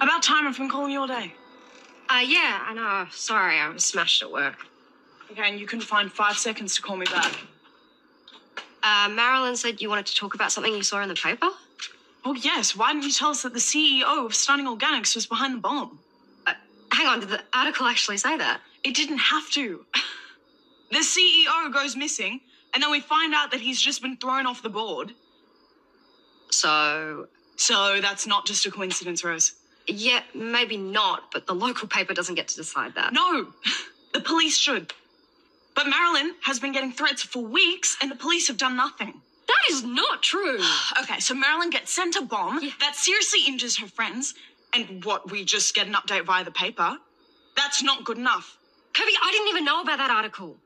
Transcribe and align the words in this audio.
About 0.00 0.22
time 0.22 0.46
I've 0.46 0.56
been 0.56 0.70
calling 0.70 0.92
you 0.92 1.00
all 1.00 1.06
day. 1.06 1.34
Uh, 2.08 2.22
yeah, 2.24 2.64
I 2.66 2.74
know. 2.74 3.06
Sorry, 3.10 3.58
I 3.58 3.68
was 3.68 3.84
smashed 3.84 4.22
at 4.22 4.32
work. 4.32 4.56
Okay, 5.30 5.48
and 5.48 5.60
you 5.60 5.66
can 5.66 5.80
find 5.80 6.10
five 6.10 6.36
seconds 6.36 6.74
to 6.76 6.82
call 6.82 6.96
me 6.96 7.04
back. 7.06 7.32
Uh, 8.82 9.08
Marilyn 9.10 9.56
said 9.56 9.80
you 9.82 9.90
wanted 9.90 10.06
to 10.06 10.14
talk 10.14 10.34
about 10.34 10.52
something 10.52 10.72
you 10.72 10.82
saw 10.82 11.02
in 11.02 11.08
the 11.08 11.14
paper? 11.14 11.48
Oh, 12.24 12.34
yes. 12.34 12.74
Why 12.74 12.92
didn't 12.92 13.04
you 13.04 13.12
tell 13.12 13.28
us 13.28 13.42
that 13.42 13.52
the 13.52 13.60
CEO 13.60 14.24
of 14.24 14.34
Stunning 14.34 14.66
Organics 14.66 15.14
was 15.14 15.26
behind 15.26 15.54
the 15.54 15.60
bomb? 15.60 15.98
Uh, 16.46 16.54
hang 16.92 17.06
on, 17.06 17.20
did 17.20 17.28
the 17.28 17.42
article 17.52 17.86
actually 17.86 18.16
say 18.16 18.36
that? 18.38 18.60
It 18.82 18.94
didn't 18.94 19.18
have 19.18 19.50
to. 19.50 19.84
the 20.90 20.98
CEO 20.98 21.72
goes 21.72 21.94
missing, 21.94 22.40
and 22.72 22.82
then 22.82 22.90
we 22.90 23.00
find 23.00 23.34
out 23.34 23.50
that 23.50 23.60
he's 23.60 23.80
just 23.80 24.00
been 24.00 24.16
thrown 24.16 24.46
off 24.46 24.62
the 24.62 24.70
board. 24.70 25.12
So, 26.50 27.28
So 27.56 28.00
that's 28.00 28.26
not 28.26 28.46
just 28.46 28.64
a 28.64 28.70
coincidence, 28.70 29.22
Rose. 29.22 29.59
Yeah, 29.94 30.20
maybe 30.34 30.76
not, 30.76 31.30
but 31.32 31.46
the 31.46 31.54
local 31.54 31.88
paper 31.88 32.14
doesn't 32.14 32.34
get 32.34 32.48
to 32.48 32.56
decide 32.56 32.94
that. 32.94 33.12
No, 33.12 33.48
the 34.12 34.20
police 34.20 34.56
should. 34.56 34.92
But 35.74 35.86
Marilyn 35.88 36.34
has 36.42 36.58
been 36.60 36.72
getting 36.72 36.92
threats 36.92 37.22
for 37.22 37.42
weeks, 37.42 37.96
and 38.02 38.10
the 38.10 38.16
police 38.16 38.48
have 38.48 38.56
done 38.56 38.76
nothing. 38.76 39.20
That 39.46 39.62
is 39.74 39.84
not 39.84 40.22
true. 40.22 40.58
Okay, 41.02 41.20
so 41.20 41.34
Marilyn 41.34 41.70
gets 41.70 41.92
sent 41.92 42.16
a 42.16 42.22
bomb 42.22 42.60
Yeah. 42.62 42.70
that 42.80 42.94
seriously 42.96 43.40
injures 43.46 43.78
her 43.78 43.86
friends, 43.86 44.34
and 44.74 45.04
what, 45.04 45.30
we 45.30 45.44
just 45.44 45.74
get 45.74 45.86
an 45.86 45.94
update 45.94 46.24
via 46.26 46.44
the 46.44 46.50
paper? 46.50 46.96
That's 47.56 47.82
not 47.82 48.04
good 48.04 48.18
enough. 48.18 48.56
Kirby, 48.92 49.12
I 49.22 49.30
didn't 49.32 49.48
even 49.48 49.64
know 49.64 49.80
about 49.82 49.98
that 49.98 50.10
article. 50.10 50.56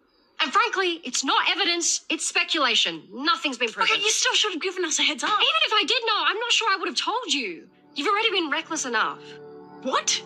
And 0.40 0.52
frankly, 0.52 1.00
it's 1.04 1.24
not 1.24 1.48
evidence, 1.48 2.04
it's 2.10 2.26
speculation. 2.26 3.02
Nothing's 3.12 3.56
been 3.56 3.70
proven. 3.70 3.90
Okay, 3.94 4.02
you 4.02 4.10
still 4.10 4.34
should 4.34 4.52
have 4.52 4.60
given 4.62 4.84
us 4.84 4.98
a 4.98 5.02
heads 5.02 5.22
up. 5.22 5.30
Even 5.30 5.62
if 5.66 5.72
I 5.72 5.84
did 5.86 6.02
know, 6.06 6.18
I'm 6.26 6.38
not 6.38 6.52
sure 6.52 6.68
I 6.70 6.76
would 6.76 6.88
have 6.88 6.96
told 6.98 7.32
you. 7.32 7.68
You've 7.94 8.08
already 8.08 8.30
been 8.30 8.50
reckless 8.50 8.86
enough. 8.86 9.20
What? 9.82 10.20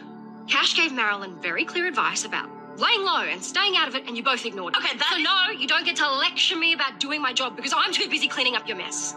Cash 0.48 0.76
gave 0.76 0.92
Marilyn 0.92 1.40
very 1.40 1.64
clear 1.64 1.86
advice 1.86 2.24
about 2.24 2.50
laying 2.78 3.02
low 3.02 3.22
and 3.22 3.42
staying 3.42 3.76
out 3.76 3.88
of 3.88 3.94
it, 3.94 4.06
and 4.06 4.16
you 4.16 4.22
both 4.22 4.44
ignored 4.44 4.74
it. 4.74 4.78
Okay, 4.84 4.96
that 4.98 5.08
so 5.10 5.16
is- 5.16 5.24
no, 5.24 5.58
you 5.58 5.66
don't 5.66 5.84
get 5.86 5.96
to 5.96 6.10
lecture 6.10 6.56
me 6.56 6.74
about 6.74 7.00
doing 7.00 7.22
my 7.22 7.32
job 7.32 7.56
because 7.56 7.72
I'm 7.74 7.92
too 7.92 8.08
busy 8.10 8.28
cleaning 8.28 8.56
up 8.56 8.68
your 8.68 8.76
mess. 8.76 9.14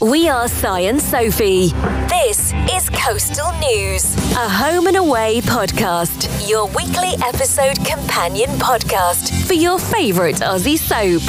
We 0.00 0.28
are 0.28 0.46
Si 0.48 0.66
and 0.86 1.00
Sophie. 1.00 1.68
This 2.08 2.52
is 2.72 2.90
Coastal 2.90 3.50
News, 3.58 4.14
a 4.32 4.48
home 4.48 4.86
and 4.86 4.96
away 4.96 5.40
podcast, 5.40 6.48
your 6.48 6.66
weekly 6.68 7.14
episode 7.24 7.84
companion 7.84 8.50
podcast 8.58 9.46
for 9.46 9.54
your 9.54 9.78
favourite 9.78 10.36
Aussie 10.36 10.78
soap. 10.78 11.22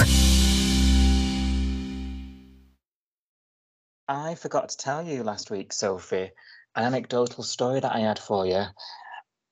I 4.07 4.35
forgot 4.35 4.69
to 4.69 4.77
tell 4.77 5.03
you 5.03 5.23
last 5.23 5.49
week, 5.49 5.73
Sophie, 5.73 6.31
an 6.75 6.83
anecdotal 6.83 7.43
story 7.43 7.79
that 7.79 7.95
I 7.95 7.99
had 7.99 8.19
for 8.19 8.45
you, 8.45 8.65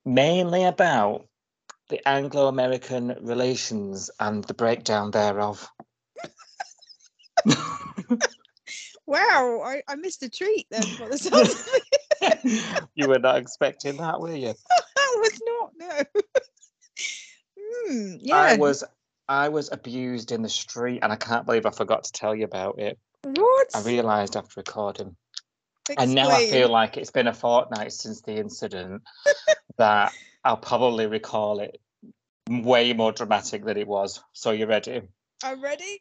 mainly 0.06 0.64
about 0.66 1.28
the 1.90 2.08
Anglo 2.08 2.48
American 2.48 3.16
relations 3.22 4.10
and 4.20 4.44
the 4.44 4.54
breakdown 4.54 5.12
thereof. 5.12 5.70
Wow, 9.12 9.62
I, 9.66 9.82
I 9.90 9.96
missed 9.96 10.24
a 10.24 10.30
treat 10.30 10.68
then. 10.72 10.82
The 10.82 11.18
sound 11.18 11.50
of 11.50 11.66
it. 12.22 12.84
you 12.96 13.10
were 13.10 13.20
not 13.20 13.38
expecting 13.38 13.98
that, 13.98 14.22
were 14.22 14.34
you? 14.34 14.54
that 14.96 15.18
was 15.18 15.42
not 15.46 15.72
no. 15.78 16.22
Hmm, 17.60 18.16
yeah. 18.22 18.36
I 18.36 18.58
was 18.58 18.86
I 19.28 19.50
was 19.50 19.70
abused 19.70 20.32
in 20.32 20.44
the 20.44 20.50
street 20.50 21.00
and 21.02 21.12
I 21.12 21.18
can't 21.18 21.46
believe 21.46 21.66
I 21.66 21.72
forgot 21.72 22.06
to 22.06 22.12
tell 22.14 22.34
you 22.34 22.46
about 22.46 22.80
it. 22.80 22.98
What? 23.24 23.68
I 23.76 23.82
realised 23.82 24.36
after 24.36 24.60
recording. 24.60 25.16
And 25.98 26.16
now 26.16 26.30
I 26.32 26.46
feel 26.50 26.70
like 26.70 26.98
it's 26.98 27.12
been 27.12 27.28
a 27.28 27.34
fortnight 27.34 27.92
since 27.92 28.22
the 28.22 28.36
incident 28.38 29.04
that 29.78 30.14
I'll 30.44 30.58
probably 30.58 31.08
recall 31.08 31.60
it 31.60 31.80
way 32.50 32.94
more 32.94 33.12
dramatic 33.12 33.66
than 33.66 33.78
it 33.78 33.88
was. 33.88 34.24
So 34.34 34.52
you 34.52 34.66
ready? 34.66 35.02
I'm 35.44 35.62
ready. 35.62 36.00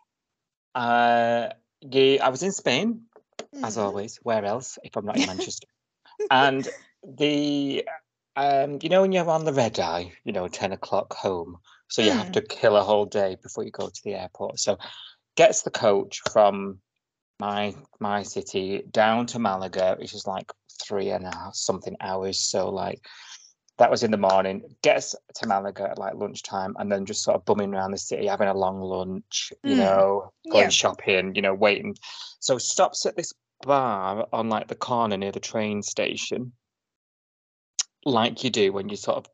Uh, 0.74 1.48
yeah, 1.80 2.24
I 2.24 2.28
was 2.28 2.42
in 2.42 2.52
Spain, 2.52 3.06
as 3.62 3.76
Mhm. 3.76 3.82
always. 3.82 4.16
Where 4.22 4.44
else 4.44 4.78
if 4.84 4.96
I'm 4.96 5.04
not 5.06 5.16
in 5.16 5.26
Manchester? 5.26 5.66
and 6.30 6.68
the 7.02 7.84
um, 8.36 8.78
you 8.82 8.88
know 8.88 9.02
when 9.02 9.12
you're 9.12 9.28
on 9.28 9.44
the 9.44 9.52
red 9.52 9.78
eye, 9.80 10.12
you 10.24 10.32
know, 10.32 10.46
ten 10.48 10.72
o'clock 10.72 11.12
home, 11.14 11.58
so 11.88 12.00
you 12.02 12.12
have 12.12 12.28
Mm. 12.28 12.32
to 12.34 12.42
kill 12.42 12.76
a 12.76 12.82
whole 12.82 13.06
day 13.06 13.36
before 13.42 13.64
you 13.64 13.70
go 13.70 13.88
to 13.88 14.00
the 14.04 14.14
airport. 14.14 14.58
So 14.60 14.78
gets 15.36 15.62
the 15.62 15.70
coach 15.70 16.20
from 16.32 16.80
my 17.40 17.74
my 17.98 18.22
city 18.22 18.82
down 18.90 19.26
to 19.26 19.38
Malaga, 19.38 19.96
which 19.98 20.14
is 20.14 20.26
like 20.26 20.52
three 20.82 21.10
and 21.10 21.26
a 21.26 21.34
half 21.34 21.54
something 21.54 21.96
hours. 22.00 22.38
So 22.38 22.68
like 22.68 23.00
that 23.78 23.90
was 23.90 24.02
in 24.02 24.10
the 24.10 24.18
morning. 24.18 24.62
Gets 24.82 25.16
to 25.36 25.46
Malaga 25.46 25.90
at 25.90 25.98
like 25.98 26.14
lunchtime, 26.14 26.76
and 26.78 26.92
then 26.92 27.06
just 27.06 27.24
sort 27.24 27.36
of 27.36 27.44
bumming 27.46 27.74
around 27.74 27.92
the 27.92 27.98
city, 27.98 28.26
having 28.26 28.48
a 28.48 28.54
long 28.54 28.80
lunch. 28.80 29.52
You 29.64 29.74
Mm. 29.74 29.78
know, 29.78 30.32
going 30.52 30.64
Yeah. 30.64 30.68
shopping. 30.68 31.34
You 31.34 31.42
know, 31.42 31.54
waiting. 31.54 31.96
So 32.40 32.58
stops 32.58 33.06
at 33.06 33.16
this 33.16 33.32
bar 33.62 34.26
on 34.32 34.48
like 34.48 34.68
the 34.68 34.74
corner 34.76 35.16
near 35.16 35.32
the 35.32 35.40
train 35.40 35.82
station, 35.82 36.52
like 38.04 38.44
you 38.44 38.50
do 38.50 38.72
when 38.72 38.88
you're 38.88 38.96
sort 38.96 39.16
of 39.16 39.26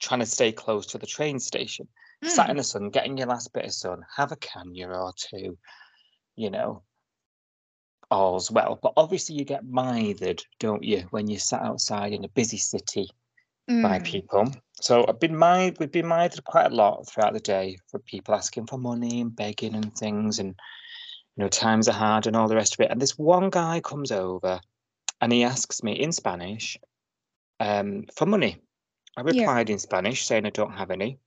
trying 0.00 0.20
to 0.20 0.26
stay 0.26 0.52
close 0.52 0.86
to 0.86 0.98
the 0.98 1.06
train 1.06 1.38
station. 1.38 1.86
Sat 2.24 2.50
in 2.50 2.56
the 2.56 2.62
sun, 2.62 2.90
getting 2.90 3.18
your 3.18 3.26
last 3.26 3.52
bit 3.52 3.64
of 3.64 3.72
sun, 3.72 4.04
have 4.16 4.30
a 4.30 4.36
caña 4.36 4.88
or 4.96 5.12
two, 5.16 5.58
you 6.36 6.50
know, 6.50 6.82
all's 8.12 8.50
well. 8.50 8.78
But 8.82 8.92
obviously, 8.96 9.36
you 9.36 9.44
get 9.44 9.64
mithered, 9.64 10.42
don't 10.60 10.82
you, 10.84 11.06
when 11.10 11.28
you're 11.28 11.38
sat 11.38 11.62
outside 11.62 12.12
in 12.12 12.24
a 12.24 12.28
busy 12.28 12.58
city 12.58 13.08
by 13.82 13.98
Mm. 13.98 14.04
people. 14.04 14.52
So 14.80 15.04
I've 15.08 15.20
been 15.20 15.36
mithered, 15.36 15.78
we've 15.78 15.90
been 15.90 16.06
mithered 16.08 16.44
quite 16.44 16.70
a 16.70 16.74
lot 16.74 17.08
throughout 17.08 17.32
the 17.32 17.40
day 17.40 17.78
for 17.90 17.98
people 18.00 18.34
asking 18.34 18.66
for 18.66 18.78
money 18.78 19.20
and 19.20 19.34
begging 19.34 19.74
and 19.74 19.94
things, 19.96 20.38
and 20.38 20.54
you 21.36 21.44
know, 21.44 21.48
times 21.48 21.88
are 21.88 21.92
hard 21.92 22.26
and 22.26 22.36
all 22.36 22.48
the 22.48 22.56
rest 22.56 22.74
of 22.74 22.80
it. 22.80 22.90
And 22.90 23.00
this 23.00 23.18
one 23.18 23.50
guy 23.50 23.80
comes 23.80 24.12
over 24.12 24.60
and 25.20 25.32
he 25.32 25.44
asks 25.44 25.82
me 25.82 25.92
in 25.92 26.12
Spanish 26.12 26.76
um, 27.60 28.04
for 28.14 28.26
money. 28.26 28.58
I 29.16 29.22
Yeah. 29.22 29.40
replied 29.40 29.70
in 29.70 29.78
Spanish 29.78 30.26
saying 30.26 30.46
I 30.46 30.50
don't 30.50 30.72
have 30.76 30.90
any. 30.90 31.18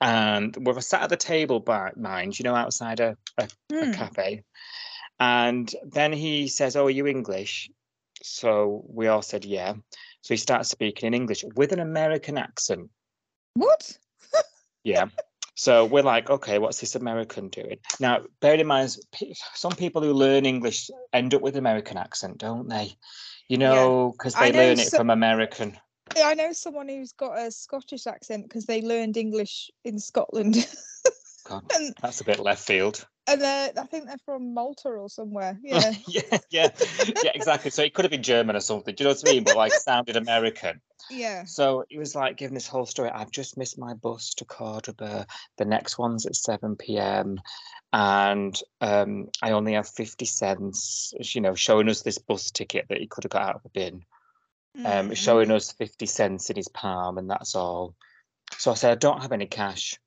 And 0.00 0.54
we 0.56 0.72
were 0.72 0.80
sat 0.80 1.02
at 1.02 1.10
the 1.10 1.16
table 1.16 1.60
by 1.60 1.92
mind, 1.96 2.38
you 2.38 2.42
know, 2.42 2.54
outside 2.54 3.00
a, 3.00 3.16
a, 3.38 3.44
a 3.44 3.48
Mm. 3.72 3.94
cafe. 3.94 4.42
And 5.24 5.74
then 5.82 6.12
he 6.12 6.48
says, 6.48 6.76
Oh, 6.76 6.86
are 6.86 6.90
you 6.90 7.06
English? 7.06 7.70
So 8.22 8.84
we 8.86 9.08
all 9.08 9.22
said, 9.22 9.44
Yeah. 9.46 9.72
So 10.20 10.34
he 10.34 10.36
starts 10.36 10.68
speaking 10.68 11.06
in 11.06 11.14
English 11.14 11.44
with 11.56 11.72
an 11.72 11.80
American 11.80 12.36
accent. 12.38 12.90
What? 13.54 13.96
Yeah. 14.84 15.06
So 15.54 15.86
we're 15.86 16.02
like, 16.02 16.28
okay, 16.28 16.58
what's 16.58 16.80
this 16.80 16.94
American 16.94 17.48
doing? 17.48 17.78
Now, 18.00 18.24
bear 18.40 18.54
in 18.54 18.66
mind, 18.66 18.98
some 19.54 19.72
people 19.72 20.02
who 20.02 20.12
learn 20.12 20.44
English 20.44 20.90
end 21.10 21.32
up 21.32 21.40
with 21.40 21.56
American 21.56 21.96
accent, 21.96 22.36
don't 22.36 22.68
they? 22.68 22.92
You 23.48 23.56
know, 23.56 24.12
because 24.12 24.34
I 24.34 24.50
they 24.50 24.58
learn 24.58 24.78
it 24.78 24.88
so- 24.88 24.98
from 24.98 25.08
American. 25.08 25.78
I 26.16 26.34
know 26.34 26.52
someone 26.52 26.88
who's 26.90 27.12
got 27.12 27.38
a 27.38 27.50
Scottish 27.50 28.06
accent 28.06 28.42
because 28.42 28.66
they 28.66 28.82
learned 28.82 29.16
English 29.16 29.70
in 29.84 29.98
Scotland, 29.98 30.54
God, 31.48 31.64
and 31.74 31.94
that's 32.02 32.20
a 32.20 32.24
bit 32.24 32.40
left 32.40 32.66
field. 32.66 33.06
And 33.26 33.40
they're, 33.40 33.72
I 33.76 33.84
think 33.86 34.06
they're 34.06 34.16
from 34.24 34.54
Malta 34.54 34.88
or 34.88 35.08
somewhere. 35.08 35.58
Yeah. 35.64 35.92
yeah, 36.06 36.38
yeah, 36.50 36.68
yeah, 37.22 37.30
exactly. 37.34 37.70
So 37.70 37.82
it 37.82 37.94
could 37.94 38.04
have 38.04 38.10
been 38.12 38.22
German 38.22 38.56
or 38.56 38.60
something. 38.60 38.94
Do 38.94 39.04
you 39.04 39.08
know 39.08 39.14
what 39.14 39.26
I 39.28 39.32
mean? 39.32 39.44
But 39.44 39.56
like 39.56 39.72
sounded 39.78 40.16
American. 40.16 40.80
yeah. 41.10 41.44
So 41.44 41.84
he 41.88 41.98
was 41.98 42.14
like 42.14 42.36
giving 42.36 42.54
this 42.54 42.66
whole 42.68 42.86
story. 42.86 43.10
I've 43.10 43.30
just 43.30 43.56
missed 43.56 43.78
my 43.78 43.94
bus 43.94 44.34
to 44.34 44.44
Cordoba. 44.44 45.26
The 45.58 45.64
next 45.64 45.98
one's 45.98 46.26
at 46.26 46.36
7 46.36 46.76
p.m. 46.76 47.40
And 47.92 48.60
um, 48.80 49.28
I 49.42 49.52
only 49.52 49.74
have 49.74 49.88
50 49.88 50.24
cents, 50.24 51.12
you 51.20 51.40
know, 51.40 51.54
showing 51.54 51.88
us 51.88 52.02
this 52.02 52.18
bus 52.18 52.50
ticket 52.50 52.86
that 52.88 52.98
he 52.98 53.06
could 53.06 53.24
have 53.24 53.30
got 53.30 53.42
out 53.42 53.54
of 53.56 53.62
the 53.62 53.68
bin, 53.70 54.04
um, 54.84 55.10
Mm. 55.10 55.16
showing 55.16 55.50
us 55.52 55.70
50 55.72 56.06
cents 56.06 56.50
in 56.50 56.56
his 56.56 56.68
palm, 56.68 57.18
and 57.18 57.30
that's 57.30 57.54
all. 57.54 57.94
So 58.58 58.72
I 58.72 58.74
said, 58.74 58.90
I 58.92 58.96
don't 58.96 59.22
have 59.22 59.32
any 59.32 59.46
cash. 59.46 59.98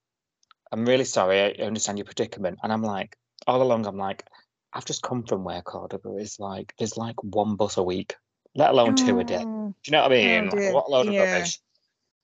I'm 0.72 0.86
really 0.86 1.06
sorry. 1.06 1.42
I 1.42 1.64
understand 1.66 1.98
your 1.98 2.06
predicament. 2.06 2.60
And 2.64 2.72
I'm 2.72 2.84
like, 2.84 3.16
all 3.46 3.62
along, 3.62 3.86
I'm 3.86 3.98
like, 3.98 4.24
I've 4.74 4.86
just 4.86 5.02
come 5.02 5.24
from 5.24 5.44
where 5.44 5.62
Cordoba 5.62 6.18
is 6.18 6.40
like, 6.40 6.74
there's 6.78 6.98
like 6.98 7.22
one 7.24 7.56
bus 7.56 7.78
a 7.78 7.84
week, 7.84 8.16
let 8.56 8.72
alone 8.72 8.96
two 8.96 9.20
a 9.20 9.24
day. 9.24 9.44
Oh, 9.46 9.68
Do 9.84 9.92
you 9.92 9.92
know 9.92 10.04
what 10.04 10.12
I 10.12 10.16
mean? 10.16 10.50
Like, 10.50 10.74
what 10.74 10.88
a 10.88 10.92
load 10.92 11.08
of 11.08 11.14
Yeah. 11.14 11.34
rubbish. 11.34 11.60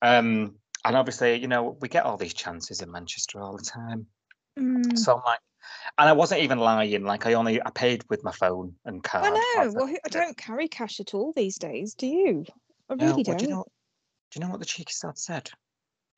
Um, 0.02 0.56
and 0.86 0.98
obviously, 0.98 1.40
you 1.40 1.48
know, 1.48 1.78
we 1.80 1.88
get 1.88 2.04
all 2.04 2.18
these 2.18 2.34
chances 2.34 2.82
in 2.82 2.92
Manchester 2.92 3.40
all 3.40 3.56
the 3.56 3.64
time. 3.64 4.08
mm. 4.60 4.98
So 4.98 5.16
I'm 5.16 5.22
like, 5.26 5.40
and 5.98 6.10
I 6.10 6.14
wasn't 6.14 6.42
even 6.42 6.60
lying. 6.60 7.04
Like 7.04 7.26
I 7.26 7.34
only 7.34 7.62
I 7.62 7.70
paid 7.70 8.04
with 8.10 8.24
my 8.24 8.32
phone 8.32 8.76
and 8.86 9.02
card. 9.04 9.26
I 9.26 9.64
know. 9.64 9.72
Well, 9.72 9.96
I 10.06 10.10
don't 10.10 10.36
carry 10.36 10.68
cash 10.68 11.00
at 11.00 11.14
all 11.14 11.32
these 11.34 11.58
days. 11.58 11.94
Do 11.94 12.08
you? 12.08 12.46
I 12.90 12.96
really 12.96 13.24
well, 13.24 13.24
don't. 13.24 13.38
Do 13.38 13.46
you, 13.46 13.52
know, 13.52 13.66
do 14.32 14.40
you 14.40 14.46
know 14.46 14.52
what 14.52 14.60
the 14.60 14.66
cheeky 14.66 14.92
sod 14.92 15.18
said? 15.18 15.50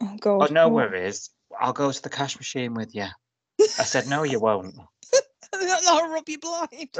Oh 0.02 0.18
God. 0.20 0.50
Oh, 0.50 0.54
no 0.54 0.70
what? 0.70 0.92
worries. 0.92 1.30
I'll 1.60 1.74
go 1.74 1.92
to 1.92 2.02
the 2.02 2.10
cash 2.10 2.38
machine 2.38 2.74
with 2.74 2.96
you. 2.96 3.08
I 3.60 3.84
said, 3.84 4.08
no, 4.08 4.24
you 4.24 4.40
won't. 4.40 4.76
That'll 5.52 6.10
rub 6.10 6.28
you 6.28 6.40
blind. 6.40 6.90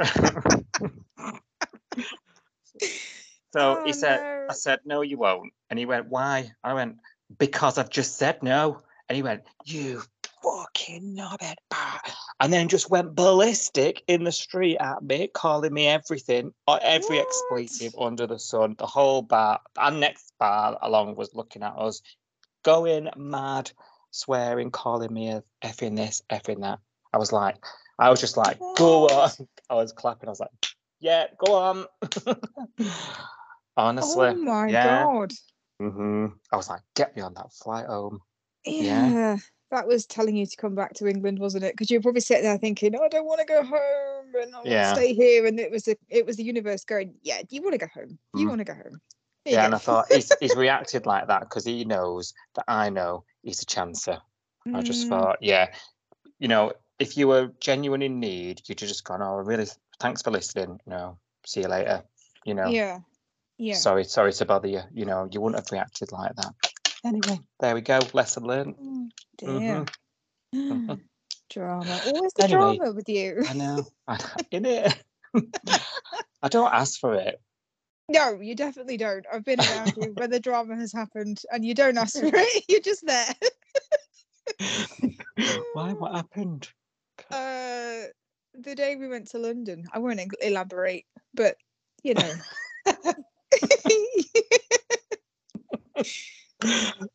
so 3.52 3.78
Oh, 3.78 3.82
he 3.84 3.92
said, 3.92 4.20
no. 4.20 4.46
I 4.50 4.52
said, 4.54 4.80
no, 4.84 5.02
you 5.02 5.18
won't. 5.18 5.52
And 5.70 5.78
he 5.78 5.86
went, 5.86 6.08
why? 6.08 6.52
I 6.64 6.74
went, 6.74 6.96
because 7.38 7.78
I've 7.78 7.90
just 7.90 8.16
said 8.16 8.42
no. 8.42 8.82
And 9.08 9.16
he 9.16 9.22
went, 9.22 9.42
you 9.64 10.02
fucking 10.42 11.16
knobhead. 11.16 11.54
Ah. 11.72 12.00
And 12.40 12.52
then 12.52 12.68
just 12.68 12.90
went 12.90 13.14
ballistic 13.14 14.02
in 14.06 14.24
the 14.24 14.32
street 14.32 14.76
at 14.78 15.02
me, 15.02 15.28
calling 15.28 15.72
me 15.72 15.86
everything, 15.86 16.52
uh, 16.66 16.78
every 16.82 17.18
What? 17.18 17.26
expletive 17.26 17.94
under 17.98 18.26
the 18.26 18.38
sun. 18.38 18.74
The 18.78 18.86
whole 18.86 19.22
bar, 19.22 19.60
and 19.78 20.00
next 20.00 20.32
bar 20.38 20.78
along 20.82 21.16
was 21.16 21.34
looking 21.34 21.62
at 21.62 21.76
us, 21.76 22.02
going 22.62 23.08
mad, 23.16 23.72
swearing, 24.10 24.70
calling 24.70 25.12
me 25.12 25.30
a 25.30 25.42
effing 25.62 25.96
this, 25.96 26.22
effing 26.30 26.60
that. 26.62 26.78
I 27.12 27.18
was 27.18 27.32
like, 27.32 27.56
I 27.98 28.10
was 28.10 28.20
just 28.20 28.36
like, 28.36 28.58
go 28.76 29.06
on. 29.08 29.30
I 29.70 29.74
was 29.74 29.92
clapping. 29.92 30.28
I 30.28 30.32
was 30.32 30.40
like, 30.40 30.50
yeah, 31.00 31.26
go 31.44 31.54
on. 31.54 31.86
Honestly. 33.76 34.28
oh 34.28 34.34
my 34.36 34.68
yeah. 34.68 34.84
god. 34.84 35.32
hmm 35.78 36.26
I 36.52 36.56
was 36.56 36.68
like, 36.68 36.80
get 36.94 37.14
me 37.16 37.22
on 37.22 37.34
that 37.34 37.52
flight 37.52 37.86
home. 37.86 38.20
Yeah. 38.64 39.08
Yeah. 39.08 39.36
That 39.72 39.88
was 39.88 40.06
telling 40.06 40.36
you 40.36 40.46
to 40.46 40.56
come 40.56 40.74
back 40.76 40.94
to 40.94 41.08
England, 41.08 41.40
wasn't 41.40 41.64
it? 41.64 41.72
Because 41.72 41.90
you're 41.90 42.00
probably 42.00 42.20
sitting 42.20 42.44
there 42.44 42.56
thinking, 42.56 42.94
"Oh, 42.94 43.02
I 43.02 43.08
don't 43.08 43.26
want 43.26 43.40
to 43.40 43.46
go 43.46 43.64
home 43.64 44.32
and 44.40 44.54
I 44.54 44.58
want 44.58 44.66
Yeah. 44.68 44.94
to 44.94 45.00
stay 45.00 45.12
here. 45.12 45.44
And 45.44 45.58
it 45.58 45.70
was 45.72 45.82
the 45.84 45.98
it 46.08 46.24
was 46.24 46.36
the 46.36 46.44
universe 46.44 46.84
going, 46.84 47.14
Yeah, 47.22 47.42
you 47.50 47.62
want 47.62 47.72
to 47.72 47.78
go 47.78 47.88
home. 47.92 48.18
You 48.34 48.46
Mm. 48.46 48.48
want 48.48 48.58
to 48.60 48.64
go 48.64 48.74
home. 48.74 49.00
Yeah, 49.46 49.64
and 49.66 49.74
I 49.74 49.78
thought 49.78 50.12
he's, 50.12 50.32
he's 50.40 50.54
reacted 50.54 51.06
like 51.06 51.28
that 51.28 51.40
because 51.40 51.64
he 51.64 51.84
knows 51.84 52.34
that 52.54 52.64
I 52.68 52.90
know 52.90 53.24
he's 53.42 53.62
a 53.62 53.66
chancer. 53.66 54.20
I 54.74 54.82
just 54.82 55.06
Mm, 55.06 55.10
thought, 55.10 55.38
yeah, 55.40 55.72
you 56.38 56.48
know, 56.48 56.72
if 56.98 57.16
you 57.16 57.28
were 57.28 57.52
genuine 57.60 58.02
in 58.02 58.20
need, 58.20 58.62
you'd 58.66 58.80
have 58.80 58.88
just 58.88 59.04
gone, 59.04 59.22
oh, 59.22 59.36
really, 59.36 59.66
thanks 60.00 60.22
for 60.22 60.30
listening. 60.30 60.80
You 60.86 60.90
know, 60.90 61.18
see 61.44 61.60
you 61.60 61.68
later. 61.68 62.02
You 62.44 62.54
know, 62.54 62.70
Yeah. 62.72 63.00
Yeah. 63.58 63.74
sorry, 63.74 64.04
sorry 64.04 64.32
to 64.32 64.44
bother 64.44 64.68
you. 64.68 64.80
You 64.92 65.04
know, 65.06 65.28
you 65.30 65.40
wouldn't 65.40 65.62
have 65.62 65.70
reacted 65.72 66.12
like 66.12 66.34
that. 66.36 66.52
Anyway, 67.04 67.38
there 67.60 67.74
we 67.74 67.80
go. 67.80 68.00
Lesson 68.12 68.44
learned. 68.44 68.74
Oh, 68.78 69.08
Mm-hmm. 69.42 69.58
dear. 69.58 69.86
mhm. 70.54 71.00
drama. 71.50 72.00
Always 72.04 72.32
the 72.34 72.42
Anyway, 72.42 72.78
drama 72.78 72.92
with 72.92 73.08
you. 73.08 73.44
I 73.48 73.52
know. 73.54 73.86
I 74.08 74.18
in 74.50 74.64
it. 74.66 75.02
I 76.42 76.48
don't 76.48 76.72
ask 76.72 76.98
for 77.00 77.14
it. 77.14 77.40
No, 78.08 78.40
you 78.40 78.54
definitely 78.54 78.96
don't. 78.96 79.26
I've 79.32 79.44
been 79.44 79.60
around 79.60 79.96
you 79.96 80.12
when 80.14 80.30
the 80.30 80.38
drama 80.38 80.76
has 80.76 80.92
happened 80.92 81.42
and 81.50 81.64
you 81.64 81.74
don't 81.74 81.98
ask 81.98 82.18
for 82.18 82.26
it. 82.32 82.64
You're 82.68 82.80
just 82.80 83.04
there. 83.04 83.34
Why? 85.74 85.92
What 85.92 86.14
happened? 86.14 86.68
Uh, 87.30 88.06
the 88.54 88.74
day 88.74 88.96
we 88.96 89.08
went 89.08 89.28
to 89.28 89.38
London, 89.38 89.86
I 89.92 89.98
won't 89.98 90.20
elaborate, 90.40 91.04
but 91.34 91.56
you 92.02 92.14
know. 92.14 92.32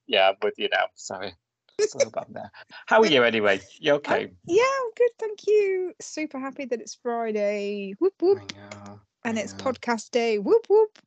yeah, 0.07 0.29
I'm 0.29 0.35
with 0.41 0.55
you 0.57 0.67
now. 0.71 0.87
Sorry. 0.95 1.33
So 1.79 2.09
bad 2.09 2.25
there. 2.29 2.51
How 2.85 2.99
are 3.01 3.07
you 3.07 3.23
anyway? 3.23 3.61
You 3.79 3.93
okay? 3.93 4.31
yeah, 4.45 4.63
I'm 4.63 4.91
good, 4.95 5.11
thank 5.17 5.47
you. 5.47 5.93
Super 6.01 6.37
happy 6.39 6.65
that 6.65 6.81
it's 6.81 6.95
Friday. 7.01 7.95
Whoop 7.99 8.13
whoop. 8.21 8.39
And 9.23 9.37
it's 9.37 9.53
podcast 9.53 10.11
day. 10.11 10.37
Whoop 10.39 10.65
whoop. 10.69 10.97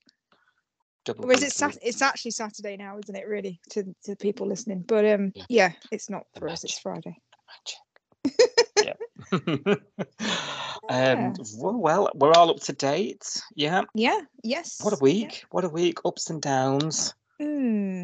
Double 1.05 1.27
Or 1.27 1.33
is 1.33 1.43
it 1.43 1.53
sat- 1.53 1.77
it's 1.83 2.01
actually 2.01 2.31
Saturday 2.31 2.77
now, 2.77 2.99
isn't 2.99 3.15
it, 3.15 3.27
really, 3.29 3.61
to 3.71 3.95
to 4.05 4.17
people 4.17 4.47
listening. 4.47 4.81
But 4.87 5.05
um 5.07 5.33
Yeah. 5.35 5.45
yeah, 5.49 5.73
it's 5.91 6.09
not 6.09 6.25
for 6.39 6.49
us, 6.49 6.65
it's 6.65 6.79
Friday. 6.79 7.17
magic. 7.51 7.79
Yeah. 8.85 8.95
um, 10.91 11.33
well, 11.57 11.79
well, 11.79 12.11
we're 12.15 12.33
all 12.33 12.51
up 12.51 12.61
to 12.61 12.73
date. 12.75 13.41
Yeah. 13.55 13.83
Yeah, 13.95 14.21
yes. 14.43 14.79
What 14.83 14.93
a 14.93 14.97
yeah. 14.97 15.03
week. 15.03 15.45
What 15.51 15.65
a 15.65 15.69
week. 15.71 15.99
Ups 16.05 16.29
and 16.31 16.43
downs. 16.43 17.15
Mm, 17.41 17.55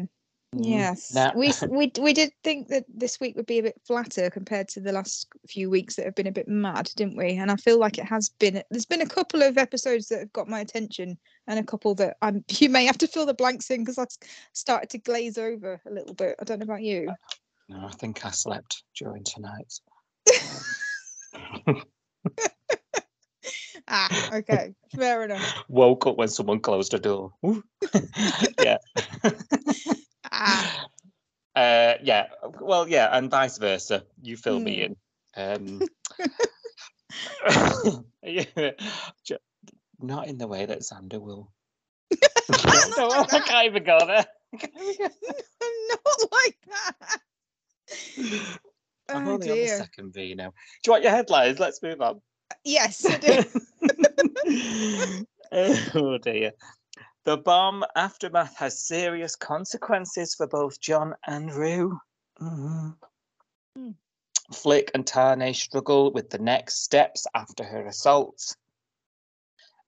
Mm. 0.01 0.07
Yes. 0.53 1.13
Now- 1.13 1.33
we 1.35 1.51
we 1.69 1.91
we 1.99 2.13
did 2.13 2.31
think 2.43 2.67
that 2.69 2.85
this 2.93 3.19
week 3.19 3.35
would 3.35 3.45
be 3.45 3.59
a 3.59 3.63
bit 3.63 3.81
flatter 3.85 4.29
compared 4.29 4.67
to 4.69 4.79
the 4.79 4.91
last 4.91 5.27
few 5.47 5.69
weeks 5.69 5.95
that 5.95 6.05
have 6.05 6.15
been 6.15 6.27
a 6.27 6.31
bit 6.31 6.47
mad, 6.47 6.91
didn't 6.95 7.17
we? 7.17 7.31
And 7.31 7.51
I 7.51 7.55
feel 7.55 7.79
like 7.79 7.97
it 7.97 8.05
has 8.05 8.29
been. 8.29 8.61
There's 8.69 8.85
been 8.85 9.01
a 9.01 9.07
couple 9.07 9.41
of 9.41 9.57
episodes 9.57 10.07
that 10.09 10.19
have 10.19 10.33
got 10.33 10.47
my 10.47 10.59
attention, 10.59 11.17
and 11.47 11.59
a 11.59 11.63
couple 11.63 11.95
that 11.95 12.17
I'm. 12.21 12.43
You 12.61 12.69
may 12.69 12.85
have 12.85 12.97
to 12.99 13.07
fill 13.07 13.25
the 13.25 13.33
blanks 13.33 13.71
in 13.71 13.81
because 13.81 13.97
I've 13.97 14.15
started 14.53 14.89
to 14.91 14.97
glaze 14.99 15.37
over 15.37 15.81
a 15.85 15.91
little 15.91 16.13
bit. 16.13 16.35
I 16.39 16.43
don't 16.43 16.59
know 16.59 16.65
about 16.65 16.83
you. 16.83 17.11
No, 17.69 17.87
I 17.87 17.91
think 17.91 18.25
I 18.25 18.31
slept 18.31 18.83
during 18.95 19.23
tonight. 19.23 19.79
ah, 23.87 24.35
okay, 24.35 24.75
fair 24.95 25.23
enough. 25.23 25.63
Woke 25.69 26.05
up 26.05 26.17
when 26.17 26.27
someone 26.27 26.59
closed 26.59 26.91
the 26.91 26.99
door. 26.99 27.33
Yeah. 28.61 28.77
Uh, 31.53 31.95
yeah. 32.01 32.27
Well, 32.61 32.87
yeah, 32.87 33.09
and 33.11 33.29
vice 33.29 33.57
versa. 33.57 34.05
You 34.21 34.37
fill 34.37 34.57
me 34.57 34.83
in. 34.83 34.95
Um, 35.35 35.81
yeah, 38.23 38.45
not 39.99 40.27
in 40.27 40.37
the 40.37 40.47
way 40.47 40.65
that 40.65 40.79
Xander 40.79 41.19
will. 41.19 41.51
no, 42.97 43.09
I 43.11 43.41
can't 43.45 43.65
even 43.65 43.83
go 43.83 43.99
there. 44.05 44.25
I'm 44.53 45.89
not 45.89 46.31
like 46.31 46.57
that. 46.67 47.19
I'm 49.09 49.27
Oh 49.27 49.33
only 49.33 49.49
on 49.49 49.57
the 49.57 49.65
dear. 49.65 49.77
second 49.77 50.13
V 50.13 50.35
now. 50.35 50.49
Do 50.49 50.53
you 50.85 50.91
want 50.91 51.03
your 51.03 51.11
headlines? 51.11 51.59
Let's 51.59 51.83
move 51.83 51.99
on. 52.01 52.21
Yes, 52.63 53.05
I 53.05 53.17
do. 53.17 53.43
oh 55.51 56.17
dear. 56.17 56.51
The 57.23 57.37
bomb 57.37 57.83
aftermath 57.95 58.55
has 58.57 58.79
serious 58.79 59.35
consequences 59.35 60.33
for 60.33 60.47
both 60.47 60.79
John 60.79 61.15
and 61.27 61.53
Roo. 61.53 61.99
Mhm. 62.39 62.97
Mm. 63.77 63.95
Flick 64.51 64.91
and 64.93 65.05
Tane 65.05 65.53
struggle 65.53 66.11
with 66.11 66.31
the 66.31 66.39
next 66.39 66.83
steps 66.83 67.27
after 67.35 67.63
her 67.63 67.85
assault. 67.85 68.55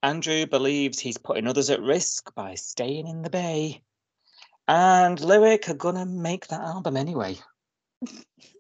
Andrew 0.03 0.45
believes 0.45 0.99
he's 0.99 1.17
putting 1.17 1.47
others 1.47 1.69
at 1.69 1.81
risk 1.81 2.33
by 2.35 2.55
staying 2.55 3.07
in 3.07 3.23
the 3.23 3.29
bay. 3.29 3.83
And 4.67 5.19
Lyric 5.19 5.69
are 5.69 5.73
gonna 5.73 6.05
make 6.05 6.47
that 6.47 6.61
album 6.61 6.97
anyway. 6.97 7.39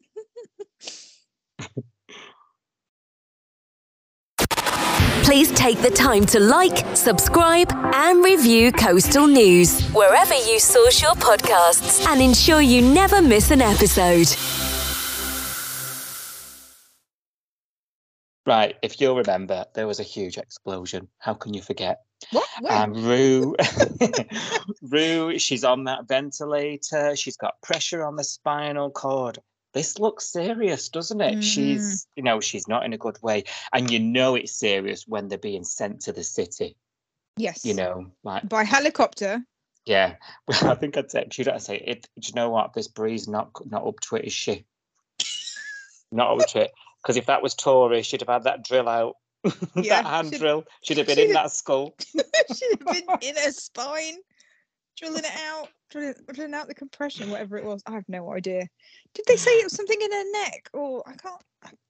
Please 5.23 5.51
take 5.53 5.81
the 5.81 5.89
time 5.89 6.25
to 6.25 6.39
like, 6.39 6.85
subscribe, 6.95 7.71
and 7.71 8.23
review 8.23 8.73
Coastal 8.73 9.25
News 9.25 9.81
wherever 9.91 10.33
you 10.33 10.59
source 10.59 11.01
your 11.01 11.13
podcasts 11.13 12.05
and 12.05 12.21
ensure 12.21 12.59
you 12.59 12.81
never 12.81 13.21
miss 13.21 13.49
an 13.49 13.61
episode. 13.61 14.27
Right, 18.45 18.75
if 18.81 18.99
you'll 18.99 19.15
remember, 19.15 19.65
there 19.73 19.87
was 19.87 20.01
a 20.01 20.03
huge 20.03 20.37
explosion. 20.37 21.07
How 21.19 21.33
can 21.33 21.53
you 21.53 21.61
forget? 21.61 22.01
What? 22.31 22.47
When? 22.59 22.71
And 22.73 22.97
Roo, 22.97 23.55
Roo, 24.81 25.39
she's 25.39 25.63
on 25.63 25.85
that 25.85 26.09
ventilator. 26.09 27.15
She's 27.15 27.37
got 27.37 27.61
pressure 27.61 28.03
on 28.03 28.17
the 28.17 28.25
spinal 28.25 28.91
cord. 28.91 29.39
This 29.73 29.97
looks 29.99 30.25
serious, 30.31 30.89
doesn't 30.89 31.19
it? 31.21 31.35
Mm. 31.39 31.43
She's, 31.43 32.07
you 32.15 32.23
know, 32.23 32.39
she's 32.39 32.67
not 32.67 32.85
in 32.85 32.93
a 32.93 32.97
good 32.97 33.17
way, 33.23 33.43
and 33.73 33.89
you 33.89 33.99
know 33.99 34.35
it's 34.35 34.51
serious 34.53 35.07
when 35.07 35.27
they're 35.27 35.37
being 35.37 35.63
sent 35.63 36.01
to 36.01 36.11
the 36.11 36.23
city. 36.23 36.75
yes. 37.37 37.65
You 37.65 37.73
know, 37.73 38.11
like 38.23 38.47
by 38.47 38.63
helicopter. 38.63 39.41
yeah. 39.85 40.15
Well, 40.47 40.67
I 40.71 40.75
think 40.75 40.95
I'd 40.97 41.09
text 41.09 41.37
you. 41.39 41.45
I 41.51 41.57
say, 41.57 41.77
it, 41.77 42.07
do 42.19 42.27
you 42.27 42.33
know 42.35 42.49
what? 42.51 42.73
This 42.73 42.87
Bree's 42.87 43.27
not 43.27 43.49
not 43.65 43.85
up 43.85 43.99
to 44.01 44.17
it, 44.17 44.25
is 44.25 44.33
she? 44.33 44.65
not 46.11 46.39
up 46.39 46.47
to 46.49 46.59
it. 46.61 46.71
Because 47.01 47.17
if 47.17 47.25
that 47.25 47.41
was 47.41 47.53
Tori, 47.55 48.01
she'd 48.03 48.21
have 48.21 48.29
had 48.29 48.43
that 48.43 48.63
drill 48.63 48.87
out. 48.87 49.15
Yeah, 49.75 50.01
that 50.01 50.05
hand 50.05 50.27
she'd- 50.29 50.37
drill. 50.37 50.63
She'd 50.83 50.97
have 50.99 51.07
been 51.07 51.15
she'd 51.17 51.29
in 51.29 51.35
have- 51.35 51.45
that 51.45 51.51
skull. 51.51 51.95
She'd 52.55 52.77
have 52.79 52.85
been 52.85 53.17
in 53.21 53.35
her 53.35 53.51
spine, 53.51 54.17
drilling 54.97 55.23
it 55.25 55.31
out, 55.51 55.67
drilling 55.93 56.53
out 56.53 56.67
the 56.67 56.73
compression, 56.75 57.29
whatever 57.29 57.57
it 57.57 57.65
was. 57.65 57.81
I 57.85 57.91
have 57.91 58.07
no 58.07 58.33
idea. 58.33 58.67
Did 59.13 59.25
they 59.27 59.35
say 59.37 59.51
it 59.51 59.63
was 59.65 59.73
something 59.75 59.99
in 60.01 60.11
her 60.11 60.31
neck, 60.31 60.69
or 60.73 61.03
I 61.07 61.13
can't? 61.13 61.41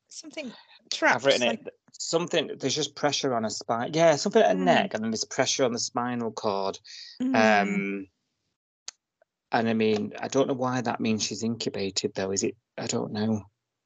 Something 0.10 0.52
trapped. 0.92 1.16
I've 1.16 1.26
written 1.26 1.48
like- 1.48 1.62
it. 1.68 1.74
Something. 1.98 2.52
There's 2.60 2.76
just 2.76 2.96
pressure 2.96 3.34
on 3.34 3.44
her 3.44 3.50
spine. 3.50 3.92
Yeah, 3.94 4.16
something 4.16 4.42
at 4.42 4.50
her 4.50 4.56
Mm. 4.56 4.66
neck, 4.66 4.94
and 4.94 5.04
then 5.04 5.12
there's 5.12 5.26
pressure 5.26 5.64
on 5.64 5.72
the 5.74 5.80
spinal 5.80 6.32
cord. 6.32 6.78
Mm. 7.22 7.36
Um, 7.36 8.08
and 9.52 9.70
I 9.70 9.74
mean, 9.74 10.14
I 10.20 10.28
don't 10.28 10.48
know 10.48 10.54
why 10.56 10.82
that 10.82 11.00
means 11.00 11.24
she's 11.24 11.44
incubated, 11.44 12.14
though. 12.16 12.32
Is 12.32 12.44
it? 12.44 12.56
I 12.78 12.88
don't 12.88 13.12
know. 13.12 13.44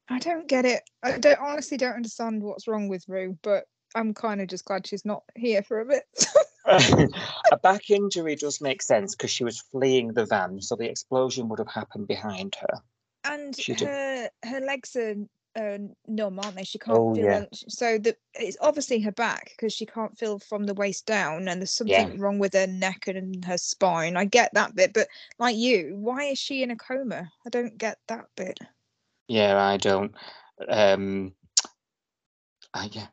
I 0.09 0.19
don't 0.19 0.47
get 0.47 0.63
it. 0.65 0.83
I 1.03 1.17
don't 1.17 1.39
honestly 1.39 1.75
don't 1.77 1.95
understand 1.95 2.41
what's 2.41 2.67
wrong 2.67 2.87
with 2.87 3.03
Roo, 3.09 3.37
but 3.41 3.65
I'm 3.93 4.13
kind 4.13 4.39
of 4.41 4.47
just 4.47 4.63
glad 4.65 4.87
she's 4.87 5.03
not 5.05 5.23
here 5.35 5.61
for 5.63 5.81
a 5.81 5.85
bit. 5.85 6.03
a 7.51 7.57
back 7.57 7.89
injury 7.89 8.35
does 8.35 8.61
make 8.61 8.81
sense 8.81 9.15
because 9.15 9.31
she 9.31 9.43
was 9.43 9.61
fleeing 9.71 10.13
the 10.13 10.25
van, 10.25 10.61
so 10.61 10.75
the 10.75 10.89
explosion 10.89 11.47
would 11.49 11.59
have 11.59 11.67
happened 11.69 12.07
behind 12.07 12.55
her. 12.55 12.81
and 13.23 13.55
She 13.55 13.73
did. 13.73 13.87
her 13.87 14.29
her 14.43 14.59
legs 14.59 14.95
are 14.95 15.15
uh, 15.55 15.77
numb, 16.07 16.39
aren't 16.39 16.55
they? 16.55 16.63
She 16.63 16.77
can't 16.77 16.97
Oh, 16.97 17.15
feel. 17.15 17.25
yeah. 17.25 17.45
So 17.51 17.97
the 17.97 18.15
it's 18.35 18.57
obviously 18.61 18.99
her 19.01 19.11
back 19.11 19.51
because 19.55 19.73
she 19.73 19.85
can't 19.85 20.17
feel 20.17 20.39
from 20.39 20.65
the 20.65 20.73
waist 20.73 21.05
down, 21.05 21.47
and 21.47 21.61
there's 21.61 21.71
something 21.71 22.11
Yeah. 22.11 22.21
wrong 22.21 22.37
with 22.39 22.53
her 22.53 22.67
neck 22.67 23.07
and 23.07 23.43
her 23.45 23.57
spine. 23.57 24.17
I 24.17 24.25
get 24.25 24.53
that 24.53 24.75
bit, 24.75 24.93
but 24.93 25.07
like 25.39 25.55
you, 25.55 25.95
why 25.95 26.25
is 26.25 26.37
she 26.39 26.63
in 26.63 26.71
a 26.71 26.75
coma? 26.75 27.31
I 27.45 27.49
don't 27.49 27.77
get 27.77 27.97
that 28.07 28.27
bit. 28.35 28.59
Yeah, 29.27 29.57
I 29.61 29.77
don't. 29.77 30.13
Um, 30.67 31.33
I 32.73 32.89
yeah, 32.91 33.07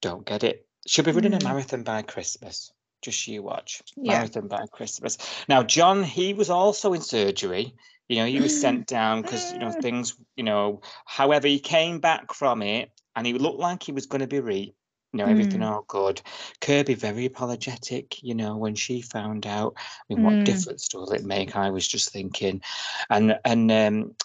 don't 0.00 0.24
get 0.24 0.44
it. 0.44 0.66
She'll 0.86 1.04
be 1.04 1.12
running 1.12 1.34
a 1.34 1.38
Mm. 1.38 1.44
marathon 1.44 1.82
by 1.82 2.02
Christmas. 2.02 2.72
Just 3.02 3.26
you 3.28 3.42
watch. 3.42 3.82
Yeah. 3.96 4.14
Marathon 4.14 4.48
by 4.48 4.66
Christmas. 4.72 5.18
Now, 5.48 5.62
John, 5.62 6.02
he 6.02 6.34
was 6.34 6.50
also 6.50 6.92
in 6.94 7.00
surgery. 7.00 7.74
You 8.08 8.16
know, 8.16 8.26
he 8.26 8.40
was 8.40 8.58
sent 8.58 8.86
down 8.86 9.22
because 9.22 9.52
you 9.52 9.58
know 9.58 9.68
Mm. 9.68 9.82
things. 9.82 10.16
You 10.36 10.44
know, 10.44 10.80
however, 11.04 11.46
he 11.46 11.60
came 11.60 12.00
back 12.00 12.32
from 12.32 12.62
it, 12.62 12.90
and 13.14 13.26
he 13.26 13.34
looked 13.34 13.60
like 13.60 13.82
he 13.82 13.92
was 13.92 14.06
going 14.06 14.20
to 14.22 14.26
be 14.26 14.40
re. 14.40 14.74
You 15.12 15.18
know, 15.18 15.26
everything 15.26 15.60
Mm. 15.60 15.70
all 15.70 15.84
good. 15.88 16.20
Kirby 16.60 16.94
very 16.94 17.26
apologetic. 17.26 18.22
You 18.22 18.34
know, 18.34 18.56
when 18.56 18.74
she 18.74 19.00
found 19.00 19.46
out, 19.46 19.74
I 19.76 20.14
mean, 20.14 20.24
what 20.24 20.34
Mm. 20.34 20.44
difference 20.44 20.88
does 20.88 21.12
it 21.12 21.24
make? 21.24 21.56
I 21.56 21.70
was 21.70 21.86
just 21.86 22.10
thinking, 22.10 22.62
and 23.10 23.38
and 23.44 23.70
um, 23.72 24.16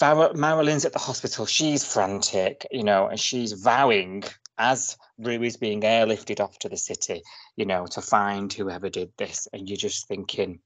Marilyn's 0.00 0.84
at 0.84 0.92
the 0.92 0.98
hospital. 0.98 1.46
She's 1.46 1.84
frantic, 1.84 2.66
you 2.70 2.82
know, 2.84 3.06
and 3.06 3.18
she's 3.20 3.52
vowing 3.52 4.24
as 4.58 4.96
Roo 5.18 5.42
is 5.42 5.56
being 5.56 5.82
airlifted 5.82 6.40
off 6.40 6.58
to 6.60 6.68
the 6.68 6.76
city, 6.76 7.22
you 7.56 7.66
know, 7.66 7.86
to 7.86 8.00
find 8.00 8.52
whoever 8.52 8.88
did 8.88 9.12
this. 9.16 9.48
And 9.52 9.68
you're 9.68 9.76
just 9.76 10.08
thinking, 10.08 10.60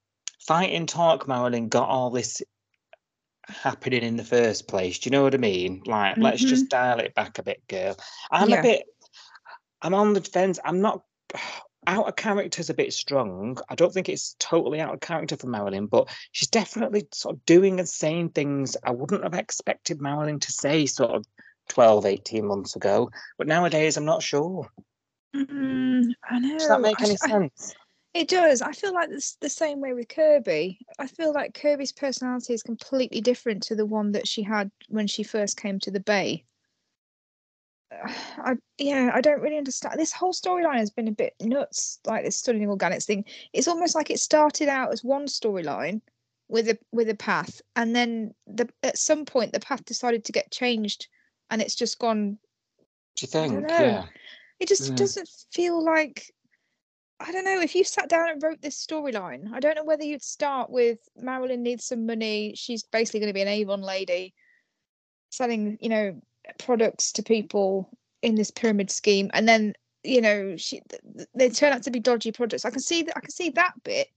fighting 0.47 0.87
talk, 0.87 1.29
Marilyn 1.29 1.69
got 1.69 1.89
all 1.89 2.11
this 2.11 2.43
happening 3.49 4.03
in 4.03 4.17
the 4.17 4.25
first 4.25 4.69
place. 4.69 4.99
Do 4.99 5.09
you 5.09 5.13
know 5.13 5.23
what 5.23 5.35
I 5.35 5.39
mean? 5.39 5.83
Like, 5.87 6.17
let's 6.17 6.43
just 6.43 6.65
mm-hmm. 6.65 6.77
dial 6.77 7.01
it 7.01 7.15
back 7.15 7.39
a 7.39 7.43
bit, 7.43 7.67
girl. 7.69 7.97
I'm 8.31 8.51
Yeah. 8.51 8.61
a 8.61 8.63
bit, 8.63 8.87
I'm 9.83 9.95
on 9.95 10.13
the 10.13 10.21
fence. 10.21 10.59
I'm 10.65 10.81
not. 10.81 11.03
Out 11.87 12.07
of 12.07 12.17
character's 12.17 12.69
a 12.69 12.75
bit 12.75 12.93
strong. 12.93 13.57
I 13.71 13.75
don't 13.75 13.93
think 13.93 14.11
it's 14.11 14.37
totally 14.39 14.83
out 14.83 14.93
of 14.93 15.01
character 15.01 15.35
for 15.39 15.47
Marilyn, 15.47 15.87
but 15.87 16.11
she's 16.31 16.49
definitely 16.49 17.09
sort 17.11 17.37
of 17.37 17.47
doing 17.47 17.79
and 17.79 17.89
saying 17.89 18.31
things 18.31 18.77
I 18.85 18.91
wouldn't 18.91 19.23
have 19.23 19.33
expected 19.33 19.99
Marilyn 19.99 20.41
to 20.41 20.53
say 20.53 20.85
sort 20.85 21.13
of 21.13 21.25
12, 21.71 22.05
18 22.05 22.47
months 22.47 22.77
ago. 22.77 23.11
But 23.39 23.47
nowadays, 23.47 23.97
I'm 23.97 24.05
not 24.05 24.23
sure. 24.23 24.69
Mm, 25.35 26.13
I 26.29 26.39
know. 26.39 26.59
Does 26.59 26.69
that 26.69 26.81
make 26.81 27.01
any 27.01 27.17
I- 27.23 27.29
sense? 27.29 27.75
It 28.13 28.29
does. 28.29 28.61
I 28.61 28.73
feel 28.73 28.93
like 28.93 29.09
it's 29.11 29.37
the 29.37 29.49
same 29.49 29.81
way 29.81 29.93
with 29.93 30.09
Kirby. 30.09 30.81
I 30.99 31.07
feel 31.07 31.33
like 31.33 31.55
Kirby's 31.55 31.93
personality 31.93 32.53
is 32.53 32.63
completely 32.65 33.21
different 33.21 33.63
to 33.65 33.77
the 33.77 33.87
one 33.87 34.11
that 34.13 34.27
she 34.27 34.43
had 34.43 34.71
when 34.89 35.07
she 35.07 35.23
first 35.23 35.57
came 35.57 35.79
to 35.79 35.93
the 35.93 36.01
Bay. 36.01 36.45
I 37.93 38.57
yeah, 38.79 39.13
I 39.15 39.21
don't 39.21 39.41
really 39.41 39.59
understand. 39.59 39.99
This 39.99 40.13
whole 40.13 40.33
storyline 40.33 40.79
has 40.79 40.91
been 40.91 41.07
a 41.07 41.13
bit 41.13 41.35
nuts, 41.41 42.01
like 42.05 42.25
this 42.25 42.37
stunning 42.37 42.67
organics 42.67 43.05
thing. 43.05 43.25
It's 43.53 43.69
almost 43.69 43.95
like 43.95 44.11
it 44.11 44.19
started 44.19 44.69
out 44.69 44.93
as 44.93 45.05
one 45.05 45.27
storyline 45.27 46.01
with 46.49 46.69
a 46.69 46.79
with 46.91 47.09
a 47.09 47.15
path, 47.15 47.63
and 47.77 47.95
then 47.95 48.35
the 48.47 48.69
at 48.83 48.99
some 48.99 49.25
point 49.25 49.53
the 49.53 49.61
path 49.61 49.85
decided 49.85 50.25
to 50.25 50.33
get 50.33 50.51
changed, 50.51 51.07
and 51.51 51.61
it's 51.61 51.75
just 51.75 51.99
gone 51.99 52.39
Do 53.17 53.27
you 53.27 53.29
think? 53.29 53.67
Yeah. 53.69 54.07
it 54.61 54.69
just 54.69 54.93
Mm. 54.93 54.97
doesn't 54.97 55.29
feel 55.53 55.83
like 55.85 56.33
I 57.23 57.33
don't 57.33 57.45
know 57.45 57.61
if 57.61 57.75
you 57.75 57.85
sat 57.85 58.09
down 58.09 58.31
and 58.31 58.43
wrote 58.43 58.63
this 58.63 58.83
storyline. 58.83 59.53
I 59.53 59.61
don't 59.61 59.75
know 59.77 59.85
whether 59.85 60.05
you'd 60.05 60.23
start 60.23 60.71
with 60.71 60.99
Marilyn 61.17 61.63
needs 61.63 61.85
some 61.85 62.07
money. 62.07 62.55
She's 62.57 62.83
basically 62.83 63.21
going 63.21 63.29
to 63.29 63.35
be 63.35 63.43
an 63.43 63.49
Avon 63.49 63.83
lady 63.83 64.33
selling, 65.29 65.77
you 65.83 65.91
know, 65.91 66.19
products 66.59 67.13
to 67.13 67.23
people 67.23 67.91
in 68.23 68.37
this 68.37 68.51
pyramid 68.51 68.91
scheme, 68.91 69.31
and 69.35 69.47
then 69.47 69.75
you 70.03 70.21
know 70.23 70.57
she 70.57 70.81
th- 70.89 71.03
th- 71.15 71.29
they 71.35 71.51
turn 71.51 71.75
out 71.75 71.83
to 71.83 71.91
be 71.91 72.01
dodgy 72.01 72.33
products. 72.33 72.65
I 72.65 72.71
can 72.71 72.81
see 72.81 73.03
that. 73.03 73.17
I 73.17 73.21
can 73.21 73.31
see 73.31 73.51
that 73.51 73.75
bit. 73.83 74.09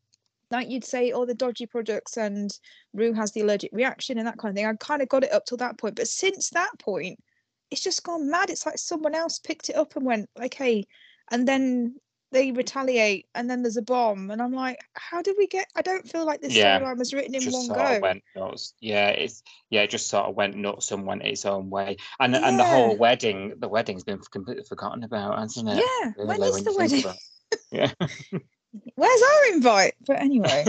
Like 0.51 0.69
you'd 0.69 0.85
say, 0.85 1.11
all 1.11 1.25
the 1.25 1.33
dodgy 1.33 1.65
products, 1.65 2.17
and 2.17 2.51
Roo 2.93 3.13
has 3.13 3.31
the 3.31 3.41
allergic 3.41 3.71
reaction 3.73 4.17
and 4.17 4.27
that 4.27 4.37
kind 4.37 4.51
of 4.51 4.55
thing. 4.55 4.65
I 4.65 4.73
kind 4.75 5.01
of 5.01 5.09
got 5.09 5.23
it 5.23 5.31
up 5.33 5.45
till 5.45 5.57
that 5.57 5.77
point, 5.77 5.95
but 5.95 6.07
since 6.07 6.49
that 6.51 6.71
point, 6.79 7.19
it's 7.71 7.81
just 7.81 8.03
gone 8.03 8.29
mad. 8.29 8.49
It's 8.49 8.65
like 8.65 8.77
someone 8.77 9.15
else 9.15 9.39
picked 9.39 9.69
it 9.69 9.75
up 9.75 9.95
and 9.95 10.05
went 10.05 10.29
"Hey," 10.53 10.85
and 11.31 11.47
then 11.47 11.95
they 12.31 12.51
retaliate, 12.51 13.27
and 13.35 13.49
then 13.49 13.61
there's 13.61 13.77
a 13.77 13.81
bomb, 13.81 14.31
and 14.31 14.41
I'm 14.41 14.53
like, 14.53 14.79
"How 14.93 15.21
did 15.21 15.35
we 15.37 15.47
get?" 15.47 15.67
I 15.75 15.81
don't 15.81 16.07
feel 16.07 16.25
like 16.25 16.41
this 16.41 16.55
Yeah, 16.55 16.79
storyline 16.79 16.97
was 16.97 17.13
written 17.13 17.35
in 17.35 17.43
one 17.51 17.67
go. 17.67 17.99
went 18.01 18.23
nuts. 18.35 18.73
Yeah, 18.79 19.09
it's 19.09 19.41
yeah, 19.69 19.81
it 19.81 19.89
just 19.89 20.07
sort 20.07 20.25
of 20.27 20.35
went 20.35 20.55
nuts 20.55 20.91
and 20.91 21.05
went 21.05 21.23
its 21.23 21.45
own 21.45 21.69
way. 21.69 21.97
And 22.19 22.35
and 22.35 22.59
the 22.59 22.63
whole 22.63 22.97
wedding, 22.97 23.53
the 23.57 23.69
wedding's 23.69 24.03
been 24.03 24.19
completely 24.19 24.63
forgotten 24.63 25.03
about, 25.03 25.39
hasn't 25.39 25.69
it? 25.69 25.83
yeah, 26.03 26.11
when 26.15 26.41
Really, 26.41 26.49
is 26.49 26.63
the 26.63 26.75
wedding? 26.77 27.03
Yeah. 27.71 27.91
Where's 28.95 29.21
our 29.21 29.53
invite? 29.53 29.93
But 30.05 30.19
anyway, 30.21 30.65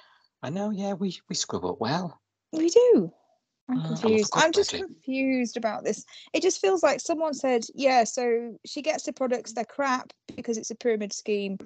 I 0.42 0.50
know, 0.50 0.70
yeah, 0.70 0.92
we 0.94 1.18
we 1.28 1.34
scrub 1.34 1.64
up 1.64 1.80
well. 1.80 2.20
we 2.52 2.68
do. 2.68 3.12
I'm 3.68 3.78
Uh, 3.78 3.80
love 3.90 4.00
confused. 4.00 4.32
good 4.32 4.42
I'm 4.42 4.52
just 4.52 4.72
confused 4.72 5.56
about 5.56 5.84
this. 5.84 6.04
It 6.32 6.42
just 6.42 6.60
feels 6.60 6.82
like 6.82 7.00
someone 7.00 7.32
said, 7.32 7.64
yeah, 7.74 8.04
so 8.04 8.58
she 8.66 8.82
gets 8.82 9.04
the 9.04 9.12
products, 9.12 9.52
they're 9.52 9.64
crap 9.64 10.12
because 10.36 10.58
it's 10.58 10.70
a 10.70 10.74
pyramid 10.74 11.12
scheme. 11.12 11.56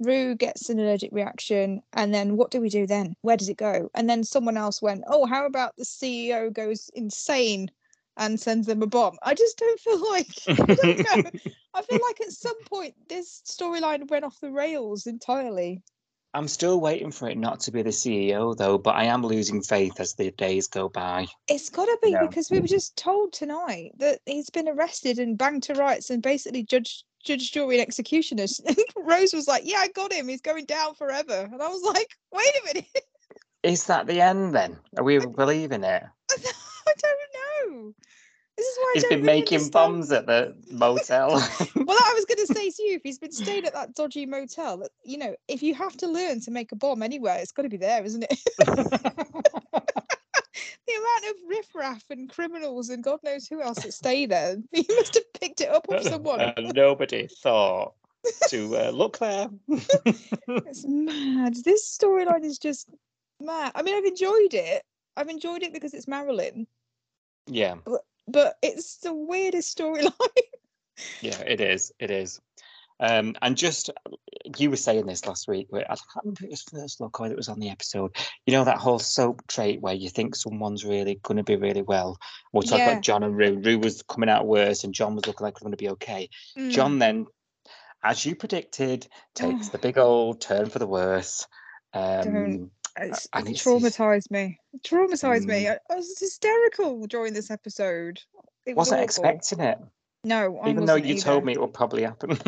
Roo 0.00 0.34
gets 0.34 0.68
an 0.68 0.80
allergic 0.80 1.10
reaction, 1.12 1.80
and 1.92 2.12
then 2.12 2.36
what 2.36 2.50
do 2.50 2.60
we 2.60 2.68
do 2.68 2.86
then? 2.86 3.14
Where 3.22 3.36
does 3.36 3.48
it 3.48 3.56
go? 3.56 3.88
And 3.94 4.10
then 4.10 4.24
someone 4.24 4.56
else 4.56 4.82
went, 4.82 5.04
oh, 5.06 5.24
how 5.26 5.46
about 5.46 5.76
the 5.76 5.84
CEO 5.84 6.52
goes 6.52 6.90
insane 6.94 7.70
and 8.16 8.38
sends 8.38 8.66
them 8.66 8.82
a 8.82 8.86
bomb? 8.86 9.16
I 9.22 9.34
just 9.34 9.58
don't 9.58 9.80
feel 9.80 10.10
like 10.10 10.28
I 10.48 10.74
don't 10.74 10.98
know. 10.98 11.30
I 11.74 11.82
feel 11.82 12.00
like 12.06 12.20
at 12.20 12.32
some 12.32 12.62
point 12.64 12.94
this 13.08 13.42
storyline 13.46 14.08
went 14.10 14.24
off 14.24 14.38
the 14.40 14.50
rails 14.50 15.06
entirely. 15.06 15.82
I'm 16.36 16.48
still 16.48 16.80
waiting 16.80 17.12
for 17.12 17.28
it 17.28 17.38
not 17.38 17.60
to 17.60 17.70
be 17.70 17.82
the 17.82 17.90
CEO 17.90 18.56
though, 18.56 18.76
but 18.76 18.96
I 18.96 19.04
am 19.04 19.24
losing 19.24 19.62
faith 19.62 20.00
as 20.00 20.14
the 20.14 20.32
days 20.32 20.66
go 20.66 20.88
by. 20.88 21.26
It's 21.48 21.70
got 21.70 21.84
to 21.84 21.98
be 22.02 22.10
No. 22.10 22.26
because 22.26 22.50
we 22.50 22.58
were 22.58 22.66
just 22.66 22.96
told 22.96 23.32
tonight 23.32 23.92
that 23.98 24.18
he's 24.26 24.50
been 24.50 24.68
arrested 24.68 25.20
and 25.20 25.38
banged 25.38 25.62
to 25.64 25.74
rights 25.74 26.10
and 26.10 26.20
basically 26.20 26.64
judge, 26.64 27.04
judge, 27.24 27.52
jury, 27.52 27.76
and 27.76 27.82
executioners. 27.82 28.60
Rose 28.96 29.32
was 29.32 29.46
like, 29.46 29.62
"Yeah, 29.64 29.78
I 29.78 29.88
got 29.88 30.12
him. 30.12 30.26
He's 30.26 30.40
going 30.40 30.64
down 30.64 30.94
forever." 30.96 31.48
And 31.52 31.62
I 31.62 31.68
was 31.68 31.82
like, 31.82 32.08
"Wait 32.32 32.52
a 32.62 32.66
minute, 32.66 33.04
Is 33.62 33.86
that 33.86 34.08
the 34.08 34.20
end 34.20 34.56
then? 34.56 34.76
Are 34.98 35.04
we 35.04 35.18
believing 35.36 35.84
it? 35.84 36.02
I 36.88 36.92
don't 37.02 37.72
know." 37.72 37.94
This 38.56 38.66
is 38.66 38.78
why 38.78 38.82
I 38.82 38.92
don't 38.94 38.94
He's 38.94 39.08
been 39.08 39.26
really 39.26 39.40
making 39.40 39.56
understand. 39.56 39.72
bombs 39.72 40.12
at 40.12 40.26
the 40.26 40.54
motel. 40.70 41.30
Well, 41.74 41.98
I 42.00 42.12
was 42.14 42.24
going 42.24 42.46
to 42.46 42.54
say 42.54 42.70
to 42.70 42.82
you, 42.84 42.94
if 42.96 43.02
he's 43.02 43.18
been 43.18 43.32
staying 43.44 43.64
at 43.64 43.72
that 43.72 43.94
dodgy 43.96 44.26
motel, 44.26 44.86
you 45.04 45.18
know, 45.18 45.34
if 45.48 45.60
you 45.62 45.74
have 45.74 45.96
to 45.98 46.06
learn 46.06 46.40
to 46.42 46.50
make 46.52 46.70
a 46.70 46.76
bomb 46.76 47.02
anywhere, 47.02 47.36
it's 47.40 47.50
got 47.50 47.62
to 47.62 47.68
be 47.68 47.76
there, 47.76 48.04
isn't 48.04 48.22
it? 48.22 48.38
the 50.86 50.94
amount 50.94 51.24
of 51.30 51.34
riffraff 51.48 52.04
and 52.10 52.30
criminals 52.30 52.90
and 52.90 53.02
God 53.02 53.18
knows 53.24 53.48
who 53.48 53.60
else 53.60 53.82
that 53.82 53.92
stay 53.92 54.26
there, 54.26 54.56
he 54.72 54.86
must 54.96 55.14
have 55.14 55.32
picked 55.32 55.60
it 55.60 55.70
up 55.70 55.86
off 55.88 56.02
someone. 56.04 56.40
and 56.40 56.72
nobody 56.74 57.26
thought 57.42 57.94
to 58.48 58.76
uh, 58.76 58.90
look 58.90 59.18
there. 59.18 59.48
It's 59.68 60.84
mad. 60.86 61.56
This 61.64 61.98
storyline 62.00 62.44
is 62.44 62.58
just 62.58 62.88
mad. 63.40 63.72
I 63.74 63.82
mean, 63.82 63.96
I've 63.96 64.04
enjoyed 64.04 64.54
it. 64.54 64.82
I've 65.16 65.28
enjoyed 65.28 65.62
it 65.62 65.72
because 65.72 65.92
it's 65.94 66.08
Marilyn, 66.08 66.66
yeah, 67.46 67.74
but 68.28 68.56
it's 68.62 68.98
the 68.98 69.12
weirdest 69.14 69.76
storyline. 69.76 70.12
yeah, 71.20 71.38
it 71.40 71.60
is. 71.60 71.92
It 71.98 72.10
is. 72.10 72.40
Um, 73.00 73.34
and 73.42 73.56
just 73.56 73.90
you 74.56 74.70
were 74.70 74.76
saying 74.76 75.06
this 75.06 75.26
last 75.26 75.48
week. 75.48 75.66
Where 75.70 75.82
I 75.84 75.96
can't 75.96 76.24
remember 76.24 76.40
if 76.42 76.44
it 76.44 76.50
was 76.50 76.62
first 76.62 77.00
look 77.00 77.20
or 77.20 77.26
it 77.26 77.36
was 77.36 77.48
on 77.48 77.58
the 77.58 77.68
episode. 77.70 78.16
You 78.46 78.52
know 78.52 78.64
that 78.64 78.78
whole 78.78 79.00
soap 79.00 79.46
trait 79.48 79.80
where 79.80 79.94
you 79.94 80.08
think 80.08 80.36
someone's 80.36 80.84
really 80.84 81.16
going 81.22 81.36
to 81.38 81.42
be 81.42 81.56
really 81.56 81.82
well. 81.82 82.18
We'll 82.52 82.62
talk 82.62 82.78
Yeah. 82.78 82.92
about 82.92 83.02
John 83.02 83.24
and 83.24 83.36
Roo. 83.36 83.58
Roo 83.58 83.78
was 83.78 84.02
coming 84.02 84.28
out 84.30 84.46
worse, 84.46 84.84
and 84.84 84.94
John 84.94 85.16
was 85.16 85.26
looking 85.26 85.44
like 85.44 85.54
he 85.54 85.56
was 85.56 85.62
going 85.62 85.72
to 85.72 85.76
be 85.76 85.90
okay. 85.90 86.30
Mm. 86.56 86.70
John 86.70 86.98
then, 87.00 87.26
as 88.04 88.24
you 88.24 88.36
predicted, 88.36 89.08
takes 89.34 89.68
the 89.70 89.78
big 89.78 89.98
old 89.98 90.40
turn 90.40 90.70
for 90.70 90.78
the 90.78 90.86
worse. 90.86 91.46
Um, 91.92 92.70
It's, 92.98 93.26
and 93.32 93.48
it 93.48 93.56
traumatized 93.56 94.30
me. 94.30 94.58
It 94.72 94.82
traumatized 94.84 95.46
me. 95.46 95.64
Mm. 95.64 95.72
I, 95.90 95.92
I 95.92 95.96
was 95.96 96.16
hysterical 96.18 97.06
during 97.06 97.32
this 97.32 97.50
episode. 97.50 98.20
It 98.66 98.76
was 98.76 98.88
wasn't 98.88 98.98
awful. 99.00 99.04
expecting 99.04 99.60
it, 99.60 99.78
No, 100.22 100.58
I 100.62 100.70
even 100.70 100.84
though 100.86 100.94
you 100.94 101.14
either. 101.14 101.20
told 101.22 101.44
me 101.44 101.52
it 101.54 101.60
would 101.60 101.74
probably 101.74 102.02
happen. 102.04 102.38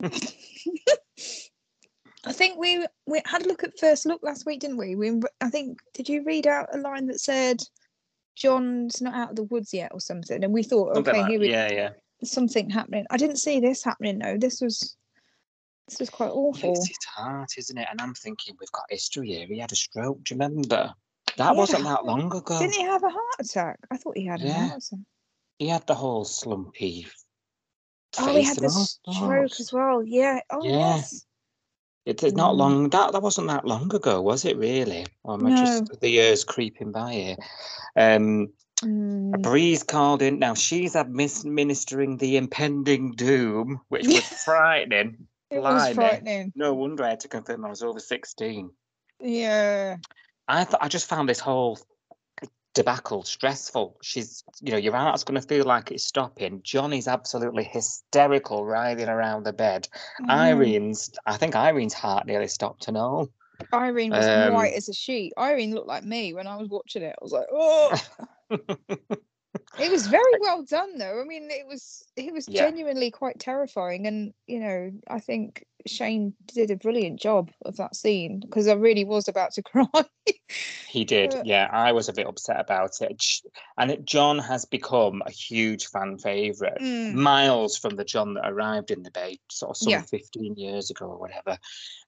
I 2.24 2.32
think 2.32 2.58
we 2.58 2.86
we 3.06 3.20
had 3.26 3.42
a 3.44 3.48
look 3.48 3.64
at 3.64 3.78
first 3.78 4.06
look 4.06 4.22
last 4.22 4.46
week, 4.46 4.60
didn't 4.60 4.76
we? 4.76 4.94
We 4.94 5.20
I 5.40 5.50
think 5.50 5.78
did 5.92 6.08
you 6.08 6.22
read 6.24 6.46
out 6.46 6.68
a 6.72 6.78
line 6.78 7.06
that 7.06 7.20
said 7.20 7.60
John's 8.36 9.02
not 9.02 9.14
out 9.14 9.30
of 9.30 9.36
the 9.36 9.42
woods 9.44 9.74
yet 9.74 9.90
or 9.92 10.00
something? 10.00 10.42
And 10.44 10.52
we 10.52 10.62
thought, 10.62 10.94
Something 10.94 11.10
okay, 11.14 11.20
like- 11.22 11.30
here 11.30 11.40
we 11.40 11.50
yeah, 11.50 11.72
yeah. 11.72 11.90
something 12.22 12.70
happening. 12.70 13.06
I 13.10 13.16
didn't 13.16 13.36
see 13.36 13.58
this 13.60 13.82
happening 13.82 14.20
though. 14.20 14.38
This 14.38 14.60
was 14.60 14.96
this 15.88 15.98
was 16.00 16.10
quite 16.10 16.30
awful. 16.30 16.72
It's 16.72 16.88
his 16.88 16.96
heart, 17.14 17.50
isn't 17.58 17.76
it? 17.76 17.86
And 17.90 18.00
I'm 18.00 18.14
thinking 18.14 18.56
we've 18.60 18.72
got 18.72 18.84
history 18.88 19.28
here. 19.28 19.46
He 19.46 19.58
had 19.58 19.72
a 19.72 19.76
stroke. 19.76 20.22
Do 20.24 20.34
you 20.34 20.40
remember? 20.40 20.94
That 21.38 21.56
wasn't 21.56 21.84
that 21.84 22.04
long 22.04 22.34
ago. 22.34 22.58
Didn't 22.58 22.74
he 22.74 22.82
have 22.82 23.02
a 23.02 23.08
heart 23.08 23.34
attack? 23.40 23.78
I 23.90 23.96
thought 23.96 24.16
he 24.16 24.26
had 24.26 24.40
a 24.42 24.44
Yeah. 24.46 24.68
heart 24.68 24.82
attack. 24.84 24.98
he 25.58 25.68
had 25.68 25.86
the 25.86 25.94
whole 25.94 26.24
slumpy. 26.24 27.06
Oh, 28.18 28.34
he 28.34 28.42
had 28.42 28.56
the 28.56 28.68
stroke 28.68 29.60
as 29.60 29.72
well. 29.72 30.02
Yeah. 30.02 30.40
Oh, 30.50 30.64
Yeah. 30.64 30.96
yes. 30.96 31.24
It- 32.04 32.22
It's 32.24 32.34
not 32.34 32.54
Mm. 32.54 32.58
long. 32.58 32.90
That 32.90 33.12
that 33.12 33.22
wasn't 33.22 33.46
that 33.48 33.64
long 33.64 33.94
ago, 33.94 34.20
was 34.20 34.44
it? 34.44 34.56
Really? 34.56 35.06
Or 35.22 35.34
am 35.34 35.46
I 35.46 35.50
just 35.50 36.00
the 36.00 36.08
years 36.08 36.42
creeping 36.42 36.90
by 36.90 37.12
here? 37.12 37.36
Um, 37.96 38.52
Mm. 38.82 39.40
Bree's 39.40 39.84
called 39.84 40.20
in. 40.22 40.40
Now 40.40 40.54
she's 40.54 40.96
administering 40.96 42.16
the 42.16 42.36
impending 42.36 43.12
doom, 43.12 43.80
which 43.88 44.08
was 44.08 44.24
frightening. 44.44 45.28
It 45.52 45.60
was 45.60 45.94
frightening. 45.94 46.52
No 46.54 46.74
wonder 46.74 47.04
I 47.04 47.10
had 47.10 47.20
to 47.20 47.28
confirm 47.28 47.64
I 47.64 47.68
was 47.68 47.82
over 47.82 48.00
sixteen. 48.00 48.70
Yeah. 49.20 49.96
I 50.48 50.64
thought 50.64 50.82
I 50.82 50.88
just 50.88 51.08
found 51.08 51.28
this 51.28 51.38
whole 51.40 51.78
debacle 52.74 53.22
stressful. 53.22 53.96
She's, 54.02 54.42
you 54.60 54.72
know, 54.72 54.78
your 54.78 54.94
heart's 54.94 55.24
going 55.24 55.40
to 55.40 55.46
feel 55.46 55.64
like 55.64 55.90
it's 55.90 56.04
stopping. 56.04 56.60
Johnny's 56.64 57.06
absolutely 57.06 57.64
hysterical, 57.64 58.64
writhing 58.64 59.08
around 59.08 59.44
the 59.44 59.52
bed. 59.52 59.88
Mm. 60.22 60.30
Irene's, 60.30 61.10
I 61.26 61.36
think 61.36 61.54
Irene's 61.54 61.94
heart 61.94 62.26
nearly 62.26 62.48
stopped 62.48 62.88
and 62.88 62.96
all. 62.96 63.28
Irene 63.72 64.10
was 64.10 64.26
Um, 64.26 64.54
white 64.54 64.74
as 64.74 64.88
a 64.88 64.94
sheet. 64.94 65.32
Irene 65.38 65.74
looked 65.74 65.86
like 65.86 66.04
me 66.04 66.34
when 66.34 66.46
I 66.46 66.56
was 66.56 66.68
watching 66.68 67.02
it. 67.02 67.14
I 67.20 67.24
was 67.24 67.32
like, 67.32 67.46
oh. 67.52 68.00
it 69.78 69.90
was 69.90 70.06
very 70.06 70.32
well 70.40 70.62
done, 70.62 70.98
though. 70.98 71.20
I 71.20 71.24
mean, 71.24 71.50
it 71.50 71.66
was 71.66 72.04
it 72.16 72.32
was 72.32 72.48
Yeah. 72.48 72.64
genuinely 72.64 73.10
quite 73.10 73.38
terrifying, 73.38 74.06
and 74.06 74.34
you 74.46 74.60
know, 74.60 74.92
I 75.08 75.20
think 75.20 75.64
Shane 75.86 76.34
did 76.46 76.70
a 76.70 76.76
brilliant 76.76 77.18
job 77.20 77.50
of 77.64 77.76
that 77.76 77.96
scene 77.96 78.40
because 78.40 78.68
I 78.68 78.74
really 78.74 79.04
was 79.04 79.28
about 79.28 79.52
to 79.54 79.62
cry. 79.62 79.86
He 80.88 81.04
did, 81.06 81.34
Uh, 81.34 81.42
yeah. 81.44 81.68
I 81.72 81.92
was 81.92 82.08
a 82.10 82.12
bit 82.12 82.26
upset 82.26 82.60
about 82.60 83.00
it, 83.00 83.24
and 83.78 83.90
it, 83.90 84.04
John 84.04 84.38
has 84.38 84.66
become 84.66 85.22
a 85.24 85.30
huge 85.30 85.86
fan 85.86 86.18
favorite, 86.18 86.78
Mm. 86.80 87.14
miles 87.14 87.78
from 87.78 87.96
the 87.96 88.04
John 88.04 88.34
that 88.34 88.48
arrived 88.48 88.90
in 88.90 89.02
the 89.02 89.10
Bay, 89.10 89.38
sort 89.50 89.70
of 89.70 89.76
some 89.78 89.90
Yeah. 89.90 90.02
fifteen 90.02 90.54
years 90.56 90.90
ago 90.90 91.06
or 91.06 91.18
whatever. 91.18 91.58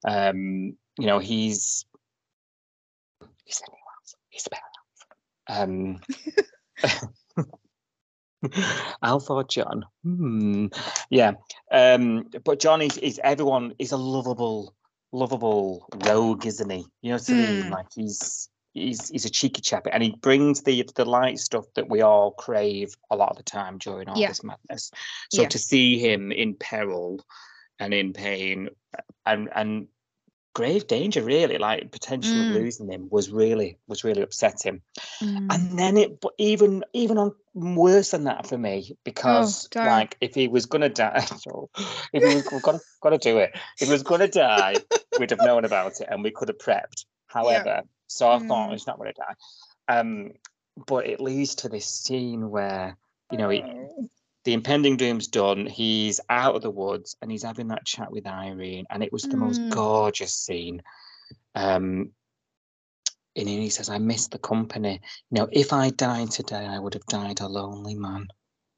Um, 0.06 0.76
you 0.98 1.06
know, 1.06 1.18
he's 1.18 1.86
he's 3.44 3.62
anyone 3.62 3.80
else. 4.00 4.14
He's 4.28 4.48
better. 4.48 4.62
Um, 5.48 6.00
Alpha 9.02 9.44
John? 9.48 9.84
Hmm. 10.02 10.66
Yeah. 11.10 11.32
Um, 11.70 12.28
but 12.44 12.60
John 12.60 12.82
is, 12.82 12.98
is 12.98 13.20
everyone 13.24 13.74
is 13.78 13.92
a 13.92 13.96
lovable, 13.96 14.74
lovable 15.12 15.86
rogue, 16.04 16.44
isn't 16.46 16.70
he? 16.70 16.84
You 17.02 17.10
know 17.10 17.16
what 17.16 17.30
I 17.30 17.32
mean? 17.34 17.62
Mm. 17.64 17.70
Like 17.70 17.86
he's 17.94 18.48
he's 18.74 19.08
he's 19.08 19.24
a 19.24 19.30
cheeky 19.30 19.62
chap, 19.62 19.86
and 19.90 20.02
he 20.02 20.14
brings 20.20 20.62
the 20.62 20.88
the 20.94 21.04
light 21.04 21.38
stuff 21.38 21.64
that 21.74 21.88
we 21.88 22.02
all 22.02 22.32
crave 22.32 22.94
a 23.10 23.16
lot 23.16 23.30
of 23.30 23.36
the 23.36 23.42
time 23.42 23.78
during 23.78 24.08
all 24.08 24.18
Yeah. 24.18 24.28
this 24.28 24.44
madness. 24.44 24.90
So 25.30 25.42
Yeah. 25.42 25.48
to 25.48 25.58
see 25.58 25.98
him 25.98 26.30
in 26.32 26.54
peril 26.54 27.24
and 27.78 27.94
in 27.94 28.12
pain 28.12 28.68
and 29.26 29.48
and 29.54 29.88
grave 30.54 30.86
danger, 30.86 31.22
really, 31.22 31.58
like 31.58 31.90
potentially 31.90 32.44
Mm. 32.44 32.54
losing 32.54 32.90
him 32.90 33.08
was 33.10 33.30
really 33.30 33.78
was 33.86 34.04
really 34.04 34.22
upsetting. 34.22 34.80
Mm. 35.20 35.46
And 35.50 35.78
then 35.78 35.96
it, 35.96 36.20
but 36.20 36.32
even 36.38 36.84
even 36.92 37.18
on 37.18 37.34
worse 37.52 38.12
than 38.12 38.24
that 38.24 38.46
for 38.46 38.56
me, 38.56 38.96
because 39.04 39.68
don't. 39.68 39.86
like 39.86 40.16
if 40.20 40.34
he 40.34 40.48
was 40.48 40.66
gonna 40.66 40.88
die, 40.88 41.26
if 42.12 42.22
he 42.22 42.34
was 42.34 42.42
got 43.02 43.10
to 43.10 43.18
do 43.18 43.38
it, 43.38 43.50
if 43.80 43.88
he 43.88 43.92
was 43.92 44.02
gonna 44.02 44.28
die, 44.28 44.76
we'd 45.18 45.30
have 45.30 45.42
known 45.42 45.64
about 45.64 46.00
it 46.00 46.08
and 46.10 46.22
we 46.22 46.30
could 46.30 46.48
have 46.48 46.58
prepped. 46.58 47.04
However, 47.26 47.82
so 48.06 48.30
I 48.30 48.38
thought 48.38 48.70
Mm. 48.70 48.72
he's 48.72 48.86
not 48.86 48.98
gonna 48.98 49.12
die. 49.12 49.34
Um, 49.88 50.32
but 50.86 51.06
it 51.06 51.20
leads 51.20 51.56
to 51.56 51.68
this 51.68 51.86
scene 51.86 52.50
where 52.50 52.96
you 53.30 53.38
know 53.38 53.48
he, 53.50 53.62
Oh. 53.62 54.08
The 54.44 54.52
impending 54.52 54.96
doom's 54.96 55.26
done. 55.26 55.66
He's 55.66 56.20
out 56.28 56.54
of 56.54 56.62
the 56.62 56.70
woods 56.70 57.16
and 57.22 57.30
he's 57.30 57.42
having 57.42 57.68
that 57.68 57.84
chat 57.84 58.10
with 58.10 58.26
Irene, 58.26 58.86
and 58.90 59.02
it 59.02 59.12
was 59.12 59.22
the 59.22 59.36
most 59.36 59.60
Mm. 59.62 59.70
gorgeous 59.70 60.34
scene. 60.34 60.82
Um, 61.54 62.12
and 63.36 63.48
he 63.48 63.70
says, 63.70 63.88
"I 63.88 63.98
miss 63.98 64.28
the 64.28 64.38
company. 64.38 65.00
You 65.30 65.40
know, 65.40 65.48
if 65.50 65.72
I 65.72 65.90
died 65.90 66.30
today, 66.30 66.66
I 66.66 66.78
would 66.78 66.94
have 66.94 67.06
died 67.06 67.40
a 67.40 67.48
lonely 67.48 67.94
man. 67.94 68.28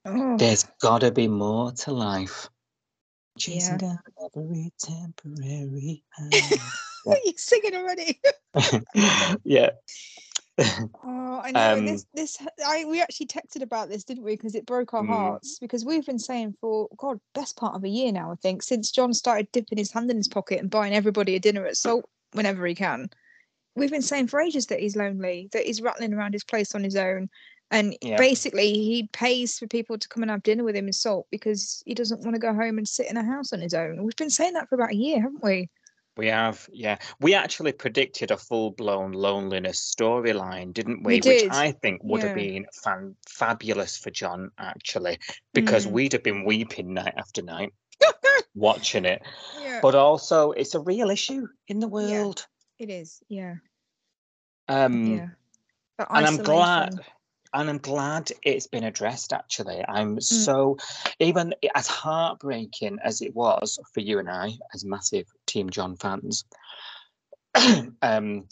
Oh. 0.04 0.36
There's 0.38 0.64
got 0.80 1.00
to 1.00 1.10
be 1.10 1.28
more 1.28 1.72
to 1.72 1.92
life. 1.92 2.48
Chasing 3.38 3.72
Yeah. 3.72 3.78
down 3.78 3.98
every 4.34 4.72
temporary 4.78 6.02
high." 6.16 6.64
You're 7.04 7.34
singing 7.36 7.74
already. 7.74 8.20
yeah, 9.44 9.70
Oh, 11.08 11.40
I 11.44 11.52
know. 11.52 11.74
Um, 11.74 11.86
this, 11.86 12.06
this, 12.14 12.38
I 12.66 12.84
we 12.86 13.00
actually 13.00 13.26
texted 13.26 13.62
about 13.62 13.88
this, 13.88 14.02
didn't 14.02 14.24
we? 14.24 14.34
Because 14.34 14.56
it 14.56 14.66
broke 14.66 14.92
our 14.92 15.04
Mm. 15.04 15.08
hearts. 15.08 15.58
Because 15.60 15.84
we've 15.84 16.04
been 16.04 16.18
saying 16.18 16.56
for 16.60 16.88
God, 16.96 17.20
best 17.34 17.56
part 17.56 17.76
of 17.76 17.84
a 17.84 17.88
year 17.88 18.10
now, 18.10 18.32
I 18.32 18.34
think, 18.36 18.62
since 18.62 18.90
John 18.90 19.14
started 19.14 19.52
dipping 19.52 19.78
his 19.78 19.92
hand 19.92 20.10
in 20.10 20.16
his 20.16 20.26
pocket 20.26 20.58
and 20.58 20.70
buying 20.70 20.94
everybody 20.94 21.36
a 21.36 21.38
dinner 21.40 21.64
at 21.66 21.76
Salt 21.76 22.08
whenever 22.32 22.66
he 22.66 22.74
can. 22.74 23.08
We've 23.76 23.90
been 23.90 24.02
saying 24.02 24.28
for 24.28 24.40
ages 24.40 24.66
that 24.66 24.80
he's 24.80 24.96
lonely, 24.96 25.48
that 25.52 25.66
he's 25.66 25.82
rattling 25.82 26.12
around 26.14 26.32
his 26.32 26.44
place 26.44 26.74
on 26.74 26.82
his 26.82 26.96
own, 26.96 27.28
and 27.70 27.96
Yeah. 28.00 28.16
basically 28.16 28.72
he 28.72 29.08
pays 29.12 29.58
for 29.58 29.66
people 29.68 29.98
to 29.98 30.08
come 30.08 30.22
and 30.22 30.30
have 30.30 30.42
dinner 30.42 30.64
with 30.64 30.74
him 30.74 30.86
in 30.86 30.92
Salt 30.92 31.26
because 31.30 31.82
he 31.86 31.94
doesn't 31.94 32.22
want 32.22 32.34
to 32.34 32.40
go 32.40 32.54
home 32.54 32.78
and 32.78 32.88
sit 32.88 33.08
in 33.10 33.16
a 33.16 33.22
house 33.24 33.52
on 33.52 33.60
his 33.60 33.74
own. 33.74 34.02
We've 34.02 34.16
been 34.16 34.30
saying 34.30 34.54
that 34.54 34.68
for 34.68 34.74
about 34.76 34.92
a 34.92 34.96
year, 34.96 35.20
haven't 35.20 35.44
we? 35.44 35.68
We 36.16 36.28
have. 36.28 36.68
Yeah, 36.72 36.98
we 37.20 37.34
actually 37.34 37.72
predicted 37.72 38.30
a 38.30 38.36
full-blown 38.36 39.12
loneliness 39.12 39.94
storyline, 39.96 40.72
didn't 40.72 41.02
we? 41.02 41.14
We 41.14 41.20
did. 41.20 41.44
Which 41.44 41.52
I 41.52 41.72
think 41.72 42.00
would 42.04 42.22
have 42.22 42.34
been 42.34 42.66
fan- 42.82 43.16
fabulous 43.28 43.96
for 43.98 44.10
John, 44.10 44.50
actually, 44.58 45.18
because 45.52 45.86
Mm. 45.86 45.90
we'd 45.92 46.12
have 46.12 46.22
been 46.22 46.44
weeping 46.44 46.94
night 46.94 47.14
after 47.16 47.42
night 47.42 47.72
watching 48.54 49.04
it. 49.04 49.22
yeah, 49.60 49.80
But 49.82 49.94
also, 49.94 50.52
it's 50.52 50.74
a 50.74 50.80
real 50.80 51.10
issue 51.10 51.46
in 51.68 51.80
the 51.80 51.88
world. 51.88 52.46
it 52.78 52.90
is. 52.90 53.22
Yeah, 53.28 53.56
Um, 54.68 55.16
yeah. 55.16 55.28
And 56.10 56.26
I'm 56.26 56.36
glad. 56.38 56.94
And 57.54 57.68
I'm 57.70 57.78
glad 57.78 58.30
it's 58.42 58.66
been 58.66 58.84
addressed 58.84 59.32
actually. 59.32 59.84
I'm 59.88 60.20
so 60.20 60.76
even 61.20 61.54
as 61.74 61.86
heartbreaking 61.86 62.98
as 63.02 63.20
it 63.20 63.34
was 63.34 63.78
for 63.92 64.00
you 64.00 64.18
and 64.18 64.28
I 64.30 64.52
as 64.74 64.84
massive 64.84 65.26
Team 65.46 65.70
John 65.70 65.96
fans. 65.96 66.44
um 68.02 68.46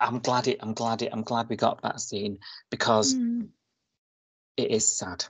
I'm 0.00 0.18
glad 0.20 0.48
it 0.48 0.58
I'm 0.60 0.74
glad 0.74 1.02
it 1.02 1.10
I'm 1.12 1.22
glad 1.22 1.48
we 1.48 1.56
got 1.56 1.82
that 1.82 2.00
scene 2.00 2.38
because 2.70 3.14
Mm. 3.14 3.48
it 4.56 4.70
is 4.70 4.86
sad. 4.86 5.24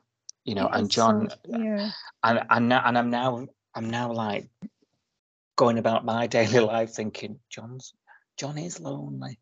You 0.44 0.54
know, 0.54 0.66
It 0.66 0.74
and 0.74 0.90
John 0.90 1.30
sad, 1.30 1.38
yeah. 1.44 1.90
and 2.22 2.40
and 2.50 2.68
now 2.68 2.82
and 2.84 2.98
I'm 2.98 3.10
now 3.10 3.46
I'm 3.74 3.90
now 3.90 4.12
like 4.12 4.48
going 5.56 5.78
about 5.78 6.04
my 6.04 6.26
daily 6.36 6.60
life 6.60 6.94
thinking, 6.94 7.38
John's 7.48 7.94
John 8.36 8.58
is 8.58 8.80
lonely. 8.80 9.38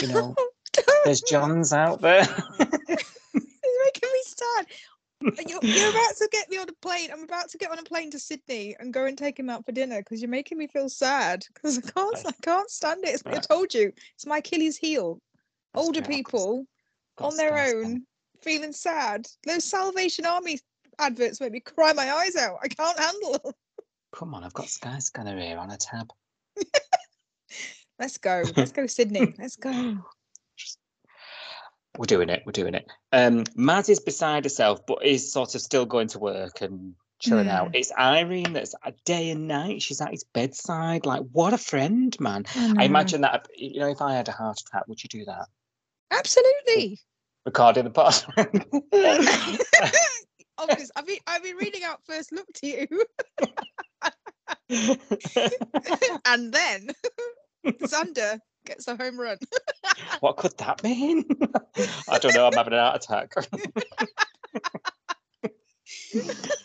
You 0.00 0.08
know, 0.08 0.34
there's 1.04 1.20
Johns 1.22 1.72
out 1.72 2.00
there. 2.00 2.26
making 3.84 4.08
me 4.12 4.22
sad. 4.24 4.66
You're, 5.48 5.60
you're 5.62 5.90
about 5.90 6.16
to 6.16 6.28
get 6.30 6.50
me 6.50 6.58
on 6.58 6.68
a 6.68 6.72
plane. 6.82 7.08
I'm 7.12 7.22
about 7.22 7.48
to 7.50 7.58
get 7.58 7.70
on 7.70 7.78
a 7.78 7.82
plane 7.82 8.10
to 8.10 8.18
Sydney 8.18 8.76
and 8.78 8.92
go 8.92 9.06
and 9.06 9.16
take 9.16 9.38
him 9.38 9.48
out 9.48 9.64
for 9.64 9.72
dinner 9.72 9.98
because 9.98 10.20
you're 10.20 10.30
making 10.30 10.58
me 10.58 10.66
feel 10.66 10.88
sad 10.88 11.44
because 11.54 11.78
I 11.78 11.90
can't. 11.90 12.18
I 12.26 12.32
can't 12.42 12.70
stand 12.70 13.04
it. 13.04 13.14
It's, 13.14 13.22
I 13.26 13.38
told 13.38 13.72
you, 13.72 13.92
it's 14.14 14.26
my 14.26 14.38
Achilles 14.38 14.76
heel. 14.76 15.20
That's 15.72 15.86
Older. 15.86 16.02
People 16.02 16.66
on 17.18 17.36
their 17.36 17.58
own, 17.58 18.02
feeling 18.42 18.72
sad. 18.72 19.26
Those 19.46 19.64
Salvation 19.64 20.26
Army 20.26 20.58
adverts 20.98 21.40
make 21.40 21.52
me 21.52 21.60
cry 21.60 21.92
my 21.92 22.12
eyes 22.12 22.36
out. 22.36 22.58
I 22.62 22.68
can't 22.68 22.98
handle 22.98 23.38
them. 23.42 23.52
Come 24.12 24.34
on, 24.34 24.44
I've 24.44 24.54
got 24.54 24.66
Skyscanner 24.66 25.40
here 25.40 25.58
on 25.58 25.70
a 25.70 25.76
tab. 25.76 26.12
Let's 27.98 28.18
go. 28.18 28.42
Let's 28.56 28.72
go, 28.72 28.86
Sydney. 28.86 29.34
Let's 29.38 29.56
go. 29.56 29.98
We're 31.96 32.06
doing 32.06 32.28
it. 32.28 32.42
We're 32.44 32.52
doing 32.52 32.74
it. 32.74 32.86
Um, 33.12 33.44
Maz 33.56 33.88
is 33.88 34.00
beside 34.00 34.44
herself, 34.44 34.84
but 34.86 35.04
is 35.04 35.32
sort 35.32 35.54
of 35.54 35.60
still 35.60 35.86
going 35.86 36.08
to 36.08 36.18
work 36.18 36.60
and 36.60 36.94
chilling 37.20 37.48
out. 37.48 37.72
Mm. 37.72 37.76
It's 37.76 37.92
Irene 37.96 38.52
that's 38.52 38.74
a 38.84 38.92
day 39.04 39.30
and 39.30 39.46
night. 39.48 39.82
She's 39.82 40.00
at 40.00 40.10
his 40.10 40.24
bedside. 40.24 41.06
Like, 41.06 41.22
what 41.32 41.52
a 41.52 41.58
friend, 41.58 42.18
man. 42.20 42.44
I 42.56 42.84
imagine 42.84 43.20
that, 43.22 43.46
you 43.56 43.80
know, 43.80 43.88
if 43.88 44.02
I 44.02 44.14
had 44.14 44.28
a 44.28 44.32
heart 44.32 44.60
attack, 44.60 44.88
would 44.88 45.02
you 45.02 45.08
do 45.08 45.24
that? 45.26 45.46
Absolutely. 46.10 47.00
Recording 47.46 47.84
the 47.84 47.90
pod. 47.90 48.14
Obvious. 50.58 50.90
I've 50.96 51.06
been, 51.06 51.18
I've 51.26 51.42
been 51.42 51.56
reading 51.56 51.84
out 51.84 52.00
first 52.06 52.32
look 52.32 52.46
to 52.54 52.66
you. 52.66 52.86
and 56.26 56.52
then 56.52 56.88
Xander 57.66 58.38
gets 58.64 58.88
a 58.88 58.96
home 58.96 59.18
run. 59.18 59.38
what 60.20 60.36
could 60.36 60.56
that 60.58 60.82
mean? 60.82 61.24
I 62.08 62.18
don't 62.18 62.34
know. 62.34 62.46
I'm 62.46 62.52
having 62.52 62.72
an 62.72 62.78
heart 62.78 62.96
attack. 62.96 63.32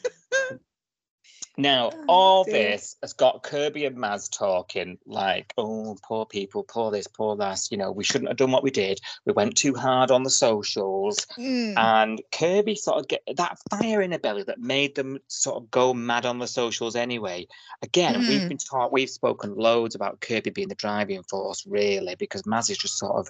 Now, 1.60 1.92
Oh, 1.94 2.06
all 2.08 2.44
dear. 2.46 2.54
this 2.54 2.96
has 3.02 3.12
got 3.12 3.44
Kirby 3.44 3.86
and 3.86 3.98
Maz 3.98 4.32
talking 4.32 4.98
like, 5.06 5.54
oh, 5.58 5.98
poor 6.02 6.26
people, 6.26 6.64
poor 6.64 6.90
this, 6.90 7.06
poor 7.06 7.36
that. 7.36 7.60
You 7.70 7.78
know, 7.78 7.92
we 7.92 8.06
shouldn't 8.06 8.30
have 8.30 8.38
done 8.38 8.52
what 8.52 8.64
we 8.64 8.72
did. 8.72 9.02
We 9.26 9.34
went 9.34 9.58
too 9.58 9.74
hard 9.76 10.10
on 10.10 10.24
the 10.24 10.30
socials. 10.30 11.18
Mm. 11.38 11.78
And 11.78 12.22
Kirby 12.32 12.76
sort 12.76 13.00
of 13.00 13.08
get 13.10 13.24
that 13.36 13.58
fire 13.70 14.02
in 14.02 14.14
her 14.14 14.20
belly 14.20 14.44
that 14.44 14.60
made 14.60 14.96
them 14.96 15.20
sort 15.28 15.58
of 15.58 15.70
go 15.70 15.94
mad 15.94 16.26
on 16.26 16.40
the 16.40 16.48
socials 16.48 16.96
anyway. 16.96 17.46
Again, 17.82 18.20
we've 18.20 18.42
Mm. 18.42 18.50
been 18.50 18.58
taught, 18.58 18.94
we've 18.94 19.10
spoken 19.10 19.56
loads 19.56 19.96
about 19.96 20.22
Kirby 20.22 20.52
being 20.52 20.70
the 20.70 20.76
driving 20.76 21.24
force, 21.24 21.66
really, 21.68 22.16
because 22.16 22.44
Maz 22.44 22.70
is 22.70 22.78
just 22.78 22.98
sort 22.98 23.18
of, 23.18 23.30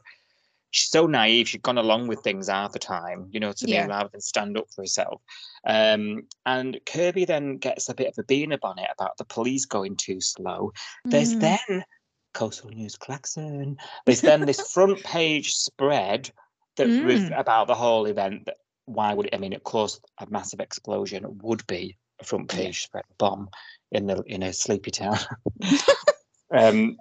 she's 0.72 0.90
so 0.90 1.08
naive. 1.08 1.50
She's 1.50 1.62
gone 1.62 1.78
along 1.78 2.08
with 2.08 2.22
things 2.22 2.48
half 2.50 2.72
the 2.72 2.80
time, 2.80 3.28
you 3.32 3.40
know, 3.40 3.52
to 3.54 3.68
Yeah. 3.68 3.84
me, 3.84 3.90
rather 3.90 4.10
than 4.12 4.22
stand 4.22 4.58
up 4.58 4.66
for 4.74 4.84
herself. 4.84 5.22
Um, 5.66 6.28
and 6.46 6.80
Kirby 6.86 7.26
then 7.26 7.58
gets 7.58 7.90
a 7.90 7.94
bit 7.94 8.08
of 8.08 8.18
a 8.18 8.24
bean 8.24 8.54
up 8.54 8.64
on 8.64 8.80
it 8.80 8.90
about 8.92 9.18
the 9.18 9.26
police 9.26 9.66
going 9.66 9.96
too 9.96 10.22
slow. 10.22 10.72
There's 11.06 11.36
Mm. 11.36 11.40
then 11.40 11.84
Coastal 12.34 12.70
News 12.70 12.96
Klaxon. 12.96 13.78
There's 14.06 14.22
then 14.22 14.46
this 14.46 14.62
front 14.72 15.04
page 15.04 15.54
spread 15.56 16.32
that 16.76 16.88
with, 17.04 17.22
Mm. 17.24 17.40
about 17.40 17.68
the 17.68 17.76
whole 17.76 18.06
event. 18.06 18.46
That 18.46 18.58
why 18.86 19.14
would 19.14 19.28
it? 19.28 19.36
I 19.36 19.38
mean, 19.38 19.54
of 19.54 19.64
course, 19.64 20.00
a 20.20 20.28
massive 20.30 20.60
explosion 20.60 21.26
would 21.42 21.66
be 21.68 21.98
a 22.20 22.24
front 22.26 22.52
Yeah. 22.52 22.58
page 22.66 22.84
spread 22.84 23.06
bomb 23.18 23.50
in 23.92 24.08
the 24.08 24.22
in 24.24 24.44
a 24.44 24.54
sleepy 24.54 24.92
town. 24.92 25.18
um, 26.52 26.98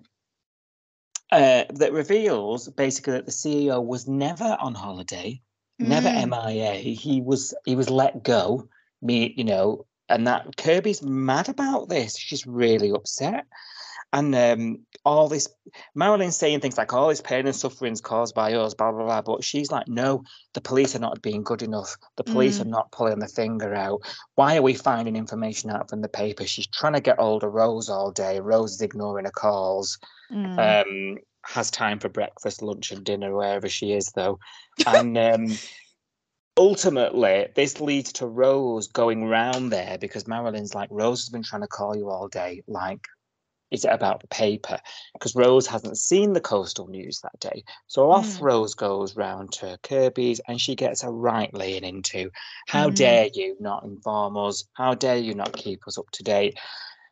uh, 1.33 1.65
that 1.71 1.93
reveals 1.93 2.69
basically 2.69 3.15
that 3.15 3.27
the 3.27 3.33
CEO 3.33 3.85
was 3.85 4.09
never 4.09 4.57
on 4.61 4.75
holiday, 4.75 5.41
never 5.79 6.09
Mm. 6.09 6.31
MIA. 6.31 6.73
He 6.75 7.21
was 7.21 7.55
he 7.65 7.77
was 7.77 7.91
let 7.91 8.23
go. 8.23 8.69
Me, 9.01 9.33
you 9.37 9.45
know, 9.45 9.87
and 10.09 10.27
that 10.27 10.57
Kirby's 10.57 11.03
mad 11.03 11.49
about 11.49 11.89
this. 11.89 12.17
She's 12.17 12.47
really 12.47 12.91
upset. 12.91 13.47
And 14.13 14.35
um, 14.35 14.87
all 15.05 15.29
this, 15.29 15.49
Marilyn's 15.95 16.37
saying 16.37 16.61
things 16.61 16.79
like, 16.79 16.95
all 16.95 17.09
this 17.09 17.21
pain 17.21 17.47
and 17.47 17.55
suffering 17.55 17.93
is 17.93 18.01
caused 18.01 18.35
by 18.35 18.55
us, 18.55 18.73
blah, 18.73 18.91
blah, 18.91 19.05
blah. 19.05 19.21
But 19.21 19.45
she's 19.45 19.71
like, 19.71 19.87
no, 19.87 20.23
the 20.55 20.63
police 20.63 20.97
are 20.97 21.01
not 21.01 21.21
being 21.21 21.43
good 21.43 21.61
enough. 21.63 21.95
The 22.17 22.25
police 22.25 22.59
Mm. 22.59 22.63
are 22.63 22.69
not 22.71 22.91
pulling 22.91 23.19
the 23.19 23.29
finger 23.29 23.75
out. 23.75 24.01
Why 24.35 24.57
are 24.57 24.63
we 24.63 24.73
finding 24.73 25.15
information 25.15 25.69
out 25.71 25.91
from 25.91 26.01
the 26.01 26.09
paper? 26.09 26.47
She's 26.47 26.67
trying 26.69 26.95
to 26.95 27.01
get 27.03 27.19
hold 27.19 27.45
of 27.45 27.53
Rose 27.53 27.91
all 27.91 28.11
day. 28.11 28.41
Rose 28.41 28.73
is 28.75 28.81
ignoring 28.81 29.27
her 29.27 29.31
calls 29.31 29.99
Mm. 30.33 30.59
um, 30.81 31.19
has 31.43 31.71
time 31.71 31.99
for 31.99 32.09
breakfast, 32.09 32.63
lunch, 32.63 32.91
and 32.93 33.05
dinner 33.05 33.35
wherever 33.35 33.69
she 33.69 33.93
is, 33.93 34.11
though. 34.15 34.39
And 34.87 35.17
um, 35.19 35.59
ultimately, 36.57 37.49
this 37.55 37.81
leads 37.81 38.13
to 38.15 38.27
Rose 38.27 38.89
going 38.89 39.25
round 39.27 39.73
there 39.73 39.99
because 39.99 40.25
Marilyn's 40.27 40.75
like, 40.75 40.89
Rose 40.91 41.21
has 41.23 41.29
been 41.29 41.43
trying 41.43 41.63
to 41.63 41.69
call 41.69 41.97
you 41.97 42.11
all 42.11 42.29
day. 42.29 42.63
Like, 42.67 43.01
is 43.71 43.85
it 43.85 43.93
about 43.93 44.21
the 44.21 44.29
paper? 44.29 44.79
Because 45.13 45.35
Rose 45.35 45.67
hasn't 45.67 45.99
seen 45.99 46.33
the 46.33 46.41
coastal 46.41 46.89
news 46.89 47.21
that 47.21 47.39
day. 47.41 47.65
So 47.87 48.11
off 48.11 48.27
Mm. 48.39 48.41
Rose 48.43 48.75
goes 48.75 49.17
round 49.17 49.53
to 49.53 49.79
Kirby's 49.83 50.41
and 50.49 50.61
she 50.61 50.75
gets 50.75 51.03
a 51.03 51.11
right 51.11 51.53
laying 51.53 51.85
into 51.85 52.31
how 52.67 52.89
Mm. 52.91 52.95
dare 52.97 53.29
you 53.33 53.57
not 53.61 53.85
inform 53.85 54.37
us? 54.37 54.65
How 54.75 54.95
dare 54.95 55.19
you 55.19 55.35
not 55.35 55.53
keep 55.53 55.87
us 55.87 55.99
up 55.99 56.11
to 56.13 56.23
date? 56.23 56.59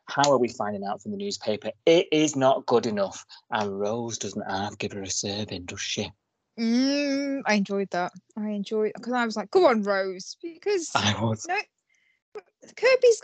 How 0.05 0.31
are 0.31 0.37
we 0.37 0.47
finding 0.47 0.85
out 0.85 1.01
from 1.01 1.11
the 1.11 1.17
newspaper? 1.17 1.71
It 1.85 2.07
is 2.11 2.35
not 2.35 2.65
good 2.65 2.85
enough. 2.85 3.25
And 3.51 3.79
Rose 3.79 4.17
doesn't 4.17 4.49
half 4.49 4.77
give 4.77 4.93
her 4.93 5.01
a 5.01 5.09
serving, 5.09 5.65
does 5.65 5.81
she? 5.81 6.11
Mm, 6.57 7.43
I 7.45 7.53
enjoyed 7.55 7.89
that. 7.91 8.13
I 8.35 8.49
enjoyed 8.49 8.93
because 8.95 9.13
I 9.13 9.25
was 9.25 9.35
like, 9.35 9.51
"Go 9.51 9.67
on, 9.67 9.83
Rose," 9.83 10.37
because 10.41 10.89
I 10.95 11.13
was. 11.21 11.45
no, 11.47 11.55
Kirby's, 12.75 13.21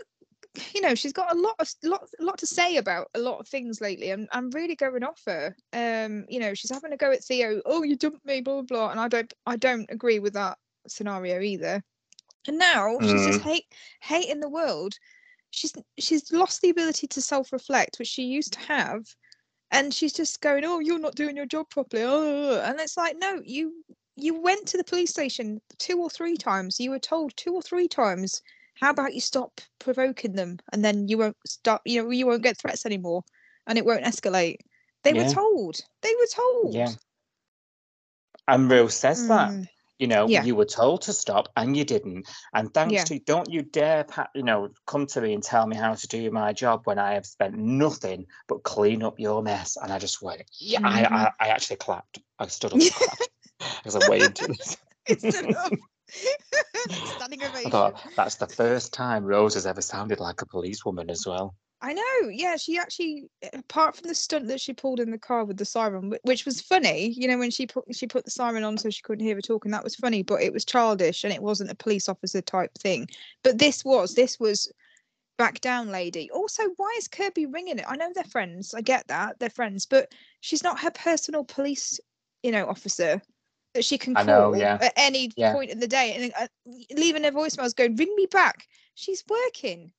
you 0.74 0.82
know, 0.82 0.96
she's 0.96 1.14
got 1.14 1.32
a 1.32 1.40
lot 1.40 1.56
of 1.60 1.70
lot 1.84 2.08
lot 2.20 2.38
to 2.40 2.48
say 2.48 2.78
about 2.78 3.10
a 3.16 3.20
lot 3.20 3.40
of 3.40 3.48
things 3.48 3.82
lately. 3.82 4.12
and 4.12 4.28
I'm 4.32 4.50
really 4.52 4.76
going 4.76 5.04
off 5.04 5.22
her. 5.26 5.56
Um, 5.74 6.26
you 6.30 6.40
know, 6.40 6.54
she's 6.54 6.72
having 6.72 6.94
a 6.94 6.98
go 6.98 7.12
at 7.12 7.24
Theo. 7.24 7.62
Oh, 7.66 7.84
you 7.84 7.96
dumped 7.96 8.26
me, 8.26 8.42
blah 8.42 8.62
blah 8.62 8.62
blah. 8.64 8.92
And 8.92 9.00
I 9.00 9.08
don't, 9.08 9.34
I 9.46 9.56
don't 9.56 9.90
agree 9.90 10.20
with 10.20 10.34
that 10.34 10.58
scenario 10.88 11.40
either. 11.42 11.84
And 12.48 12.58
now 12.58 12.98
she's 13.02 13.26
just 13.26 13.42
hate 13.42 13.66
hating 14.02 14.42
the 14.42 14.50
world. 14.50 14.96
She's 15.52 15.74
she's 15.98 16.32
lost 16.32 16.62
the 16.62 16.70
ability 16.70 17.08
to 17.08 17.22
self 17.22 17.52
reflect, 17.52 17.98
which 17.98 18.10
she 18.10 18.24
used 18.24 18.54
to 18.54 18.60
have. 18.60 19.06
And 19.72 19.92
she's 19.94 20.14
just 20.14 20.42
going, 20.42 20.64
"Oh, 20.66 20.80
you're 20.80 21.00
not 21.00 21.16
doing 21.16 21.36
your 21.36 21.46
job 21.48 21.70
properly." 21.70 22.04
Oh, 22.04 22.62
and 22.64 22.80
it's 22.80 22.98
like, 22.98 23.16
no, 23.18 23.42
you 23.44 23.84
you 24.16 24.40
went 24.40 24.68
to 24.68 24.78
the 24.78 24.84
police 24.84 25.10
station 25.10 25.62
two 25.80 26.00
or 26.00 26.10
three 26.10 26.38
times. 26.38 26.80
You 26.80 26.92
were 26.92 27.00
told 27.00 27.36
two 27.38 27.54
or 27.54 27.62
three 27.62 27.88
times. 27.88 28.42
How 28.76 28.90
about 28.90 29.14
you 29.14 29.22
stop 29.22 29.62
provoking 29.80 30.34
them, 30.34 30.60
and 30.72 30.84
then 30.84 31.08
you 31.08 31.18
won't 31.18 31.38
stop. 31.46 31.82
You 31.86 32.04
know, 32.04 32.10
you 32.10 32.26
won't 32.26 32.44
get 32.44 32.58
threats 32.58 32.86
anymore, 32.86 33.24
and 33.68 33.78
it 33.78 33.86
won't 33.86 34.04
escalate. 34.04 34.58
They 35.04 35.14
Yeah. 35.14 35.28
were 35.28 35.34
told. 35.34 35.80
They 36.02 36.14
were 36.20 36.28
told. 36.28 36.74
Yeah. 36.74 36.92
And 38.48 38.70
Rose 38.70 38.96
says 38.96 39.28
that. 39.28 39.50
Mm, 39.52 39.70
You 40.00 40.08
know, 40.08 40.28
Yeah. 40.28 40.44
you 40.44 40.56
were 40.56 40.66
told 40.66 41.04
to 41.04 41.14
stop 41.14 41.50
and 41.56 41.78
you 41.78 41.86
didn't. 41.86 42.28
And 42.54 42.74
thanks 42.74 42.94
Yeah. 42.94 43.04
to 43.06 43.20
don't 43.20 43.50
you 43.50 43.62
dare, 43.62 44.06
you 44.34 44.44
know, 44.44 44.70
come 44.86 45.06
to 45.08 45.22
me 45.22 45.34
and 45.34 45.42
tell 45.42 45.66
me 45.66 45.78
how 45.78 45.94
to 45.94 46.08
do 46.08 46.30
my 46.32 46.52
job 46.52 46.82
when 46.86 47.00
I 47.00 47.14
have 47.14 47.26
spent 47.26 47.56
nothing 47.56 48.26
but 48.48 48.64
clean 48.64 49.04
up 49.04 49.20
your 49.20 49.42
mess. 49.44 49.78
And 49.78 49.94
I 49.94 50.00
just 50.00 50.22
went, 50.22 50.42
yeah, 50.60 50.80
I, 50.84 51.04
Mhm. 51.04 51.12
I, 51.12 51.32
I 51.40 51.48
actually 51.50 51.78
clapped. 51.78 52.20
I 52.40 52.48
stood 52.48 52.74
up 52.74 52.82
and 52.82 52.92
clapped 52.92 53.30
because 53.78 53.96
I'm 53.96 54.06
waiting 54.10 54.34
to 54.34 54.48
this. 54.48 54.78
It's 55.06 55.24
enough. 55.40 55.72
Standing 56.90 57.42
I 57.44 57.70
thought 57.70 58.04
that's 58.16 58.36
the 58.36 58.48
first 58.48 58.94
time 58.94 59.24
Rose 59.24 59.54
has 59.54 59.66
ever 59.66 59.82
sounded 59.82 60.20
like 60.20 60.42
a 60.42 60.46
policewoman 60.46 61.10
as 61.10 61.26
well. 61.26 61.56
I 61.82 61.94
know. 61.94 62.30
Yeah, 62.30 62.56
she 62.56 62.78
actually, 62.78 63.26
apart 63.52 63.98
from 63.98 64.08
the 64.08 64.16
stunt 64.16 64.48
that 64.48 64.62
she 64.62 64.72
pulled 64.72 65.02
in 65.02 65.12
the 65.12 65.18
car 65.18 65.44
with 65.44 65.58
the 65.58 65.66
siren, 65.66 66.14
which 66.24 66.46
was 66.46 66.62
funny, 66.62 67.10
you 67.10 67.28
know, 67.28 67.38
when 67.38 67.52
she 67.52 67.68
put 67.68 67.84
she 67.94 68.08
put 68.08 68.24
the 68.24 68.32
siren 68.32 68.64
on 68.64 68.78
so 68.78 68.90
she 68.90 69.02
couldn't 69.02 69.26
hear 69.26 69.36
her 69.36 69.42
talking, 69.42 69.72
that 69.72 69.84
was 69.84 69.96
funny, 69.96 70.24
but 70.24 70.42
it 70.42 70.54
was 70.54 70.64
childish 70.64 71.26
and 71.26 71.34
it 71.34 71.44
wasn't 71.44 71.72
a 71.72 71.76
police 71.76 72.08
officer 72.08 72.42
type 72.42 72.74
thing. 72.78 73.08
But 73.44 73.58
this 73.58 73.84
was, 73.84 74.14
this 74.14 74.40
was 74.40 74.72
back 75.38 75.60
down, 75.60 75.90
lady. 75.90 76.32
Also, 76.32 76.64
why 76.78 76.96
is 76.98 77.10
Kirby 77.10 77.48
ringing 77.48 77.80
it? 77.80 77.86
I 77.88 77.98
know 77.98 78.12
they're 78.16 78.24
friends. 78.24 78.74
I 78.74 78.80
get 78.80 79.06
that 79.10 79.40
they're 79.40 79.50
friends, 79.50 79.86
but 79.86 80.14
she's 80.40 80.64
not 80.64 80.80
her 80.80 80.92
personal 80.92 81.44
police, 81.44 82.00
you 82.44 82.52
know, 82.52 82.66
officer 82.68 83.22
that 83.74 83.84
she 83.86 83.98
can 83.98 84.14
call 84.16 84.26
know, 84.26 84.54
yeah. 84.56 84.78
at 84.82 84.94
any 84.96 85.32
Yeah. 85.36 85.54
point 85.54 85.72
in 85.72 85.80
the 85.80 85.88
day 85.88 86.14
and 86.16 86.34
uh, 86.40 86.48
leaving 86.96 87.24
her 87.24 87.32
voicemails 87.32 87.76
going, 87.76 87.96
ring 87.96 88.14
me 88.16 88.28
back. 88.28 88.68
She's 88.96 89.24
working. 89.28 89.92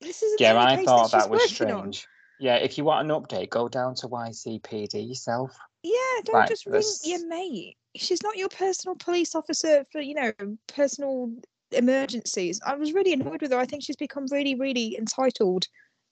This 0.00 0.22
is 0.22 0.34
Yeah, 0.40 0.58
I 0.58 0.84
thought 0.84 1.10
that, 1.10 1.20
that 1.22 1.30
was 1.30 1.40
working 1.40 1.74
on. 1.74 1.92
strange. 1.92 2.06
Yeah, 2.40 2.56
if 2.56 2.78
you 2.78 2.84
want 2.84 3.10
an 3.10 3.20
update, 3.20 3.50
go 3.50 3.68
down 3.68 3.94
to 3.96 4.08
YCPD 4.08 5.08
yourself. 5.08 5.56
Yeah, 5.82 5.92
don't 6.24 6.34
Like, 6.36 6.48
just 6.48 6.66
ring 6.66 6.74
that's- 6.74 7.06
your 7.06 7.26
mate. 7.26 7.76
She's 7.96 8.22
not 8.22 8.36
your 8.36 8.48
personal 8.48 8.94
police 8.94 9.34
officer 9.34 9.84
for, 9.90 10.00
you 10.00 10.14
know, 10.14 10.32
personal 10.68 11.32
emergencies. 11.72 12.60
I 12.64 12.76
was 12.76 12.92
really 12.92 13.12
annoyed 13.12 13.42
with 13.42 13.50
her. 13.50 13.58
I 13.58 13.64
think 13.66 13.82
she's 13.82 13.96
become 13.96 14.26
really, 14.30 14.54
really 14.54 14.96
entitled 14.96 15.66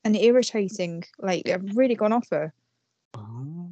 and 0.05 0.17
irritating 0.17 1.05
lately. 1.21 1.53
I've 1.55 1.77
really 1.77 1.95
gone 1.95 2.13
off 2.13 2.27
her. 2.31 2.53
Oh, 3.15 3.71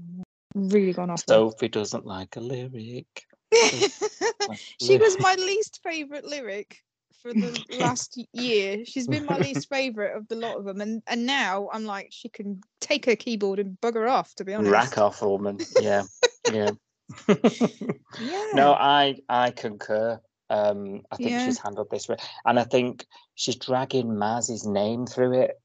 Really 0.55 0.93
gone 0.93 1.11
off 1.11 1.25
Sophie 1.27 1.69
doesn't 1.69 2.07
like 2.07 2.37
a 2.37 2.41
lyric. 2.41 3.27
she 4.81 4.99
was 4.99 5.19
my 5.21 5.35
least 5.35 5.81
favourite 5.83 6.25
lyric 6.25 6.83
for 7.23 7.33
the 7.33 7.63
last 7.79 8.19
year. 8.33 8.85
She's 8.85 9.07
been 9.09 9.25
my 9.25 9.39
least 9.39 9.69
favourite 9.69 10.17
of 10.17 10.29
the 10.29 10.37
lot 10.37 10.59
of 10.59 10.65
them. 10.65 10.81
And 10.81 11.03
and 11.07 11.27
now 11.27 11.69
I'm 11.73 11.85
like, 11.85 12.09
she 12.11 12.29
can 12.29 12.61
take 12.81 13.07
her 13.07 13.17
keyboard 13.17 13.59
and 13.59 13.81
bugger 13.81 14.11
off, 14.11 14.35
to 14.37 14.45
be 14.45 14.55
honest. 14.55 14.73
Rack 14.73 14.99
off, 14.99 15.23
woman. 15.23 15.59
Yeah, 15.79 16.03
yeah. 16.53 16.73
Yeah. 18.19 18.45
no, 18.55 18.73
I 18.73 19.17
I 19.29 19.51
concur. 19.51 20.21
Um, 20.51 21.03
I 21.11 21.17
think 21.17 21.31
Yeah. 21.31 21.45
she's 21.45 21.59
handled 21.59 21.91
this, 21.91 22.09
re- 22.09 22.17
and 22.45 22.61
I 22.61 22.65
think 22.65 23.07
she's 23.35 23.57
dragging 23.57 24.17
Maz's 24.17 24.67
name 24.67 25.07
through 25.07 25.41
it 25.41 25.61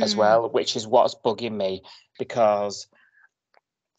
as 0.00 0.14
Mm, 0.14 0.18
well, 0.18 0.48
which 0.48 0.76
is 0.76 0.86
what's 0.86 1.14
bugging 1.14 1.52
me 1.56 1.82
because 2.18 2.86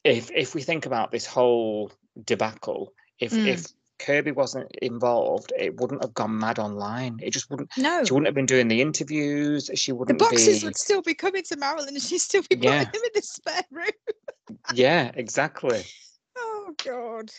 if 0.04 0.32
if 0.32 0.56
we 0.56 0.62
think 0.62 0.86
about 0.86 1.12
this 1.12 1.26
whole 1.26 1.92
debacle, 2.26 2.94
if 3.20 3.32
Mm. 3.32 3.48
if 3.48 3.66
Kirby 4.00 4.32
wasn't 4.32 4.70
involved, 4.82 5.54
it 5.58 5.80
wouldn't 5.80 6.04
have 6.04 6.14
gone 6.14 6.38
mad 6.38 6.60
online. 6.60 7.20
It 7.22 7.32
just 7.32 7.50
wouldn't. 7.50 7.70
No. 7.78 8.04
She 8.04 8.12
wouldn't 8.12 8.28
have 8.28 8.36
been 8.36 8.46
doing 8.46 8.68
the 8.68 8.82
interviews. 8.82 9.70
She 9.76 9.92
The 9.92 9.96
wouldn't 9.96 10.20
The 10.20 10.26
boxes 10.26 10.60
be. 10.62 10.66
would 10.68 10.78
still 10.78 11.02
be 11.02 11.14
coming 11.14 11.44
to 11.44 11.56
Marilyn 11.56 11.90
and 11.94 12.02
she'd 12.02 12.20
still 12.20 12.42
be 12.42 12.56
putting 12.56 12.64
Yeah. 12.64 12.84
them 12.84 13.02
in 13.04 13.12
the 13.14 13.22
spare 13.22 13.64
room. 13.72 13.88
Yeah, 14.74 15.12
exactly. 15.16 15.84
Oh 16.38 16.76
god. 16.84 17.32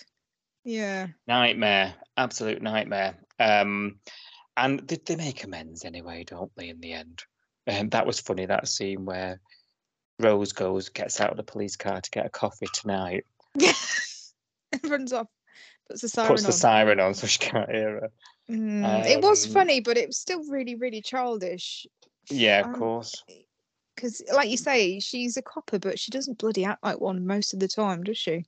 Yeah. 0.65 1.09
Nightmare, 1.27 1.95
absolute 2.17 2.63
nightmare. 2.63 3.19
Um, 3.39 3.99
and 4.57 4.87
did 4.87 5.05
they 5.05 5.17
make 5.17 5.45
amends 5.45 5.85
anyway? 5.85 6.25
Don't 6.25 6.51
they? 6.57 6.71
In 6.71 6.81
the 6.81 6.95
end, 6.95 7.23
um, 7.67 7.91
that 7.91 8.07
was 8.07 8.21
funny. 8.21 8.47
That 8.47 8.69
scene 8.69 9.05
where 9.05 9.39
Rose 10.21 10.53
goes, 10.53 10.89
gets 10.89 11.21
out 11.21 11.31
of 11.31 11.37
the 11.37 11.43
police 11.43 11.77
car 11.77 12.01
to 12.01 12.11
get 12.11 12.25
a 12.25 12.31
coffee 12.31 12.69
tonight, 12.73 13.27
runs 14.91 15.13
off. 15.13 15.29
Puts 15.89 16.03
the 16.03 16.09
siren 16.09 16.31
puts 16.31 16.43
the 16.43 16.49
on. 16.49 16.53
siren 16.53 17.01
on 17.01 17.15
so 17.15 17.27
she 17.27 17.39
can't 17.39 17.71
hear 17.71 18.01
her. 18.01 18.11
Mm, 18.51 19.07
it 19.07 19.21
was 19.23 19.47
Um, 19.47 19.53
funny, 19.53 19.81
but 19.81 19.97
it 19.97 20.07
was 20.09 20.19
still 20.19 20.43
really, 20.51 20.75
really 20.75 21.03
childish. 21.03 21.87
Yeah, 22.31 22.61
of 22.61 22.67
Um, 22.67 22.75
course. 22.75 23.23
Because, 23.95 24.23
like 24.33 24.51
you 24.51 24.57
say, 24.57 24.99
she's 25.01 25.37
a 25.37 25.43
copper, 25.43 25.79
but 25.79 25.99
she 25.99 26.11
doesn't 26.11 26.39
bloody 26.39 26.65
act 26.65 26.83
like 26.83 27.01
one 27.01 27.27
most 27.27 27.55
of 27.55 27.61
the 27.61 27.69
time, 27.69 28.03
does 28.03 28.19
she? 28.19 28.45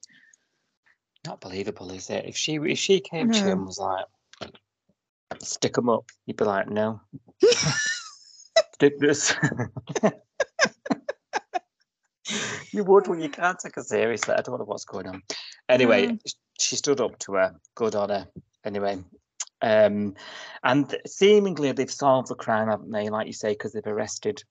Not 1.24 1.40
believable, 1.40 1.90
is 1.92 2.10
it? 2.10 2.24
If 2.26 2.36
she 2.36 2.56
if 2.56 2.78
she 2.78 3.00
came 3.00 3.30
to 3.30 3.38
him 3.38 3.58
and 3.58 3.66
was 3.66 3.78
like, 3.78 4.04
stick 5.42 5.76
'em 5.78 5.88
up, 5.88 6.04
you'd 6.26 6.36
be 6.36 6.44
like, 6.44 6.68
no. 6.68 7.00
Stick 8.74 8.98
this. 8.98 9.34
you 12.70 12.84
would 12.84 13.08
when 13.08 13.20
you 13.20 13.28
can't 13.28 13.58
take 13.58 13.76
her 13.76 13.82
seriously. 13.82 14.34
I 14.34 14.42
don't 14.42 14.58
know 14.58 14.64
what's 14.64 14.84
going 14.84 15.06
on. 15.06 15.22
Anyway, 15.68 16.18
sh- 16.26 16.32
she 16.58 16.76
stood 16.76 17.00
up 17.00 17.18
to 17.20 17.34
her. 17.34 17.54
Good 17.74 17.94
on 17.94 18.10
her. 18.10 18.26
Anyway. 18.64 18.98
Um, 19.62 20.14
and 20.62 20.94
seemingly 21.06 21.72
they've 21.72 21.90
solved 21.90 22.28
the 22.28 22.34
crime, 22.34 22.68
haven't 22.68 22.90
they? 22.90 23.08
Like 23.08 23.26
you 23.26 23.32
say, 23.32 23.50
because 23.50 23.72
they've 23.72 23.86
arrested 23.86 24.42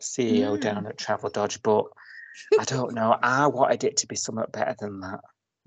CEO 0.00 0.60
down 0.60 0.86
at 0.86 0.98
Travel 0.98 1.30
Dodge. 1.30 1.62
But 1.62 1.86
I 2.58 2.64
don't 2.64 2.94
know. 2.94 3.16
I 3.22 3.46
wanted 3.46 3.84
it 3.84 3.96
to 3.98 4.06
be 4.06 4.16
somewhat 4.16 4.52
better 4.52 4.74
than 4.78 5.00
that. 5.00 5.20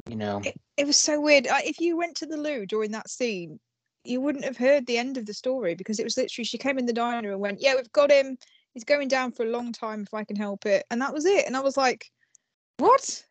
You 0.07 0.17
know. 0.17 0.41
It, 0.43 0.59
it 0.77 0.87
was 0.87 0.97
so 0.97 1.19
weird. 1.19 1.47
If 1.49 1.79
you 1.79 1.97
went 1.97 2.17
to 2.17 2.25
the 2.25 2.37
loo 2.37 2.65
during 2.65 2.91
that 2.91 3.09
scene, 3.09 3.59
you 4.03 4.21
wouldn't 4.21 4.45
have 4.45 4.57
heard 4.57 4.85
the 4.85 4.97
end 4.97 5.17
of 5.17 5.25
the 5.25 5.33
story 5.33 5.73
because 5.73 5.99
it 5.99 6.03
was 6.03 6.17
literally 6.17 6.45
she 6.45 6.57
came 6.59 6.77
in 6.77 6.85
the 6.85 6.93
diner 6.93 7.31
and 7.31 7.39
went, 7.39 7.61
"Yeah, 7.61 7.75
we've 7.75 7.91
got 7.91 8.11
him. 8.11 8.37
He's 8.75 8.83
going 8.83 9.07
down 9.07 9.31
for 9.31 9.43
a 9.43 9.49
long 9.49 9.71
time 9.71 10.03
if 10.03 10.13
I 10.13 10.23
can 10.23 10.35
help 10.35 10.67
it," 10.67 10.85
and 10.91 11.01
that 11.01 11.13
was 11.13 11.25
it. 11.25 11.47
And 11.47 11.57
I 11.57 11.61
was 11.61 11.77
like, 11.77 12.11
"What?" 12.77 13.23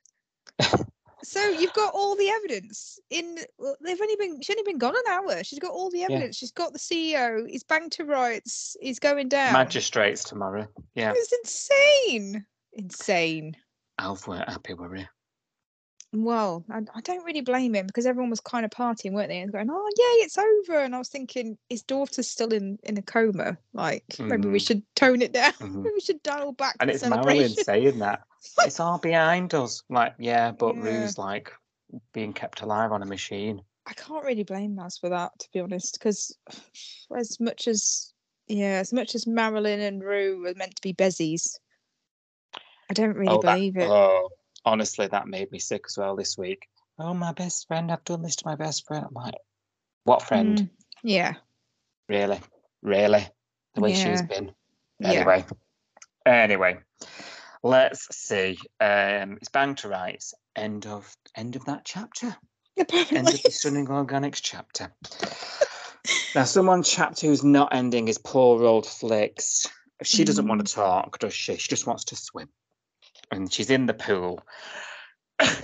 so 1.22 1.48
you've 1.48 1.72
got 1.74 1.94
all 1.94 2.16
the 2.16 2.28
evidence 2.30 2.98
in. 3.10 3.36
They've 3.80 4.00
only 4.00 4.16
been 4.16 4.40
she's 4.40 4.56
only 4.56 4.70
been 4.72 4.78
gone 4.78 4.96
an 4.96 5.12
hour. 5.12 5.44
She's 5.44 5.60
got 5.60 5.70
all 5.70 5.90
the 5.90 6.02
evidence. 6.02 6.36
She's 6.36 6.50
got 6.50 6.72
the 6.72 6.78
CEO. 6.78 7.48
He's 7.48 7.62
banged 7.62 7.92
to 7.92 8.04
rights. 8.04 8.76
He's 8.80 8.98
going 8.98 9.28
down. 9.28 9.52
Magistrates 9.52 10.24
tomorrow. 10.24 10.66
Yeah. 10.94 11.12
It's 11.14 11.32
insane. 11.32 12.44
Insane. 12.72 13.56
Alf 13.98 14.26
weren't 14.26 14.48
happy, 14.48 14.74
were 14.74 14.88
we? 14.88 15.06
Well, 16.16 16.64
I, 16.70 16.78
I 16.94 17.00
don't 17.00 17.24
really 17.24 17.40
blame 17.40 17.74
him 17.74 17.86
because 17.88 18.06
everyone 18.06 18.30
was 18.30 18.40
kind 18.40 18.64
of 18.64 18.70
partying, 18.70 19.12
weren't 19.12 19.30
they? 19.30 19.40
And 19.40 19.50
going, 19.50 19.68
"Oh, 19.68 19.88
yay, 19.96 20.24
it's 20.24 20.38
over!" 20.38 20.78
And 20.78 20.94
I 20.94 20.98
was 20.98 21.08
thinking, 21.08 21.58
his 21.68 21.82
daughter's 21.82 22.28
still 22.28 22.52
in 22.52 22.78
in 22.84 22.96
a 22.96 23.02
coma. 23.02 23.58
Like, 23.72 24.04
maybe 24.20 24.48
we 24.48 24.58
Mhm. 24.60 24.66
should 24.66 24.82
tone 24.94 25.22
it 25.22 25.32
down. 25.32 25.52
Mhm. 25.60 25.82
Maybe 25.82 25.94
we 25.94 26.00
should 26.00 26.22
dial 26.22 26.52
back 26.52 26.76
And 26.78 26.88
the 26.88 26.94
it's 26.94 27.02
Marilyn 27.04 27.48
saying 27.48 27.98
that. 27.98 28.22
It's 28.64 28.78
all 28.78 28.98
behind 28.98 29.54
us. 29.54 29.82
Like, 29.88 30.14
yeah, 30.18 30.52
but 30.52 30.76
Yeah. 30.76 30.82
Roo's 30.82 31.18
like 31.18 31.50
being 32.12 32.32
kept 32.32 32.60
alive 32.60 32.92
on 32.92 33.02
a 33.02 33.06
machine. 33.06 33.62
I 33.86 33.92
can't 33.94 34.24
really 34.24 34.44
blame 34.44 34.76
Maz 34.76 35.00
for 35.00 35.08
that, 35.08 35.32
to 35.40 35.48
be 35.52 35.60
honest, 35.60 35.98
because 35.98 36.36
as 37.16 37.40
much 37.40 37.66
as 37.66 38.12
yeah, 38.46 38.78
as 38.78 38.92
much 38.92 39.14
as 39.16 39.26
Marilyn 39.26 39.80
and 39.80 40.02
Roo 40.04 40.42
were 40.42 40.54
meant 40.54 40.76
to 40.76 40.82
be 40.82 40.92
bezies, 40.94 41.58
I 42.90 42.92
don't 42.94 43.16
really 43.16 43.32
oh, 43.32 43.40
that- 43.42 43.54
believe 43.54 43.76
it. 43.78 43.90
oh, 43.90 44.28
honestly, 44.64 45.06
that 45.06 45.28
made 45.28 45.50
me 45.52 45.58
sick 45.58 45.84
as 45.88 45.98
well 45.98 46.16
this 46.16 46.36
week. 46.38 46.68
Oh, 46.98 47.14
my 47.14 47.32
best 47.32 47.66
friend, 47.66 47.90
I've 47.90 48.04
done 48.04 48.22
this 48.22 48.36
to 48.36 48.46
my 48.46 48.56
best 48.56 48.86
friend. 48.86 49.04
I'm 49.08 49.14
like, 49.14 49.34
what 50.04 50.22
friend? 50.22 50.58
Mm, 50.58 50.70
yeah, 51.02 51.34
Really? 52.08 52.40
Really? 52.82 53.26
The 53.74 53.80
way 53.80 53.94
she 53.94 54.08
has 54.10 54.22
been. 54.22 54.52
yeah. 54.98 55.10
Anyway. 55.10 55.44
Anyway. 56.26 56.78
Let's 57.62 58.14
see. 58.14 58.58
Um, 58.78 59.38
it's 59.40 59.48
bang 59.48 59.74
to 59.76 59.88
rights. 59.88 60.34
End 60.54 60.86
of 60.86 61.16
end 61.34 61.56
of 61.56 61.64
that 61.64 61.84
chapter. 61.84 62.36
End 62.76 63.28
of 63.28 63.42
the 63.42 63.50
stunning 63.50 63.86
organics 63.86 64.40
chapter. 64.42 64.92
Now, 66.34 66.44
someone 66.44 66.82
chapter 66.82 67.26
who's 67.26 67.42
not 67.42 67.74
ending 67.74 68.08
is 68.08 68.18
poor 68.18 68.62
old 68.64 68.86
Flicks. 68.86 69.66
She 70.02 70.24
doesn't 70.24 70.46
want 70.46 70.66
to 70.66 70.74
talk, 70.74 71.18
does 71.20 71.32
she? 71.32 71.56
She 71.56 71.68
just 71.68 71.86
wants 71.86 72.04
to 72.06 72.16
swim. 72.16 72.48
And 73.30 73.52
she's 73.52 73.70
in 73.70 73.86
the 73.86 73.94
pool. 73.94 74.40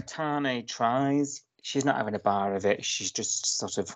Tane 0.07 0.67
tries. 0.67 1.43
She's 1.63 1.85
not 1.85 1.97
having 1.97 2.15
a 2.15 2.19
bar 2.21 2.55
of 2.55 2.65
it. 2.65 2.85
She's 2.85 3.13
just 3.13 3.59
sort 3.59 3.79
of 3.79 3.95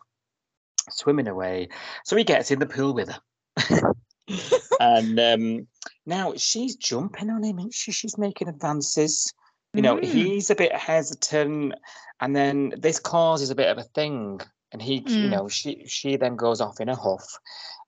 swimming 0.91 1.29
away. 1.29 1.69
So 2.05 2.17
he 2.17 2.25
gets 2.25 2.51
in 2.51 2.59
the 2.59 2.67
pool 2.67 2.95
with 2.95 3.11
her. 3.11 3.93
and 4.81 5.19
um, 5.19 5.67
now 6.07 6.35
she's 6.37 6.77
jumping 6.77 7.31
on 7.31 7.43
him, 7.43 7.71
she? 7.71 7.93
She's 7.93 8.19
making 8.19 8.49
advances. 8.49 9.33
You 9.73 9.83
know, 9.83 9.97
Mm. 9.97 10.05
he's 10.05 10.51
a 10.51 10.55
bit 10.55 10.73
hesitant, 10.73 11.75
and 12.21 12.37
then 12.37 12.75
this 12.79 13.01
causes 13.01 13.51
a 13.51 13.57
bit 13.57 13.69
of 13.69 13.79
a 13.79 13.83
thing. 13.83 14.41
And 14.75 14.83
he, 14.83 14.97
you 14.97 15.29
Mm. 15.29 15.31
know, 15.31 15.49
she 15.49 15.85
she 15.87 16.17
then 16.17 16.35
goes 16.35 16.61
off 16.61 16.81
in 16.81 16.89
a 16.89 16.97
huff. 16.97 17.39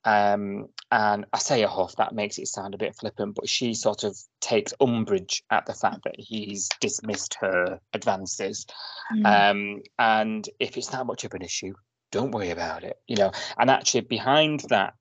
Um, 0.04 0.68
and 0.92 1.26
I 1.32 1.38
say 1.38 1.64
a 1.64 1.68
huff, 1.68 1.96
that 1.96 2.14
makes 2.14 2.38
it 2.38 2.46
sound 2.46 2.74
a 2.74 2.78
bit 2.78 2.94
flippant, 2.94 3.34
but 3.34 3.48
she 3.48 3.74
sort 3.74 4.04
of 4.04 4.16
takes 4.40 4.72
umbrage 4.80 5.42
at 5.50 5.66
the 5.66 5.74
fact 5.74 6.04
that 6.04 6.14
he's 6.16 6.68
dismissed 6.80 7.36
her 7.40 7.80
advances. 7.92 8.66
Mm. 9.12 9.50
Um, 9.50 9.82
and 9.98 10.48
if 10.60 10.76
it's 10.76 10.86
that 10.90 11.06
much 11.06 11.24
of 11.24 11.34
an 11.34 11.42
issue, 11.42 11.74
don't 12.12 12.30
worry 12.30 12.50
about 12.50 12.84
it, 12.84 13.00
you 13.08 13.16
know. 13.16 13.32
And 13.58 13.68
actually, 13.68 14.02
behind 14.02 14.60
that, 14.68 14.94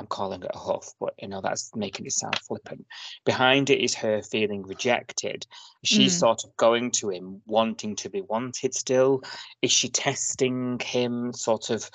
I'm 0.00 0.06
calling 0.06 0.42
it 0.42 0.50
a 0.54 0.58
huff, 0.58 0.94
but 0.98 1.12
you 1.18 1.28
know, 1.28 1.42
that's 1.42 1.76
making 1.76 2.06
it 2.06 2.12
sound 2.12 2.38
flippant. 2.38 2.86
Behind 3.26 3.68
it 3.68 3.84
is 3.84 3.94
her 3.96 4.22
feeling 4.22 4.62
rejected. 4.62 5.46
She's 5.84 6.16
Mm. 6.16 6.20
sort 6.20 6.44
of 6.44 6.56
going 6.56 6.90
to 6.92 7.10
him, 7.10 7.42
wanting 7.44 7.96
to 7.96 8.08
be 8.08 8.22
wanted 8.22 8.74
still. 8.74 9.22
Is 9.60 9.70
she 9.70 9.90
testing 9.90 10.80
him, 10.80 11.34
sort 11.34 11.68
of? 11.68 11.90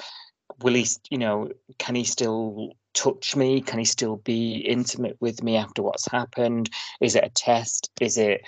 Will 0.61 0.75
he, 0.75 0.85
you 1.09 1.17
know, 1.17 1.49
can 1.79 1.95
he 1.95 2.03
still 2.03 2.73
touch 2.93 3.35
me? 3.35 3.59
Can 3.59 3.79
he 3.79 3.85
still 3.85 4.17
be 4.17 4.57
intimate 4.57 5.17
with 5.19 5.41
me 5.41 5.57
after 5.57 5.81
what's 5.81 6.09
happened? 6.11 6.69
Is 7.01 7.15
it 7.15 7.23
a 7.23 7.29
test? 7.29 7.89
Is 7.99 8.19
it 8.19 8.41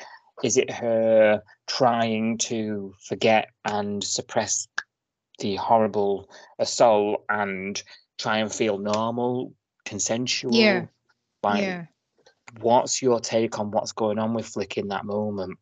is 0.44 0.56
it 0.56 0.70
her 0.70 1.42
trying 1.66 2.38
to 2.38 2.94
forget 3.04 3.50
and 3.66 4.04
suppress 4.04 4.68
the 5.40 5.56
horrible 5.56 6.30
assault 6.60 7.24
and 7.28 7.82
try 8.18 8.40
and 8.40 8.52
feel 8.52 8.78
normal, 8.78 9.54
consensual? 9.86 10.54
Like, 11.44 11.62
yeah. 11.62 11.86
what's 12.60 13.02
your 13.02 13.20
take 13.20 13.60
on 13.60 13.72
what's 13.72 13.92
going 13.92 14.20
on 14.20 14.34
with 14.34 14.48
Flick 14.48 14.78
in 14.78 14.88
that 14.90 15.06
moment? 15.06 15.58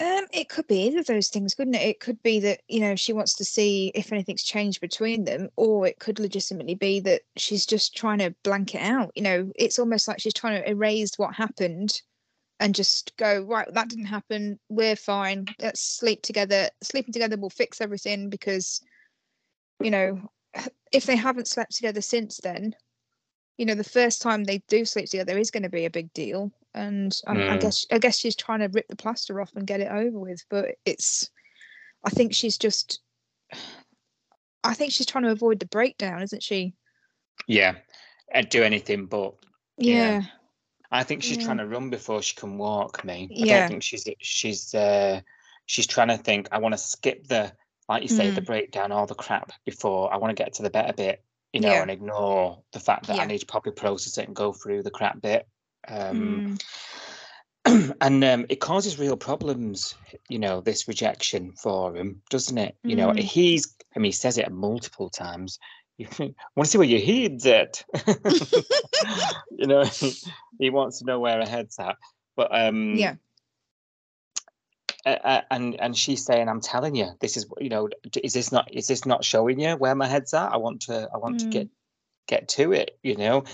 Um, 0.00 0.24
it 0.32 0.48
could 0.48 0.66
be 0.66 0.86
either 0.86 1.00
of 1.00 1.06
those 1.06 1.28
things, 1.28 1.54
couldn't 1.54 1.74
it? 1.74 1.82
It 1.82 2.00
could 2.00 2.20
be 2.24 2.40
that 2.40 2.62
you 2.66 2.80
know 2.80 2.96
she 2.96 3.12
wants 3.12 3.34
to 3.34 3.44
see 3.44 3.92
if 3.94 4.12
anything's 4.12 4.42
changed 4.42 4.80
between 4.80 5.24
them, 5.24 5.50
or 5.56 5.86
it 5.86 6.00
could 6.00 6.18
legitimately 6.18 6.74
be 6.74 6.98
that 7.00 7.22
she's 7.36 7.64
just 7.64 7.96
trying 7.96 8.18
to 8.18 8.34
blank 8.42 8.74
it 8.74 8.82
out. 8.82 9.12
You 9.14 9.22
know, 9.22 9.52
it's 9.54 9.78
almost 9.78 10.08
like 10.08 10.20
she's 10.20 10.34
trying 10.34 10.60
to 10.60 10.68
erase 10.68 11.12
what 11.16 11.34
happened 11.34 12.02
and 12.58 12.74
just 12.74 13.16
go 13.16 13.42
right. 13.42 13.72
That 13.72 13.88
didn't 13.88 14.06
happen. 14.06 14.58
We're 14.68 14.96
fine. 14.96 15.46
Let's 15.60 15.80
sleep 15.80 16.22
together. 16.22 16.70
Sleeping 16.82 17.12
together 17.12 17.36
will 17.36 17.50
fix 17.50 17.80
everything 17.80 18.30
because, 18.30 18.80
you 19.80 19.90
know, 19.90 20.28
if 20.92 21.06
they 21.06 21.16
haven't 21.16 21.48
slept 21.48 21.74
together 21.76 22.00
since 22.00 22.38
then, 22.38 22.74
you 23.56 23.66
know, 23.66 23.74
the 23.74 23.84
first 23.84 24.22
time 24.22 24.44
they 24.44 24.58
do 24.68 24.84
sleep 24.84 25.08
together 25.08 25.38
is 25.38 25.50
going 25.50 25.62
to 25.62 25.68
be 25.68 25.84
a 25.84 25.90
big 25.90 26.12
deal. 26.12 26.52
And 26.74 27.16
I, 27.26 27.32
I 27.32 27.36
Mm. 27.36 27.60
guess 27.60 27.86
I 27.92 27.98
guess 27.98 28.18
she's 28.18 28.36
trying 28.36 28.60
to 28.60 28.68
rip 28.68 28.88
the 28.88 28.96
plaster 28.96 29.40
off 29.40 29.52
and 29.54 29.66
get 29.66 29.80
it 29.80 29.90
over 29.90 30.18
with. 30.18 30.44
But 30.48 30.76
it's, 30.84 31.30
I 32.04 32.10
think 32.10 32.34
she's 32.34 32.58
just, 32.58 33.00
I 34.64 34.74
think 34.74 34.92
she's 34.92 35.06
trying 35.06 35.24
to 35.24 35.30
avoid 35.30 35.60
the 35.60 35.66
breakdown, 35.66 36.22
isn't 36.22 36.42
she? 36.42 36.74
Yeah, 37.46 37.76
and 38.32 38.48
do 38.48 38.62
anything 38.62 39.06
but. 39.06 39.34
Yeah. 39.78 40.12
Yeah. 40.12 40.22
I 40.90 41.02
think 41.02 41.22
she's 41.22 41.38
Yeah. 41.38 41.44
trying 41.44 41.58
to 41.58 41.66
run 41.66 41.90
before 41.90 42.22
she 42.22 42.36
can 42.36 42.56
walk. 42.56 43.04
Me, 43.04 43.28
I 43.42 43.46
Yeah. 43.46 43.58
don't 43.60 43.68
think 43.68 43.82
she's 43.82 44.08
she's 44.20 44.74
uh, 44.74 45.20
she's 45.66 45.86
trying 45.86 46.08
to 46.08 46.16
think. 46.16 46.48
I 46.52 46.58
want 46.58 46.72
to 46.72 46.78
skip 46.78 47.26
the 47.26 47.52
like 47.88 48.02
you 48.02 48.08
say 48.08 48.30
the 48.30 48.40
Mm. 48.40 48.46
breakdown, 48.46 48.92
all 48.92 49.06
the 49.06 49.14
crap 49.14 49.52
before. 49.64 50.12
I 50.12 50.16
want 50.16 50.36
to 50.36 50.42
get 50.42 50.54
to 50.54 50.62
the 50.62 50.70
better 50.70 50.92
bit, 50.92 51.22
you 51.52 51.60
know, 51.60 51.70
Yeah. 51.72 51.82
and 51.82 51.90
ignore 51.90 52.62
the 52.72 52.80
fact 52.80 53.06
that 53.06 53.16
Yeah. 53.16 53.22
I 53.22 53.26
need 53.26 53.38
to 53.38 53.46
probably 53.46 53.72
process 53.72 54.16
it 54.18 54.26
and 54.26 54.34
go 54.36 54.52
through 54.52 54.82
the 54.82 54.90
crap 54.90 55.20
bit. 55.20 55.46
Um, 55.86 56.42
Mm. 57.66 57.94
and 58.00 58.24
um, 58.24 58.46
it 58.48 58.60
causes 58.60 58.98
real 58.98 59.16
problems, 59.16 59.94
you 60.28 60.38
know, 60.38 60.60
this 60.60 60.86
rejection 60.88 61.52
for 61.52 61.96
him, 61.96 62.22
doesn't 62.30 62.58
it? 62.58 62.76
You 62.84 62.96
know, 62.96 63.08
Mm. 63.08 63.18
he's, 63.20 63.74
I 63.94 63.98
mean, 63.98 64.10
he 64.10 64.12
says 64.12 64.38
it 64.38 64.50
multiple 64.52 65.08
times. 65.10 65.58
You 65.96 66.08
want 66.56 66.64
to 66.64 66.66
see 66.66 66.78
where 66.78 66.86
your 66.86 67.00
head's 67.00 67.46
at? 67.46 67.84
you 69.58 69.66
know, 69.66 69.84
he 70.58 70.70
wants 70.70 70.98
to 70.98 71.04
know 71.04 71.20
where 71.20 71.38
her 71.38 71.48
head's 71.48 71.78
at. 71.78 71.96
But 72.36 72.48
um, 72.54 72.96
Yeah. 72.96 73.14
Uh, 75.06 75.42
and 75.50 75.80
and 75.80 75.96
she's 75.96 76.24
saying, 76.24 76.48
"I'm 76.48 76.60
telling 76.60 76.94
you, 76.94 77.10
this 77.20 77.36
is 77.36 77.46
you 77.58 77.68
know, 77.68 77.88
is 78.22 78.32
this 78.32 78.52
not 78.52 78.72
is 78.72 78.86
this 78.86 79.04
not 79.06 79.24
showing 79.24 79.60
you 79.60 79.76
where 79.76 79.94
my 79.94 80.06
head's 80.06 80.34
at? 80.34 80.52
I 80.52 80.56
want 80.56 80.82
to 80.82 81.08
I 81.12 81.18
want 81.18 81.38
to 81.40 81.46
Mm. 81.46 81.50
get 81.50 81.68
get 82.26 82.48
to 82.48 82.72
it, 82.72 82.98
you 83.02 83.16
know." 83.16 83.44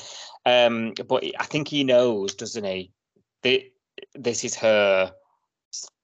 Um, 0.46 0.94
but 1.08 1.24
I 1.38 1.44
think 1.44 1.68
he 1.68 1.84
knows, 1.84 2.34
doesn't 2.34 2.64
he? 2.64 2.92
That 3.42 3.62
this 4.14 4.44
is 4.44 4.54
her 4.56 5.12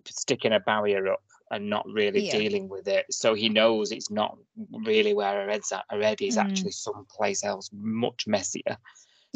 sticking 0.06 0.52
a 0.52 0.60
barrier 0.60 1.08
up 1.08 1.22
and 1.50 1.70
not 1.70 1.86
really 1.86 2.22
Yeah. 2.22 2.38
dealing 2.38 2.68
with 2.68 2.88
it. 2.88 3.06
So 3.10 3.34
he 3.34 3.48
knows 3.48 3.92
it's 3.92 4.10
not 4.10 4.36
really 4.84 5.14
where 5.14 5.44
her 5.44 5.50
head's 5.50 5.70
at. 5.72 5.84
Her 5.90 6.02
head 6.02 6.20
is 6.20 6.36
Mm. 6.36 6.40
actually 6.42 6.72
someplace 6.72 7.44
else, 7.44 7.70
much 7.72 8.26
messier. 8.26 8.76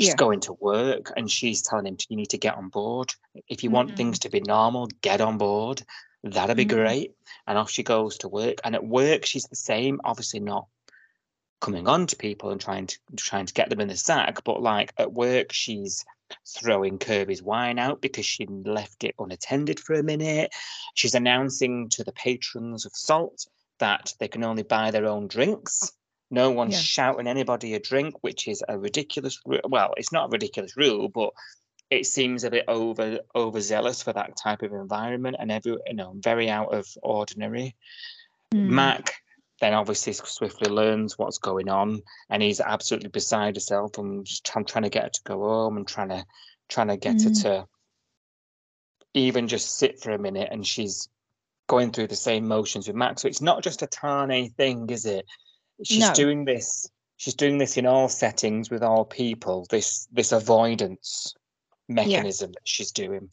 She's 0.00 0.08
Yeah. 0.08 0.16
going 0.16 0.40
to 0.40 0.54
work 0.54 1.12
and 1.14 1.30
she's 1.30 1.60
telling 1.60 1.84
him 1.84 1.98
you 2.08 2.16
need 2.16 2.30
to 2.30 2.38
get 2.38 2.54
on 2.54 2.70
board. 2.70 3.12
If 3.48 3.62
you 3.62 3.70
want 3.70 3.90
Mhm. 3.90 3.96
things 3.98 4.18
to 4.20 4.30
be 4.30 4.40
normal, 4.40 4.86
get 5.02 5.20
on 5.20 5.36
board. 5.36 5.82
That'll 6.22 6.54
be 6.54 6.64
Mhm. 6.64 6.68
great. 6.68 7.14
And 7.46 7.58
off 7.58 7.70
she 7.70 7.82
goes 7.82 8.16
to 8.18 8.28
work. 8.28 8.60
And 8.64 8.74
at 8.74 8.86
work, 8.86 9.26
she's 9.26 9.44
the 9.44 9.56
same. 9.56 10.00
Obviously, 10.04 10.40
not 10.40 10.68
coming 11.60 11.86
on 11.86 12.06
to 12.06 12.16
people 12.16 12.50
and 12.50 12.58
trying 12.58 12.86
to 12.86 12.98
trying 13.16 13.44
to 13.44 13.52
get 13.52 13.68
them 13.68 13.80
in 13.80 13.88
the 13.88 13.96
sack, 13.96 14.42
but 14.44 14.62
like 14.62 14.94
at 14.96 15.12
work, 15.12 15.52
she's 15.52 16.02
throwing 16.46 16.98
Kirby's 16.98 17.42
wine 17.42 17.78
out 17.78 18.00
because 18.00 18.24
she 18.24 18.46
left 18.46 19.04
it 19.04 19.14
unattended 19.18 19.78
for 19.78 19.92
a 19.92 20.02
minute. 20.02 20.54
She's 20.94 21.14
announcing 21.14 21.90
to 21.90 22.04
the 22.04 22.12
patrons 22.12 22.86
of 22.86 22.92
Salt 22.96 23.46
that 23.78 24.14
they 24.18 24.28
can 24.28 24.44
only 24.44 24.62
buy 24.62 24.90
their 24.90 25.06
own 25.06 25.28
drinks. 25.28 25.92
No 26.30 26.50
one's 26.50 26.74
Yeah. 26.74 26.80
shouting 26.80 27.26
anybody 27.26 27.74
a 27.74 27.80
drink, 27.80 28.14
which 28.22 28.46
is 28.46 28.62
a 28.68 28.78
ridiculous. 28.78 29.40
Well, 29.44 29.94
it's 29.96 30.12
not 30.12 30.26
a 30.26 30.30
ridiculous 30.30 30.76
rule, 30.76 31.08
but 31.08 31.32
it 31.90 32.06
seems 32.06 32.44
a 32.44 32.50
bit 32.50 32.64
over 32.68 33.18
overzealous 33.34 34.02
for 34.02 34.12
that 34.12 34.36
type 34.36 34.62
of 34.62 34.72
environment, 34.72 35.36
and 35.40 35.50
every 35.50 35.76
you 35.86 35.94
know 35.94 36.12
very 36.14 36.48
out 36.48 36.72
of 36.72 36.86
ordinary. 37.02 37.74
Mm. 38.54 38.68
Mac 38.68 39.14
then 39.60 39.74
obviously 39.74 40.14
swiftly 40.14 40.70
learns 40.70 41.18
what's 41.18 41.36
going 41.38 41.68
on, 41.68 42.02
and 42.30 42.42
he's 42.42 42.60
absolutely 42.60 43.10
beside 43.10 43.54
himself 43.56 43.98
and 43.98 44.24
just 44.24 44.44
trying, 44.46 44.64
trying 44.64 44.84
to 44.84 44.88
get 44.88 45.02
her 45.02 45.10
to 45.10 45.22
go 45.24 45.40
home 45.40 45.76
and 45.76 45.86
trying 45.86 46.08
to 46.08 46.24
trying 46.68 46.88
to 46.88 46.96
get 46.96 47.20
her 47.22 47.30
Mm. 47.30 47.42
to 47.42 47.68
even 49.12 49.48
just 49.48 49.76
sit 49.76 50.00
for 50.00 50.12
a 50.12 50.18
minute, 50.18 50.48
and 50.52 50.64
she's 50.66 51.08
going 51.66 51.90
through 51.92 52.06
the 52.06 52.16
same 52.16 52.46
motions 52.46 52.86
with 52.86 52.96
Mac. 52.96 53.18
So 53.18 53.28
it's 53.28 53.40
not 53.40 53.62
just 53.62 53.82
a 53.82 53.86
Tane 53.86 54.50
thing, 54.50 54.88
is 54.90 55.04
it? 55.06 55.26
She's 55.84 56.08
No. 56.08 56.14
doing 56.14 56.44
this. 56.44 56.88
She's 57.16 57.34
doing 57.34 57.58
this 57.58 57.76
in 57.76 57.86
all 57.86 58.08
settings 58.08 58.70
with 58.70 58.82
all 58.82 59.04
people. 59.04 59.66
This 59.70 60.06
this 60.12 60.32
avoidance 60.32 61.34
mechanism 61.88 62.52
that 62.52 62.66
she's 62.66 62.92
doing. 62.92 63.30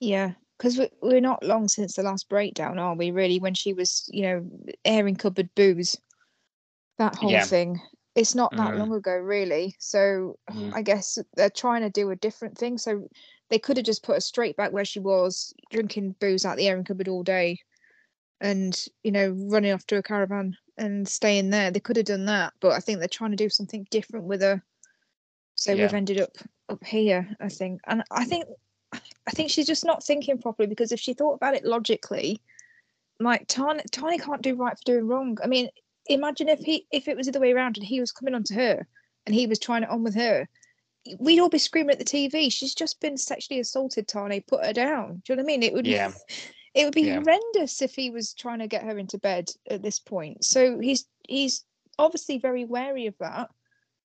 Yeah, 0.00 0.32
because 0.58 0.78
we, 0.78 0.88
we're 1.00 1.20
not 1.20 1.42
long 1.42 1.68
since 1.68 1.96
the 1.96 2.02
last 2.02 2.28
breakdown, 2.28 2.78
are 2.78 2.94
we? 2.94 3.10
Really, 3.10 3.38
when 3.38 3.54
she 3.54 3.72
was, 3.72 4.08
you 4.12 4.22
know, 4.22 4.50
airing 4.84 5.16
cupboard 5.16 5.48
booze, 5.54 5.96
that 6.98 7.16
whole 7.16 7.30
Yeah. 7.30 7.44
thing. 7.44 7.80
It's 8.14 8.34
not 8.34 8.54
that 8.56 8.74
Mhm. 8.74 8.78
long 8.78 8.92
ago, 8.92 9.16
really. 9.16 9.74
So 9.78 10.38
Mm. 10.50 10.72
I 10.74 10.82
guess 10.82 11.18
they're 11.34 11.50
trying 11.50 11.82
to 11.82 11.90
do 11.90 12.10
a 12.10 12.16
different 12.16 12.56
thing. 12.58 12.78
So 12.78 13.08
they 13.48 13.58
could 13.58 13.76
have 13.76 13.86
just 13.86 14.02
put 14.04 14.14
her 14.16 14.20
straight 14.20 14.56
back 14.56 14.72
where 14.72 14.84
she 14.84 15.00
was, 15.00 15.54
drinking 15.70 16.16
booze 16.20 16.44
out 16.44 16.56
the 16.56 16.68
airing 16.68 16.84
cupboard 16.84 17.08
all 17.08 17.22
day, 17.22 17.58
and 18.44 18.86
you 19.02 19.10
know, 19.10 19.30
running 19.48 19.72
off 19.72 19.86
to 19.86 19.96
a 19.96 20.02
caravan 20.02 20.54
and 20.76 21.08
staying 21.08 21.48
there. 21.48 21.70
They 21.70 21.80
could 21.80 21.96
have 21.96 22.04
done 22.04 22.26
that, 22.26 22.52
but 22.60 22.72
I 22.72 22.80
think 22.80 22.98
they're 22.98 23.08
trying 23.08 23.30
to 23.30 23.36
do 23.36 23.48
something 23.48 23.86
different 23.90 24.26
with 24.26 24.42
her. 24.42 24.62
So 25.54 25.72
Yeah. 25.72 25.84
we've 25.84 25.94
ended 25.94 26.20
up 26.20 26.36
up 26.68 26.84
here, 26.84 27.28
I 27.40 27.48
think, 27.48 27.80
and 27.86 28.04
I 28.10 28.24
think 28.26 28.44
I 28.92 29.30
think 29.30 29.50
she's 29.50 29.66
just 29.66 29.84
not 29.84 30.04
thinking 30.04 30.38
properly 30.38 30.68
because 30.68 30.92
if 30.92 31.00
she 31.00 31.14
thought 31.14 31.34
about 31.34 31.54
it 31.54 31.64
logically, 31.64 32.40
like 33.18 33.48
Tane, 33.48 33.80
Tane 33.90 34.18
can't 34.18 34.42
do 34.42 34.54
right 34.54 34.76
for 34.76 34.84
doing 34.84 35.06
wrong. 35.06 35.38
I 35.42 35.46
mean, 35.46 35.70
imagine 36.06 36.48
if 36.48 36.60
he 36.60 36.86
if 36.92 37.08
it 37.08 37.16
was 37.16 37.26
the 37.26 37.32
other 37.32 37.40
way 37.40 37.52
around 37.52 37.78
and 37.78 37.86
he 37.86 37.98
was 37.98 38.12
coming 38.12 38.34
on 38.34 38.44
to 38.44 38.54
her 38.54 38.86
and 39.24 39.34
he 39.34 39.46
was 39.46 39.58
trying 39.58 39.84
it 39.84 39.88
on 39.88 40.04
with 40.04 40.14
her, 40.16 40.46
we'd 41.18 41.38
all 41.40 41.48
be 41.48 41.58
screaming 41.58 41.92
at 41.92 41.98
the 41.98 42.04
TV. 42.04 42.52
She's 42.52 42.74
just 42.74 43.00
been 43.00 43.16
sexually 43.16 43.60
assaulted, 43.60 44.06
Tane. 44.06 44.44
Put 44.46 44.66
her 44.66 44.74
down. 44.74 45.22
Do 45.24 45.32
you 45.32 45.36
know 45.36 45.42
what 45.42 45.46
I 45.46 45.52
mean? 45.52 45.62
It 45.62 45.72
would 45.72 45.86
Yeah. 45.86 46.12
it 46.74 46.84
would 46.84 46.94
be 46.94 47.02
Yeah. 47.02 47.20
horrendous 47.20 47.80
if 47.82 47.94
he 47.94 48.10
was 48.10 48.34
trying 48.34 48.58
to 48.58 48.66
get 48.66 48.82
her 48.84 48.98
into 48.98 49.18
bed 49.18 49.48
at 49.70 49.82
this 49.82 49.98
point. 50.00 50.44
So 50.44 50.78
he's 50.80 51.06
he's 51.28 51.64
obviously 51.98 52.38
very 52.38 52.64
wary 52.64 53.06
of 53.06 53.16
that 53.18 53.50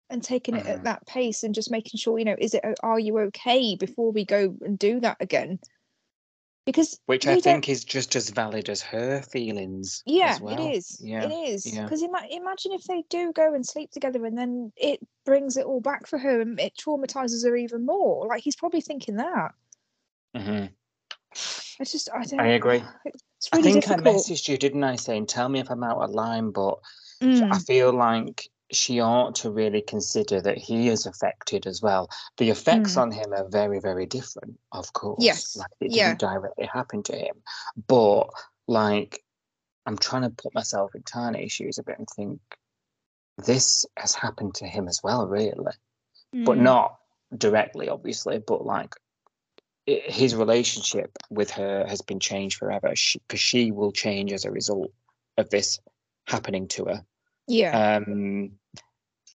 and 0.09 0.23
taking 0.23 0.55
it 0.55 0.65
Mhm. 0.65 0.69
at 0.69 0.83
that 0.83 1.05
pace 1.07 1.43
and 1.43 1.55
just 1.55 1.71
making 1.71 1.97
sure, 1.97 2.19
you 2.19 2.25
know, 2.25 2.35
is 2.37 2.53
it 2.53 2.63
are 2.83 2.99
you 2.99 3.17
okay 3.19 3.75
before 3.75 4.11
we 4.11 4.25
go 4.25 4.55
and 4.61 4.77
do 4.77 4.99
that 4.99 5.17
again? 5.19 5.59
Because 6.65 6.99
Which 7.05 7.25
I 7.25 7.35
don't- 7.35 7.43
think 7.43 7.69
is 7.69 7.85
just 7.85 8.13
as 8.17 8.29
valid 8.29 8.67
as 8.69 8.81
her 8.81 9.21
feelings. 9.21 10.03
yeah, 10.05 10.33
as 10.33 10.41
well. 10.41 10.53
it 10.67 10.75
is. 10.75 10.99
Yeah. 11.01 11.23
It 11.23 11.31
is. 11.49 11.65
yeah. 11.73 11.83
Because 11.83 12.01
ima- 12.03 12.27
imagine 12.29 12.73
if 12.73 12.83
they 12.83 13.03
do 13.03 13.31
go 13.31 13.53
and 13.53 13.65
sleep 13.65 13.91
together 13.91 14.25
and 14.25 14.37
then 14.37 14.73
it 14.75 14.99
brings 15.23 15.55
it 15.55 15.65
all 15.65 15.79
back 15.79 16.07
for 16.07 16.17
her 16.19 16.41
and 16.41 16.59
it 16.59 16.75
traumatizes 16.75 17.45
her 17.45 17.55
even 17.55 17.85
more. 17.85 18.27
Like 18.27 18.43
he's 18.43 18.57
probably 18.57 18.81
thinking 18.81 19.15
that. 19.15 19.53
hmm 20.35 20.65
I 21.79 21.83
just, 21.83 22.09
I 22.13 22.23
don't 22.25 22.39
I 22.39 22.47
agree. 22.47 22.83
It's 23.05 23.49
I 23.53 23.61
think 23.61 23.83
difficult. 23.85 24.07
I 24.07 24.11
messaged 24.11 24.47
you, 24.47 24.57
didn't 24.57 24.83
I, 24.83 24.95
saying 24.95 25.27
tell 25.27 25.47
me 25.49 25.59
if 25.59 25.69
I'm 25.69 25.83
out 25.83 25.97
of 26.01 26.09
line, 26.11 26.51
but 26.51 26.79
I 27.21 27.25
Mm, 27.25 27.65
feel 27.65 27.93
like 27.93 28.49
she 28.71 28.99
ought 28.99 29.35
to 29.35 29.49
really 29.51 29.81
consider 29.81 30.41
that 30.41 30.57
he 30.57 30.89
is 30.89 31.05
affected 31.05 31.67
as 31.67 31.81
well. 31.81 32.09
The 32.37 32.49
effects 32.49 32.95
Mm. 32.95 33.01
on 33.01 33.11
him 33.11 33.33
are 33.33 33.47
very, 33.47 33.79
very 33.79 34.05
different, 34.05 34.59
of 34.71 34.91
course. 34.93 35.23
Yes, 35.23 35.55
Like 35.55 35.71
it 35.79 35.91
yeah. 35.91 36.09
didn't 36.09 36.19
directly 36.19 36.65
happen 36.65 37.03
to 37.03 37.15
him. 37.15 37.43
But 37.87 38.29
like 38.67 39.23
I'm 39.85 39.97
trying 39.97 40.23
to 40.23 40.29
put 40.29 40.53
myself 40.53 40.95
in 40.95 41.03
Tane's 41.03 41.51
shoes 41.51 41.77
a 41.77 41.83
bit 41.83 41.97
and 41.97 42.07
think 42.15 42.39
this 43.37 43.85
has 43.97 44.13
happened 44.15 44.55
to 44.55 44.65
him 44.67 44.87
as 44.87 45.01
well, 45.03 45.27
really. 45.27 45.73
But 46.45 46.57
mm, 46.57 46.61
not 46.63 46.99
directly, 47.37 47.89
obviously, 47.89 48.39
but 48.39 48.65
like 48.65 48.95
i 48.95 48.99
his 49.87 50.35
relationship 50.35 51.17
with 51.29 51.49
her 51.51 51.85
has 51.87 52.01
been 52.01 52.19
changed 52.19 52.57
forever. 52.57 52.89
Because 52.89 53.39
she, 53.39 53.71
will 53.71 53.91
change 53.91 54.33
as 54.33 54.45
a 54.45 54.51
result 54.51 54.91
of 55.37 55.49
this 55.49 55.79
happening 56.27 56.67
to 56.67 56.85
her. 56.85 57.05
Yeah. 57.47 57.97
um 57.97 58.51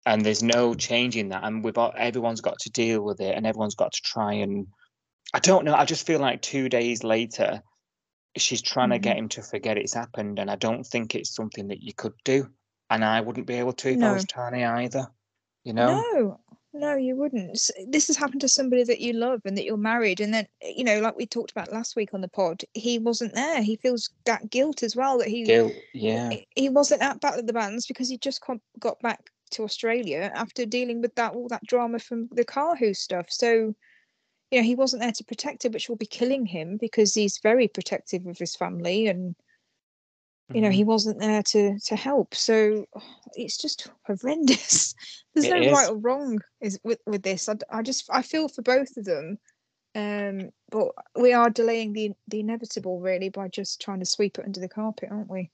and 0.06 0.24
there's 0.24 0.42
no 0.42 0.74
changing 0.74 1.28
that 1.28 1.44
and 1.44 1.62
we've 1.62 1.78
all, 1.78 1.92
everyone's 1.96 2.40
got 2.40 2.58
to 2.60 2.70
deal 2.70 3.02
with 3.02 3.20
it 3.20 3.36
and 3.36 3.46
everyone's 3.46 3.74
got 3.74 3.92
to 3.92 4.00
try 4.02 4.32
and 4.32 4.66
i 5.34 5.38
don't 5.38 5.64
know 5.64 5.74
i 5.74 5.84
just 5.84 6.06
feel 6.06 6.18
like 6.18 6.40
two 6.40 6.68
days 6.68 7.04
later 7.04 7.62
she's 8.36 8.62
trying 8.62 8.90
to 8.90 8.98
get 8.98 9.18
him 9.18 9.28
to 9.28 9.42
forget 9.42 9.76
it's 9.76 9.94
happened 9.94 10.38
and 10.38 10.50
i 10.50 10.56
don't 10.56 10.84
think 10.84 11.14
it's 11.14 11.34
something 11.34 11.68
that 11.68 11.82
you 11.82 11.92
could 11.92 12.14
do 12.24 12.48
and 12.88 13.04
i 13.04 13.20
wouldn't 13.20 13.46
be 13.46 13.54
able 13.54 13.74
to 13.74 13.90
if 13.90 14.02
i 14.02 14.12
was 14.12 14.24
tane 14.24 14.64
either 14.64 15.06
you 15.64 15.72
know? 15.72 16.00
No, 16.12 16.40
no, 16.72 16.96
you 16.96 17.16
wouldn't. 17.16 17.58
This 17.88 18.06
has 18.06 18.16
happened 18.16 18.42
to 18.42 18.48
somebody 18.48 18.84
that 18.84 19.00
you 19.00 19.12
love 19.12 19.40
and 19.44 19.56
that 19.56 19.64
you're 19.64 19.76
married, 19.76 20.20
and 20.20 20.32
then 20.32 20.46
eh, 20.62 20.72
you 20.76 20.84
know, 20.84 21.00
like 21.00 21.16
we 21.16 21.26
talked 21.26 21.50
about 21.50 21.72
last 21.72 21.96
week 21.96 22.14
on 22.14 22.20
the 22.20 22.28
pod, 22.28 22.62
he 22.74 22.98
wasn't 22.98 23.34
there. 23.34 23.62
He 23.62 23.76
feels 23.76 24.10
that 24.24 24.50
guilt 24.50 24.82
as 24.82 24.94
well 24.94 25.18
that 25.18 25.28
he 25.28 25.42
guilt 25.42 25.72
yeah 25.92 26.32
he- 26.54 26.68
wasn't 26.68 27.02
at 27.02 27.20
Battle 27.20 27.40
of 27.40 27.46
the 27.46 27.52
Bands 27.52 27.86
because 27.86 28.08
he 28.08 28.18
just 28.18 28.42
got 28.78 29.00
back 29.00 29.30
to 29.50 29.64
Australia 29.64 30.30
after 30.34 30.64
dealing 30.64 31.00
with 31.00 31.14
that 31.16 31.34
all 31.34 31.48
that 31.48 31.66
drama 31.66 31.98
from 31.98 32.28
the 32.32 32.44
Kahu 32.44 32.96
stuff. 32.96 33.26
So, 33.30 33.74
you 34.50 34.60
know, 34.60 34.62
he 34.62 34.76
wasn't 34.76 35.02
there 35.02 35.12
to 35.12 35.24
protect 35.24 35.64
her, 35.64 35.70
which 35.70 35.88
will 35.88 35.96
be 35.96 36.06
killing 36.06 36.46
him 36.46 36.76
because 36.76 37.14
he's 37.14 37.38
very 37.38 37.66
protective 37.66 38.26
of 38.26 38.38
his 38.38 38.54
family 38.54 39.08
and 39.08 39.34
you 40.54 40.60
know 40.60 40.70
he 40.70 40.84
wasn't 40.84 41.18
there 41.20 41.42
to 41.42 41.78
to 41.86 41.96
help. 41.96 42.34
So 42.34 42.86
it's 43.34 43.56
just 43.56 43.88
horrendous. 44.06 44.94
There's 45.34 45.46
It 45.46 45.50
no 45.50 45.60
is. 45.60 45.72
right 45.72 45.88
or 45.90 45.96
wrong 45.96 46.40
is 46.60 46.80
with 46.84 46.98
with 47.06 47.22
this. 47.22 47.48
I 47.48 47.82
just 47.82 48.08
i 48.10 48.22
feel 48.22 48.48
for 48.48 48.62
both 48.62 48.96
of 48.96 49.04
them 49.04 49.38
um 49.96 50.50
but 50.70 50.88
we 51.20 51.32
are 51.32 51.50
delaying 51.50 51.92
the 51.92 52.12
the 52.28 52.40
inevitable 52.40 53.00
really 53.00 53.28
by 53.28 53.48
just 53.48 53.80
trying 53.80 53.98
to 54.00 54.06
sweep 54.06 54.38
it 54.38 54.44
under 54.44 54.60
the 54.60 54.68
carpet 54.68 55.08
aren't 55.10 55.30
we? 55.30 55.50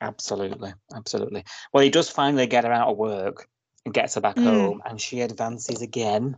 Absolutely. 0.00 0.72
Absolutely. 0.94 1.44
Well 1.72 1.84
he 1.84 1.90
does 1.90 2.08
finally 2.08 2.46
get 2.46 2.64
her 2.64 2.72
out 2.72 2.88
of 2.88 2.96
work 2.96 3.48
and 3.84 3.94
gets 3.94 4.14
her 4.14 4.20
back 4.20 4.36
Mm. 4.36 4.44
home 4.44 4.82
and 4.84 5.00
she 5.00 5.20
advances 5.20 5.82
again. 5.82 6.36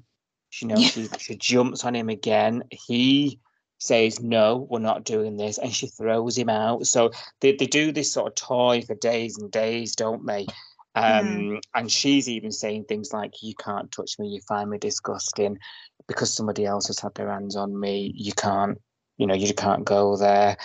She 0.51 0.66
knows 0.66 0.83
Yeah. 0.83 0.88
she, 0.88 1.09
she 1.18 1.37
jumps 1.37 1.85
on 1.85 1.94
him 1.94 2.09
again. 2.09 2.62
He 2.70 3.38
says 3.83 4.21
no 4.21 4.66
we're 4.71 4.79
not 4.79 5.05
doing 5.05 5.37
this 5.37 5.59
and 5.59 5.75
she 5.75 5.88
throws 5.88 6.38
him 6.38 6.49
out. 6.49 6.87
So 6.87 7.11
they, 7.40 7.57
they 7.57 7.66
do 7.66 7.90
this 7.92 8.12
sort 8.12 8.29
of 8.29 8.35
toy 8.35 8.83
for 8.83 8.95
days 8.95 9.37
and 9.38 9.51
days 9.51 9.97
don't 9.97 10.25
they? 10.27 10.47
Um 10.95 11.61
and 11.75 11.90
she's 11.90 12.29
even 12.29 12.53
saying 12.53 12.85
things 12.85 13.12
like 13.12 13.42
you 13.42 13.55
can't 13.55 13.90
touch 13.90 14.18
me 14.18 14.29
you 14.29 14.40
find 14.49 14.71
me 14.71 14.79
disgusting. 14.79 15.59
Because 16.07 16.35
somebody 16.35 16.64
else 16.64 16.87
has 16.88 16.99
had 16.99 17.14
their 17.14 17.31
hands 17.31 17.57
on 17.57 17.79
me 17.79 18.12
you 18.14 18.33
can't 18.33 18.79
you 19.16 19.27
know 19.27 19.35
you 19.35 19.53
can't 19.55 19.85
go 19.85 20.16
there. 20.16 20.57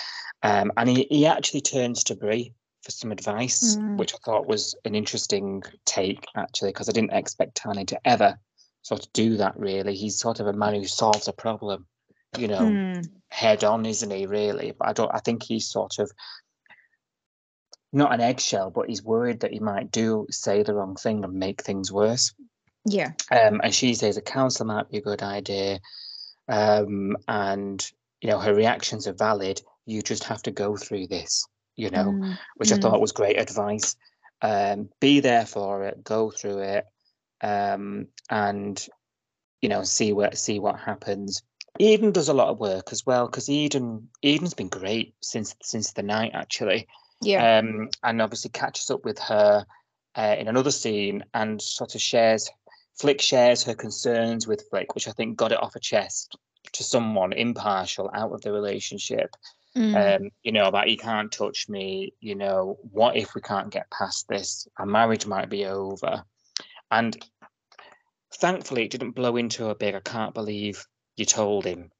Um 0.43 0.71
and 0.77 0.89
he, 0.89 1.07
he 1.09 1.25
actually 1.25 1.61
turns 1.61 2.03
to 2.05 2.15
bree 2.15 2.53
for 2.83 2.91
some 2.91 3.11
advice 3.11 3.77
Mm. 3.77 3.97
which 3.97 4.13
i 4.13 4.17
thought 4.23 4.47
was 4.47 4.75
an 4.85 4.93
interesting 4.95 5.63
take 5.85 6.23
actually 6.35 6.69
because 6.69 6.87
i 6.87 6.91
didn't 6.91 7.13
expect 7.13 7.55
tane 7.55 7.85
to 7.87 7.99
ever 8.05 8.37
sort 8.83 9.05
of 9.05 9.11
do 9.11 9.35
that 9.37 9.57
really. 9.59 9.95
He's 9.95 10.17
sort 10.17 10.39
of 10.39 10.47
a 10.47 10.53
man 10.53 10.73
who 10.73 10.85
solves 10.85 11.27
a 11.27 11.33
problem 11.33 11.85
you 12.37 12.47
know 12.47 12.69
Hmm. 12.69 13.01
head 13.29 13.63
on, 13.63 13.85
isn't 13.85 14.11
he? 14.11 14.25
Really, 14.25 14.71
but 14.77 14.87
I 14.87 14.93
don't. 14.93 15.11
I 15.13 15.19
think 15.19 15.43
he's 15.43 15.69
sort 15.69 15.99
of 15.99 16.11
not 17.93 18.13
an 18.13 18.21
eggshell, 18.21 18.69
but 18.71 18.89
he's 18.89 19.03
worried 19.03 19.41
that 19.41 19.53
he 19.53 19.59
might 19.59 19.91
do 19.91 20.27
say 20.29 20.63
the 20.63 20.73
wrong 20.73 20.95
thing 20.95 21.23
and 21.23 21.33
make 21.33 21.63
things 21.63 21.91
worse. 21.91 22.33
yeah 22.85 23.11
Um, 23.31 23.61
and 23.63 23.73
she 23.73 23.93
says 23.93 24.17
a 24.17 24.21
counsel 24.21 24.65
might 24.65 24.89
be 24.89 24.97
a 24.97 25.01
good 25.01 25.21
idea, 25.23 25.79
um, 26.47 27.17
and 27.27 27.85
you 28.21 28.29
know 28.29 28.39
her 28.39 28.53
reactions 28.53 29.07
are 29.07 29.13
valid. 29.13 29.61
You 29.85 30.01
just 30.01 30.25
have 30.25 30.41
to 30.43 30.51
go 30.51 30.75
through 30.75 31.07
this, 31.07 31.45
you 31.75 31.89
know, 31.89 32.13
Mm, 32.13 32.37
which 32.57 32.71
I 32.71 32.75
mm. 32.75 32.81
thought 32.81 33.01
was 33.01 33.11
great 33.11 33.39
advice. 33.39 33.95
Um, 34.41 34.89
be 34.99 35.19
there 35.19 35.45
for 35.45 35.83
it, 35.85 36.03
go 36.03 36.29
through 36.31 36.59
it, 36.59 36.85
um, 37.41 38.07
and 38.29 38.85
you 39.61 39.69
know, 39.69 39.83
see 39.83 40.13
what 40.13 40.37
see 40.37 40.59
what 40.59 40.79
happens. 40.79 41.41
Eden 41.79 42.11
does 42.11 42.29
a 42.29 42.33
lot 42.33 42.49
of 42.49 42.59
work 42.59 42.91
as 42.91 43.05
well 43.05 43.27
because 43.27 43.49
Eden 43.49 44.09
Eden's 44.23 44.53
been 44.53 44.69
great 44.69 45.15
since 45.21 45.55
since 45.61 45.93
the 45.93 46.03
night 46.03 46.31
actually. 46.33 46.87
Yeah. 47.21 47.57
Um, 47.57 47.89
and 48.03 48.21
obviously 48.21 48.51
catches 48.51 48.91
up 48.91 49.03
with 49.03 49.17
her 49.19 49.65
uh, 50.15 50.35
in 50.37 50.47
another 50.47 50.71
scene 50.71 51.23
and 51.33 51.61
sort 51.61 51.95
of 51.95 52.01
shares 52.01 52.49
Flick 52.99 53.21
shares 53.21 53.63
her 53.63 53.75
concerns 53.75 54.47
with 54.47 54.67
Flick, 54.69 54.95
which 54.95 55.07
I 55.07 55.11
think 55.11 55.37
got 55.37 55.51
it 55.51 55.61
off 55.61 55.73
her 55.75 55.79
chest 55.79 56.35
to 56.73 56.83
someone 56.83 57.31
impartial 57.31 58.09
out 58.13 58.31
of 58.31 58.41
the 58.41 58.51
relationship. 58.51 59.35
Mm. 59.75 60.21
Um, 60.21 60.29
you 60.41 60.51
know, 60.51 60.65
about 60.65 60.89
you 60.89 60.97
can't 60.97 61.31
touch 61.31 61.69
me, 61.69 62.13
you 62.19 62.33
know, 62.33 62.79
what 62.91 63.15
if 63.15 63.35
we 63.35 63.41
can't 63.41 63.69
get 63.69 63.91
past 63.91 64.27
this? 64.27 64.67
Our 64.77 64.87
marriage 64.87 65.27
might 65.27 65.49
be 65.49 65.65
over. 65.65 66.23
And 66.89 67.15
thankfully 68.33 68.85
it 68.85 68.91
didn't 68.91 69.11
blow 69.11 69.35
into 69.35 69.69
a 69.69 69.75
big 69.75 69.93
I 69.93 69.99
can't 69.99 70.33
believe 70.33 70.85
you 71.17 71.25
told 71.25 71.65
him 71.65 71.91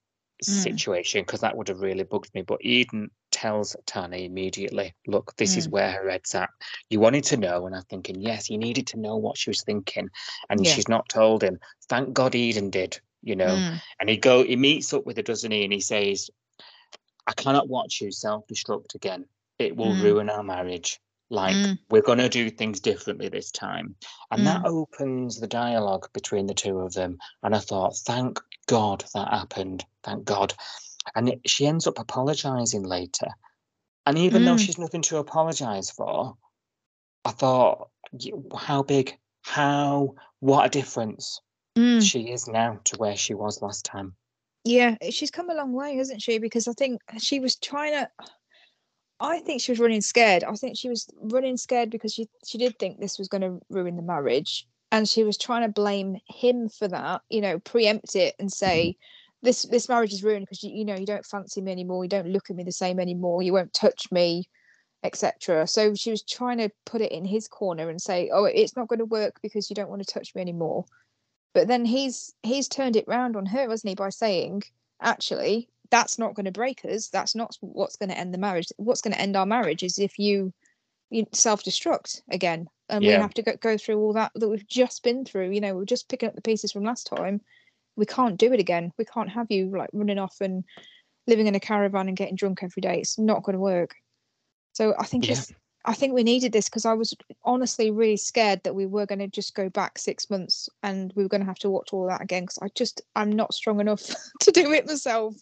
Mm. 0.43 0.45
situation 0.45 1.23
because 1.23 1.41
that 1.41 1.57
would 1.57 1.67
have 1.67 1.79
really 1.79 2.03
bugged 2.03 2.31
me. 2.35 2.43
But 2.43 2.63
Eden 2.63 3.09
tells 3.31 3.75
Tane 3.87 4.13
immediately, 4.13 4.93
look, 5.07 5.35
this 5.35 5.57
is 5.57 5.67
Mm. 5.67 5.71
where 5.71 5.91
her 5.91 6.09
head's 6.11 6.35
at. 6.35 6.51
You 6.91 6.99
wanted 6.99 7.23
to 7.25 7.37
know, 7.37 7.65
and 7.65 7.75
I'm 7.75 7.83
thinking, 7.85 8.21
yes, 8.21 8.45
he 8.45 8.55
needed 8.55 8.85
to 8.87 8.99
know 8.99 9.17
what 9.17 9.35
she 9.35 9.49
was 9.49 9.63
thinking, 9.63 10.09
and 10.51 10.63
Yeah. 10.63 10.73
she's 10.73 10.87
not 10.87 11.09
told 11.09 11.41
him. 11.43 11.59
Thank 11.89 12.13
God 12.13 12.35
Eden 12.35 12.69
did, 12.69 12.99
you 13.23 13.35
know. 13.35 13.55
Mm. 13.57 13.81
And 13.99 14.09
he 14.09 14.17
go, 14.17 14.43
he 14.43 14.55
meets 14.55 14.93
up 14.93 15.07
with 15.07 15.17
her, 15.17 15.23
doesn't 15.23 15.49
he? 15.51 15.63
And 15.63 15.73
he 15.73 15.81
says, 15.81 16.29
I 17.25 17.33
cannot 17.33 17.67
watch 17.67 17.99
you 17.99 18.11
self-destruct 18.11 18.93
again. 18.93 19.25
It 19.57 19.75
will 19.75 19.95
Mm. 19.95 20.01
ruin 20.03 20.29
our 20.29 20.43
marriage. 20.43 20.99
Like 21.29 21.55
Mm. 21.55 21.79
we're 21.89 22.01
gonna 22.01 22.29
do 22.29 22.49
things 22.49 22.79
differently 22.79 23.29
this 23.29 23.51
time. 23.51 23.95
And 24.31 24.45
that 24.47 24.65
opens 24.65 25.39
the 25.39 25.47
dialogue 25.47 26.07
between 26.13 26.45
the 26.47 26.53
two 26.53 26.79
of 26.79 26.93
them. 26.93 27.17
And 27.43 27.55
I 27.55 27.59
thought, 27.59 27.97
thank 27.97 28.39
God 28.67 29.03
that 29.13 29.27
happened. 29.29 29.85
Thank 30.03 30.25
God. 30.25 30.53
And 31.15 31.29
it, 31.29 31.41
she 31.45 31.67
ends 31.67 31.87
up 31.87 31.99
apologizing 31.99 32.83
later. 32.83 33.27
And 34.05 34.17
even 34.17 34.45
though 34.45 34.55
Mm. 34.55 34.59
she's 34.65 34.77
nothing 34.77 35.01
to 35.03 35.17
apologize 35.17 35.91
for, 35.91 36.37
I 37.25 37.31
thought, 37.31 37.89
how 38.55 38.83
big, 38.83 39.17
how, 39.41 40.15
what 40.39 40.65
a 40.65 40.69
difference 40.69 41.41
Mm. 41.75 42.01
she 42.01 42.31
is 42.31 42.47
now 42.47 42.79
to 42.85 42.97
where 42.97 43.17
she 43.17 43.33
was 43.33 43.61
last 43.61 43.83
time. 43.85 44.15
Yeah, 44.63 44.95
she's 45.09 45.31
come 45.31 45.49
a 45.49 45.53
long 45.53 45.73
way, 45.73 45.95
hasn't 45.95 46.21
she? 46.21 46.39
Because 46.39 46.67
I 46.67 46.73
think 46.73 47.01
she 47.19 47.39
was 47.39 47.55
trying 47.57 47.93
to. 47.93 48.09
I 49.19 49.39
think 49.39 49.61
she 49.61 49.71
was 49.71 49.79
running 49.79 50.01
scared. 50.01 50.43
I 50.43 50.53
think 50.53 50.77
she 50.77 50.89
was 50.89 51.09
running 51.21 51.57
scared 51.57 51.89
because 51.89 52.13
she 52.13 52.29
she 52.45 52.57
did 52.57 52.77
think 52.77 52.99
this 52.99 53.17
was 53.17 53.27
going 53.27 53.41
to 53.41 53.59
ruin 53.69 53.95
the 53.95 54.01
marriage, 54.03 54.67
and 54.91 55.09
she 55.09 55.23
was 55.23 55.37
trying 55.37 55.63
to 55.63 55.69
blame 55.69 56.17
him 56.27 56.69
for 56.69 56.87
that. 56.87 57.21
You 57.29 57.41
know, 57.41 57.59
preempt 57.59 58.15
it 58.15 58.35
and 58.39 58.51
say, 58.51 58.95
"This 59.41 59.63
this 59.63 59.89
marriage 59.89 60.13
is 60.13 60.23
ruined 60.23 60.45
because 60.45 60.63
you 60.63 60.71
you 60.71 60.85
know 60.85 60.95
you 60.95 61.05
don't 61.05 61.25
fancy 61.25 61.61
me 61.61 61.71
anymore. 61.71 62.03
You 62.03 62.09
don't 62.09 62.29
look 62.29 62.49
at 62.49 62.55
me 62.55 62.63
the 62.63 62.71
same 62.71 62.99
anymore. 62.99 63.41
You 63.41 63.53
won't 63.53 63.73
touch 63.73 64.11
me." 64.11 64.47
etc 65.03 65.67
so 65.67 65.93
she 65.93 66.09
was 66.09 66.23
trying 66.23 66.57
to 66.57 66.69
put 66.85 67.01
it 67.01 67.11
in 67.11 67.23
his 67.23 67.47
corner 67.47 67.87
and 67.87 68.01
say 68.01 68.31
oh 68.33 68.45
it's 68.45 68.75
not 68.75 68.87
going 68.87 68.99
to 68.99 69.05
work 69.05 69.39
because 69.43 69.69
you 69.69 69.75
don't 69.75 69.89
want 69.89 70.01
to 70.05 70.11
touch 70.11 70.33
me 70.33 70.41
anymore 70.41 70.85
but 71.53 71.67
then 71.67 71.85
he's 71.85 72.33
he's 72.41 72.67
turned 72.67 72.95
it 72.95 73.07
round 73.07 73.35
on 73.35 73.45
her 73.45 73.69
hasn't 73.69 73.89
he 73.89 73.95
by 73.95 74.09
saying 74.09 74.63
actually 75.01 75.69
that's 75.89 76.17
not 76.19 76.33
going 76.35 76.45
to 76.45 76.51
break 76.51 76.83
us. 76.85 77.09
That's 77.09 77.35
not 77.35 77.57
what's 77.61 77.95
going 77.95 78.09
to 78.09 78.17
end 78.17 78.33
the 78.33 78.37
marriage. 78.37 78.67
What's 78.77 79.01
going 79.01 79.13
to 79.13 79.21
end 79.21 79.35
our 79.35 79.45
marriage 79.45 79.83
is 79.83 79.99
if 79.99 80.19
you 80.19 80.53
you 81.09 81.25
self-destruct 81.31 82.21
again. 82.31 82.67
And 82.89 83.05
we 83.05 83.13
have 83.13 83.33
to 83.33 83.41
go, 83.41 83.53
go 83.61 83.77
through 83.77 83.99
all 83.99 84.13
that 84.13 84.31
that 84.35 84.47
we've 84.47 84.67
just 84.67 85.03
been 85.03 85.25
through. 85.25 85.51
You 85.51 85.61
know 85.61 85.75
we're 85.75 85.85
just 85.85 86.09
picking 86.09 86.29
up 86.29 86.35
the 86.35 86.41
pieces 86.41 86.71
from 86.71 86.83
last 86.83 87.07
time. 87.07 87.41
We 87.95 88.05
can't 88.05 88.37
do 88.37 88.53
it 88.53 88.59
again. 88.59 88.93
We 88.97 89.05
can't 89.05 89.29
have 89.29 89.47
you 89.49 89.69
like 89.75 89.89
running 89.93 90.19
off 90.19 90.37
and 90.41 90.63
living 91.25 91.47
in 91.47 91.55
a 91.55 91.59
caravan 91.59 92.07
and 92.07 92.15
getting 92.17 92.35
drunk 92.35 92.63
every 92.63 92.81
day. 92.81 92.99
It's 92.99 93.17
not 93.19 93.43
going 93.43 93.55
to 93.55 93.59
work. 93.59 93.95
So 94.73 94.93
i 94.99 95.05
think 95.05 95.25
Yeah. 95.25 95.33
it's 95.33 95.51
I 95.87 95.93
think 95.93 96.13
we 96.13 96.23
needed 96.23 96.51
this 96.51 96.67
because 96.67 96.85
I 96.85 96.93
was 96.93 97.15
honestly 97.45 97.91
really 97.91 98.17
scared 98.17 98.61
that 98.63 98.75
we 98.75 98.85
were 98.85 99.05
going 99.05 99.19
to 99.19 99.27
just 99.27 99.55
go 99.55 99.69
back 99.69 99.97
six 99.97 100.29
months 100.29 100.67
and 100.83 101.13
we 101.15 101.23
were 101.23 101.29
going 101.29 101.41
to 101.41 101.47
have 101.47 101.59
to 101.59 101.69
watch 101.69 101.93
all 101.93 102.05
that 102.07 102.21
again 102.21 102.43
because 102.43 102.59
I 102.61 102.67
just 102.75 103.01
I'm 103.15 103.31
not 103.31 103.53
strong 103.53 103.79
enough 103.79 104.03
to 104.41 104.51
do 104.51 104.73
it 104.73 104.85
myself. 104.85 105.35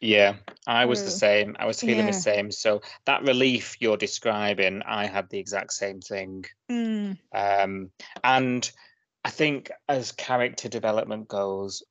Yeah, 0.00 0.36
I 0.66 0.86
was 0.86 1.02
the 1.02 1.08
Uh, 1.08 1.10
same. 1.10 1.56
I 1.58 1.66
was 1.66 1.80
feeling 1.80 2.06
the 2.06 2.14
same. 2.14 2.50
So 2.50 2.80
that 3.04 3.22
relief 3.24 3.76
you're 3.80 3.98
describing, 3.98 4.80
I 4.86 5.04
had 5.06 5.28
the 5.28 5.38
exact 5.38 5.74
same 5.74 6.00
thing. 6.00 6.46
Mm, 6.70 7.18
Um, 7.32 7.90
and 8.24 8.70
I 9.22 9.28
think 9.30 9.70
as 9.86 10.12
character 10.12 10.70
development 10.70 11.28
goes, 11.28 11.82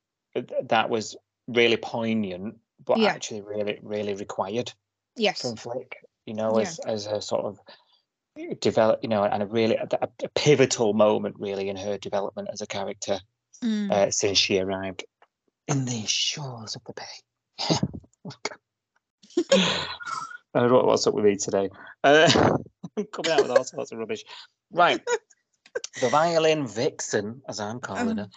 that 0.64 0.90
was 0.90 1.16
really 1.48 1.78
poignant, 1.78 2.58
but 2.84 2.98
Yeah. 2.98 3.10
actually 3.12 3.42
really, 3.42 3.78
really 3.84 4.16
required 4.16 4.74
yes. 5.16 5.42
from 5.44 5.56
Flick. 5.56 5.98
You 6.26 6.34
know, 6.34 6.58
Yeah. 6.58 6.64
as 6.64 6.80
as 6.80 7.06
a 7.06 7.22
sort 7.22 7.46
of 7.46 7.60
develop, 8.62 9.00
you 9.04 9.10
know, 9.10 9.24
and 9.24 9.44
a 9.44 9.46
really 9.46 9.76
a, 9.76 9.88
a 10.02 10.30
pivotal 10.36 10.94
moment 10.94 11.36
really 11.40 11.70
in 11.70 11.76
her 11.78 11.98
development 11.98 12.50
as 12.52 12.62
a 12.62 12.68
character 12.68 13.20
Mm. 13.62 13.92
uh, 13.92 14.10
since 14.10 14.38
she 14.38 14.58
arrived 14.58 15.04
in 15.68 15.84
the 15.84 16.06
shores 16.08 16.78
of 16.78 16.82
the 16.86 16.94
bay. 16.94 17.04
I 19.52 20.60
don't 20.62 20.72
know 20.72 20.84
what's 20.84 21.06
up 21.08 21.14
with 21.14 21.26
me 21.26 21.36
today. 21.36 21.70
Uh, 22.04 22.30
I'm 22.98 23.04
coming 23.06 23.32
out 23.34 23.42
with 23.42 23.52
all 23.52 23.64
sorts 23.66 23.92
of 23.92 23.98
rubbish. 24.00 24.24
Right. 24.72 25.02
The 26.02 26.08
violin 26.10 26.68
vixen, 26.68 27.42
as 27.50 27.60
I'm 27.60 27.80
calling 27.82 28.18
her. 28.18 28.30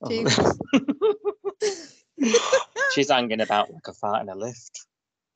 Oh. 0.00 0.62
She's 2.94 3.10
hanging 3.10 3.40
about 3.40 3.70
like 3.72 3.86
a 3.88 3.92
fart 3.92 4.22
in 4.22 4.28
a 4.28 4.34
lift. 4.34 4.86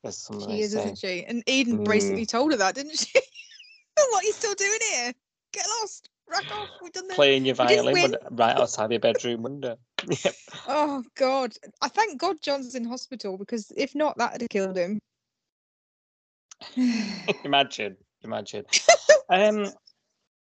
As 0.05 0.19
some 0.19 0.41
she 0.41 0.61
is, 0.63 0.73
say. 0.73 0.79
isn't 0.81 0.99
she? 0.99 1.25
And 1.25 1.43
Eden 1.47 1.81
Mm. 1.81 1.85
basically 1.85 2.27
told 2.27 2.53
her 2.53 2.59
that, 2.59 2.75
didn't 2.75 2.99
she? 2.99 3.21
What 4.11 4.23
are 4.23 4.27
you 4.27 4.33
still 4.33 4.55
doing 4.55 4.79
here? 4.93 5.13
Get 5.53 5.67
lost. 5.81 6.09
Rack 6.29 6.51
off. 6.53 6.69
We've 6.83 6.93
done 6.93 7.09
this. 7.09 7.17
Playing 7.17 7.47
your 7.47 7.55
violin 7.55 8.17
right 8.31 8.57
outside 8.57 8.91
your 8.91 9.01
bedroom 9.01 9.43
window. 9.43 9.77
Yep. 10.09 10.35
Oh 10.69 11.03
God! 11.17 11.55
I 11.81 11.89
thank 11.89 12.21
God 12.21 12.37
John's 12.41 12.77
in 12.77 12.85
hospital 12.85 13.37
because 13.39 13.73
if 13.77 13.95
not, 13.95 14.17
that'd 14.19 14.41
have 14.41 14.51
killed 14.51 14.77
him. 14.77 15.01
imagine, 17.45 17.97
imagine. 18.23 18.65
um, 19.29 19.67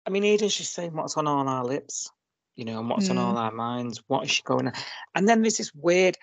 I 0.06 0.10
mean, 0.10 0.24
Eden, 0.24 0.48
she's 0.48 0.70
saying 0.70 0.94
what's 0.94 1.16
on 1.16 1.26
all 1.26 1.46
our 1.48 1.64
lips, 1.64 2.10
you 2.56 2.64
know, 2.64 2.78
and 2.80 2.88
what's 2.88 3.10
on 3.10 3.16
Mm. 3.16 3.20
all 3.20 3.36
our 3.36 3.52
minds. 3.52 4.02
What 4.06 4.24
is 4.24 4.30
she 4.30 4.42
going 4.42 4.68
on? 4.68 4.72
And 5.14 5.28
then 5.28 5.42
there's 5.42 5.58
this 5.58 5.74
weird. 5.74 6.16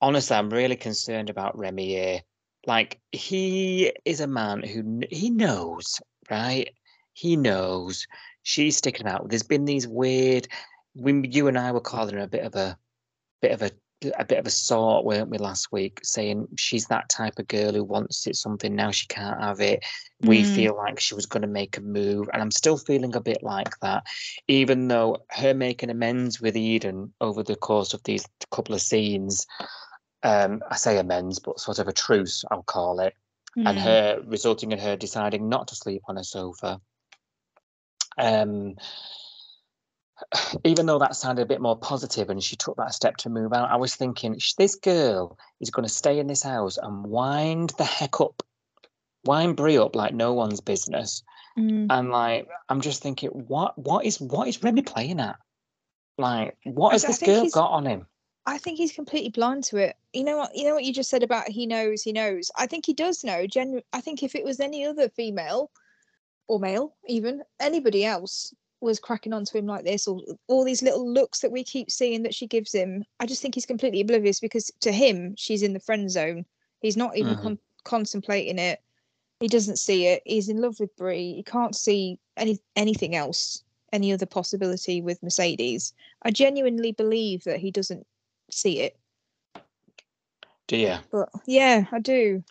Honestly, 0.00 0.36
I'm 0.36 0.50
really 0.50 0.76
concerned 0.76 1.28
about 1.28 1.58
Remy 1.58 1.86
here. 1.86 2.20
Like, 2.66 3.00
he 3.12 3.92
is 4.04 4.20
a 4.20 4.26
man 4.26 4.62
who 4.62 5.02
he 5.10 5.30
knows, 5.30 6.00
right? 6.30 6.70
He 7.12 7.36
knows 7.36 8.06
she's 8.42 8.76
sticking 8.76 9.06
out. 9.06 9.28
There's 9.28 9.42
been 9.42 9.64
these 9.64 9.86
weird. 9.88 10.48
When 10.94 11.24
you 11.24 11.48
and 11.48 11.58
I 11.58 11.72
were 11.72 11.80
calling 11.80 12.14
her 12.14 12.20
a 12.20 12.28
bit 12.28 12.44
of 12.44 12.54
a, 12.54 12.76
bit 13.42 13.52
of 13.52 13.62
a 13.62 13.70
a 14.16 14.24
bit 14.24 14.38
of 14.38 14.46
a 14.46 14.50
sort, 14.50 15.04
weren't 15.04 15.28
we, 15.28 15.38
last 15.38 15.72
week, 15.72 15.98
saying 16.04 16.46
she's 16.56 16.86
that 16.86 17.08
type 17.08 17.36
of 17.38 17.48
girl 17.48 17.72
who 17.72 17.82
wants 17.82 18.28
it 18.28 18.36
something 18.36 18.76
now 18.76 18.92
she 18.92 19.08
can't 19.08 19.40
have 19.40 19.60
it. 19.60 19.84
We 20.20 20.42
Mm. 20.42 20.54
feel 20.54 20.76
like 20.76 21.00
she 21.00 21.16
was 21.16 21.26
going 21.26 21.42
to 21.42 21.48
make 21.48 21.76
a 21.76 21.80
move, 21.80 22.28
and 22.32 22.40
I'm 22.40 22.52
still 22.52 22.78
feeling 22.78 23.16
a 23.16 23.20
bit 23.20 23.42
like 23.42 23.78
that, 23.80 24.04
even 24.46 24.86
though 24.86 25.24
her 25.30 25.52
making 25.52 25.90
amends 25.90 26.40
with 26.40 26.56
Eden 26.56 27.12
over 27.20 27.42
the 27.42 27.56
course 27.56 27.92
of 27.92 28.02
these 28.04 28.24
couple 28.52 28.74
of 28.74 28.80
scenes, 28.82 29.44
um, 30.22 30.62
I 30.70 30.76
say 30.76 30.98
amends, 30.98 31.40
but 31.40 31.58
sort 31.58 31.80
of 31.80 31.88
a 31.88 31.92
truce, 31.92 32.44
I'll 32.52 32.62
call 32.62 33.00
it, 33.00 33.14
and 33.66 33.78
Mm. 33.78 33.82
her 33.82 34.22
resulting 34.26 34.72
in 34.72 34.78
her 34.78 34.96
deciding 34.96 35.48
not 35.48 35.68
to 35.68 35.74
sleep 35.74 36.02
on 36.08 36.16
a 36.16 36.24
sofa. 36.24 36.80
Um, 38.16 38.76
even 40.64 40.86
though 40.86 40.98
that 40.98 41.16
sounded 41.16 41.42
a 41.42 41.46
bit 41.46 41.60
more 41.60 41.76
positive 41.78 42.30
and 42.30 42.42
she 42.42 42.56
took 42.56 42.76
that 42.76 42.94
step 42.94 43.16
to 43.18 43.30
move 43.30 43.52
out, 43.52 43.70
I 43.70 43.76
was 43.76 43.94
thinking 43.94 44.38
this 44.56 44.76
girl 44.76 45.38
is 45.60 45.70
going 45.70 45.86
to 45.86 45.92
stay 45.92 46.18
in 46.18 46.26
this 46.26 46.42
house 46.42 46.78
and 46.78 47.04
wind 47.06 47.72
the 47.78 47.84
heck 47.84 48.20
up, 48.20 48.42
wind 49.24 49.56
Bree 49.56 49.78
up 49.78 49.96
like 49.96 50.14
no 50.14 50.34
one's 50.34 50.60
business. 50.60 51.22
Mm. 51.58 51.86
And 51.90 52.10
like, 52.10 52.48
I'm 52.68 52.80
just 52.80 53.02
thinking, 53.02 53.30
what, 53.30 53.76
what 53.76 54.04
is, 54.04 54.20
what 54.20 54.48
is 54.48 54.62
Remy 54.62 54.82
playing 54.82 55.20
at? 55.20 55.36
Like, 56.16 56.56
what 56.64 56.92
has 56.92 57.04
I 57.04 57.08
this 57.08 57.18
girl 57.18 57.48
got 57.50 57.70
on 57.70 57.86
him? 57.86 58.06
I 58.48 58.56
think 58.56 58.78
he's 58.78 58.92
completely 58.92 59.28
blind 59.28 59.64
to 59.64 59.76
it. 59.76 59.94
You 60.14 60.24
know 60.24 60.38
what? 60.38 60.56
You 60.56 60.64
know 60.64 60.72
what 60.74 60.84
you 60.84 60.92
just 60.94 61.10
said 61.10 61.22
about 61.22 61.48
he 61.48 61.66
knows, 61.66 62.02
he 62.02 62.12
knows. 62.12 62.50
I 62.56 62.66
think 62.66 62.86
he 62.86 62.94
does 62.94 63.22
know. 63.22 63.46
Genu- 63.46 63.82
I 63.92 64.00
think 64.00 64.22
if 64.22 64.34
it 64.34 64.42
was 64.42 64.58
any 64.58 64.86
other 64.86 65.10
female 65.10 65.70
or 66.46 66.58
male, 66.58 66.96
even 67.06 67.42
anybody 67.60 68.06
else 68.06 68.54
was 68.80 69.00
cracking 69.00 69.34
onto 69.34 69.58
him 69.58 69.66
like 69.66 69.84
this, 69.84 70.08
or 70.08 70.22
all 70.46 70.64
these 70.64 70.82
little 70.82 71.06
looks 71.12 71.40
that 71.40 71.52
we 71.52 71.62
keep 71.62 71.90
seeing 71.90 72.22
that 72.22 72.34
she 72.34 72.46
gives 72.46 72.72
him, 72.72 73.04
I 73.20 73.26
just 73.26 73.42
think 73.42 73.54
he's 73.54 73.66
completely 73.66 74.00
oblivious 74.00 74.40
because 74.40 74.70
to 74.80 74.92
him, 74.92 75.34
she's 75.36 75.62
in 75.62 75.74
the 75.74 75.80
friend 75.80 76.10
zone. 76.10 76.46
He's 76.80 76.96
not 76.96 77.18
even 77.18 77.36
Mhm. 77.36 77.42
con- 77.42 77.58
contemplating 77.84 78.58
it. 78.58 78.80
He 79.40 79.48
doesn't 79.48 79.78
see 79.78 80.06
it. 80.06 80.22
He's 80.24 80.48
in 80.48 80.62
love 80.62 80.80
with 80.80 80.96
Bree. 80.96 81.34
He 81.34 81.42
can't 81.42 81.76
see 81.76 82.18
any 82.38 82.58
anything 82.76 83.14
else, 83.14 83.62
any 83.92 84.10
other 84.10 84.26
possibility 84.26 85.02
with 85.02 85.22
Mercedes. 85.22 85.92
I 86.22 86.30
genuinely 86.30 86.92
believe 86.92 87.44
that 87.44 87.60
he 87.60 87.70
doesn't 87.70 88.06
see 88.50 88.80
it. 88.80 88.98
Do 90.66 90.76
you? 90.76 90.96
But 91.10 91.30
yeah, 91.46 91.84
I 91.90 91.98
do. 91.98 92.44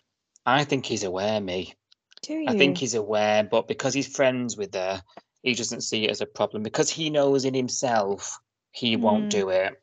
I 0.44 0.64
think 0.64 0.86
he's 0.86 1.04
aware, 1.04 1.40
me. 1.40 1.74
Do 2.22 2.34
you? 2.34 2.48
I 2.48 2.54
think 2.56 2.78
he's 2.78 2.94
aware, 2.94 3.44
but 3.44 3.68
because 3.68 3.94
he's 3.94 4.08
friends 4.08 4.56
with 4.56 4.74
her, 4.74 5.02
he 5.42 5.54
doesn't 5.54 5.82
see 5.82 6.04
it 6.04 6.10
as 6.10 6.20
a 6.20 6.26
problem 6.26 6.62
because 6.62 6.90
he 6.90 7.10
knows 7.10 7.44
in 7.44 7.54
himself 7.54 8.38
he 8.72 8.96
won't 8.96 9.26
Mm, 9.26 9.30
do 9.30 9.48
it. 9.50 9.80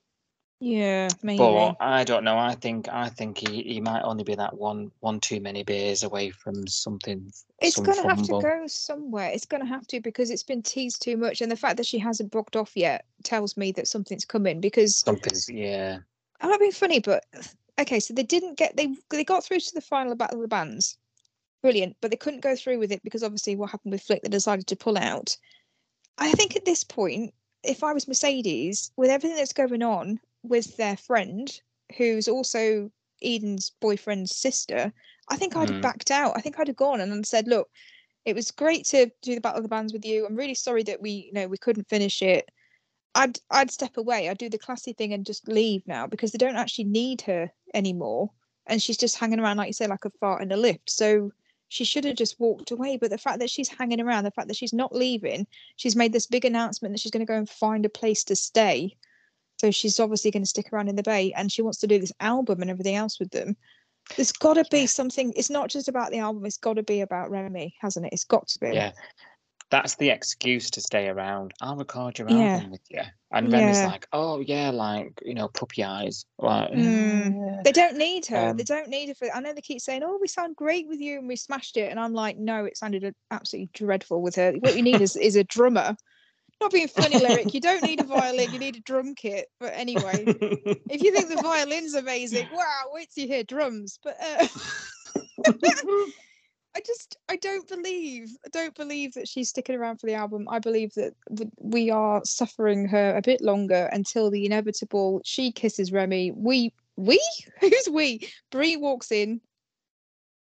Yeah, 0.65 1.09
maybe. 1.21 1.37
But 1.37 1.75
I 1.79 2.03
don't 2.03 2.23
know. 2.23 2.39
I 2.39 2.55
think 2.55 2.89
I 2.89 3.07
think 3.09 3.37
he, 3.37 3.61
he 3.61 3.79
might 3.79 4.01
only 4.01 4.23
be 4.23 4.33
that 4.33 4.57
one 4.57 4.91
one 4.99 5.19
too 5.19 5.39
many 5.39 5.61
beers 5.61 6.01
away 6.01 6.31
from 6.31 6.65
something. 6.65 7.31
It's 7.61 7.75
some 7.75 7.85
going 7.85 8.01
to 8.01 8.09
have 8.09 8.23
to 8.23 8.41
go 8.41 8.63
somewhere. 8.65 9.29
It's 9.29 9.45
going 9.45 9.61
to 9.61 9.69
have 9.69 9.85
to 9.85 9.99
because 9.99 10.31
it's 10.31 10.41
been 10.41 10.63
teased 10.63 11.03
too 11.03 11.17
much, 11.17 11.41
and 11.41 11.51
the 11.51 11.55
fact 11.55 11.77
that 11.77 11.85
she 11.85 11.99
hasn't 11.99 12.31
booked 12.31 12.55
off 12.55 12.75
yet 12.75 13.05
tells 13.23 13.55
me 13.55 13.73
that 13.73 13.87
something's 13.87 14.25
coming. 14.25 14.59
Because 14.59 14.97
Something's 14.97 15.47
yeah. 15.47 15.99
I'm 16.41 16.49
not 16.49 16.59
being 16.59 16.71
funny, 16.71 16.99
but 16.99 17.23
okay, 17.79 17.99
so 17.99 18.15
they 18.15 18.23
didn't 18.23 18.57
get 18.57 18.75
they 18.75 18.95
they 19.11 19.23
got 19.23 19.45
through 19.45 19.59
to 19.59 19.73
the 19.75 19.81
final 19.81 20.15
battle 20.15 20.37
of 20.37 20.41
the 20.41 20.47
bands, 20.47 20.97
brilliant, 21.61 21.95
but 22.01 22.09
they 22.09 22.17
couldn't 22.17 22.41
go 22.41 22.55
through 22.55 22.79
with 22.79 22.91
it 22.91 23.03
because 23.03 23.21
obviously 23.21 23.55
what 23.55 23.69
happened 23.69 23.91
with 23.91 24.01
Flick, 24.01 24.23
they 24.23 24.29
decided 24.29 24.65
to 24.65 24.75
pull 24.75 24.97
out. 24.97 25.37
I 26.17 26.31
think 26.31 26.55
at 26.55 26.65
this 26.65 26.83
point, 26.83 27.35
if 27.63 27.83
I 27.83 27.93
was 27.93 28.07
Mercedes, 28.07 28.91
with 28.97 29.11
everything 29.11 29.37
that's 29.37 29.53
going 29.53 29.83
on 29.83 30.19
with 30.49 30.75
their 30.77 30.97
friend, 30.97 31.59
who's 31.97 32.27
also 32.27 32.91
Eden's 33.21 33.71
boyfriend's 33.81 34.35
sister, 34.35 34.93
I 35.29 35.35
think 35.37 35.55
I'd 35.55 35.69
have 35.69 35.77
Mm. 35.79 35.81
backed 35.81 36.11
out. 36.11 36.37
I 36.37 36.41
think 36.41 36.59
I'd 36.59 36.67
have 36.67 36.75
gone 36.75 37.01
and 37.01 37.25
said, 37.25 37.47
look, 37.47 37.69
it 38.25 38.35
was 38.35 38.51
great 38.51 38.85
to 38.87 39.11
do 39.21 39.35
the 39.35 39.41
battle 39.41 39.57
of 39.57 39.63
the 39.63 39.69
bands 39.69 39.93
with 39.93 40.05
you. 40.05 40.25
I'm 40.25 40.35
really 40.35 40.55
sorry 40.55 40.83
that 40.83 41.01
we, 41.01 41.11
you 41.11 41.33
know, 41.33 41.47
we 41.47 41.57
couldn't 41.57 41.89
finish 41.89 42.21
it. 42.21 42.49
I'd 43.13 43.39
I'd 43.49 43.71
step 43.71 43.97
away. 43.97 44.29
I'd 44.29 44.37
do 44.37 44.49
the 44.49 44.57
classy 44.57 44.93
thing 44.93 45.13
and 45.13 45.25
just 45.25 45.47
leave 45.47 45.87
now 45.87 46.05
because 46.07 46.31
they 46.31 46.37
don't 46.37 46.57
actually 46.57 46.85
need 46.85 47.21
her 47.21 47.51
anymore. 47.73 48.31
And 48.67 48.81
she's 48.81 48.97
just 48.97 49.17
hanging 49.17 49.39
around, 49.39 49.57
like 49.57 49.67
you 49.67 49.73
say, 49.73 49.87
like 49.87 50.05
a 50.05 50.09
fart 50.19 50.41
in 50.41 50.51
a 50.51 50.57
lift. 50.57 50.89
So 50.89 51.31
she 51.69 51.85
should 51.85 52.03
have 52.05 52.15
just 52.17 52.39
walked 52.39 52.71
away. 52.71 52.97
But 52.97 53.11
the 53.11 53.17
fact 53.17 53.39
that 53.39 53.49
she's 53.49 53.69
hanging 53.69 54.01
around, 54.01 54.23
the 54.23 54.31
fact 54.31 54.47
that 54.47 54.57
she's 54.57 54.73
not 54.73 54.93
leaving, 54.93 55.47
she's 55.77 55.95
made 55.95 56.13
this 56.13 56.27
big 56.27 56.45
announcement 56.45 56.93
that 56.93 56.99
she's 56.99 57.11
going 57.11 57.25
to 57.25 57.31
go 57.31 57.37
and 57.37 57.49
find 57.49 57.85
a 57.85 57.89
place 57.89 58.23
to 58.25 58.35
stay. 58.35 58.97
So 59.57 59.71
she's 59.71 59.99
obviously 59.99 60.31
going 60.31 60.43
to 60.43 60.49
stick 60.49 60.71
around 60.73 60.89
in 60.89 60.95
the 60.95 61.03
bay 61.03 61.31
and 61.35 61.51
she 61.51 61.61
wants 61.61 61.79
to 61.79 61.87
do 61.87 61.99
this 61.99 62.11
album 62.19 62.61
and 62.61 62.69
everything 62.69 62.95
else 62.95 63.19
with 63.19 63.31
them. 63.31 63.55
There's 64.15 64.31
got 64.31 64.55
to 64.55 64.65
be 64.69 64.85
something. 64.85 65.33
It's 65.35 65.49
not 65.49 65.69
just 65.69 65.87
about 65.87 66.11
the 66.11 66.19
album. 66.19 66.45
It's 66.45 66.57
got 66.57 66.73
to 66.75 66.83
be 66.83 67.01
about 67.01 67.31
Remy, 67.31 67.75
hasn't 67.81 68.05
it? 68.05 68.13
It's 68.13 68.25
got 68.25 68.47
to 68.49 68.59
be. 68.59 68.71
Yeah. 68.73 68.91
That's 69.71 69.95
the 69.95 70.09
excuse 70.11 70.69
to 70.71 70.81
stay 70.81 71.07
around. 71.07 71.53
I'll 71.59 71.75
record 71.75 72.19
your 72.19 72.29
Yeah. 72.29 72.53
album 72.57 72.71
with 72.71 72.81
you. 72.89 73.01
And 73.31 73.51
Remy's 73.51 73.77
Yeah. 73.77 73.87
like, 73.87 74.07
oh 74.13 74.39
yeah, 74.39 74.69
like, 74.69 75.19
you 75.25 75.33
know, 75.33 75.47
puppy 75.47 75.83
eyes. 75.83 76.23
Like 76.37 76.69
Mm. 76.71 77.57
"Eh." 77.57 77.61
They 77.63 77.71
don't 77.71 77.97
need 77.97 78.27
her. 78.27 78.53
they 78.53 78.61
Um, 78.61 78.77
don't 78.77 78.89
need 78.89 79.09
her 79.09 79.15
for. 79.15 79.33
I 79.33 79.39
know 79.39 79.53
they 79.53 79.61
keep 79.61 79.81
saying, 79.81 80.03
"Oh, 80.03 80.19
we 80.21 80.27
sound 80.27 80.55
great 80.55 80.87
with 80.87 80.99
you," 80.99 81.17
and 81.17 81.27
we 81.27 81.35
smashed 81.35 81.77
it. 81.77 81.89
And 81.89 81.99
I'm 81.99 82.13
like, 82.13 82.37
"No, 82.37 82.65
it 82.65 82.77
sounded 82.77 83.15
absolutely 83.31 83.71
dreadful 83.73 84.21
with 84.21 84.35
her. 84.35 84.53
What 84.59 84.75
you 84.75 84.83
need 84.83 85.01
is 85.01 85.15
is 85.15 85.35
a 85.35 85.43
drummer." 85.43 85.97
Not 86.61 86.71
being 86.71 86.87
funny, 86.87 87.19
lyric. 87.19 87.53
You 87.53 87.59
don't 87.59 87.83
need 87.83 87.99
a 87.99 88.05
violin. 88.05 88.53
You 88.53 88.59
need 88.59 88.77
a 88.77 88.81
drum 88.81 89.13
kit. 89.13 89.47
But 89.59 89.73
anyway, 89.75 90.23
if 90.89 91.03
you 91.03 91.11
think 91.11 91.29
the 91.29 91.41
violin's 91.41 91.93
amazing, 91.93 92.47
wow! 92.51 92.83
Wait 92.91 93.09
till 93.13 93.23
you 93.23 93.27
hear 93.27 93.43
drums. 93.43 93.99
But 94.01 94.15
uh, 94.21 94.47
I 96.75 96.81
just 96.85 97.17
I 97.29 97.37
don't 97.37 97.67
believe 97.67 98.29
I 98.45 98.49
don't 98.49 98.75
believe 98.75 99.13
that 99.13 99.29
she's 99.29 99.49
sticking 99.49 99.75
around 99.75 99.99
for 99.99 100.07
the 100.07 100.13
album. 100.13 100.47
I 100.49 100.59
believe 100.59 100.93
that 100.95 101.13
we 101.57 101.89
are 101.89 102.21
suffering 102.25 102.87
her 102.87 103.15
a 103.15 103.21
bit 103.21 103.41
longer 103.41 103.89
until 103.93 104.29
the 104.29 104.45
inevitable 104.45 105.21
she 105.23 105.53
kisses 105.53 105.93
Remy. 105.93 106.31
We 106.31 106.73
we 106.97 107.21
who's 107.61 107.89
we? 107.89 108.27
Bree 108.51 108.75
walks 108.75 109.11
in, 109.11 109.39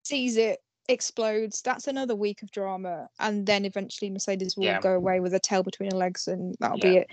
sees 0.04 0.38
it, 0.38 0.61
explodes. 0.88 1.62
That's 1.62 1.86
another 1.86 2.14
week 2.14 2.42
of 2.42 2.50
drama, 2.50 3.08
and 3.18 3.46
then 3.46 3.64
eventually 3.64 4.10
Mercedes 4.10 4.56
will 4.56 4.64
Yeah. 4.64 4.80
go 4.80 4.94
away 4.94 5.20
with 5.20 5.34
a 5.34 5.40
tail 5.40 5.62
between 5.62 5.90
her 5.90 5.96
legs, 5.96 6.28
and 6.28 6.54
that'll 6.60 6.78
be 6.78 6.96
it. 6.98 7.08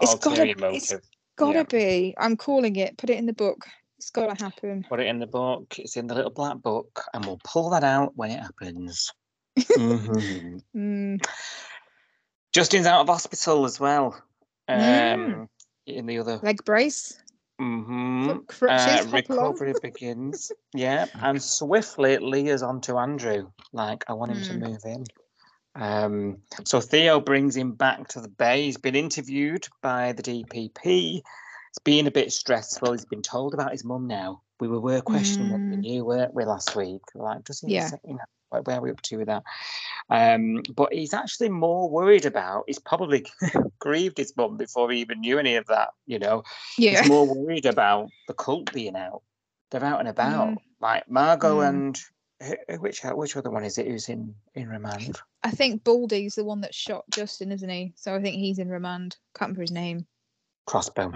It's 0.00 0.14
gotta 0.16 0.48
it's 0.74 0.92
gotta 1.36 1.58
yeah. 1.58 1.62
be. 1.64 2.14
I'm 2.18 2.36
calling 2.36 2.76
it. 2.76 2.96
Put 2.98 3.10
it 3.10 3.18
in 3.18 3.26
the 3.26 3.32
book. 3.32 3.66
It's 3.98 4.10
gotta 4.10 4.42
happen. 4.42 4.84
Put 4.88 5.00
it 5.00 5.06
in 5.06 5.20
the 5.20 5.26
book. 5.26 5.78
It's 5.78 5.96
in 5.96 6.06
the 6.08 6.14
little 6.14 6.30
black 6.30 6.58
book, 6.58 7.04
and 7.14 7.24
we'll 7.24 7.40
pull 7.44 7.70
that 7.70 7.84
out 7.84 8.16
when 8.16 8.30
it 8.30 8.40
happens. 8.40 9.12
Mhm. 9.58 10.62
Mm. 10.74 11.24
Justin's 12.52 12.86
out 12.86 13.00
of 13.02 13.08
hospital 13.08 13.64
as 13.64 13.78
well. 13.80 14.20
Um, 14.68 14.78
Mm. 14.78 15.48
in 15.86 16.06
the 16.06 16.18
other. 16.18 16.38
Leg 16.42 16.64
brace. 16.64 17.21
Hmm 17.62 18.26
Foot 18.26 18.46
crutches. 18.48 19.06
Uh, 19.06 19.10
hop 19.10 19.28
along. 19.30 19.52
recovery 19.52 19.74
begins. 19.82 20.52
Yeah, 20.74 21.06
and 21.22 21.40
swiftly 21.42 22.18
Leah's 22.18 22.62
on 22.62 22.80
to 22.82 22.98
Andrew. 22.98 23.50
Like, 23.72 24.04
I 24.08 24.14
want 24.14 24.32
him 24.32 24.38
Mm. 24.38 24.46
to 24.48 24.54
move 24.54 24.80
in. 24.84 25.04
Um, 25.74 26.38
so 26.64 26.80
Theo 26.80 27.20
brings 27.20 27.56
him 27.56 27.72
back 27.72 28.08
to 28.08 28.20
the 28.20 28.28
bay. 28.28 28.64
He's 28.64 28.76
been 28.76 28.94
interviewed 28.96 29.66
by 29.80 30.12
the 30.12 30.22
DPP. 30.22 31.22
It's 31.70 31.78
been 31.84 32.06
a 32.06 32.10
bit 32.10 32.32
stressful. 32.32 32.92
He's 32.92 33.06
been 33.06 33.22
told 33.22 33.54
about 33.54 33.72
his 33.72 33.84
mum 33.84 34.06
now. 34.06 34.42
We 34.60 34.68
were, 34.68 34.80
were 34.80 35.00
questioning 35.00 35.50
what 35.52 35.62
we 35.70 35.76
Mm. 35.78 35.80
knew, 35.80 36.04
weren't 36.04 36.34
we, 36.34 36.44
last 36.44 36.76
week? 36.76 37.00
Like, 37.14 37.44
does 37.44 37.60
he, 37.60 37.72
Yeah. 37.72 37.90
you 38.04 38.14
know, 38.14 38.24
where, 38.52 38.62
where 38.62 38.78
are 38.78 38.82
we 38.82 38.90
up 38.90 39.00
to 39.02 39.16
with 39.16 39.26
that? 39.28 39.42
Um, 40.10 40.62
but 40.74 40.92
he's 40.92 41.14
actually 41.14 41.48
more 41.48 41.88
worried 41.88 42.26
about, 42.26 42.64
he's 42.66 42.78
probably 42.78 43.26
grieved 43.78 44.18
his 44.18 44.36
mum 44.36 44.56
before 44.56 44.90
he 44.90 45.00
even 45.00 45.20
knew 45.20 45.38
any 45.38 45.56
of 45.56 45.66
that, 45.66 45.90
you 46.06 46.18
know 46.18 46.42
Yeah. 46.78 47.00
he's 47.00 47.08
more 47.08 47.26
worried 47.26 47.66
about 47.66 48.10
the 48.28 48.34
cult 48.34 48.72
being 48.72 48.96
out. 48.96 49.22
They're 49.70 49.84
out 49.84 50.00
and 50.00 50.08
about. 50.08 50.48
Mm. 50.50 50.56
Like 50.80 51.10
Margot 51.10 51.58
Mm. 51.60 51.68
and 51.68 51.98
who- 52.42 52.56
who- 52.68 52.80
which 52.80 53.00
which 53.04 53.36
other 53.36 53.50
one 53.50 53.64
is 53.64 53.78
it 53.78 53.86
who's 53.86 54.08
in 54.08 54.34
in 54.54 54.68
remand? 54.68 55.18
I 55.42 55.50
think 55.50 55.82
Baldy's 55.84 56.34
the 56.34 56.44
one 56.44 56.60
that 56.60 56.74
shot 56.74 57.04
Justin, 57.10 57.52
isn't 57.52 57.68
he? 57.68 57.92
So 57.96 58.14
I 58.14 58.20
think 58.20 58.36
he's 58.36 58.58
in 58.58 58.68
remand. 58.68 59.16
Can't 59.34 59.48
remember 59.48 59.62
his 59.62 59.70
name. 59.70 60.06
Crossbow. 60.66 61.10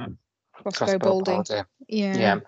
Crossbow, 0.52 0.70
Crossbow 0.70 0.98
Baldy. 0.98 1.30
Baldy. 1.32 1.62
Yeah. 1.88 2.16
Yeah. 2.16 2.40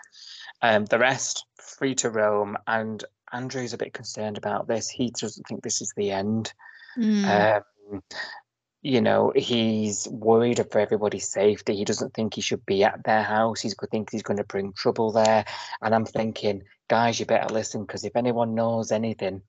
Um, 0.62 0.86
the 0.86 0.99
rest 0.99 1.45
free 1.57 1.95
to 1.97 2.11
roam, 2.11 2.57
and 2.66 3.05
Andrew's 3.33 3.72
a 3.72 3.79
bit 3.79 3.93
concerned 3.93 4.39
about 4.39 4.68
this. 4.68 4.89
He 4.89 5.11
doesn't 5.11 5.47
think 5.47 5.62
this 5.62 5.81
is 5.81 5.93
the 5.97 6.11
end. 6.11 6.53
Mm. 6.97 7.62
Um, 7.93 8.03
you 8.83 9.01
know, 9.01 9.33
he's 9.35 10.07
worried 10.09 10.64
for 10.70 10.79
everybody's 10.79 11.29
safety. 11.29 11.74
He 11.74 11.85
doesn't 11.85 12.14
think 12.14 12.35
he 12.35 12.41
should 12.41 12.64
be 12.64 12.85
at 12.85 13.05
their 13.05 13.22
house. 13.22 13.61
He's 13.61 13.74
going 13.74 13.91
think 13.91 14.11
he's 14.11 14.22
going 14.22 14.37
to 14.37 14.45
bring 14.45 14.72
trouble 14.72 15.11
there. 15.11 15.45
And 15.83 15.95
I'm 15.95 16.07
thinking, 16.07 16.62
guys, 16.89 17.18
you 17.18 17.26
better 17.26 17.53
listen 17.53 17.83
because 17.83 18.05
if 18.05 18.14
anyone 18.14 18.55
knows 18.55 18.93
anything, 18.93 19.43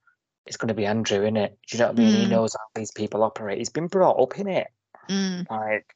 it's 0.46 0.58
going 0.58 0.70
to 0.70 0.74
be 0.74 0.88
Andrew, 0.88 1.24
in 1.24 1.38
it. 1.38 1.58
Do 1.68 1.78
you 1.78 1.84
know 1.84 1.90
what 1.90 2.00
I 2.00 2.04
mean? 2.04 2.16
He 2.16 2.26
Mm. 2.26 2.30
knows 2.30 2.54
how 2.54 2.66
these 2.74 2.92
people 2.92 3.24
operate. 3.24 3.60
He's 3.60 3.70
been 3.70 3.88
brought 3.88 4.20
up 4.20 4.40
in 4.40 4.48
it. 4.48 4.68
Mm. 5.08 5.50
Like, 5.50 5.96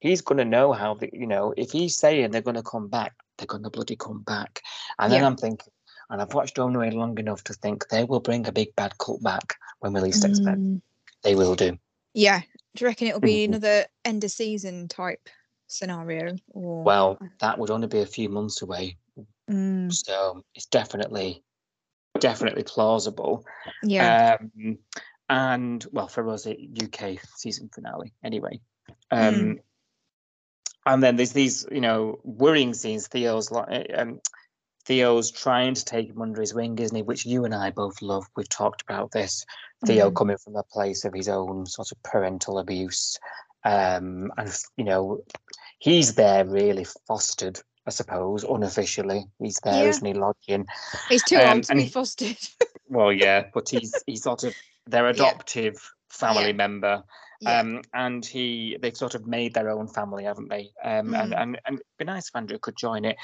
he's 0.00 0.20
going 0.20 0.38
to 0.38 0.44
know 0.44 0.72
how 0.72 0.94
the, 0.94 1.08
you 1.12 1.26
know, 1.26 1.54
if 1.56 1.70
he's 1.70 1.96
saying 1.96 2.32
they're 2.32 2.42
going 2.42 2.56
to 2.56 2.62
come 2.64 2.88
back, 2.88 3.14
they're 3.38 3.46
going 3.46 3.62
to 3.62 3.70
bloody 3.70 3.94
come 3.94 4.22
back. 4.22 4.60
And 4.98 5.12
then 5.12 5.24
I'm 5.24 5.36
thinking, 5.36 5.71
and 6.12 6.20
I've 6.20 6.34
watched 6.34 6.56
Onway 6.56 6.92
long 6.92 7.18
enough 7.18 7.42
to 7.44 7.54
think 7.54 7.88
they 7.88 8.04
will 8.04 8.20
bring 8.20 8.46
a 8.46 8.52
big 8.52 8.76
bad 8.76 8.96
cult 8.98 9.22
back 9.22 9.54
when 9.80 9.94
we 9.94 10.00
least 10.00 10.24
expect. 10.24 10.58
Mm. 10.58 10.82
They 11.24 11.34
will 11.34 11.54
do. 11.54 11.78
Yeah. 12.12 12.40
Do 12.76 12.84
you 12.84 12.86
reckon 12.86 13.08
it'll 13.08 13.20
be 13.20 13.44
Mhm. 13.46 13.48
another 13.48 13.86
end 14.04 14.22
of 14.22 14.30
season 14.30 14.88
type 14.88 15.28
scenario? 15.68 16.36
Or 16.50 16.82
Well, 16.84 17.18
that 17.40 17.58
would 17.58 17.70
only 17.70 17.86
be 17.88 18.00
a 18.00 18.06
few 18.06 18.28
months 18.28 18.60
away, 18.60 18.98
Mm. 19.50 19.90
so 19.92 20.44
it's 20.54 20.66
definitely, 20.66 21.42
definitely 22.20 22.64
plausible. 22.64 23.44
yeah. 23.82 24.36
Um, 24.38 24.78
and 25.30 25.84
well, 25.92 26.08
for 26.08 26.28
us, 26.28 26.44
it 26.44 26.58
UK 26.82 27.18
season 27.36 27.70
finale 27.74 28.12
anyway. 28.22 28.60
Um, 29.10 29.34
Mm. 29.34 29.62
And 30.84 31.00
then 31.00 31.14
there's 31.14 31.32
these, 31.32 31.64
you 31.70 31.80
know, 31.80 32.18
worrying 32.24 32.74
scenes. 32.74 33.06
Theo's 33.06 33.52
like, 33.52 33.88
um, 33.94 34.20
Theo's 34.84 35.30
trying 35.30 35.74
to 35.74 35.84
take 35.84 36.08
him 36.10 36.20
under 36.20 36.40
his 36.40 36.54
wing, 36.54 36.78
isn't 36.78 36.96
he? 36.96 37.02
Which 37.02 37.24
you 37.24 37.44
and 37.44 37.54
I 37.54 37.70
both 37.70 38.02
love. 38.02 38.24
We've 38.36 38.48
talked 38.48 38.82
about 38.82 39.12
this. 39.12 39.44
Theo 39.86 40.10
Mhm. 40.10 40.16
coming 40.16 40.38
from 40.38 40.56
a 40.56 40.62
place 40.64 41.04
of 41.04 41.14
his 41.14 41.28
own 41.28 41.66
sort 41.66 41.92
of 41.92 42.02
parental 42.02 42.58
abuse, 42.58 43.18
um, 43.64 44.32
and 44.36 44.52
you 44.76 44.84
know, 44.84 45.22
he's 45.78 46.14
there 46.14 46.44
really 46.44 46.84
fostered, 47.06 47.60
I 47.86 47.90
suppose, 47.90 48.44
unofficially. 48.44 49.24
He's 49.38 49.58
there, 49.62 49.84
Yeah. 49.86 49.90
not 49.90 50.06
he, 50.06 50.14
lodging? 50.14 50.66
He's 51.08 51.22
too 51.24 51.36
um, 51.36 51.58
old 51.58 51.64
to 51.64 51.74
be 51.74 51.82
he- 51.84 51.88
fostered. 51.88 52.36
Well, 52.88 53.10
yeah, 53.12 53.44
but 53.54 53.70
he's 53.70 53.94
he's 54.06 54.22
sort 54.22 54.44
of 54.44 54.54
their 54.86 55.06
adoptive 55.06 55.76
family 56.10 56.48
Yeah. 56.48 56.52
member, 56.52 57.02
yeah. 57.40 57.60
um, 57.60 57.80
and 57.94 58.22
he 58.26 58.76
they've 58.82 58.96
sort 58.96 59.14
of 59.14 59.26
made 59.26 59.54
their 59.54 59.70
own 59.70 59.88
family, 59.88 60.24
haven't 60.24 60.50
they? 60.50 60.72
Um, 60.84 61.14
and, 61.14 61.32
Mm. 61.32 61.42
and 61.42 61.60
and 61.64 61.74
it'd 61.76 61.86
be 61.98 62.04
nice 62.04 62.28
if 62.28 62.36
Andrew 62.36 62.58
could 62.58 62.76
join 62.76 63.06
it. 63.06 63.16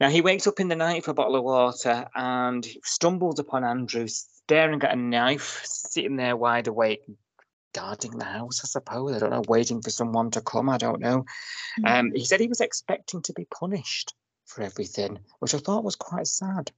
Now 0.00 0.08
he 0.10 0.20
wakes 0.20 0.46
up 0.46 0.60
in 0.60 0.68
the 0.68 0.76
night 0.76 1.04
for 1.04 1.12
a 1.12 1.14
bottle 1.14 1.36
of 1.36 1.44
water 1.44 2.06
and 2.14 2.66
stumbles 2.82 3.38
upon 3.38 3.64
Andrew 3.64 4.06
staring 4.08 4.82
at 4.82 4.92
a 4.92 4.96
knife, 4.96 5.62
sitting 5.64 6.16
there 6.16 6.36
wide 6.36 6.66
awake, 6.66 7.02
guarding 7.72 8.18
the 8.18 8.24
house. 8.24 8.60
I 8.64 8.66
suppose 8.66 9.14
I 9.14 9.18
don't 9.20 9.30
know, 9.30 9.42
waiting 9.48 9.80
for 9.82 9.90
someone 9.90 10.30
to 10.32 10.40
come. 10.40 10.68
I 10.68 10.78
don't 10.78 11.00
know. 11.00 11.24
Um, 11.84 12.10
Mm. 12.10 12.16
he 12.16 12.24
said 12.24 12.40
he 12.40 12.48
was 12.48 12.60
expecting 12.60 13.22
to 13.22 13.32
be 13.32 13.46
punished. 13.46 14.14
for 14.46 14.62
everything, 14.62 15.18
which 15.38 15.54
I 15.54 15.58
thought 15.58 15.84
was 15.84 15.96
quite 15.96 16.26
sad. 16.26 16.70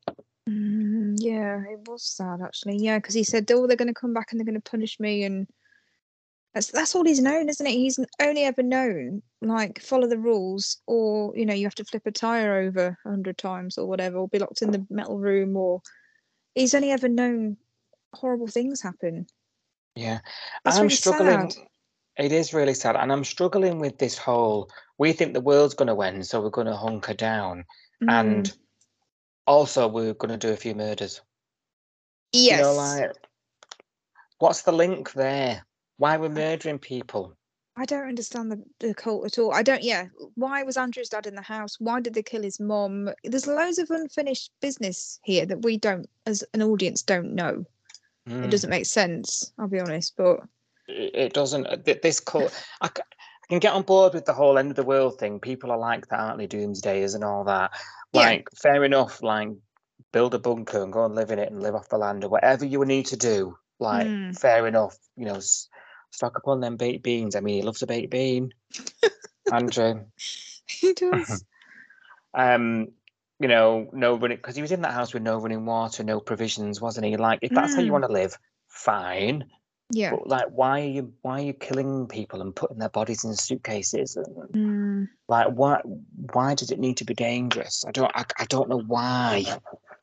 Mm, 0.48 1.16
yeah, 1.18 1.60
it 1.68 1.80
was 1.88 2.04
sad 2.04 2.40
actually. 2.40 2.76
Yeah, 2.78 2.98
because 2.98 3.14
he 3.14 3.24
said, 3.24 3.50
"Oh, 3.50 3.66
they're 3.66 3.76
going 3.76 3.92
to 3.92 4.00
come 4.00 4.14
back 4.14 4.30
and 4.30 4.38
they're 4.38 4.44
going 4.46 4.60
to 4.60 4.70
punish 4.70 5.00
me," 5.00 5.24
and 5.24 5.48
that's 6.56 6.68
that's 6.68 6.94
all 6.94 7.04
he's 7.04 7.20
known, 7.20 7.50
isn't 7.50 7.66
it? 7.66 7.72
He's 7.72 8.00
only 8.18 8.44
ever 8.44 8.62
known 8.62 9.22
like 9.42 9.78
follow 9.78 10.08
the 10.08 10.16
rules, 10.16 10.80
or 10.86 11.36
you 11.36 11.44
know, 11.44 11.52
you 11.52 11.66
have 11.66 11.74
to 11.74 11.84
flip 11.84 12.06
a 12.06 12.10
tire 12.10 12.56
over 12.60 12.96
a 13.04 13.08
hundred 13.08 13.36
times 13.36 13.76
or 13.76 13.86
whatever, 13.86 14.16
or 14.16 14.28
be 14.28 14.38
locked 14.38 14.62
in 14.62 14.70
the 14.70 14.86
metal 14.88 15.18
room, 15.18 15.54
or 15.54 15.82
he's 16.54 16.74
only 16.74 16.92
ever 16.92 17.10
known 17.10 17.58
horrible 18.14 18.46
things 18.46 18.80
happen. 18.80 19.26
Yeah, 19.96 20.20
It's 20.64 20.78
I'm 20.78 20.84
really 20.84 20.96
struggling. 20.96 21.50
sad. 21.50 21.62
It 22.16 22.32
is 22.32 22.54
really 22.54 22.72
sad, 22.72 22.96
and 22.96 23.12
I'm 23.12 23.24
struggling 23.24 23.78
with 23.78 23.98
this 23.98 24.16
whole. 24.16 24.70
We 24.96 25.12
think 25.12 25.34
the 25.34 25.42
world's 25.42 25.74
going 25.74 25.88
to 25.94 26.00
end, 26.00 26.26
so 26.26 26.40
we're 26.40 26.48
going 26.48 26.68
to 26.68 26.76
hunker 26.76 27.12
down, 27.12 27.66
Mm, 28.02 28.10
and 28.10 28.56
also 29.46 29.88
we're 29.88 30.14
going 30.14 30.38
to 30.38 30.46
do 30.46 30.54
a 30.54 30.56
few 30.56 30.74
murders. 30.74 31.20
yes, 32.32 32.58
You 32.58 32.64
know, 32.64 32.74
like, 32.74 33.12
what's 34.38 34.62
the 34.62 34.72
link 34.72 35.12
there? 35.12 35.65
Why 35.98 36.16
we're 36.16 36.28
murdering 36.28 36.78
people? 36.78 37.36
I 37.78 37.84
don't 37.84 38.08
understand 38.08 38.50
the, 38.50 38.62
the 38.80 38.94
cult 38.94 39.26
at 39.26 39.38
all. 39.38 39.52
I 39.52 39.62
don't. 39.62 39.82
Yeah, 39.82 40.06
why 40.34 40.62
was 40.62 40.76
Andrew's 40.78 41.10
dad 41.10 41.26
in 41.26 41.34
the 41.34 41.42
house? 41.42 41.78
Why 41.78 42.00
did 42.00 42.14
they 42.14 42.22
kill 42.22 42.42
his 42.42 42.58
mom? 42.58 43.10
There's 43.22 43.46
loads 43.46 43.78
of 43.78 43.90
unfinished 43.90 44.50
business 44.60 45.20
here 45.24 45.44
that 45.44 45.62
we 45.62 45.76
don't, 45.76 46.08
as 46.24 46.42
an 46.54 46.62
audience, 46.62 47.02
don't 47.02 47.34
know. 47.34 47.64
It 48.26 48.32
Mm, 48.32 48.50
doesn't 48.50 48.70
make 48.70 48.86
sense. 48.86 49.52
I'll 49.58 49.68
be 49.68 49.78
honest, 49.78 50.14
but 50.16 50.40
It 50.88 51.14
it 51.14 51.32
doesn't. 51.32 51.66
uh, 51.66 51.76
This 52.02 52.18
cult. 52.18 52.52
I 52.80 52.88
can 53.48 53.58
get 53.58 53.74
on 53.74 53.82
board 53.82 54.14
with 54.14 54.24
the 54.24 54.32
whole 54.32 54.58
end 54.58 54.70
of 54.70 54.76
the 54.76 54.82
world 54.82 55.18
thing. 55.18 55.38
People 55.38 55.70
are 55.70 55.78
like 55.78 56.08
that, 56.08 56.18
aren't 56.18 56.38
they? 56.38 56.48
Doomsdayers 56.48 57.14
and 57.14 57.22
all 57.24 57.44
that. 57.44 57.72
Yeah. 58.12 58.22
Like, 58.22 58.48
fair 58.56 58.84
enough. 58.84 59.22
Like, 59.22 59.50
build 60.12 60.34
a 60.34 60.38
bunker 60.38 60.82
and 60.82 60.92
go 60.92 61.04
and 61.04 61.14
live 61.14 61.30
in 61.30 61.38
it 61.38 61.52
and 61.52 61.62
live 61.62 61.74
off 61.74 61.88
the 61.88 61.98
land 61.98 62.24
or 62.24 62.30
whatever 62.30 62.64
you 62.64 62.84
need 62.84 63.06
to 63.06 63.16
do. 63.16 63.56
Like, 63.78 64.08
Mm. 64.08 64.38
fair 64.38 64.66
enough. 64.66 64.96
You 65.16 65.26
know, 65.26 65.40
stock 66.10 66.36
up 66.36 66.48
on 66.48 66.60
them 66.60 66.76
baked 66.76 67.02
beans. 67.02 67.36
I 67.36 67.40
mean, 67.40 67.56
he 67.56 67.62
loves 67.62 67.82
a 67.82 67.86
baked 67.86 68.10
bean. 68.10 68.52
Andrew. 69.52 70.04
he 70.66 70.92
does. 70.92 71.44
Um, 72.34 72.88
you 73.40 73.48
know, 73.48 73.88
no 73.94 74.14
running 74.18 74.36
because 74.36 74.56
he 74.56 74.60
was 74.62 74.70
in 74.72 74.82
that 74.82 74.92
house 74.92 75.14
with 75.14 75.22
no 75.22 75.38
running 75.38 75.64
water, 75.64 76.04
no 76.04 76.20
provisions, 76.20 76.82
wasn't 76.82 77.06
he? 77.06 77.16
Like, 77.16 77.38
if 77.40 77.50
that's 77.54 77.74
how 77.74 77.80
you 77.80 77.88
Mm. 77.88 77.92
want 77.92 78.04
to 78.04 78.12
live, 78.12 78.36
fine. 78.68 79.46
yeah. 79.90 80.10
But 80.10 80.26
like, 80.26 80.46
why 80.50 80.82
are 80.82 80.84
you 80.84 81.12
why 81.22 81.40
are 81.40 81.44
you 81.44 81.52
killing 81.54 82.08
people 82.08 82.42
and 82.42 82.54
putting 82.54 82.76
their 82.76 82.90
bodies 82.90 83.24
in 83.24 83.34
suitcases? 83.34 84.16
And, 84.16 84.26
Mm, 84.52 85.08
like, 85.28 85.48
why 85.48 85.80
why 86.34 86.54
does 86.54 86.70
it 86.70 86.78
need 86.78 86.98
to 86.98 87.04
be 87.06 87.14
dangerous? 87.14 87.84
I 87.88 87.90
don't 87.90 88.12
I, 88.14 88.26
I 88.38 88.44
don't 88.44 88.68
know 88.68 88.82
why 88.82 89.44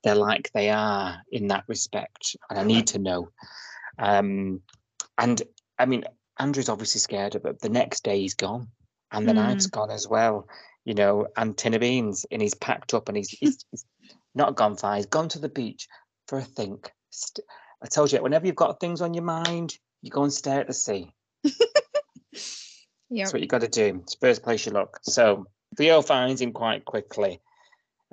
they're 0.04 0.16
like 0.16 0.50
they 0.56 0.72
are 0.72 1.22
in 1.32 1.50
that 1.50 1.66
respect, 1.68 2.36
and 2.50 2.58
I 2.58 2.64
need 2.64 2.88
to 2.88 3.00
know. 3.00 3.30
Um, 4.00 4.62
and 5.20 5.40
I 5.78 5.86
mean, 5.86 6.04
Andrew's 6.40 6.70
obviously 6.70 7.00
scared 7.00 7.36
of 7.36 7.46
it. 7.46 7.60
The 7.60 7.70
next 7.70 8.04
day 8.04 8.20
he's 8.20 8.36
gone, 8.36 8.68
and 9.12 9.28
the 9.28 9.34
knife's 9.34 9.68
gone 9.68 9.92
as 9.92 10.08
well. 10.08 10.48
You 10.86 10.94
know, 10.94 11.28
and 11.38 11.58
tin 11.58 11.74
of 11.74 11.82
beans, 11.82 12.26
and 12.32 12.42
he's 12.42 12.56
packed 12.56 12.94
up, 12.94 13.08
and 13.08 13.18
he's, 13.18 13.30
he's, 13.30 13.66
he's 13.72 13.86
not 14.36 14.56
gone 14.56 14.76
far. 14.76 14.96
He's 14.96 15.06
gone 15.06 15.30
to 15.30 15.40
the 15.40 15.50
beach 15.50 15.88
for 16.28 16.38
a 16.38 16.44
think. 16.44 16.92
St- 17.10 17.46
I 17.82 17.88
told 17.88 18.12
you, 18.12 18.22
whenever 18.22 18.46
you've 18.46 18.56
got 18.56 18.80
things 18.80 19.02
on 19.02 19.14
your 19.14 19.24
mind, 19.24 19.78
you 20.02 20.10
go 20.10 20.24
and 20.24 20.34
stare 20.34 20.62
at 20.62 20.68
the 20.68 20.74
sea. 20.74 21.14
yeah. 21.44 21.52
That's 23.12 23.34
what 23.34 23.42
you 23.42 23.48
got 23.48 23.62
to 23.62 23.68
do. 23.68 24.00
It's 24.04 24.16
the 24.16 24.28
first 24.28 24.44
place 24.44 24.66
you 24.66 24.72
look. 24.72 25.00
So 25.04 25.46
Theo 25.78 26.02
finds 26.02 26.42
him 26.42 26.54
quite 26.54 26.86
quickly. 26.86 27.42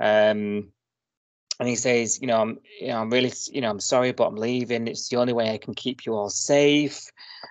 Um, 0.01 0.73
and 1.59 1.69
he 1.69 1.77
says, 1.77 2.21
you 2.21 2.27
know, 2.27 2.41
I'm, 2.41 2.59
you 2.81 2.89
know, 2.89 2.99
I'm 2.99 3.11
really, 3.11 3.33
you 3.53 3.61
know, 3.61 3.71
I'm 3.71 3.81
sorry, 3.81 4.13
but 4.13 4.27
I'm 4.27 4.37
leaving. 4.37 4.89
It's 4.89 5.09
the 5.09 5.17
only 5.17 5.33
way 5.33 5.51
I 5.51 5.59
can 5.59 5.75
keep 5.75 6.07
you 6.07 6.15
all 6.15 6.31
safe. 6.31 7.11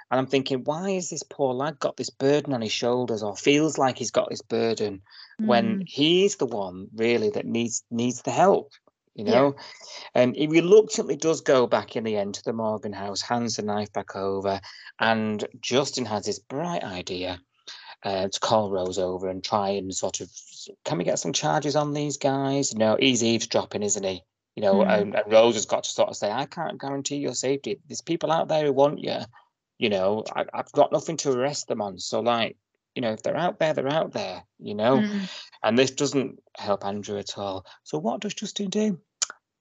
And 0.10 0.20
I'm 0.20 0.28
thinking, 0.28 0.64
why 0.64 0.91
has 0.91 1.10
this 1.10 1.24
poor 1.24 1.54
lad 1.54 1.80
got 1.80 1.97
this 1.97 2.10
burden 2.10 2.54
on 2.54 2.62
his 2.62 2.72
shoulders, 2.72 3.22
or 3.24 3.36
feels 3.36 3.78
like 3.78 3.97
he's 3.97 4.12
got 4.12 4.30
this 4.30 4.41
burden, 4.41 5.02
when 5.45 5.80
Mm, 5.80 5.84
he's 5.86 6.38
the 6.38 6.45
one 6.45 6.88
really 6.95 7.30
that 7.32 7.45
needs 7.45 7.84
needs 7.91 8.22
the 8.22 8.32
help? 8.32 8.72
You 9.16 9.26
Yeah. 9.26 9.32
know, 9.32 9.56
and 10.16 10.36
he 10.36 10.47
reluctantly 10.47 11.16
does 11.18 11.41
go 11.41 11.68
back 11.68 11.95
in 11.95 12.04
the 12.04 12.16
end 12.18 12.36
to 12.36 12.43
the 12.43 12.54
Morgan 12.54 12.93
house, 12.93 13.22
hands 13.22 13.58
the 13.58 13.64
knife 13.64 13.91
back 13.93 14.16
over, 14.16 14.62
and 15.00 15.45
Justin 15.60 16.06
has 16.06 16.26
this 16.26 16.39
bright 16.39 16.84
idea 16.84 17.39
uh, 18.04 18.28
to 18.30 18.39
call 18.39 18.72
Rose 18.72 18.97
over 19.00 19.28
and 19.30 19.43
try 19.43 19.70
and 19.70 19.93
sort 19.93 20.22
of, 20.22 20.30
can 20.86 20.97
we 20.97 21.04
get 21.04 21.20
some 21.20 21.34
charges 21.34 21.76
on 21.76 21.93
these 21.93 22.18
guys? 22.18 22.74
No, 22.76 22.97
he's 23.00 23.24
eavesdropping, 23.24 23.84
isn't 23.84 24.04
he? 24.04 24.24
You 24.56 24.64
know, 24.64 24.76
Mm. 24.76 25.02
and, 25.02 25.16
and 25.16 25.32
Rose 25.32 25.56
has 25.56 25.66
got 25.66 25.84
to 25.86 25.89
sort 25.91 26.10
of 26.10 26.16
say, 26.18 26.32
I 26.32 26.45
can't 26.45 26.80
guarantee 26.80 27.18
your 27.18 27.34
safety. 27.34 27.80
There's 27.88 28.02
people 28.02 28.32
out 28.32 28.47
there 28.47 28.66
who 28.66 28.74
want 28.74 29.00
you. 29.00 29.18
You 29.78 29.89
know, 29.89 30.24
I, 30.36 30.45
I've 30.54 30.72
got 30.74 30.91
nothing 30.91 31.18
to 31.18 31.32
arrest 31.32 31.68
them 31.68 31.82
on. 31.82 32.00
So, 32.00 32.20
like, 32.20 32.58
you 32.95 33.02
know, 33.02 33.14
if 33.14 33.22
they're 33.24 33.38
out 33.38 33.60
there, 33.60 33.74
they're 33.74 33.93
out 33.93 34.12
there. 34.12 34.43
You 34.60 34.76
know, 34.76 34.97
mm. 34.97 35.30
and 35.64 35.78
this 35.78 35.91
doesn't 35.91 36.39
help 36.58 36.86
Andrew 36.86 37.18
at 37.18 37.38
all. 37.38 37.66
So, 37.84 37.97
what 37.97 38.20
does 38.22 38.34
Justin 38.34 38.70
do? 38.70 39.00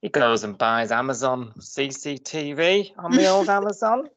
He 0.03 0.09
goes 0.09 0.43
and 0.45 0.57
buys 0.59 0.91
Amazon 0.93 1.53
CCTV 1.59 2.93
on 2.99 3.12
the 3.12 3.26
old 3.26 3.49
Amazon 3.59 4.09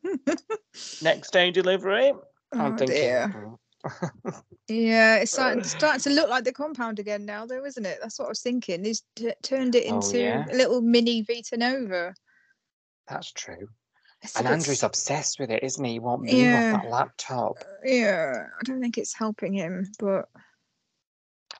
next 1.02 1.32
day 1.34 1.52
delivery. 1.52 2.14
I'm 2.54 2.74
Oh, 2.74 2.78
thinking, 2.78 2.96
dear. 2.96 3.58
"Mm, 3.84 4.44
Yeah, 4.68 5.18
it's 5.18 5.32
starting, 5.32 5.64
starting 5.66 6.02
to 6.02 6.10
look 6.12 6.30
like 6.30 6.44
the 6.44 6.54
compound 6.54 7.00
again 7.00 7.26
now, 7.26 7.46
though, 7.46 7.66
isn't 7.66 7.86
it? 7.86 8.00
That's 8.02 8.20
what 8.20 8.26
I 8.26 8.30
was 8.30 8.42
thinking. 8.42 8.84
He's 8.86 9.04
t- 9.16 9.34
turned 9.44 9.76
it 9.76 9.86
Oh, 9.88 9.96
into 9.96 10.18
yeah. 10.18 10.46
a 10.52 10.56
little 10.56 10.82
mini 10.82 11.24
Vita 11.24 11.58
Nova. 11.58 12.14
that's 13.08 13.32
true. 13.32 13.68
It's 14.22 14.38
And 14.38 14.48
Andrew's 14.48 14.84
s- 14.84 14.84
obsessed 14.84 15.40
with 15.40 15.52
it, 15.52 15.64
isn't 15.64 15.84
he? 15.84 15.94
He 15.94 16.00
won't 16.00 16.22
move 16.22 16.32
Yeah. 16.32 16.56
off 16.56 16.84
that 16.84 16.90
laptop. 16.90 17.64
Yeah, 17.84 18.48
I 18.60 18.64
don't 18.64 18.82
think 18.82 18.98
it's 18.98 19.14
helping 19.16 19.54
him, 19.54 19.92
but 20.00 20.30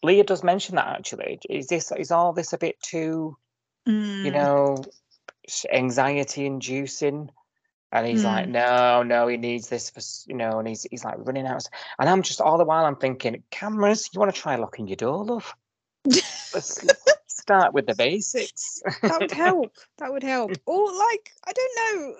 Leah 0.04 0.24
does 0.24 0.44
mention 0.44 0.76
that 0.76 0.88
actually. 0.88 1.40
Is 1.50 1.68
this 1.68 1.92
is 1.92 2.12
all 2.12 2.34
this 2.34 2.54
a 2.54 2.58
bit 2.58 2.80
too, 2.82 3.38
you 3.86 3.92
mm, 3.92 4.34
know, 4.34 4.78
anxiety 5.72 6.46
inducing? 6.46 7.30
And 7.94 8.08
he's 8.08 8.24
like, 8.24 8.48
no, 8.48 9.04
no, 9.04 9.28
he 9.28 9.36
needs 9.36 9.68
this 9.68 9.90
for, 9.90 10.00
you 10.30 10.36
know, 10.38 10.60
and 10.60 10.68
he's 10.68 10.84
he's 10.90 11.04
like 11.04 11.16
running 11.20 11.46
out. 11.46 11.68
And 12.00 12.10
I'm 12.10 12.22
just 12.22 12.40
all 12.40 12.58
the 12.58 12.64
while 12.64 12.86
I'm 12.86 12.96
thinking, 12.96 13.44
cameras, 13.52 14.10
you 14.14 14.20
want 14.20 14.34
to 14.34 14.40
try 14.42 14.56
locking 14.56 14.88
your 14.88 14.96
door, 14.96 15.26
love? 15.26 15.54
Let's 16.06 16.86
start 17.28 17.74
with 17.74 17.88
the 17.88 17.96
basics. 17.96 18.82
that 19.02 19.20
would 19.20 19.32
help. 19.32 19.76
That 19.98 20.12
would 20.12 20.24
help. 20.24 20.52
Or 20.66 20.86
like, 20.92 21.32
I 21.48 21.52
don't 21.54 21.76
know. 22.00 22.16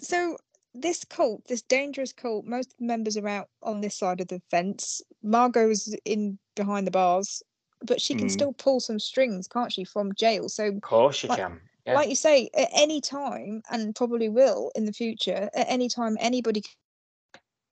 So 0.00 0.36
this 0.74 1.04
cult, 1.04 1.46
this 1.46 1.62
dangerous 1.62 2.12
cult, 2.12 2.44
most 2.44 2.72
of 2.72 2.78
the 2.78 2.84
members 2.86 3.16
are 3.16 3.28
out 3.28 3.48
on 3.62 3.80
this 3.80 3.96
side 3.96 4.20
of 4.20 4.28
the 4.28 4.42
fence. 4.50 5.00
Margot's 5.22 5.94
in 6.04 6.38
behind 6.56 6.86
the 6.86 6.90
bars, 6.90 7.42
but 7.86 8.00
she 8.00 8.14
can 8.14 8.26
Mm. 8.26 8.32
still 8.32 8.52
pull 8.52 8.80
some 8.80 8.98
strings, 8.98 9.48
can't 9.48 9.72
she, 9.72 9.84
from 9.84 10.12
jail? 10.14 10.48
So 10.48 10.66
Of 10.66 10.80
course 10.82 11.16
she 11.16 11.28
Like- 11.28 11.38
can. 11.38 11.60
Yeah. 11.86 11.94
like 11.94 12.08
you 12.08 12.16
say, 12.16 12.48
at 12.54 12.68
any 12.74 13.00
time, 13.00 13.62
and 13.70 13.94
probably 13.94 14.28
will 14.28 14.72
in 14.74 14.86
the 14.86 14.92
future, 14.92 15.50
at 15.54 15.66
any 15.68 15.88
time, 15.88 16.16
anybody 16.18 16.62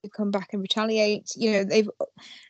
could 0.03 0.13
come 0.13 0.31
back 0.31 0.49
and 0.53 0.61
retaliate. 0.61 1.29
You 1.35 1.51
know, 1.51 1.63
they've 1.63 1.89
uh, 1.99 2.05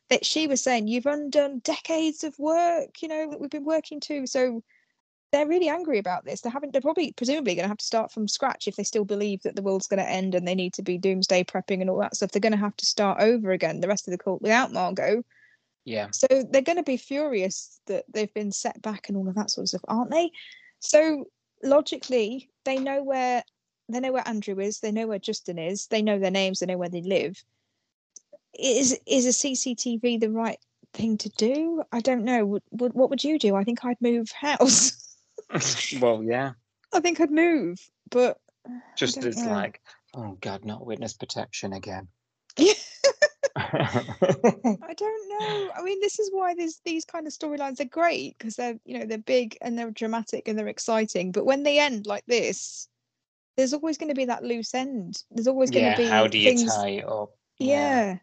that 0.10 0.26
she 0.26 0.48
was 0.48 0.62
saying, 0.62 0.88
you've 0.88 1.06
undone 1.06 1.60
decades 1.60 2.24
of 2.24 2.38
work. 2.38 3.02
You 3.02 3.08
know, 3.08 3.30
that 3.30 3.40
we've 3.40 3.50
been 3.50 3.64
working 3.64 4.00
to. 4.02 4.28
So 4.28 4.62
they're 5.34 5.48
really 5.48 5.68
angry 5.68 5.98
about 5.98 6.26
this. 6.26 6.42
They're 6.42 6.52
having, 6.52 6.70
they're 6.72 6.82
probably 6.82 7.12
presumably 7.14 7.56
going 7.56 7.64
to 7.64 7.70
have 7.70 7.80
to 7.80 7.86
start 7.86 8.12
from 8.12 8.28
scratch 8.28 8.68
if 8.68 8.76
they 8.76 8.84
still 8.84 9.04
believe 9.04 9.42
that 9.42 9.56
the 9.56 9.64
world's 9.64 9.88
going 9.88 10.04
to 10.04 10.10
end 10.10 10.36
and 10.36 10.48
they 10.48 10.54
need 10.54 10.74
to 10.74 10.84
be 10.84 11.00
doomsday 11.00 11.44
prepping 11.44 11.82
and 11.82 11.90
all 11.90 12.00
that 12.00 12.16
stuff. 12.16 12.32
They're 12.32 12.40
going 12.40 12.52
to 12.52 12.58
have 12.58 12.78
to 12.78 12.86
start 12.86 13.20
over 13.20 13.52
again. 13.52 13.80
The 13.80 13.88
rest 13.88 14.08
of 14.08 14.12
the 14.12 14.18
cult 14.20 14.44
without 14.44 14.72
Margot. 14.72 15.24
yeah. 15.86 16.10
So 16.12 16.28
they're 16.30 16.62
going 16.62 16.78
to 16.78 16.84
be 16.84 16.98
furious 16.98 17.80
that 17.88 18.06
they've 18.14 18.34
been 18.34 18.52
set 18.52 18.80
back 18.84 19.10
and 19.10 19.18
all 19.18 19.28
of 19.28 19.34
that 19.36 19.50
sort 19.50 19.64
of 19.64 19.70
stuff, 19.70 19.82
aren't 19.88 20.12
they? 20.12 20.30
So 20.80 21.26
logically, 21.64 22.50
they 22.66 22.78
know 22.78 23.04
where 23.04 23.44
they 23.90 24.00
know 24.00 24.14
where 24.14 24.28
Andrew 24.28 24.60
is. 24.60 24.80
They 24.80 24.92
know 24.92 25.08
where 25.08 25.20
Justin 25.20 25.60
is. 25.60 25.88
They 25.88 26.02
know 26.02 26.20
their 26.20 26.32
names. 26.32 26.60
They 26.60 26.66
know 26.66 26.78
where 26.78 26.90
they 26.90 27.02
live. 27.02 27.44
Is 28.58 28.98
is 29.06 29.26
a 29.26 29.30
CCTV 29.30 30.20
the 30.20 30.30
right 30.30 30.60
thing 30.94 31.18
to 31.18 31.30
do? 31.30 31.84
I 31.92 32.00
don't 32.00 32.24
know. 32.24 32.46
Would, 32.46 32.64
would 32.72 32.94
what 32.94 33.10
would 33.10 33.24
you 33.24 33.40
do? 33.40 33.56
I 33.56 33.64
think 33.64 33.84
I'd 33.84 34.02
move 34.02 34.32
house. 34.32 35.18
well, 36.00 36.24
yeah. 36.24 36.52
I 36.94 37.00
think 37.00 37.20
I'd 37.20 37.32
move, 37.32 37.80
but 38.10 38.40
Just 38.96 39.24
as 39.26 39.38
know. 39.44 39.52
like, 39.52 39.82
oh 40.14 40.38
God, 40.40 40.64
not 40.64 40.86
witness 40.86 41.14
protection 41.14 41.74
again. 41.74 42.08
yeah. 42.58 42.74
I 43.56 44.94
don't 44.98 45.30
know. 45.30 45.72
I 45.76 45.84
mean, 45.84 46.00
this 46.02 46.20
is 46.20 46.30
why 46.34 46.56
these 46.56 46.82
these 46.86 47.06
kind 47.06 47.28
of 47.28 47.34
storylines 47.34 47.80
are 47.80 47.86
great 47.86 48.38
because 48.38 48.56
they're 48.56 48.80
you 48.86 48.98
know 48.98 49.06
they're 49.06 49.18
big 49.20 49.58
and 49.62 49.78
they're 49.78 49.92
dramatic 49.92 50.48
and 50.48 50.58
they're 50.58 50.68
exciting. 50.68 51.32
But 51.32 51.46
when 51.46 51.64
they 51.64 51.80
end 51.80 52.08
like 52.08 52.26
this, 52.26 52.88
there's 53.56 53.74
always 53.74 53.98
going 53.98 54.10
to 54.10 54.16
be 54.16 54.26
that 54.26 54.44
loose 54.44 54.74
end. 54.74 55.24
There's 55.32 55.48
always 55.48 55.70
going 55.70 55.86
yeah. 55.86 55.96
to 55.96 56.02
be 56.02 56.08
How 56.08 56.28
do 56.28 56.38
you 56.38 56.50
things. 56.50 56.76
tie 56.76 56.90
it 56.90 57.08
up? 57.08 57.32
Yeah. 57.60 58.18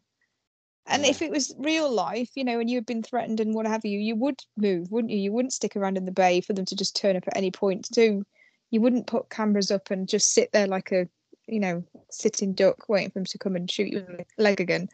And 0.87 1.05
Yeah. 1.05 1.11
if 1.11 1.23
it 1.23 1.31
was 1.31 1.55
real 1.59 1.89
life, 1.91 2.31
you 2.35 2.43
know, 2.43 2.59
and 2.59 2.69
you 2.69 2.77
had 2.77 2.87
been 2.87 3.03
threatened 3.03 3.39
and 3.39 3.55
what 3.55 3.67
have 3.67 3.85
you, 3.85 3.99
you 3.99 4.17
would 4.17 4.43
move, 4.57 4.91
wouldn't 4.91 5.13
you? 5.13 5.19
You 5.19 5.33
wouldn't 5.33 5.53
stick 5.53 5.77
around 5.77 5.97
in 5.97 6.05
the 6.07 6.13
bay 6.13 6.41
for 6.41 6.53
them 6.53 6.65
to 6.65 6.75
just 6.75 6.97
turn 6.97 7.17
up 7.17 7.29
at 7.29 7.37
any 7.37 7.51
point 7.53 7.85
to 7.85 7.93
do. 7.93 8.25
You 8.71 8.81
wouldn't 8.81 9.07
put 9.07 9.31
cameras 9.31 9.71
up 9.71 9.91
and 9.91 10.09
just 10.09 10.33
sit 10.33 10.51
there 10.53 10.67
like 10.67 10.91
a, 10.91 11.09
you 11.47 11.61
know, 11.61 11.85
sitting 12.11 12.55
duck 12.55 12.89
waiting 12.89 13.11
for 13.11 13.21
them 13.21 13.25
to 13.27 13.39
come 13.39 13.55
and 13.55 13.71
shoot 13.71 13.89
you 13.89 13.99
in 13.99 14.07
the 14.17 14.25
leg 14.43 14.61
again. 14.61 14.89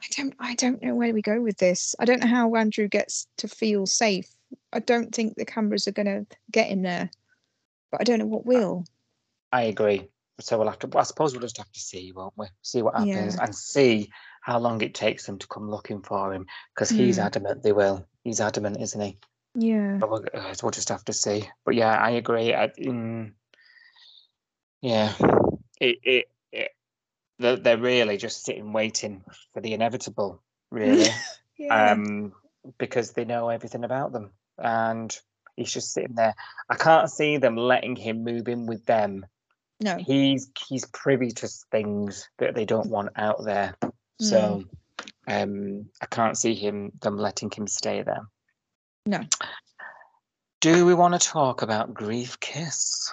I 0.00 0.06
don't 0.16 0.34
I 0.38 0.54
don't 0.54 0.82
know 0.82 0.94
where 0.94 1.14
we 1.14 1.22
go 1.22 1.40
with 1.40 1.58
this. 1.58 1.94
I 1.98 2.04
don't 2.04 2.20
know 2.20 2.26
how 2.26 2.54
Andrew 2.54 2.88
gets 2.88 3.26
to 3.38 3.48
feel 3.48 3.86
safe. 3.86 4.28
I 4.72 4.80
don't 4.80 5.14
think 5.14 5.36
the 5.36 5.44
cameras 5.44 5.88
are 5.88 5.92
gonna 5.92 6.26
get 6.50 6.68
him 6.68 6.82
there. 6.82 7.10
But 7.90 8.00
I 8.00 8.04
don't 8.04 8.18
know 8.18 8.26
what 8.26 8.46
will. 8.46 8.84
I 9.52 9.62
agree. 9.62 10.08
So 10.40 10.58
we'll 10.58 10.68
have 10.68 10.78
to. 10.80 10.98
I 10.98 11.02
suppose 11.04 11.32
we'll 11.32 11.40
just 11.40 11.56
have 11.56 11.72
to 11.72 11.80
see, 11.80 12.12
won't 12.12 12.34
we? 12.36 12.46
See 12.62 12.82
what 12.82 12.94
happens 12.94 13.36
Yeah. 13.36 13.44
and 13.44 13.54
see 13.54 14.10
how 14.42 14.58
long 14.58 14.82
it 14.82 14.94
takes 14.94 15.24
them 15.24 15.38
to 15.38 15.46
come 15.46 15.70
looking 15.70 16.02
for 16.02 16.34
him. 16.34 16.46
Because 16.74 16.90
he's 16.90 17.18
adamant 17.18 17.62
they 17.62 17.72
will. 17.72 18.06
He's 18.22 18.40
adamant, 18.40 18.80
isn't 18.80 19.00
he? 19.00 19.18
Yeah. 19.54 19.96
But 19.98 20.10
we'll, 20.10 20.24
uh, 20.34 20.54
we'll 20.62 20.72
just 20.72 20.90
have 20.90 21.04
to 21.06 21.12
see. 21.14 21.48
But 21.64 21.74
yeah, 21.74 21.96
I 21.96 22.10
agree. 22.10 22.54
I, 22.54 22.68
mm, 22.68 23.32
yeah, 24.82 25.14
it, 25.80 25.98
it, 26.02 26.24
it 27.38 27.62
they're, 27.62 27.78
really 27.78 28.16
just 28.16 28.44
sitting 28.44 28.72
waiting 28.72 29.24
for 29.52 29.60
the 29.60 29.74
inevitable, 29.74 30.42
really, 30.70 31.08
Yeah. 31.58 31.92
um, 31.92 32.32
because 32.78 33.12
they 33.12 33.24
know 33.24 33.48
everything 33.48 33.84
about 33.84 34.12
them, 34.12 34.30
and 34.58 35.14
he's 35.56 35.72
just 35.72 35.92
sitting 35.92 36.14
there. 36.14 36.34
I 36.68 36.76
can't 36.76 37.10
see 37.10 37.36
them 37.38 37.56
letting 37.56 37.96
him 37.96 38.24
move 38.24 38.48
in 38.48 38.66
with 38.66 38.84
them. 38.86 39.26
no. 39.80 39.96
He's 39.98 40.50
he's 40.68 40.84
privy 40.86 41.30
to 41.30 41.48
things 41.70 42.28
that 42.38 42.54
they 42.54 42.64
don't 42.64 42.90
want 42.90 43.10
out 43.16 43.44
there, 43.44 43.76
so 44.20 44.64
um, 45.28 45.86
I 46.00 46.06
can't 46.06 46.36
see 46.38 46.54
him 46.54 46.92
them 47.00 47.16
letting 47.18 47.50
him 47.50 47.66
stay 47.66 48.02
there. 48.02 48.26
No. 49.04 49.20
Do 50.60 50.86
we 50.86 50.94
want 50.94 51.14
to 51.14 51.28
talk 51.28 51.62
about 51.62 51.94
grief 51.94 52.40
kiss? 52.40 53.12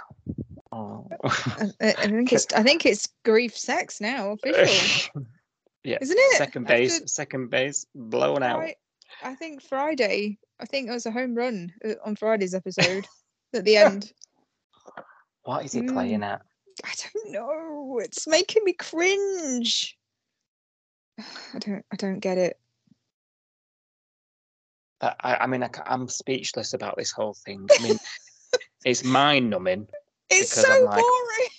Oh. 0.73 1.07
I, 1.23 1.71
I 1.81 1.87
I 1.99 2.07
think 2.07 2.33
it's 2.33 2.47
I 2.53 2.63
think 2.63 2.85
it's 2.85 3.07
grief 3.23 3.55
sex 3.55 4.01
now, 4.01 4.31
official. 4.31 5.23
yeah. 5.83 5.99
Isn't 6.01 6.17
it? 6.17 6.37
Second 6.37 6.63
After 6.63 6.75
base, 6.75 7.01
second 7.13 7.49
base, 7.51 7.85
blown 7.93 8.41
out. 8.41 8.59
Fri- 8.61 8.75
I 9.23 9.35
think 9.35 9.61
Friday. 9.61 10.39
I 10.59 10.65
think 10.65 10.87
it 10.89 10.93
was 10.93 11.05
a 11.05 11.11
home 11.11 11.35
run 11.35 11.73
uh, 11.85 11.93
on 12.03 12.15
Friday's 12.15 12.55
episode 12.55 13.05
at 13.53 13.65
the 13.65 13.77
end. 13.77 14.11
What 15.45 15.65
is 15.65 15.73
he 15.73 15.81
Mm. 15.81 15.91
playing 15.91 16.23
at? 16.23 16.41
I 16.85 16.93
don't 17.03 17.31
know. 17.33 17.99
It's 18.01 18.25
making 18.27 18.63
me 18.63 18.71
cringe. 18.71 19.97
I 21.19 21.59
don't. 21.59 21.85
I 21.91 21.97
don't 21.97 22.19
get 22.19 22.37
it. 22.37 22.57
I, 25.01 25.13
I 25.19 25.35
I 25.43 25.47
mean, 25.47 25.63
I, 25.63 25.69
am 25.85 26.07
speechless 26.07 26.73
about 26.73 26.95
this 26.95 27.11
whole 27.11 27.33
thing. 27.33 27.67
I 27.77 27.83
mean, 27.83 27.97
it's 28.85 29.03
mind 29.03 29.49
numbing. 29.49 29.87
It's 30.29 30.51
so 30.51 30.67
like, 30.85 31.03
boring. 31.03 31.49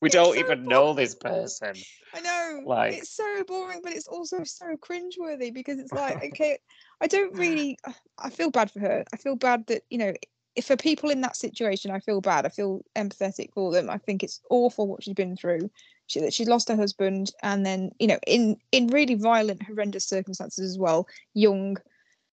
We 0.00 0.08
It's 0.08 0.14
don't 0.14 0.34
so 0.34 0.40
even 0.40 0.64
know 0.64 0.94
this 0.94 1.14
person. 1.14 1.74
I 2.14 2.20
know. 2.20 2.62
Like- 2.64 2.94
it's 2.94 3.10
so 3.10 3.44
boring, 3.44 3.80
but 3.82 3.92
it's 3.92 4.08
also 4.08 4.44
so 4.44 4.76
cringeworthy 4.76 5.52
because 5.52 5.78
it's 5.78 5.92
like, 5.92 6.22
okay, 6.24 6.58
I 7.00 7.06
don't 7.06 7.36
really. 7.36 7.78
I 8.18 8.30
feel 8.30 8.50
bad 8.50 8.70
for 8.70 8.80
her. 8.80 9.04
I 9.12 9.16
feel 9.16 9.36
bad 9.36 9.66
that 9.68 9.82
you 9.90 9.98
know, 9.98 10.12
if 10.56 10.66
for 10.66 10.76
people 10.76 11.10
in 11.10 11.20
that 11.22 11.36
situation, 11.36 11.90
I 11.90 12.00
feel 12.00 12.20
bad. 12.20 12.46
I 12.46 12.50
feel 12.50 12.82
empathetic 12.96 13.52
for 13.54 13.72
them. 13.72 13.88
I 13.88 13.98
think 13.98 14.22
it's 14.22 14.40
awful 14.50 14.86
what 14.86 15.02
she's 15.02 15.14
been 15.14 15.36
through. 15.36 15.70
She 16.06 16.20
that 16.20 16.34
she 16.34 16.44
lost 16.44 16.68
her 16.68 16.76
husband, 16.76 17.32
and 17.42 17.64
then 17.64 17.90
you 17.98 18.06
know, 18.06 18.18
in 18.26 18.56
in 18.70 18.88
really 18.88 19.14
violent, 19.14 19.62
horrendous 19.62 20.06
circumstances 20.06 20.70
as 20.70 20.78
well. 20.78 21.06
Young, 21.34 21.76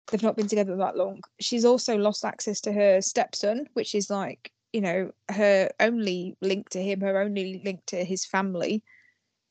they've 0.09 0.23
not 0.23 0.37
been 0.37 0.49
together 0.49 0.77
that 0.77 0.97
long. 0.97 1.21
She's 1.41 1.65
also 1.65 1.97
lost 1.97 2.25
access 2.25 2.61
to 2.63 2.73
her 2.73 3.01
stepson, 3.01 3.69
which 3.75 3.95
is 3.95 4.09
like 4.09 4.51
you 4.77 4.83
know 4.83 5.11
her 5.29 5.71
only 5.81 6.37
link 6.41 6.69
to 6.71 6.83
him, 6.83 7.01
her 7.01 7.21
only 7.21 7.63
link 7.65 7.81
to 7.87 8.05
his 8.05 8.25
family 8.25 8.83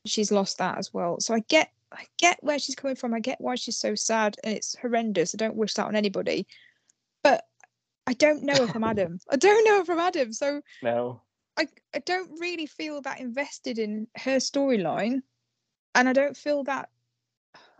she's 0.06 0.32
lost 0.32 0.58
that 0.58 0.78
as 0.78 0.92
well. 0.92 1.20
So 1.20 1.34
I 1.34 1.40
get 1.40 1.70
I 1.92 2.04
get 2.18 2.38
where 2.42 2.58
she's 2.58 2.74
coming 2.74 2.96
from. 2.96 3.14
I 3.14 3.20
get 3.20 3.40
why 3.40 3.54
she's 3.54 3.76
so 3.76 3.94
sad 3.94 4.36
and 4.42 4.54
it's 4.54 4.76
horrendous. 4.76 5.34
I 5.34 5.38
don't 5.38 5.56
wish 5.56 5.74
that 5.74 5.86
on 5.86 5.96
anybody. 5.96 6.46
But 7.22 7.44
I 8.06 8.12
don't 8.14 8.42
know 8.42 8.54
if 8.54 8.74
I'm 8.74 8.84
Adam. 8.92 9.18
I 9.30 9.36
don't 9.36 9.64
know 9.64 9.80
if 9.80 9.88
I'm 9.88 9.98
Adam. 9.98 10.32
So 10.32 10.62
No. 10.82 11.22
I, 11.56 11.68
I 11.94 12.00
don't 12.00 12.38
really 12.38 12.66
feel 12.66 13.00
that 13.02 13.20
invested 13.20 13.78
in 13.78 14.08
her 14.16 14.36
storyline. 14.36 15.22
And 15.94 16.08
I 16.08 16.12
don't 16.12 16.36
feel 16.36 16.64
that 16.64 16.90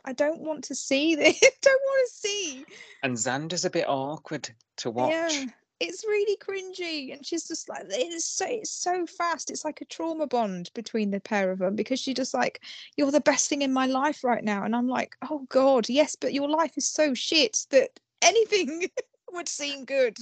I 0.05 0.13
don't 0.13 0.41
want 0.41 0.65
to 0.65 0.75
see 0.75 1.15
this. 1.17 1.39
don't 1.61 1.83
want 1.85 2.09
to 2.09 2.17
see. 2.17 2.65
And 3.03 3.17
Xander's 3.17 3.65
a 3.65 3.71
bit 3.71 3.87
awkward 3.89 4.49
to 4.79 4.91
watch. 4.91 5.11
Yeah. 5.13 5.47
It's 5.79 6.05
really 6.07 6.37
cringy, 6.39 7.13
and 7.13 7.25
she's 7.25 7.47
just 7.47 7.69
like 7.69 7.85
it's 7.91 8.25
so 8.25 8.47
it's 8.49 8.71
so 8.71 9.07
fast. 9.07 9.51
It's 9.51 9.65
like 9.65 9.81
a 9.83 9.85
trauma 9.85 10.27
bond 10.27 10.71
between 10.75 11.11
the 11.11 11.21
pair 11.21 11.51
of 11.51 11.59
them 11.59 11.77
because 11.77 12.01
she's 12.01 12.17
just 12.17 12.33
like, 12.33 12.63
"You're 12.97 13.11
the 13.11 13.21
best 13.21 13.49
thing 13.49 13.61
in 13.63 13.73
my 13.73 13.87
life 13.87 14.25
right 14.25 14.43
now," 14.43 14.65
and 14.65 14.75
I'm 14.75 14.89
like, 14.89 15.17
"Oh 15.31 15.47
God, 15.51 15.89
yes, 15.89 16.17
but 16.17 16.33
your 16.33 16.49
life 16.49 16.73
is 16.77 16.87
so 16.87 17.13
shit 17.13 17.67
that 17.71 17.91
anything 18.23 18.89
would 19.33 19.49
seem 19.49 19.85
good 19.85 20.17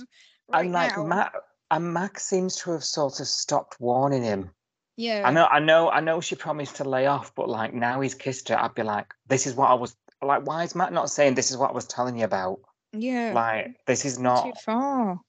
right 0.49 0.65
and 0.65 0.73
like 0.73 0.97
now." 0.97 1.05
Matt 1.05 1.33
and 1.71 1.93
Max 1.93 2.27
seems 2.27 2.57
to 2.57 2.73
have 2.73 2.85
sort 2.85 3.21
of 3.21 3.29
stopped 3.29 3.81
warning 3.81 4.25
him. 4.25 4.51
yeah, 4.97 5.23
I 5.25 5.31
know, 5.31 5.47
I 5.47 5.61
know, 5.61 5.89
I 5.89 6.01
know. 6.01 6.21
She 6.21 6.35
promised 6.35 6.77
to 6.77 6.85
lay 6.89 7.07
off, 7.07 7.33
but 7.35 7.49
like 7.49 7.73
now 7.73 8.01
he's 8.01 8.15
kissed 8.17 8.49
her, 8.49 8.61
I'd 8.61 8.75
be 8.75 8.83
like, 8.83 9.15
"This 9.29 9.47
is 9.47 9.55
what 9.55 9.71
I 9.71 9.75
was 9.75 9.97
like." 10.21 10.47
Why 10.47 10.65
is 10.65 10.75
Matt 10.75 10.93
not 10.93 11.11
saying 11.11 11.35
this 11.35 11.53
is 11.53 11.57
what 11.57 11.71
I 11.71 11.75
was 11.75 11.87
telling 11.87 12.19
you 12.19 12.25
about? 12.25 12.59
yeah, 12.93 13.33
Like 13.35 13.77
this 13.87 14.05
is 14.05 14.17
too 14.17 14.23
not, 14.23 14.61
far. 14.63 15.21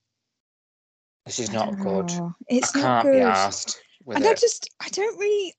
This 1.26 1.40
is 1.40 1.52
not 1.52 1.78
good. 1.80 2.12
It's 2.48 2.76
I 2.76 2.80
not 2.80 2.88
can't 2.88 3.08
good. 3.08 3.14
be 3.14 3.22
asked 3.22 3.82
and 4.14 4.26
I 4.26 4.34
just, 4.34 4.70
I 4.80 4.90
don't 4.90 5.18
really, 5.20 5.54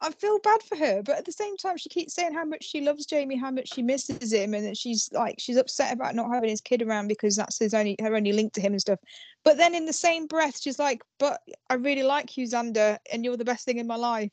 I 0.00 0.10
feel 0.10 0.38
bad 0.40 0.62
for 0.62 0.76
her, 0.76 1.02
but 1.02 1.16
at 1.16 1.24
the 1.24 1.32
same 1.32 1.56
time, 1.56 1.78
she 1.78 1.88
keeps 1.88 2.14
saying 2.14 2.34
how 2.34 2.44
much 2.44 2.64
she 2.64 2.80
loves 2.80 3.06
Jamie, 3.06 3.36
how 3.36 3.50
much 3.50 3.68
she 3.72 3.82
misses 3.82 4.32
him, 4.32 4.52
and 4.52 4.66
that 4.66 4.76
she's 4.76 5.08
like, 5.12 5.36
she's 5.38 5.56
upset 5.56 5.92
about 5.92 6.14
not 6.14 6.30
having 6.30 6.50
his 6.50 6.60
kid 6.60 6.82
around 6.82 7.08
because 7.08 7.36
that's 7.36 7.58
his 7.58 7.72
only, 7.72 7.96
her 8.00 8.14
only 8.14 8.32
link 8.32 8.52
to 8.54 8.60
him 8.60 8.72
and 8.72 8.80
stuff. 8.80 8.98
But 9.44 9.56
then 9.56 9.74
in 9.74 9.86
the 9.86 9.92
same 9.92 10.26
breath, 10.26 10.60
she's 10.60 10.78
like, 10.78 11.02
but 11.18 11.40
I 11.70 11.74
really 11.74 12.02
like 12.02 12.36
you, 12.36 12.46
Xander, 12.46 12.98
and 13.10 13.24
you're 13.24 13.36
the 13.36 13.44
best 13.44 13.64
thing 13.64 13.78
in 13.78 13.86
my 13.86 13.96
life. 13.96 14.32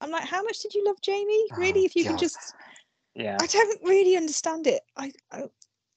I'm 0.00 0.10
like, 0.10 0.24
how 0.24 0.42
much 0.42 0.60
did 0.60 0.74
you 0.74 0.84
love 0.84 1.00
Jamie? 1.02 1.44
Oh, 1.52 1.60
really? 1.60 1.80
Oh, 1.80 1.86
if 1.86 1.96
you 1.96 2.04
could 2.04 2.12
God. 2.12 2.20
just, 2.20 2.54
yeah, 3.16 3.38
I 3.40 3.46
don't 3.46 3.82
really 3.82 4.16
understand 4.16 4.66
it. 4.66 4.82
I, 4.96 5.10
I 5.32 5.44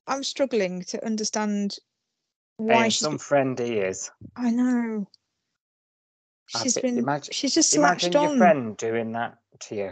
I'm 0.07 0.23
struggling 0.23 0.82
to 0.86 1.05
understand 1.05 1.77
why 2.68 2.88
she's. 2.89 2.99
some 2.99 3.18
friend 3.18 3.57
he 3.57 3.78
is. 3.78 4.12
I 4.36 4.51
know. 4.51 5.07
I 6.55 6.64
She's 6.64 6.74
bet- 6.76 6.84
been. 6.84 6.97
imagine- 6.97 7.34
she's 7.34 7.53
just 7.53 7.74
Imagine 7.76 8.12
your 8.12 8.28
on. 8.30 8.38
friend 8.38 8.78
doing 8.78 9.12
that 9.14 9.38
to 9.62 9.76
you, 9.76 9.91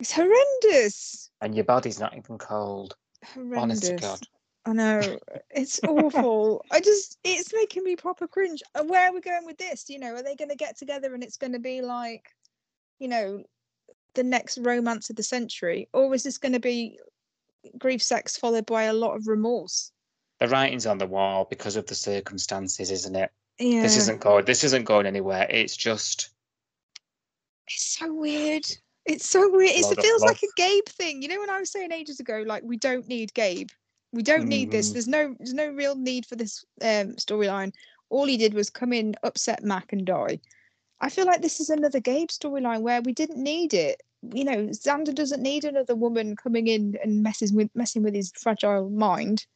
It's 0.00 0.12
horrendous. 0.12 1.30
and 1.40 1.54
your 1.54 1.64
body's 1.64 2.00
not 2.00 2.16
even 2.16 2.38
cold. 2.38 2.96
Honest 3.22 3.34
Horrendous. 3.34 3.80
to 3.88 3.96
God. 3.96 4.20
I 4.64 4.72
know. 4.72 5.18
It's 5.50 5.80
awful. 5.88 6.64
I 6.70 6.80
just 6.80 7.18
it's 7.24 7.52
making 7.52 7.84
me 7.84 7.96
proper 7.96 8.26
cringe. 8.28 8.62
Uh, 8.74 8.84
where 8.84 9.08
are 9.08 9.12
we 9.12 9.20
going 9.20 9.44
with 9.44 9.58
this? 9.58 9.88
You 9.88 9.98
know, 9.98 10.14
are 10.14 10.22
they 10.22 10.34
gonna 10.36 10.56
get 10.56 10.76
together 10.78 11.14
and 11.14 11.22
it's 11.22 11.36
gonna 11.36 11.58
be 11.58 11.80
like, 11.82 12.24
you 12.98 13.08
know, 13.08 13.42
the 14.14 14.22
next 14.22 14.58
romance 14.58 15.10
of 15.10 15.16
the 15.16 15.22
century? 15.22 15.88
Or 15.92 16.14
is 16.14 16.22
this 16.22 16.38
gonna 16.38 16.60
be 16.60 16.98
grief 17.78 18.02
sex 18.02 18.36
followed 18.36 18.66
by 18.66 18.84
a 18.84 18.92
lot 18.92 19.14
of 19.16 19.26
remorse? 19.26 19.92
The 20.40 20.48
writing's 20.48 20.86
on 20.86 20.98
the 20.98 21.06
wall 21.06 21.46
because 21.50 21.76
of 21.76 21.86
the 21.86 21.94
circumstances, 21.94 22.90
isn't 22.90 23.16
it? 23.16 23.30
Yeah. 23.58 23.82
This 23.82 23.96
isn't 23.96 24.20
going. 24.20 24.44
This 24.44 24.62
isn't 24.64 24.84
going 24.84 25.06
anywhere. 25.06 25.46
It's 25.50 25.76
just 25.76 26.30
It's 27.66 27.98
so 27.98 28.12
weird. 28.12 28.64
It's 29.04 29.28
so 29.28 29.50
weird. 29.50 29.72
It's, 29.74 29.90
it 29.90 30.00
feels 30.00 30.22
like 30.22 30.42
a. 30.42 30.46
Gabe 30.56 30.86
thing. 30.86 31.22
You 31.22 31.28
know, 31.28 31.40
when 31.40 31.50
I 31.50 31.58
was 31.58 31.72
saying 31.72 31.92
ages 31.92 32.20
ago, 32.20 32.44
like 32.46 32.62
we 32.62 32.76
don't 32.76 33.08
need 33.08 33.34
Gabe. 33.34 33.68
We 34.12 34.22
don't 34.22 34.46
need 34.46 34.70
this. 34.70 34.90
Mhm. 34.90 34.92
There's 34.92 35.08
no 35.08 35.34
there's 35.38 35.54
no 35.54 35.68
real 35.70 35.96
need 35.96 36.24
for 36.24 36.36
this 36.36 36.64
um 36.82 37.16
storyline. 37.16 37.72
All 38.10 38.26
he 38.26 38.36
did 38.36 38.54
was 38.54 38.70
come 38.70 38.92
in, 38.92 39.14
upset 39.22 39.62
Mac, 39.64 39.92
and 39.92 40.06
die. 40.06 40.40
I 41.00 41.10
feel 41.10 41.26
like 41.26 41.42
this 41.42 41.60
is 41.60 41.68
another 41.68 42.00
Gabe 42.00 42.28
storyline 42.28 42.80
where 42.80 43.02
we 43.02 43.12
didn't 43.12 43.42
need 43.42 43.74
it. 43.74 44.02
You 44.34 44.44
know, 44.44 44.56
Xander 44.68 45.14
doesn't 45.14 45.42
need 45.42 45.64
another 45.64 45.94
woman 45.94 46.36
coming 46.36 46.68
in 46.68 46.96
and 47.02 47.22
messing 47.22 47.54
with 47.54 47.70
messing 47.74 48.02
with 48.02 48.14
his 48.14 48.32
fragile 48.36 48.88
mind 48.88 49.46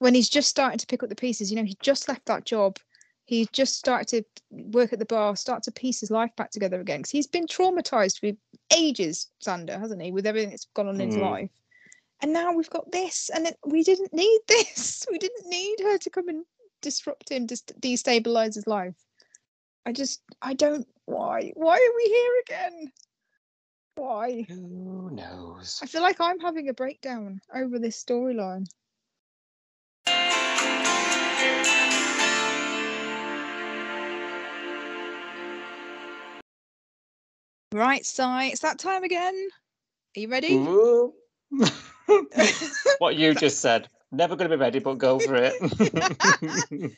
when 0.00 0.14
he's 0.14 0.28
just 0.30 0.48
starting 0.48 0.78
to 0.78 0.86
pick 0.86 1.02
up 1.02 1.08
the 1.10 1.14
pieces. 1.14 1.50
You 1.50 1.56
know, 1.56 1.64
he 1.64 1.76
just 1.82 2.08
left 2.08 2.26
that 2.26 2.44
job. 2.44 2.78
He 3.26 3.46
just 3.52 3.76
started 3.76 4.08
to 4.08 4.24
work 4.50 4.92
at 4.92 4.98
the 4.98 5.04
bar, 5.04 5.36
start 5.36 5.62
to 5.64 5.70
piece 5.70 6.00
his 6.00 6.10
life 6.10 6.34
back 6.36 6.50
together 6.50 6.80
again. 6.80 7.00
Because 7.00 7.12
he's 7.12 7.26
been 7.28 7.46
traumatized 7.46 8.18
for 8.18 8.36
ages, 8.74 9.28
Xander, 9.44 9.78
hasn't 9.78 10.02
he, 10.02 10.10
with 10.10 10.26
everything 10.26 10.50
that's 10.50 10.66
gone 10.74 10.88
on 10.88 11.00
in 11.00 11.10
his 11.10 11.16
Mm. 11.16 11.30
life. 11.30 11.50
And 12.22 12.32
now 12.32 12.52
we've 12.52 12.70
got 12.70 12.90
this, 12.90 13.30
and 13.30 13.54
we 13.64 13.82
didn't 13.82 14.12
need 14.12 14.40
this. 14.48 15.06
We 15.10 15.18
didn't 15.18 15.48
need 15.48 15.80
her 15.80 15.98
to 15.98 16.10
come 16.10 16.28
and 16.28 16.44
disrupt 16.80 17.28
him, 17.30 17.46
just 17.46 17.78
destabilize 17.80 18.54
his 18.54 18.66
life. 18.66 18.96
I 19.86 19.92
just, 19.92 20.22
I 20.40 20.54
don't. 20.54 20.88
Why? 21.04 21.52
Why 21.54 21.74
are 21.74 21.96
we 21.96 22.04
here 22.04 22.32
again? 22.46 22.92
Why? 23.96 24.46
Who 24.48 25.10
knows? 25.10 25.78
I 25.82 25.86
feel 25.86 26.02
like 26.02 26.20
I'm 26.20 26.40
having 26.40 26.68
a 26.68 26.74
breakdown 26.74 27.40
over 27.54 27.78
this 27.78 28.02
storyline. 28.02 28.66
Right, 37.72 38.04
Si, 38.04 38.22
it's 38.22 38.62
that 38.62 38.80
time 38.80 39.04
again. 39.04 39.48
Are 40.16 40.20
you 40.20 40.28
ready? 40.28 40.56
What 42.98 43.14
you 43.14 43.34
just 43.34 43.60
said. 43.60 43.86
Never 44.10 44.34
going 44.34 44.50
to 44.50 44.56
be 44.56 44.60
ready, 44.60 44.80
but 44.80 44.98
go 44.98 45.20
for 45.20 45.36
it. 45.36 45.52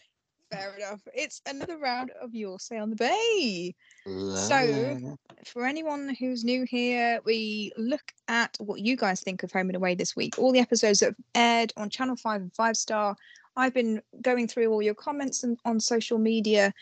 Fair 0.51 0.75
enough. 0.75 1.01
It's 1.15 1.43
another 1.47 1.77
round 1.77 2.11
of 2.23 2.35
Your 2.35 2.59
Say 2.59 2.79
on 2.79 2.89
the 2.89 2.97
Bay. 2.97 3.75
So, 4.07 5.19
for 5.45 5.67
anyone 5.67 6.17
who's 6.19 6.45
new 6.45 6.65
here, 6.65 7.21
we 7.27 7.73
look 7.77 8.13
at 8.29 8.57
what 8.59 8.81
you 8.81 8.97
guys 8.97 9.21
think 9.21 9.43
of 9.43 9.53
Home 9.53 9.69
and 9.69 9.77
Away 9.77 9.95
this 9.95 10.17
week. 10.17 10.39
All 10.39 10.53
the 10.53 10.61
episodes 10.61 11.01
that 11.01 11.07
have 11.07 11.17
aired 11.35 11.75
on 11.77 11.91
Channel 11.91 12.17
5 12.17 12.41
and 12.41 12.55
5 12.55 12.77
Star. 12.79 13.15
I've 13.55 13.75
been 13.75 14.01
going 14.23 14.49
through 14.49 14.73
all 14.73 14.81
your 14.81 14.95
comments 14.95 15.45
and, 15.45 15.59
on 15.67 15.79
social 15.79 16.17
media, 16.17 16.73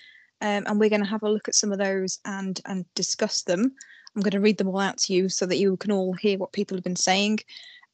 um, 0.40 0.64
and 0.66 0.78
we're 0.80 0.90
going 0.90 1.02
to 1.02 1.08
have 1.08 1.22
a 1.22 1.30
look 1.30 1.48
at 1.48 1.54
some 1.54 1.72
of 1.72 1.78
those 1.78 2.18
and 2.24 2.60
and 2.66 2.84
discuss 2.94 3.42
them. 3.42 3.72
I'm 4.14 4.22
going 4.22 4.32
to 4.32 4.40
read 4.40 4.58
them 4.58 4.68
all 4.68 4.80
out 4.80 4.98
to 4.98 5.12
you 5.12 5.28
so 5.28 5.46
that 5.46 5.58
you 5.58 5.76
can 5.76 5.92
all 5.92 6.12
hear 6.14 6.38
what 6.38 6.52
people 6.52 6.76
have 6.76 6.84
been 6.84 6.96
saying. 6.96 7.40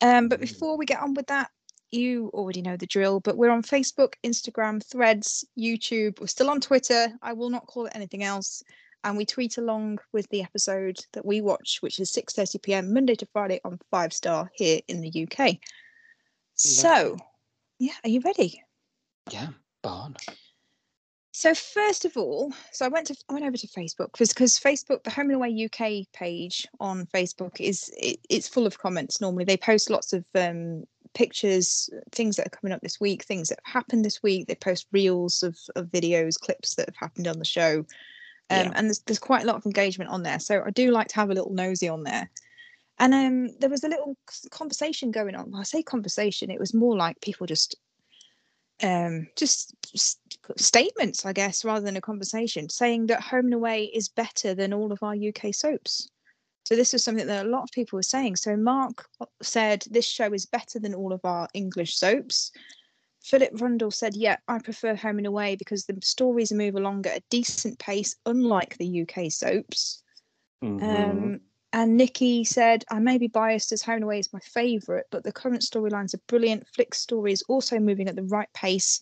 Um, 0.01 0.29
but 0.29 0.39
Mm. 0.39 0.43
before 0.43 0.77
we 0.77 0.87
get 0.87 1.01
on 1.01 1.15
with 1.15 1.27
that, 1.27 1.51
you 1.91 2.31
already 2.33 2.63
know 2.63 2.77
the 2.77 2.87
drill, 2.87 3.21
but 3.21 3.37
we're 3.37 3.51
on 3.51 3.63
Facebook, 3.63 4.15
Instagram, 4.25 4.83
Threads, 4.83 5.45
YouTube. 5.59 6.21
We're 6.21 6.27
still 6.27 6.51
on 6.51 6.61
Twitter. 6.61 7.13
I 7.23 7.33
will 7.33 7.51
not 7.51 7.67
call 7.67 7.87
it 7.87 7.93
anything 7.95 8.23
else 8.23 8.63
and 9.07 9.17
we 9.17 9.25
tweet 9.25 9.57
along 9.57 9.99
with 10.13 10.29
the 10.31 10.43
episode 10.43 10.99
that 11.13 11.25
we 11.25 11.41
watch, 11.41 11.79
which 11.81 12.01
is 12.01 12.11
6:30 12.11 12.61
p.m. 12.63 12.93
Monday 12.93 13.15
to 13.15 13.27
Friday 13.27 13.61
on 13.65 13.79
Five 13.89 14.13
Star 14.13 14.51
here 14.55 14.81
in 14.89 15.01
the 15.01 15.27
UK. 15.31 15.59
So, 16.55 17.17
yeah, 17.79 17.93
are 18.03 18.11
you 18.11 18.21
ready? 18.21 18.63
Yeah, 19.31 19.51
born. 19.83 20.17
So 21.39 21.53
first 21.55 22.07
of 22.07 22.17
all, 22.17 22.51
so 22.73 22.87
I 22.87 22.89
went 22.89 23.09
to 23.09 23.17
I 23.29 23.35
went 23.35 23.45
over 23.45 23.59
to 23.59 23.67
Facebook 23.67 24.11
because 24.11 24.31
because 24.31 24.59
Facebook, 24.59 25.03
the 25.05 25.11
Home 25.11 25.27
and 25.27 25.35
Away 25.35 25.67
UK 25.67 26.11
page 26.15 26.67
on 26.81 27.05
Facebook 27.05 27.61
is 27.61 27.93
it, 27.99 28.19
it's 28.31 28.49
full 28.49 28.67
of 28.67 28.79
comments. 28.79 29.21
Normally, 29.21 29.45
they 29.45 29.59
post 29.59 29.91
lots 29.91 30.15
of 30.15 30.25
um, 30.35 30.85
pictures, 31.13 31.91
things 32.11 32.37
that 32.37 32.47
are 32.47 32.59
coming 32.59 32.73
up 32.73 32.81
this 32.81 32.99
week, 32.99 33.23
things 33.23 33.51
that 33.51 33.59
have 33.65 33.75
happened 33.75 34.03
this 34.03 34.23
week. 34.23 34.47
They 34.47 34.55
post 34.55 34.87
reels 34.93 35.43
of 35.43 35.59
of 35.77 35.89
videos, 35.89 36.41
clips 36.41 36.75
that 36.77 36.89
have 36.89 36.97
happened 36.97 37.29
on 37.29 37.39
the 37.39 37.45
show, 37.45 37.81
um, 37.81 37.85
Yeah. 38.49 38.73
and 38.75 38.87
there's 38.87 39.01
there's 39.01 39.19
quite 39.19 39.43
a 39.43 39.47
lot 39.47 39.57
of 39.57 39.67
engagement 39.67 40.11
on 40.11 40.23
there. 40.23 40.41
So 40.41 40.63
I 40.65 40.71
do 40.71 40.91
like 40.91 41.09
to 41.09 41.17
have 41.17 41.29
a 41.29 41.35
little 41.35 41.53
nosy 41.53 41.91
on 41.91 42.03
there. 42.05 42.31
And 42.99 43.13
um, 43.13 43.49
there 43.61 43.69
was 43.69 43.85
a 43.85 43.91
little 43.91 44.17
conversation 44.49 45.11
going 45.11 45.35
on. 45.35 45.55
I 45.55 45.65
say 45.65 45.83
conversation; 45.83 46.51
it 46.51 46.59
was 46.59 46.73
more 46.73 46.97
like 46.97 47.21
people 47.21 47.47
just 47.47 47.77
um 48.83 49.27
just, 49.37 49.75
just 49.93 50.19
statements 50.57 51.25
i 51.27 51.33
guess 51.33 51.65
rather 51.65 51.85
than 51.85 51.97
a 51.97 52.01
conversation 52.01 52.69
saying 52.69 53.07
that 53.07 53.21
home 53.21 53.47
and 53.47 53.55
away 53.55 53.85
is 53.85 54.09
better 54.09 54.55
than 54.55 54.73
all 54.73 54.93
of 54.93 55.03
our 55.03 55.15
uk 55.15 55.55
soaps 55.55 56.09
so 56.65 56.75
this 56.75 56.93
was 56.93 57.05
something 57.05 57.27
that 57.27 57.47
a 57.47 57.49
lot 57.49 57.63
of 57.63 57.71
people 57.73 57.97
were 57.97 58.03
saying 58.03 58.37
so 58.37 58.57
mark 58.57 59.07
said 59.43 59.85
this 59.91 60.07
show 60.07 60.33
is 60.33 60.47
better 60.47 60.79
than 60.79 60.95
all 60.95 61.13
of 61.13 61.21
our 61.25 61.49
english 61.55 61.97
soaps 61.97 62.53
philip 63.23 63.51
rundle 63.61 63.91
said 63.91 64.15
yeah 64.15 64.37
i 64.49 64.59
prefer 64.59 64.95
home 64.95 65.19
and 65.19 65.27
away 65.27 65.57
because 65.57 65.85
the 65.85 65.97
stories 66.03 66.53
move 66.53 66.75
along 66.77 67.05
at 67.07 67.19
a 67.19 67.23
decent 67.31 67.79
pace 67.79 68.15
unlike 68.27 68.77
the 68.79 69.03
uk 69.03 69.31
soaps 69.31 70.03
Mhm. 70.63 70.83
um, 70.83 71.41
and 71.73 71.97
Nikki 71.97 72.45
said, 72.45 72.85
I 72.91 73.01
may 73.01 73.19
be 73.19 73.27
biased 73.27 73.71
as 73.73 73.83
Home 73.83 73.97
and 73.97 74.05
Away 74.05 74.19
is 74.21 74.33
my 74.33 74.41
favourite, 74.41 75.05
but 75.11 75.25
the 75.25 75.33
current 75.33 75.61
storylines 75.61 76.15
are 76.15 76.21
brilliant. 76.27 76.67
Flick's 76.69 77.01
story 77.01 77.33
is 77.33 77.43
also 77.49 77.79
moving 77.79 78.09
at 78.09 78.17
the 78.17 78.23
right 78.23 78.49
pace. 78.55 79.01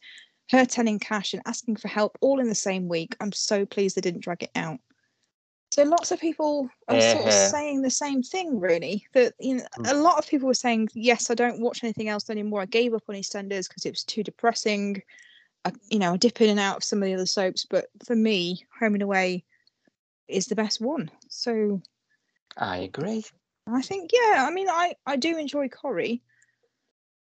Her 0.51 0.64
telling 0.66 0.99
Cash 0.99 1.32
and 1.32 1.42
asking 1.47 1.76
for 1.76 1.88
help 1.88 2.18
all 2.20 2.40
in 2.40 2.49
the 2.49 2.55
same 2.55 2.88
week. 2.88 3.16
I'm 3.20 3.32
so 3.32 3.64
pleased 3.64 3.97
they 3.97 4.01
didn't 4.01 4.22
drag 4.22 4.42
it 4.42 4.51
out. 4.55 4.78
So 5.70 5.82
lots 5.82 6.12
of 6.12 6.20
people 6.20 6.68
are 6.86 7.01
sort 7.01 7.26
of 7.26 7.32
saying 7.32 7.82
the 7.82 7.90
same 7.90 8.22
thing, 8.22 8.61
really. 8.61 9.07
That 9.12 9.34
you 9.40 9.57
know, 9.57 9.66
Mm. 9.78 9.90
a 9.90 9.95
lot 9.95 10.18
of 10.18 10.28
people 10.28 10.47
were 10.47 10.55
saying, 10.55 10.90
"Yes, 10.95 11.30
I 11.30 11.34
don't 11.34 11.61
watch 11.61 11.82
anything 11.82 12.09
else 12.09 12.30
anymore. 12.30 12.61
I 12.61 12.66
gave 12.66 12.95
up 12.95 13.03
on 13.09 13.16
EastEnders 13.16 13.68
because 13.68 13.84
it 13.84 13.90
was 13.90 14.05
too 14.05 14.22
depressing. 14.22 15.03
I, 15.64 15.72
you 15.88 15.99
know, 15.99 16.12
I 16.12 16.16
dip 16.16 16.40
in 16.40 16.51
and 16.51 16.61
out 16.61 16.76
of 16.76 16.84
some 16.84 17.03
of 17.03 17.07
the 17.07 17.14
other 17.14 17.26
soaps, 17.26 17.64
but 17.64 17.86
for 18.05 18.14
me, 18.14 18.64
Home 18.78 18.95
and 18.95 19.03
Away 19.03 19.45
is 20.28 20.47
the 20.47 20.55
best 20.55 20.80
one." 20.80 21.11
So 21.28 21.80
I 22.57 22.76
agree. 22.78 23.24
I 23.66 23.82
think, 23.82 24.11
yeah, 24.12 24.47
I 24.47 24.51
mean, 24.51 24.68
I, 24.68 24.95
I 25.07 25.16
do 25.16 25.38
enjoy 25.38 25.68
Corrie, 25.68 26.22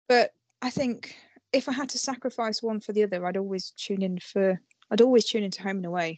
but 0.07 0.33
I 0.61 0.69
think 0.69 1.15
if 1.55 1.69
I 1.69 1.71
had 1.71 1.89
to 1.89 1.97
sacrifice 1.97 2.61
one 2.61 2.81
for 2.81 2.91
the 2.91 3.03
other, 3.03 3.25
I'd 3.25 3.37
always 3.37 3.71
tune 3.71 4.01
in 4.01 4.19
for, 4.19 4.59
I'd 4.91 5.01
always 5.01 5.25
tune 5.25 5.43
into 5.43 5.61
Home 5.63 5.77
and 5.77 5.85
Away, 5.85 6.17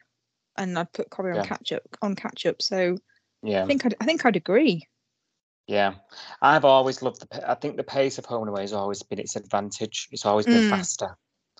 and 0.57 0.77
I'd 0.77 0.91
put 0.93 1.11
Corrie 1.11 1.31
on 1.31 1.37
Yeah. 1.37 1.43
catch 1.45 1.71
up, 1.71 1.83
on 2.01 2.15
catch 2.15 2.45
up. 2.47 2.61
So 2.61 2.97
Yeah. 3.43 3.63
I 3.63 3.67
think 3.67 3.85
I'd, 3.85 3.95
I 4.01 4.05
think 4.05 4.25
I'd 4.25 4.35
agree. 4.35 4.87
Yeah, 5.67 5.95
I've 6.41 6.65
always 6.65 7.01
loved 7.01 7.21
the. 7.21 7.49
I 7.51 7.53
think 7.53 7.75
the 7.77 7.83
pace 7.83 8.17
of 8.17 8.25
Home 8.25 8.41
and 8.43 8.49
Away 8.49 8.61
has 8.61 8.73
always 8.73 9.03
been 9.03 9.19
its 9.19 9.35
advantage. 9.35 10.07
It's 10.11 10.25
always 10.25 10.45
been 10.45 10.63
Mm. 10.63 10.69
faster. 10.69 11.17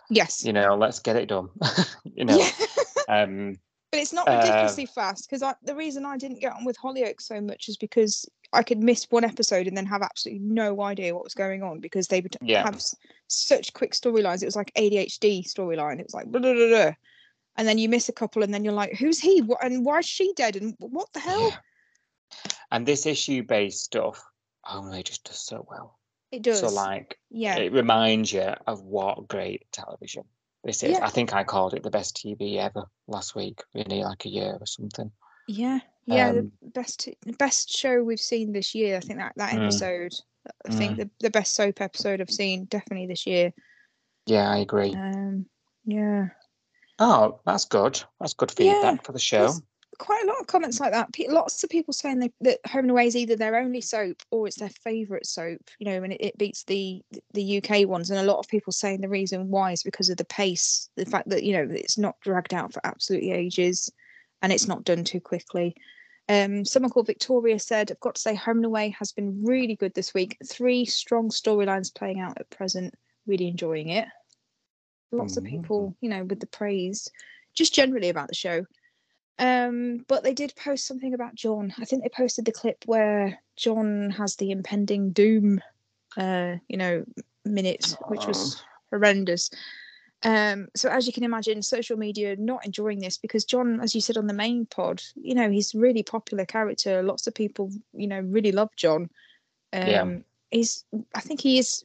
Yes. 0.09 0.45
You 0.45 0.53
know, 0.53 0.75
let's 0.75 0.99
get 0.99 1.17
it 1.17 1.27
done. 1.27 1.49
you 2.05 2.25
know, 2.25 2.37
Yeah. 2.37 2.49
um, 3.09 3.59
but 3.91 3.99
it's 3.99 4.13
not 4.13 4.27
Uh, 4.27 4.37
ridiculously 4.37 4.85
fast 4.85 5.29
because 5.29 5.43
the 5.61 5.75
reason 5.75 6.05
I 6.05 6.17
didn't 6.17 6.39
get 6.39 6.53
on 6.53 6.63
with 6.65 6.77
Hollyoaks 6.77 7.23
so 7.23 7.41
much 7.41 7.67
is 7.67 7.77
because 7.77 8.25
I 8.53 8.63
could 8.63 8.81
miss 8.81 9.05
one 9.09 9.23
episode 9.25 9.67
and 9.67 9.75
then 9.75 9.85
have 9.85 10.01
absolutely 10.01 10.39
no 10.43 10.81
idea 10.81 11.13
what 11.13 11.23
was 11.23 11.33
going 11.33 11.63
on 11.63 11.79
because 11.79 12.07
they 12.07 12.21
would 12.21 12.37
Yeah. 12.41 12.63
have 12.63 12.75
s- 12.75 12.95
such 13.27 13.73
quick 13.73 13.91
storylines. 13.93 14.41
It 14.41 14.45
was 14.45 14.55
like 14.55 14.71
ADHD 14.75 15.43
storyline. 15.43 15.99
It 15.99 16.05
was 16.05 16.13
like 16.13 16.27
blah, 16.27 16.39
blah, 16.39 16.53
blah, 16.53 16.91
and 17.57 17.67
then 17.67 17.77
you 17.77 17.89
miss 17.89 18.07
a 18.09 18.13
couple 18.13 18.43
and 18.43 18.53
then 18.53 18.63
you're 18.63 18.73
like, 18.73 18.93
who's 18.93 19.19
he? 19.19 19.41
What 19.41 19.63
and 19.63 19.83
why 19.85 19.99
is 19.99 20.05
she 20.05 20.31
dead? 20.35 20.55
And 20.55 20.75
what 20.79 21.11
the 21.13 21.19
hell? 21.19 21.49
yeah. 21.49 21.57
And 22.71 22.85
this 22.85 23.05
issue-based 23.05 23.79
stuff, 23.83 24.21
Home 24.63 24.85
and 24.85 24.93
Away 24.93 25.03
just 25.03 25.23
does 25.23 25.39
so 25.39 25.65
well. 25.69 25.97
It 26.31 26.41
does. 26.41 26.59
So 26.59 26.67
like, 26.69 27.17
yeah. 27.29 27.55
it 27.57 27.71
reminds 27.71 28.33
you 28.33 28.41
of 28.67 28.81
what 28.83 29.27
great 29.29 29.65
television 29.71 30.23
this 30.63 30.83
is. 30.83 30.91
Yeah. 30.91 31.05
I 31.05 31.09
think 31.09 31.33
I 31.33 31.43
called 31.45 31.73
it 31.73 31.83
the 31.83 31.89
best 31.89 32.17
TV 32.17 32.57
ever 32.57 32.85
last 33.07 33.35
week, 33.35 33.61
really, 33.73 34.03
like 34.03 34.25
a 34.25 34.29
year 34.29 34.57
or 34.59 34.65
something. 34.65 35.09
Yeah, 35.47 35.79
yeah, 36.07 36.29
Um, 36.29 36.51
the 36.61 36.69
best 36.69 37.09
best 37.37 37.69
show 37.69 38.03
we've 38.03 38.19
seen 38.19 38.51
this 38.53 38.73
year. 38.73 38.97
I 38.97 38.99
think 39.01 39.19
that 39.19 39.33
that 39.35 39.53
Mm. 39.53 39.65
episode, 39.65 40.13
I 40.65 40.71
think 40.71 40.97
the, 40.97 41.09
the 41.19 41.29
best 41.29 41.53
soap 41.53 41.81
episode 41.81 42.21
I've 42.21 42.31
seen 42.31 42.65
definitely 42.65 43.07
this 43.07 43.27
year. 43.27 43.53
Yeah, 44.25 44.49
I 44.49 44.57
agree. 44.57 44.93
Um, 44.93 45.45
yeah, 45.85 46.29
Oh, 46.99 47.39
that's 47.45 47.65
good. 47.65 48.01
That's 48.19 48.33
good 48.33 48.51
Yeah, 48.57 48.73
feedback 48.73 49.05
for 49.05 49.11
the 49.11 49.19
show. 49.19 49.53
quite 49.99 50.23
a 50.23 50.27
lot 50.27 50.39
of 50.39 50.47
comments 50.47 50.79
like 50.79 50.91
that. 50.93 51.11
Pe- 51.13 51.27
lots 51.27 51.63
of 51.63 51.69
people 51.69 51.93
saying 51.93 52.19
they, 52.19 52.31
that 52.41 52.59
Home 52.67 52.85
and 52.85 52.91
Away 52.91 53.07
is 53.07 53.15
either 53.15 53.35
their 53.35 53.55
only 53.55 53.81
soap 53.81 54.21
or 54.31 54.47
it's 54.47 54.57
their 54.57 54.69
favourite 54.69 55.25
soap. 55.25 55.61
You 55.79 55.85
know, 55.85 56.03
and 56.03 56.13
it, 56.13 56.21
it 56.21 56.37
beats 56.37 56.63
the 56.63 57.01
the 57.33 57.57
UK 57.61 57.87
ones. 57.87 58.09
And 58.09 58.19
a 58.19 58.23
lot 58.31 58.39
of 58.39 58.47
people 58.47 58.73
saying 58.73 59.01
the 59.01 59.09
reason 59.09 59.49
why 59.49 59.71
is 59.73 59.83
because 59.83 60.09
of 60.09 60.17
the 60.17 60.25
pace, 60.25 60.89
the 60.97 61.05
fact 61.05 61.29
that 61.29 61.43
you 61.43 61.53
know 61.53 61.67
it's 61.73 61.97
not 61.97 62.19
dragged 62.21 62.53
out 62.53 62.73
for 62.73 62.81
absolutely 62.85 63.31
ages, 63.31 63.91
and 64.41 64.51
it's 64.51 64.67
not 64.67 64.83
done 64.83 65.03
too 65.03 65.19
quickly. 65.21 65.75
Um, 66.29 66.65
someone 66.65 66.89
called 66.89 67.07
Victoria 67.07 67.57
said, 67.59 67.91
"I've 67.91 67.99
got 67.99 68.15
to 68.15 68.21
say, 68.21 68.35
Home 68.35 68.57
and 68.57 68.65
Away 68.65 68.89
has 68.99 69.11
been 69.11 69.43
really 69.43 69.75
good 69.75 69.93
this 69.93 70.13
week. 70.13 70.37
Three 70.45 70.85
strong 70.85 71.29
storylines 71.29 71.93
playing 71.93 72.19
out 72.19 72.37
at 72.39 72.49
present. 72.49 72.93
Really 73.25 73.47
enjoying 73.47 73.89
it. 73.89 74.07
Lots 75.11 75.37
of 75.37 75.43
Mhm. 75.43 75.49
people, 75.49 75.95
you 76.01 76.09
know, 76.09 76.25
with 76.25 76.39
the 76.41 76.47
praise, 76.47 77.09
just 77.53 77.73
generally 77.73 78.09
about 78.09 78.27
the 78.27 78.35
show. 78.35 78.65
Um, 79.39 79.99
but 80.07 80.23
they 80.23 80.33
did 80.33 80.53
post 80.55 80.85
something 80.85 81.13
about 81.13 81.35
John. 81.35 81.73
I 81.77 81.85
think 81.85 82.03
they 82.03 82.09
posted 82.09 82.45
the 82.45 82.51
clip 82.51 82.83
where 82.87 83.39
John 83.55 84.09
has 84.11 84.35
the 84.35 84.51
impending 84.51 85.11
doom, 85.11 85.61
uh, 86.17 86.55
you 86.67 86.77
know, 86.77 87.05
minute, 87.45 87.95
which 88.07 88.25
was 88.27 88.61
horrendous. 88.89 89.49
Um, 90.23 90.67
so 90.75 90.89
as 90.89 91.05
you 91.05 91.13
can 91.13 91.23
imagine, 91.23 91.61
social 91.61 91.97
media 91.97 92.35
not 92.37 92.65
enjoying 92.65 92.99
this 92.99 93.17
because 93.17 93.45
John, 93.45 93.79
as 93.81 93.93
you 93.93 94.01
said 94.01 94.17
on 94.17 94.27
the 94.27 94.33
main 94.33 94.65
pod, 94.65 95.01
you 95.15 95.35
know, 95.35 95.49
he's 95.49 95.75
really 95.75 96.03
popular 96.03 96.45
character. 96.45 97.03
Lots 97.03 97.27
of 97.27 97.35
people, 97.35 97.71
you 97.93 98.07
know, 98.07 98.19
really 98.21 98.51
love 98.51 98.69
John. 98.75 99.09
Um, 99.73 99.87
Yeah. 99.87 100.17
he's, 100.51 100.83
I 101.13 101.19
think 101.19 101.41
he 101.41 101.59
is 101.59 101.83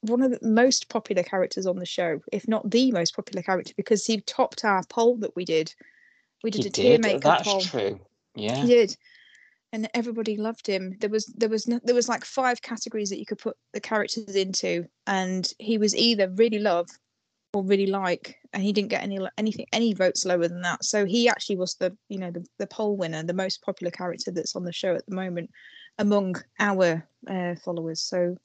one 0.00 0.22
of 0.22 0.30
the 0.30 0.46
most 0.46 0.88
popular 0.88 1.22
characters 1.22 1.66
on 1.66 1.76
the 1.76 1.86
show, 1.86 2.20
if 2.32 2.48
not 2.48 2.70
the 2.70 2.90
most 2.92 3.14
popular 3.14 3.42
character, 3.42 3.74
because 3.76 4.06
he 4.06 4.20
topped 4.22 4.64
our 4.64 4.82
poll 4.88 5.16
that 5.18 5.36
we 5.36 5.44
did. 5.44 5.74
We 6.42 6.50
did 6.50 6.76
He 6.76 6.88
a 6.88 6.98
did. 6.98 7.02
maker 7.02 7.18
That's 7.20 7.42
poll. 7.44 7.60
true. 7.60 8.00
Yeah. 8.34 8.62
He 8.62 8.66
did, 8.66 8.96
and 9.72 9.88
everybody 9.94 10.36
loved 10.36 10.66
him. 10.66 10.96
There 11.00 11.08
was 11.08 11.26
there 11.26 11.48
was 11.48 11.66
no, 11.66 11.80
there 11.84 11.94
was 11.94 12.08
like 12.08 12.24
five 12.24 12.60
categories 12.60 13.08
that 13.10 13.18
you 13.18 13.24
could 13.24 13.38
put 13.38 13.56
the 13.72 13.80
characters 13.80 14.34
into, 14.34 14.86
and 15.06 15.50
he 15.58 15.78
was 15.78 15.96
either 15.96 16.28
really 16.30 16.58
loved 16.58 16.98
or 17.54 17.64
really 17.64 17.86
like, 17.86 18.36
and 18.52 18.62
he 18.62 18.72
didn't 18.72 18.90
get 18.90 19.02
any 19.02 19.18
anything 19.38 19.66
any 19.72 19.94
votes 19.94 20.24
lower 20.24 20.48
than 20.48 20.62
that. 20.62 20.84
So 20.84 21.04
he 21.06 21.28
actually 21.28 21.56
was 21.56 21.74
the 21.76 21.96
you 22.08 22.18
know 22.18 22.30
the 22.30 22.44
the 22.58 22.66
poll 22.66 22.96
winner, 22.96 23.22
the 23.22 23.32
most 23.32 23.62
popular 23.62 23.90
character 23.90 24.30
that's 24.30 24.56
on 24.56 24.64
the 24.64 24.72
show 24.72 24.94
at 24.94 25.06
the 25.06 25.14
moment 25.14 25.50
among 25.98 26.36
our 26.58 27.06
uh, 27.28 27.54
followers. 27.64 28.02
So 28.02 28.36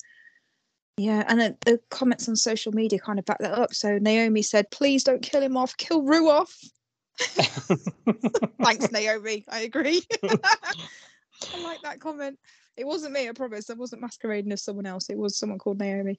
yeah, 0.97 1.23
and 1.27 1.39
the, 1.39 1.57
the 1.65 1.79
comments 1.89 2.27
on 2.27 2.35
social 2.35 2.71
media 2.71 2.99
kind 2.99 3.19
of 3.19 3.25
back 3.25 3.39
that 3.39 3.57
up. 3.57 3.73
So 3.73 3.97
Naomi 3.97 4.41
said, 4.41 4.69
"Please 4.69 5.03
don't 5.03 5.21
kill 5.21 5.41
him 5.41 5.57
off. 5.57 5.75
Kill 5.77 6.03
Roo 6.03 6.29
off." 6.29 6.55
Thanks, 8.63 8.91
Naomi. 8.91 9.45
I 9.49 9.61
agree. 9.61 10.01
I 10.23 11.63
like 11.63 11.81
that 11.81 11.99
comment. 11.99 12.37
It 12.77 12.85
wasn't 12.85 13.13
me, 13.13 13.27
I 13.27 13.31
promise. 13.33 13.69
I 13.69 13.73
wasn't 13.73 14.01
masquerading 14.01 14.51
as 14.51 14.63
someone 14.63 14.85
else. 14.85 15.09
It 15.09 15.17
was 15.17 15.37
someone 15.37 15.59
called 15.59 15.79
Naomi. 15.79 16.17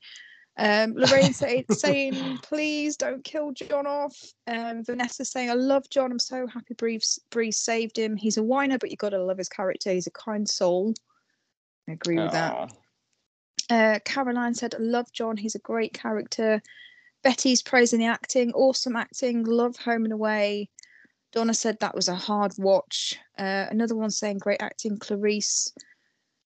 Um, 0.57 0.94
Lorraine 0.94 1.32
say, 1.32 1.64
saying, 1.70 2.38
please 2.42 2.96
don't 2.96 3.24
kill 3.24 3.53
John 3.53 3.86
off. 3.86 4.16
Um, 4.46 4.84
Vanessa 4.84 5.24
saying, 5.24 5.51
I 5.51 5.55
love 5.55 5.88
John. 5.90 6.12
I'm 6.12 6.18
so 6.18 6.46
happy 6.46 6.74
Bree, 6.74 7.51
saved 7.51 7.98
him. 7.98 8.16
He's 8.16 8.36
a 8.36 8.42
whiner, 8.42 8.78
but 8.78 8.90
you've 8.90 8.98
got 8.98 9.11
to 9.11 9.22
love 9.22 9.38
his 9.38 9.48
character. 9.48 9.92
He's 9.92 10.07
a 10.07 10.12
kind 10.12 10.48
soul. 10.48 10.94
I 11.88 11.92
agree 11.92 12.18
with 12.18 12.32
that. 12.32 12.72
Uh, 13.70 13.98
Caroline 14.05 14.55
said, 14.55 14.74
I 14.74 14.78
love 14.78 15.11
John. 15.12 15.36
He's 15.36 15.55
a 15.55 15.61
great 15.61 15.94
character. 15.94 16.61
Betty's 17.22 17.62
praising 17.62 18.01
the 18.01 18.07
acting. 18.07 18.53
Awesome 18.53 18.96
acting. 18.96 19.44
Love 19.44 19.76
Home 19.76 20.05
and 20.05 20.12
Away. 20.12 20.68
Donna 21.32 21.55
said 21.55 21.78
that 21.78 21.94
was 21.94 22.09
a 22.09 22.14
hard 22.14 22.53
watch. 22.59 23.16
Uh, 23.38 23.66
another 23.70 23.94
one 23.94 24.11
saying 24.11 24.38
great 24.38 24.61
acting. 24.61 24.98
Clarice. 24.98 25.72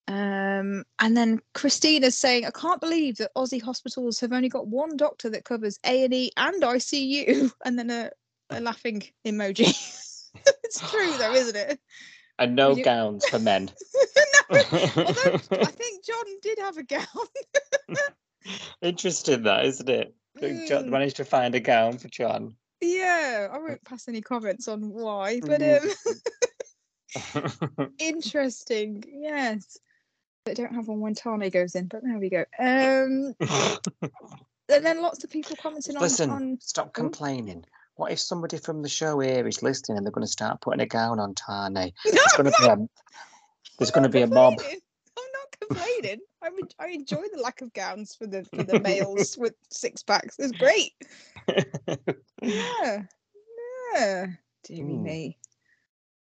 Um, 0.06 0.84
and 0.98 1.16
then 1.16 1.40
Christina's 1.54 2.16
saying, 2.16 2.44
I 2.44 2.50
can't 2.50 2.80
believe 2.80 3.16
that 3.16 3.34
Aussie 3.34 3.62
hospitals 3.62 4.20
have 4.20 4.32
only 4.32 4.48
got 4.50 4.66
one 4.66 4.96
doctor 4.96 5.30
that 5.30 5.44
covers 5.44 5.78
A 5.86 6.04
and 6.04 6.12
E 6.12 6.30
and 6.36 6.62
ICU, 6.62 7.50
and 7.64 7.78
then 7.78 7.90
a, 7.90 8.10
a 8.50 8.60
laughing 8.60 9.02
emoji. 9.26 9.68
it's 10.64 10.90
true 10.90 11.16
though, 11.18 11.32
isn't 11.32 11.56
it? 11.56 11.80
And 12.38 12.54
no 12.56 12.74
you- 12.76 12.84
gowns 12.84 13.24
for 13.26 13.38
men. 13.38 13.70
no, 14.50 14.58
although 14.58 15.38
I 15.52 15.64
think 15.66 16.04
John 16.04 16.24
did 16.42 16.58
have 16.58 16.76
a 16.76 16.82
gown. 16.82 17.04
Interesting, 18.82 19.44
that 19.44 19.64
isn't 19.64 19.88
it? 19.88 20.14
John 20.68 20.84
Mm. 20.86 20.88
managed 20.88 21.16
to 21.16 21.24
find 21.24 21.54
a 21.54 21.60
gown 21.60 21.96
for 21.96 22.08
John. 22.08 22.56
yeah, 22.80 23.48
I 23.50 23.56
won't 23.58 23.84
pass 23.84 24.08
any 24.08 24.20
comments 24.20 24.66
on 24.68 24.90
why, 24.90 25.40
but 25.40 25.60
Mm. 25.60 25.94
um, 27.76 27.92
interesting. 27.98 29.04
Yes. 29.08 29.78
But 30.44 30.56
don't 30.56 30.74
have 30.74 30.88
one 30.88 31.00
when 31.00 31.14
Tane 31.14 31.48
goes 31.50 31.74
in, 31.74 31.86
but 31.86 32.02
there 32.02 32.18
we 32.18 32.28
go. 32.28 32.44
Um, 32.58 33.34
and 34.68 34.84
then 34.84 35.00
lots 35.00 35.24
of 35.24 35.30
people 35.30 35.56
commenting 35.56 35.96
on, 35.96 36.02
Listen, 36.02 36.30
on 36.30 36.58
stop 36.60 36.92
complaining. 36.92 37.64
What 37.96 38.12
if 38.12 38.18
somebody 38.18 38.58
from 38.58 38.82
the 38.82 38.88
show 38.88 39.20
here 39.20 39.46
is 39.46 39.62
listening 39.62 39.96
and 39.96 40.06
they're 40.06 40.12
going 40.12 40.26
to 40.26 40.30
start 40.30 40.60
putting 40.60 40.80
a 40.80 40.86
gown 40.86 41.18
on 41.18 41.34
Tane? 41.34 41.74
There's 42.04 42.32
going 42.36 42.50
to 42.50 42.56
be 42.58 42.66
a 42.66 42.76
there's 43.78 43.90
going 43.90 44.04
to 44.04 44.08
be 44.08 44.22
a 44.22 44.26
mob. 44.26 44.54
I'm 44.60 45.24
not 45.32 45.60
complaining. 45.60 46.20
I, 46.42 46.50
I 46.78 46.88
enjoy 46.88 47.22
the 47.34 47.40
lack 47.40 47.60
of 47.60 47.72
gowns 47.72 48.14
for 48.14 48.26
the 48.26 48.44
for 48.44 48.62
the 48.62 48.80
males 48.80 49.36
with 49.38 49.54
six 49.70 50.02
packs. 50.02 50.36
It's 50.38 50.52
great. 50.52 50.92
Yeah, 52.42 53.02
yeah. 53.94 54.26
Dear 54.64 54.84
Mm. 54.84 55.02
me, 55.02 55.38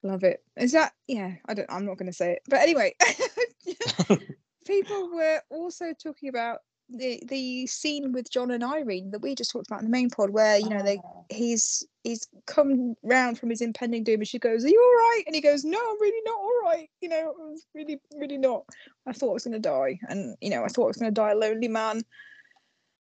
love 0.03 0.23
it. 0.23 0.43
Is 0.57 0.71
that 0.73 0.93
yeah? 1.07 1.33
I 1.47 1.53
don't. 1.53 1.71
I'm 1.71 1.85
not 1.85 1.97
going 1.97 2.11
to 2.11 2.13
say 2.13 2.33
it. 2.33 2.41
But 2.47 2.61
anyway, 2.61 2.95
people 4.65 5.09
were 5.13 5.41
also 5.49 5.93
talking 6.01 6.29
about 6.29 6.59
the 6.89 7.21
the 7.27 7.67
scene 7.67 8.11
with 8.11 8.31
John 8.31 8.51
and 8.51 8.63
Irene 8.63 9.11
that 9.11 9.21
we 9.21 9.35
just 9.35 9.51
talked 9.51 9.67
about 9.67 9.79
in 9.79 9.85
the 9.85 9.91
main 9.91 10.09
pod, 10.09 10.31
where 10.31 10.57
you 10.57 10.69
know 10.69 10.83
they 10.83 10.97
ah. 11.03 11.23
he's 11.29 11.85
he's 12.03 12.27
come 12.47 12.95
round 13.03 13.39
from 13.39 13.49
his 13.49 13.61
impending 13.61 14.03
doom, 14.03 14.21
and 14.21 14.27
she 14.27 14.39
goes, 14.39 14.65
"Are 14.65 14.69
you 14.69 14.81
all 14.81 15.09
right?" 15.09 15.23
And 15.25 15.35
he 15.35 15.41
goes, 15.41 15.63
"No, 15.63 15.77
I'm 15.77 16.01
really 16.01 16.21
not 16.25 16.37
all 16.37 16.61
right. 16.63 16.89
You 17.01 17.09
know, 17.09 17.33
I 17.39 17.43
was 17.43 17.65
really, 17.73 17.99
really 18.15 18.37
not. 18.37 18.65
I 19.07 19.13
thought 19.13 19.31
I 19.31 19.33
was 19.33 19.43
going 19.43 19.53
to 19.53 19.59
die, 19.59 19.99
and 20.09 20.35
you 20.41 20.49
know, 20.49 20.63
I 20.63 20.67
thought 20.67 20.85
I 20.85 20.87
was 20.87 20.97
going 20.97 21.13
to 21.13 21.21
die 21.21 21.31
a 21.31 21.35
lonely 21.35 21.67
man." 21.67 22.03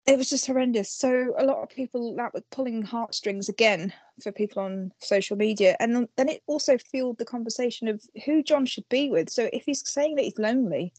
It 0.06 0.18
was 0.18 0.30
just 0.30 0.46
horrendous. 0.46 0.90
So 0.90 1.32
a 1.38 1.44
lot 1.44 1.62
of 1.62 1.68
people 1.68 2.16
that 2.16 2.34
were 2.34 2.42
pulling 2.50 2.82
heartstrings 2.82 3.48
again 3.48 3.92
for 4.20 4.32
people 4.32 4.62
on 4.62 4.92
social 4.98 5.36
media, 5.36 5.76
and 5.78 5.94
then- 5.94 6.08
then 6.16 6.28
it 6.28 6.42
also 6.46 6.76
fueled 6.76 7.18
the 7.18 7.24
conversation 7.24 7.86
of 7.86 8.04
who 8.24 8.42
John 8.42 8.66
should 8.66 8.88
be 8.88 9.10
with. 9.10 9.30
So 9.30 9.48
if 9.52 9.64
he's 9.64 9.88
saying 9.88 10.16
that 10.16 10.24
he's 10.24 10.38
lonely, 10.38 10.92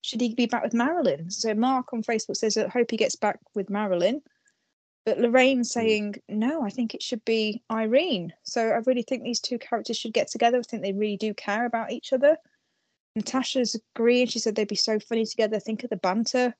should 0.00 0.20
he 0.20 0.34
be 0.34 0.46
back 0.46 0.64
with 0.64 0.74
Marilyn? 0.74 1.30
So 1.30 1.54
Mark 1.54 1.92
on 1.92 2.02
Facebook 2.02 2.36
says, 2.36 2.56
I 2.56 2.68
hope 2.68 2.90
he 2.90 2.96
gets 2.96 3.14
back 3.14 3.38
with 3.54 3.70
Marilyn. 3.70 4.22
But 5.04 5.18
Lorraine 5.18 5.58
hmm. 5.58 5.64
saying, 5.64 6.16
no, 6.28 6.62
I 6.62 6.70
think 6.70 6.94
it 6.94 7.02
should 7.02 7.24
be 7.24 7.62
Irene. 7.70 8.32
So 8.42 8.70
I 8.70 8.78
really 8.86 9.02
think 9.02 9.22
these 9.22 9.40
two 9.40 9.58
characters 9.58 9.96
should 9.96 10.12
get 10.12 10.28
together. 10.28 10.58
I 10.58 10.62
think 10.62 10.82
they 10.82 10.92
really 10.92 11.16
do 11.16 11.32
care 11.34 11.64
about 11.64 11.92
each 11.92 12.12
other. 12.12 12.36
Natasha's 13.14 13.80
agreeing. 13.94 14.26
She 14.26 14.38
said 14.38 14.54
they'd 14.54 14.68
be 14.68 14.74
so 14.74 14.98
funny 14.98 15.26
together. 15.26 15.60
Think 15.60 15.84
of 15.84 15.90
the 15.90 15.96
banter. 15.96 16.54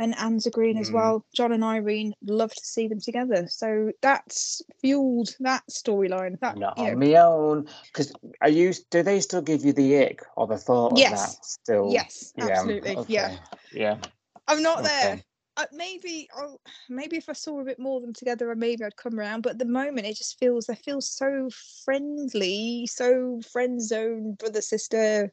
And 0.00 0.16
Anne's 0.16 0.46
agreeing 0.46 0.78
as 0.78 0.90
Mm. 0.90 0.94
well. 0.94 1.24
John 1.34 1.50
and 1.52 1.64
Irene 1.64 2.14
love 2.22 2.54
to 2.54 2.64
see 2.64 2.86
them 2.86 3.00
together. 3.00 3.48
So 3.48 3.90
that's 4.00 4.62
fueled 4.80 5.34
that 5.40 5.64
storyline. 5.68 6.38
That 6.40 6.56
Not 6.56 6.78
you 6.78 6.84
know, 6.84 6.90
on 6.92 6.98
my 7.00 7.14
own. 7.16 7.68
Because 7.88 8.12
are 8.40 8.48
you? 8.48 8.72
Do 8.90 9.02
they 9.02 9.20
still 9.20 9.42
give 9.42 9.64
you 9.64 9.72
the 9.72 9.98
ick 10.04 10.22
or 10.36 10.46
the 10.46 10.56
thought 10.56 10.92
of 10.92 10.98
Yes. 10.98 11.36
that? 11.36 11.44
Still. 11.44 11.90
yes, 11.92 12.32
absolutely. 12.38 12.96
Yeah. 13.08 13.26
okay, 13.26 13.38
Yeah. 13.72 13.98
I'm 14.46 14.62
not 14.62 14.78
Okay. 14.80 14.88
there. 14.88 15.22
Uh, 15.56 15.66
maybe 15.72 16.28
I'll, 16.36 16.60
maybe 16.88 17.16
if 17.16 17.28
I 17.28 17.32
saw 17.32 17.60
a 17.60 17.64
bit 17.64 17.80
more 17.80 17.96
of 17.96 18.02
them 18.02 18.12
together, 18.14 18.54
maybe 18.54 18.84
I'd 18.84 18.94
come 18.94 19.18
around. 19.18 19.40
But 19.42 19.54
at 19.54 19.58
the 19.58 19.64
moment, 19.64 20.06
it 20.06 20.16
just 20.16 20.38
feels 20.38 20.66
they 20.66 20.76
feel 20.76 21.00
so 21.00 21.50
friendly, 21.84 22.86
so 22.86 23.40
friend 23.50 23.82
zone, 23.82 24.34
brother 24.34 24.62
sister. 24.62 25.32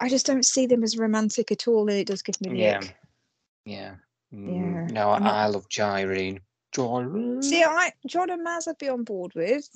I 0.00 0.08
just 0.08 0.26
don't 0.26 0.44
see 0.44 0.66
them 0.66 0.82
as 0.82 0.98
romantic 0.98 1.52
at 1.52 1.68
all, 1.68 1.88
and 1.88 1.96
it 1.96 2.08
does 2.08 2.22
give 2.22 2.40
me 2.40 2.48
the 2.48 2.56
Yeah. 2.56 2.80
ick. 2.80 2.96
Yeah. 3.64 3.94
Yeah, 4.30 4.38
Mm, 4.38 4.90
No, 4.92 5.10
I'm 5.10 5.24
I 5.24 5.46
love 5.46 5.68
Gyrene. 5.68 6.40
Gyrene. 6.72 7.42
See, 7.42 7.62
I 7.62 7.92
John 8.06 8.30
and 8.30 8.44
Maz 8.46 8.66
I'd 8.66 8.78
be 8.78 8.88
on 8.88 9.04
board 9.04 9.32
with. 9.34 9.68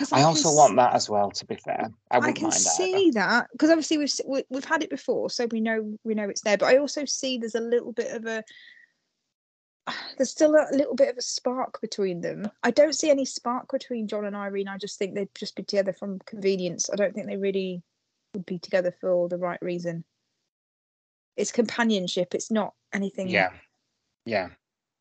I 0.00 0.04
can 0.04 0.24
also 0.24 0.52
want 0.52 0.76
that 0.76 0.92
as 0.92 1.08
well. 1.08 1.30
To 1.30 1.46
be 1.46 1.56
fair, 1.56 1.90
I 2.10 2.18
I 2.18 2.32
can 2.32 2.42
mind 2.42 2.52
either. 2.54 2.60
see 2.60 3.10
that 3.12 3.48
because 3.52 3.70
obviously 3.70 3.96
we've 3.96 4.04
s- 4.08 4.20
we- 4.26 4.44
we've 4.50 4.64
had 4.66 4.82
it 4.82 4.90
before, 4.90 5.30
so 5.30 5.46
we 5.46 5.60
know 5.60 5.96
we 6.04 6.14
know 6.14 6.28
it's 6.28 6.42
there. 6.42 6.58
But 6.58 6.66
I 6.74 6.76
also 6.76 7.06
see 7.06 7.38
there's 7.38 7.54
a 7.54 7.60
little 7.60 7.92
bit 7.92 8.12
of 8.14 8.26
a 8.26 8.44
there's 10.18 10.30
still 10.30 10.54
a 10.54 10.68
little 10.76 10.94
bit 10.94 11.08
of 11.08 11.16
a 11.16 11.22
spark 11.22 11.80
between 11.80 12.20
them. 12.20 12.50
I 12.62 12.70
don't 12.70 12.94
see 12.94 13.08
any 13.10 13.24
spark 13.24 13.70
between 13.72 14.06
John 14.06 14.26
and 14.26 14.36
Irene. 14.36 14.68
I 14.68 14.76
just 14.76 14.98
think 14.98 15.14
they'd 15.14 15.34
just 15.34 15.56
be 15.56 15.62
together 15.62 15.94
from 15.94 16.18
convenience. 16.26 16.90
I 16.92 16.96
don't 16.96 17.14
think 17.14 17.26
they 17.26 17.38
really 17.38 17.82
would 18.34 18.44
be 18.44 18.58
together 18.58 18.92
for 19.00 19.28
the 19.30 19.38
right 19.38 19.60
reason. 19.62 20.04
It's 21.40 21.52
companionship. 21.52 22.34
It's 22.34 22.50
not 22.50 22.74
anything. 22.92 23.28
Yeah. 23.28 23.50
Yeah. 24.24 24.50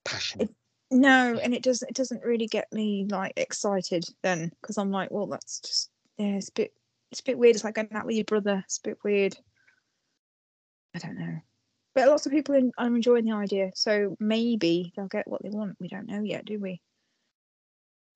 Passion. 0.06 0.50
No, 0.92 1.38
and 1.38 1.54
it 1.54 1.62
doesn't. 1.62 1.90
It 1.90 1.96
doesn't 1.96 2.24
really 2.24 2.48
get 2.48 2.72
me 2.74 3.06
like 3.10 3.34
excited 3.38 4.06
then 4.24 4.52
because 4.62 4.78
I'm 4.78 4.90
like, 4.90 5.12
well, 5.12 5.28
that's 5.28 5.60
just 5.60 5.92
yeah, 6.18 6.38
it's 6.38 6.50
a 6.50 6.54
bit. 6.54 6.74
It's 7.12 7.22
a 7.22 7.24
bit 7.24 7.38
weird. 7.38 7.56
It's 7.56 7.64
like 7.64 7.76
going 7.76 7.94
out 7.94 8.06
with 8.06 8.16
your 8.16 8.26
brother. 8.26 8.64
It's 8.66 8.80
a 8.80 8.90
bit 8.90 8.98
weird. 9.04 9.38
I 10.96 11.00
don't 11.00 11.20
know, 11.20 11.38
but 11.94 12.08
lots 12.08 12.26
of 12.26 12.32
people 12.32 12.56
in, 12.56 12.72
are 12.80 12.88
enjoying 12.88 13.26
the 13.26 13.36
idea. 13.36 13.70
So 13.76 14.18
maybe 14.20 14.92
they'll 14.96 15.08
get 15.08 15.28
what 15.28 15.44
they 15.44 15.50
want. 15.50 15.78
We 15.80 15.90
don't 15.90 16.08
know 16.08 16.24
yet, 16.24 16.46
do 16.46 16.58
we? 16.60 16.82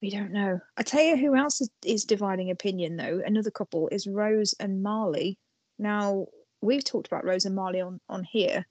We 0.01 0.09
don't 0.09 0.32
know. 0.32 0.59
I 0.76 0.82
tell 0.82 1.03
you, 1.03 1.15
who 1.15 1.36
else 1.36 1.61
is, 1.61 1.69
is 1.86 2.05
dividing 2.05 2.49
opinion 2.49 2.97
though? 2.97 3.21
Another 3.24 3.51
couple 3.51 3.88
is 3.89 4.07
Rose 4.07 4.55
and 4.59 4.82
Marley. 4.82 5.38
Now 5.78 6.26
we've 6.64 6.84
talked 6.84 7.07
about 7.07 7.26
Rose 7.26 7.45
and 7.45 7.55
Marley 7.55 7.82
on 7.82 7.99
on 8.09 8.24
here, 8.24 8.66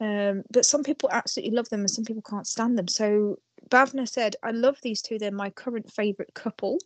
um, 0.00 0.42
but 0.50 0.66
some 0.66 0.82
people 0.82 1.08
absolutely 1.12 1.54
love 1.54 1.68
them 1.68 1.80
and 1.80 1.90
some 1.90 2.04
people 2.04 2.22
can't 2.22 2.46
stand 2.46 2.78
them. 2.78 2.88
So 2.88 3.38
Bavna 3.68 4.08
said, 4.08 4.36
I 4.42 4.50
love 4.50 4.78
these 4.82 5.00
two. 5.00 5.18
They're 5.18 5.30
my 5.30 5.50
current 5.50 5.92
favourite 5.92 6.34
couple. 6.34 6.78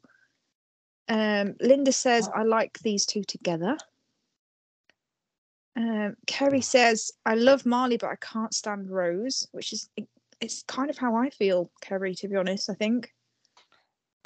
Um, 1.09 1.55
Linda 1.61 1.93
says, 1.93 2.29
I 2.35 2.43
like 2.43 2.79
these 2.81 3.07
two 3.07 3.23
together. 3.23 3.77
Um, 5.77 6.17
Kerry 6.27 6.63
says, 6.63 7.13
I 7.25 7.35
love 7.35 7.67
Marley, 7.67 7.97
but 7.97 8.11
I 8.11 8.17
can't 8.17 8.55
stand 8.55 8.91
Rose, 8.91 9.47
which 9.53 9.73
is 9.73 9.89
it's 10.41 10.63
kind 10.65 10.91
of 10.91 10.99
how 10.99 11.15
I 11.17 11.31
feel, 11.31 11.71
Kerry, 11.81 12.15
to 12.17 12.29
be 12.29 12.37
honest, 12.37 12.71
I 12.71 12.75
think. 12.75 13.13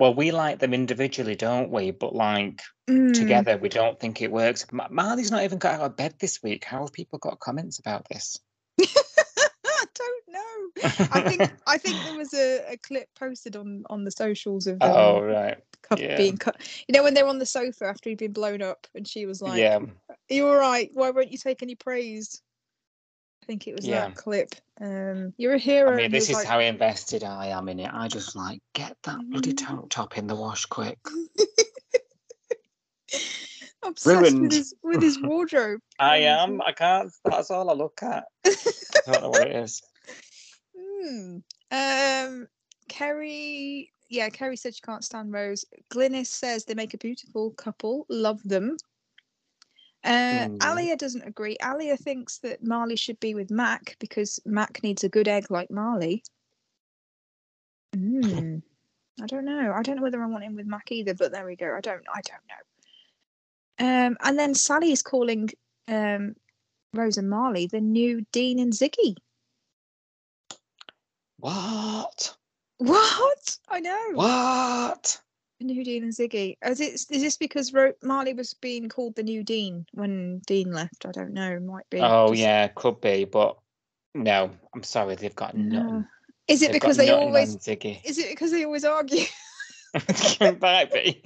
Well, 0.00 0.14
we 0.14 0.32
like 0.32 0.58
them 0.58 0.74
individually, 0.74 1.36
don't 1.36 1.70
we? 1.70 1.92
But 1.92 2.14
like 2.14 2.62
Mm, 2.90 3.14
together, 3.14 3.56
we 3.56 3.68
don't 3.68 4.00
think 4.00 4.20
it 4.20 4.32
works. 4.32 4.66
Ma- 4.72 4.88
Marley's 4.90 5.30
not 5.30 5.44
even 5.44 5.58
got 5.58 5.74
out 5.74 5.82
of 5.82 5.96
bed 5.96 6.14
this 6.18 6.42
week. 6.42 6.64
How 6.64 6.80
have 6.80 6.92
people 6.92 7.20
got 7.20 7.38
comments 7.38 7.78
about 7.78 8.04
this? 8.08 8.36
I 8.80 9.84
don't 9.94 10.24
know. 10.28 11.08
I 11.12 11.20
think 11.20 11.52
I 11.68 11.78
think 11.78 12.02
there 12.02 12.16
was 12.16 12.34
a, 12.34 12.72
a 12.72 12.76
clip 12.78 13.08
posted 13.16 13.54
on 13.54 13.84
on 13.88 14.02
the 14.02 14.10
socials 14.10 14.66
of 14.66 14.82
um, 14.82 14.90
oh, 14.90 15.20
right. 15.20 15.58
yeah. 15.96 16.16
being 16.16 16.36
cut. 16.36 16.56
You 16.88 16.94
know 16.94 17.04
when 17.04 17.14
they're 17.14 17.28
on 17.28 17.38
the 17.38 17.46
sofa 17.46 17.84
after 17.86 18.10
he'd 18.10 18.18
been 18.18 18.32
blown 18.32 18.60
up, 18.60 18.88
and 18.94 19.06
she 19.06 19.24
was 19.24 19.40
like, 19.40 19.58
yeah. 19.58 19.78
"Are 20.08 20.16
you 20.28 20.48
all 20.48 20.56
right? 20.56 20.90
Why 20.92 21.10
won't 21.10 21.30
you 21.30 21.38
take 21.38 21.62
any 21.62 21.76
praise?" 21.76 22.42
I 23.50 23.52
think 23.52 23.66
it 23.66 23.74
was 23.74 23.84
Yeah. 23.84 24.06
that 24.06 24.14
clip. 24.14 24.54
Um, 24.80 25.34
you're 25.36 25.54
a 25.54 25.58
hero. 25.58 25.92
I 25.92 25.96
mean, 25.96 26.12
this 26.12 26.28
is 26.28 26.36
like, 26.36 26.46
how 26.46 26.60
invested 26.60 27.24
I 27.24 27.46
am 27.46 27.68
in 27.68 27.80
it. 27.80 27.90
I 27.92 28.06
just 28.06 28.36
like 28.36 28.62
get 28.74 28.96
that 29.02 29.28
bloody 29.28 29.52
Mm. 29.52 29.66
tank 29.66 29.90
top 29.90 30.16
in 30.16 30.28
the 30.28 30.36
wash 30.36 30.66
quick. 30.66 31.00
obsessed 33.82 34.06
ruined. 34.06 34.42
with 34.42 34.52
his 34.52 34.72
with 34.84 35.02
his 35.02 35.18
wardrobe. 35.20 35.80
I 35.98 36.18
am. 36.18 36.62
I 36.62 36.70
can't. 36.70 37.10
That's 37.24 37.50
all 37.50 37.68
I 37.70 37.72
look 37.72 38.00
at. 38.04 38.26
I 38.46 38.54
don't 39.06 39.22
know 39.22 39.30
what 39.30 39.48
it 39.48 39.56
is. 39.56 39.82
Hmm. 40.78 41.38
Um, 41.72 42.46
Kerry, 42.88 43.92
yeah, 44.08 44.28
Kerry 44.28 44.56
said 44.56 44.76
she 44.76 44.80
can't 44.82 45.02
stand 45.02 45.32
Rose. 45.32 45.64
Glynis 45.92 46.28
says 46.28 46.66
they 46.66 46.74
make 46.74 46.94
a 46.94 46.98
beautiful 46.98 47.50
couple. 47.50 48.06
Love 48.08 48.40
them. 48.44 48.76
Uh, 50.02 50.46
Hmm. 50.48 50.56
Alia 50.62 50.96
doesn't 50.96 51.26
agree. 51.26 51.56
Alia 51.62 51.96
thinks 51.96 52.38
that 52.38 52.64
Marley 52.64 52.96
should 52.96 53.20
be 53.20 53.34
with 53.34 53.50
Mac 53.50 53.96
because 53.98 54.40
Mac 54.46 54.82
needs 54.82 55.04
a 55.04 55.08
good 55.08 55.28
egg 55.28 55.50
like 55.50 55.70
Marley. 55.70 56.22
Hmm. 57.94 58.58
I 59.20 59.26
don't 59.26 59.44
know. 59.44 59.72
I 59.76 59.82
don't 59.82 59.96
know 59.96 60.02
whether 60.02 60.22
I 60.22 60.26
want 60.26 60.44
him 60.44 60.56
with 60.56 60.66
Mac 60.66 60.90
either, 60.90 61.14
but 61.14 61.32
there 61.32 61.44
we 61.44 61.56
go. 61.56 61.74
I 61.76 61.80
don't. 61.80 62.02
I 62.12 62.20
don't 62.22 62.42
know. 62.48 64.06
Um, 64.06 64.16
and 64.22 64.38
then 64.38 64.54
Sally 64.54 64.92
is 64.92 65.02
calling 65.02 65.50
um, 65.88 66.34
Rose 66.94 67.18
and 67.18 67.28
Marley 67.28 67.66
the 67.66 67.80
new 67.80 68.24
Dean 68.32 68.58
and 68.58 68.72
Ziggy. 68.72 69.16
What? 71.38 72.36
What? 72.78 73.58
I 73.68 73.80
know. 73.80 74.10
What? 74.14 75.20
New 75.60 75.84
Dean 75.84 76.04
and 76.04 76.12
Ziggy. 76.12 76.56
Is 76.64 76.80
it? 76.80 76.92
Is 76.92 77.06
this 77.08 77.36
because 77.36 77.72
Ro- 77.72 77.92
Marley 78.02 78.34
was 78.34 78.54
being 78.54 78.88
called 78.88 79.16
the 79.16 79.22
new 79.22 79.42
Dean 79.42 79.86
when 79.92 80.40
Dean 80.46 80.72
left? 80.72 81.06
I 81.06 81.12
don't 81.12 81.34
know. 81.34 81.60
Might 81.60 81.88
be. 81.90 82.00
Oh 82.00 82.28
Just- 82.28 82.40
yeah, 82.40 82.68
could 82.68 83.00
be, 83.00 83.24
but 83.24 83.58
no. 84.14 84.50
I'm 84.74 84.82
sorry, 84.82 85.14
they've 85.16 85.34
got 85.34 85.56
No. 85.56 86.04
Is 86.48 86.62
it 86.62 86.66
They've 86.72 86.80
because 86.80 86.96
they 86.96 87.10
always? 87.10 87.56
Ziggy. 87.56 88.00
Is 88.04 88.18
it 88.18 88.30
because 88.30 88.50
they 88.50 88.64
always 88.64 88.84
argue? 88.84 89.24
Might 90.60 90.92
be. 90.92 91.20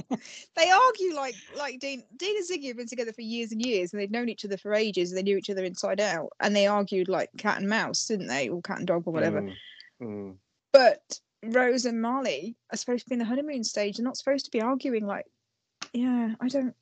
they 0.56 0.70
argue 0.70 1.14
like 1.14 1.34
like 1.56 1.78
Dean 1.80 2.02
Dean 2.16 2.36
and 2.36 2.46
Ziggy 2.48 2.68
have 2.68 2.76
been 2.76 2.86
together 2.86 3.12
for 3.12 3.20
years 3.20 3.52
and 3.52 3.64
years, 3.64 3.92
and 3.92 4.00
they've 4.00 4.10
known 4.10 4.28
each 4.28 4.44
other 4.44 4.56
for 4.56 4.74
ages. 4.74 5.10
And 5.10 5.18
they 5.18 5.22
knew 5.22 5.36
each 5.36 5.50
other 5.50 5.64
inside 5.64 6.00
out, 6.00 6.30
and 6.40 6.56
they 6.56 6.66
argued 6.66 7.08
like 7.08 7.30
cat 7.36 7.58
and 7.58 7.68
mouse, 7.68 8.06
didn't 8.06 8.28
they, 8.28 8.48
or 8.48 8.62
cat 8.62 8.78
and 8.78 8.86
dog, 8.86 9.04
or 9.06 9.12
whatever. 9.12 9.42
Mm, 9.42 9.54
mm. 10.02 10.34
But 10.72 11.20
Rose 11.48 11.84
and 11.84 12.00
Marley 12.00 12.56
are 12.72 12.76
supposed 12.76 13.04
to 13.04 13.10
be 13.10 13.14
in 13.14 13.18
the 13.18 13.24
honeymoon 13.24 13.64
stage. 13.64 13.96
They're 13.96 14.04
not 14.04 14.16
supposed 14.16 14.44
to 14.46 14.50
be 14.50 14.60
arguing 14.60 15.06
like. 15.06 15.26
Yeah, 15.92 16.34
I 16.40 16.48
don't. 16.48 16.74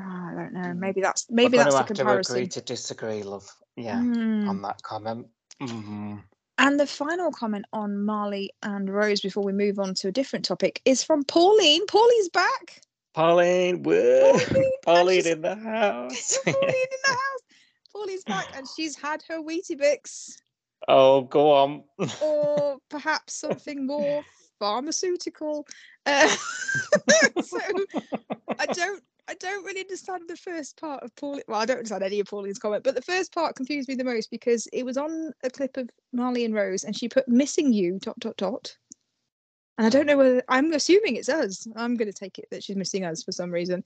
ah, 0.00 0.30
I 0.30 0.34
don't 0.34 0.52
know. 0.52 0.60
Mm. 0.60 0.78
Maybe 0.78 1.00
that's 1.00 1.26
maybe 1.30 1.56
that's 1.56 1.70
the 1.74 1.78
have 1.78 1.86
to 1.88 1.94
comparison. 1.94 2.36
agree 2.36 2.48
to 2.48 2.60
disagree, 2.60 3.22
love. 3.22 3.48
Yeah, 3.76 4.00
Hmm. 4.00 4.48
on 4.48 4.62
that 4.62 4.82
comment. 4.82 5.26
Mhm. 5.60 6.22
And 6.58 6.78
the 6.78 6.86
final 6.86 7.32
comment 7.32 7.64
on 7.72 8.04
Marley 8.04 8.50
and 8.62 8.88
Rose 8.92 9.20
before 9.20 9.42
we 9.42 9.52
move 9.52 9.78
on 9.78 9.94
to 9.94 10.08
a 10.08 10.12
different 10.12 10.44
topic 10.44 10.80
is 10.84 11.02
from 11.02 11.24
Pauline. 11.24 11.86
Pauline's 11.86 12.28
back. 12.28 12.82
Pauline, 13.14 13.82
woo! 13.82 14.32
Pauline, 14.38 14.72
Pauline 14.84 15.26
in 15.26 15.40
the 15.42 15.54
house. 15.72 16.38
Pauline 16.44 16.56
in 16.64 16.98
the 17.04 17.08
house. 17.08 17.40
Pauline's 17.92 18.24
back 18.24 18.46
and 18.56 18.66
she's 18.76 18.96
had 18.96 19.22
her 19.28 19.40
Weetabix 19.42 20.36
oh, 20.88 21.22
go 21.22 21.52
on. 21.52 21.84
or 22.20 22.78
perhaps 22.90 23.34
something 23.34 23.86
more 23.86 24.24
pharmaceutical. 24.58 25.66
Uh, 26.06 26.28
so 27.42 27.58
I 28.58 28.66
don't 28.66 29.02
I 29.28 29.34
don't 29.34 29.64
really 29.64 29.80
understand 29.80 30.24
the 30.28 30.36
first 30.36 30.80
part 30.80 31.02
of 31.02 31.14
Pauline. 31.16 31.42
Well, 31.46 31.60
I 31.60 31.64
don't 31.64 31.78
understand 31.78 32.02
any 32.02 32.20
of 32.20 32.26
Pauline's 32.26 32.58
comment, 32.58 32.84
but 32.84 32.94
the 32.94 33.02
first 33.02 33.32
part 33.32 33.56
confused 33.56 33.88
me 33.88 33.94
the 33.94 34.04
most 34.04 34.30
because 34.30 34.66
it 34.72 34.84
was 34.84 34.96
on 34.96 35.32
a 35.44 35.50
clip 35.50 35.76
of 35.76 35.88
Marley 36.12 36.44
and 36.44 36.54
Rose, 36.54 36.84
and 36.84 36.96
she 36.96 37.08
put 37.08 37.28
"missing 37.28 37.72
you" 37.72 37.98
dot 38.00 38.18
dot 38.18 38.36
dot. 38.36 38.76
And 39.78 39.86
I 39.86 39.90
don't 39.90 40.06
know 40.06 40.16
whether 40.16 40.42
I'm 40.48 40.72
assuming 40.72 41.16
it's 41.16 41.28
us. 41.28 41.66
I'm 41.76 41.96
going 41.96 42.10
to 42.10 42.18
take 42.18 42.38
it 42.38 42.46
that 42.50 42.62
she's 42.62 42.76
missing 42.76 43.04
us 43.04 43.22
for 43.22 43.32
some 43.32 43.50
reason. 43.50 43.82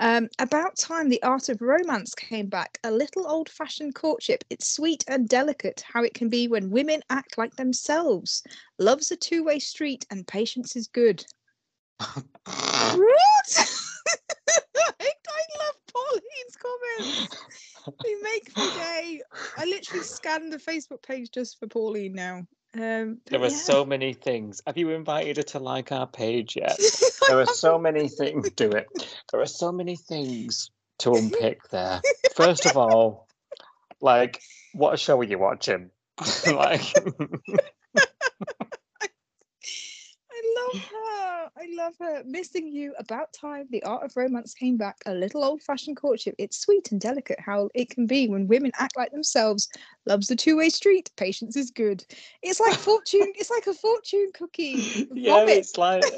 Um, 0.00 0.28
about 0.38 0.76
time 0.76 1.10
the 1.10 1.22
art 1.22 1.50
of 1.50 1.60
romance 1.60 2.14
came 2.14 2.46
back. 2.46 2.78
A 2.84 2.90
little 2.90 3.30
old-fashioned 3.30 3.94
courtship. 3.94 4.42
It's 4.48 4.74
sweet 4.74 5.04
and 5.06 5.28
delicate 5.28 5.84
how 5.86 6.02
it 6.02 6.14
can 6.14 6.30
be 6.30 6.48
when 6.48 6.70
women 6.70 7.02
act 7.10 7.36
like 7.36 7.54
themselves. 7.56 8.42
Love's 8.78 9.10
a 9.10 9.16
two-way 9.16 9.58
street, 9.58 10.06
and 10.10 10.26
patience 10.26 10.74
is 10.74 10.88
good. 10.88 11.24
What? 12.00 12.16
I, 14.98 15.12
love 15.58 15.76
Pauline's 15.92 16.56
comments. 16.56 17.36
They 18.02 18.14
make 18.22 18.56
my 18.56 18.70
day. 18.74 19.20
I 19.58 19.64
literally 19.66 20.04
scanned 20.04 20.52
the 20.52 20.56
Facebook 20.56 21.02
page 21.02 21.30
just 21.30 21.58
for 21.58 21.66
Pauline 21.66 22.14
now. 22.14 22.46
Um, 22.74 23.18
There 23.26 23.40
are 23.40 23.48
yeah. 23.48 23.56
so 23.56 23.84
many 23.84 24.12
things. 24.12 24.62
Have 24.66 24.78
you 24.78 24.90
invited 24.90 25.38
her 25.38 25.42
to 25.42 25.58
like 25.58 25.90
our 25.90 26.06
page 26.06 26.56
yet? 26.56 26.78
There 27.26 27.40
are 27.40 27.46
so 27.46 27.78
many 27.86 28.08
things. 28.08 28.50
Do 28.50 28.70
it. 28.70 28.86
There 29.32 29.40
are 29.40 29.46
so 29.46 29.72
many 29.72 29.96
things 29.96 30.70
to 31.00 31.14
unpick 31.14 31.68
there. 31.70 32.00
First 32.34 32.66
of 32.66 32.76
all, 32.76 33.26
like, 34.00 34.40
what 34.72 34.98
show 35.00 35.18
are 35.18 35.24
you 35.24 35.38
watching? 35.38 35.90
like, 36.46 36.82
I 40.30 40.40
love 40.56 40.82
her. 40.82 41.09
I 41.56 41.66
love 41.76 41.94
her. 42.00 42.22
Missing 42.24 42.68
you. 42.68 42.94
About 42.98 43.32
time. 43.32 43.66
The 43.70 43.82
art 43.82 44.04
of 44.04 44.16
romance 44.16 44.54
came 44.54 44.76
back. 44.76 44.96
A 45.06 45.14
little 45.14 45.44
old-fashioned 45.44 45.96
courtship. 45.96 46.34
It's 46.38 46.60
sweet 46.60 46.90
and 46.92 47.00
delicate 47.00 47.40
how 47.40 47.68
it 47.74 47.90
can 47.90 48.06
be 48.06 48.28
when 48.28 48.46
women 48.48 48.72
act 48.78 48.96
like 48.96 49.12
themselves. 49.12 49.68
Love's 50.06 50.30
a 50.30 50.36
two-way 50.36 50.68
street. 50.70 51.10
Patience 51.16 51.56
is 51.56 51.70
good. 51.70 52.04
It's 52.42 52.60
like 52.60 52.74
fortune. 52.78 53.32
it's 53.36 53.50
like 53.50 53.66
a 53.66 53.74
fortune 53.74 54.30
cookie. 54.34 55.08
yeah, 55.14 55.40
Vomit. 55.40 55.58
it's 55.58 55.76
like. 55.76 56.02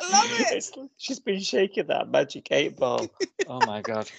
Love 0.00 0.40
it. 0.40 0.52
It's, 0.56 0.72
she's 0.96 1.18
been 1.18 1.40
shaking 1.40 1.88
that 1.88 2.08
magic 2.10 2.48
eight 2.50 2.76
ball. 2.76 3.08
Oh 3.50 3.60
my 3.66 3.80
god. 3.80 4.10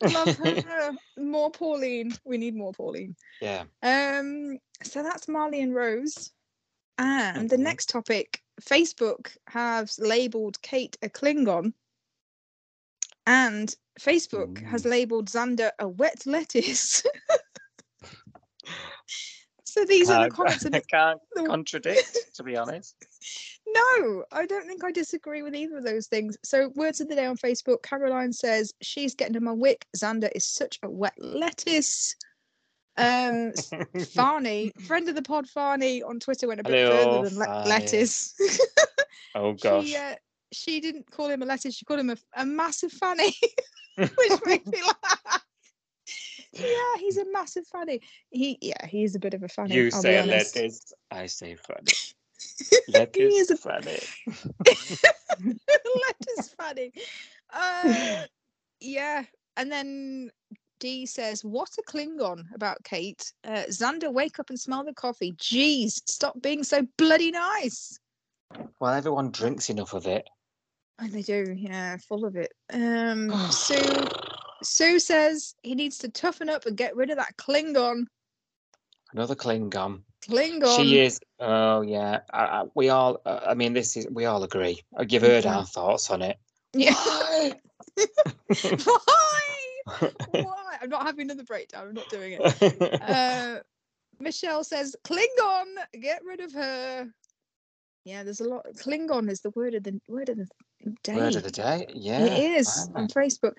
love 0.00 0.36
her. 0.36 0.92
More 1.16 1.50
Pauline. 1.50 2.12
We 2.24 2.38
need 2.38 2.54
more 2.54 2.72
Pauline. 2.72 3.16
Yeah. 3.40 3.64
Um, 3.82 4.58
so 4.84 5.02
that's 5.02 5.26
Marley 5.26 5.60
and 5.60 5.74
Rose. 5.74 6.30
And 6.98 7.48
the 7.48 7.58
next 7.58 7.88
topic, 7.88 8.42
Facebook 8.60 9.36
has 9.48 9.98
labeled 9.98 10.60
Kate 10.62 10.96
a 11.02 11.08
Klingon. 11.08 11.72
And 13.26 13.74
Facebook 14.00 14.62
has 14.64 14.84
Mm. 14.84 14.90
labeled 14.90 15.28
Xander 15.28 15.70
a 15.78 15.88
wet 15.88 16.26
lettuce. 16.26 17.02
so 19.64 19.84
these 19.84 20.08
are 20.10 20.24
the 20.24 20.30
Can't- 20.30 20.34
comments. 20.60 20.66
I 20.66 20.80
can't 20.80 21.20
the- 21.34 21.44
contradict, 21.44 22.18
to 22.34 22.42
be 22.42 22.56
honest. 22.56 22.96
no, 23.66 24.24
I 24.32 24.46
don't 24.46 24.66
think 24.66 24.82
I 24.82 24.92
disagree 24.92 25.42
with 25.42 25.54
either 25.54 25.78
of 25.78 25.84
those 25.84 26.06
things. 26.06 26.36
So, 26.42 26.68
words 26.74 27.00
of 27.00 27.08
the 27.08 27.14
day 27.14 27.26
on 27.26 27.36
Facebook 27.36 27.82
Caroline 27.82 28.32
says, 28.32 28.72
She's 28.80 29.14
getting 29.14 29.34
to 29.34 29.40
my 29.40 29.52
wick. 29.52 29.86
Xander 29.96 30.30
is 30.34 30.46
such 30.46 30.78
a 30.82 30.90
wet 30.90 31.14
lettuce. 31.18 32.14
Um, 32.98 33.52
Farney, 34.14 34.72
friend 34.86 35.08
of 35.08 35.14
the 35.14 35.22
pod, 35.22 35.46
Farney 35.48 36.02
on 36.02 36.18
Twitter 36.18 36.48
went 36.48 36.60
a 36.60 36.64
bit 36.64 36.74
Hello, 36.74 37.22
further 37.22 37.28
than 37.30 37.38
le- 37.38 37.64
lettuce. 37.68 38.34
oh 39.34 39.52
gosh. 39.60 39.86
she, 39.86 39.96
uh, 39.96 40.14
she 40.52 40.80
didn't 40.80 41.10
call 41.10 41.28
him 41.28 41.42
a 41.42 41.46
lettuce, 41.46 41.74
she 41.76 41.84
called 41.84 42.00
him 42.00 42.10
a, 42.10 42.16
a 42.36 42.44
massive 42.44 42.92
fanny, 42.92 43.34
which 43.96 44.40
made 44.44 44.66
me 44.66 44.82
laugh. 44.82 45.44
Yeah, 46.52 46.96
he's 46.98 47.18
a 47.18 47.24
massive 47.30 47.66
fanny. 47.66 48.00
He, 48.30 48.58
yeah, 48.60 48.86
he's 48.86 49.14
a 49.14 49.20
bit 49.20 49.34
of 49.34 49.42
a 49.44 49.48
fanny. 49.48 49.74
you 49.76 49.84
I'll 49.92 50.02
say 50.02 50.24
lettuce, 50.26 50.92
I 51.10 51.26
say 51.26 51.54
funny. 51.54 51.92
He 52.86 52.92
Lettuce 52.92 53.34
is 53.34 53.50
a 53.50 53.56
funny. 53.56 53.98
lettuce 54.66 56.54
fanny. 56.58 56.92
Uh, 57.52 58.24
yeah, 58.80 59.24
and 59.56 59.70
then 59.70 60.30
D 60.78 61.06
says, 61.06 61.44
"What 61.44 61.70
a 61.78 61.82
Klingon 61.82 62.44
about 62.54 62.82
Kate." 62.84 63.32
Uh, 63.44 63.64
Xander, 63.68 64.12
wake 64.12 64.38
up 64.38 64.50
and 64.50 64.58
smell 64.58 64.84
the 64.84 64.92
coffee. 64.94 65.32
Jeez, 65.32 66.00
stop 66.06 66.40
being 66.40 66.62
so 66.64 66.86
bloody 66.96 67.30
nice. 67.30 67.98
Well, 68.80 68.94
everyone 68.94 69.30
drinks 69.30 69.68
enough 69.70 69.92
of 69.94 70.06
it. 70.06 70.28
And 70.98 71.12
they 71.12 71.22
do, 71.22 71.54
yeah, 71.56 71.96
full 71.98 72.24
of 72.24 72.34
it. 72.36 72.52
Um, 72.72 73.30
Sue, 73.50 74.06
Sue 74.62 74.98
says 74.98 75.54
he 75.62 75.74
needs 75.74 75.98
to 75.98 76.08
toughen 76.08 76.48
up 76.48 76.66
and 76.66 76.76
get 76.76 76.96
rid 76.96 77.10
of 77.10 77.16
that 77.18 77.36
Klingon. 77.36 78.06
Another 79.12 79.34
Klingon. 79.34 80.02
Klingon. 80.28 80.76
She 80.76 80.98
is. 81.00 81.20
Oh 81.38 81.82
yeah. 81.82 82.20
I, 82.32 82.44
I, 82.44 82.64
we 82.74 82.88
all. 82.88 83.20
Uh, 83.24 83.40
I 83.46 83.54
mean, 83.54 83.72
this 83.72 83.96
is. 83.96 84.06
We 84.10 84.24
all 84.26 84.42
agree. 84.42 84.82
You've 85.08 85.22
heard 85.22 85.46
Okay. 85.46 85.54
our 85.54 85.64
thoughts 85.64 86.10
on 86.10 86.22
it. 86.22 86.38
Yeah. 86.74 86.94
Why? 86.94 87.52
Why? 90.30 90.78
I'm 90.82 90.90
not 90.90 91.06
having 91.06 91.26
another 91.26 91.44
breakdown. 91.44 91.88
I'm 91.88 91.94
not 91.94 92.08
doing 92.08 92.38
it. 92.40 93.02
uh, 93.02 93.60
Michelle 94.20 94.64
says, 94.64 94.96
Klingon, 95.04 95.64
get 96.00 96.24
rid 96.24 96.40
of 96.40 96.52
her. 96.52 97.08
Yeah, 98.04 98.22
there's 98.22 98.40
a 98.40 98.48
lot. 98.48 98.66
Klingon 98.76 99.30
is 99.30 99.40
the 99.40 99.50
word 99.50 99.74
of 99.74 99.82
the 99.82 100.00
word 100.08 100.28
of 100.28 100.38
the 100.38 100.46
day. 101.02 101.16
Word 101.16 101.36
of 101.36 101.42
the 101.42 101.50
day. 101.50 101.86
Yeah. 101.92 102.24
It 102.24 102.58
is 102.58 102.88
wow. 102.94 103.02
on 103.02 103.08
Facebook. 103.08 103.52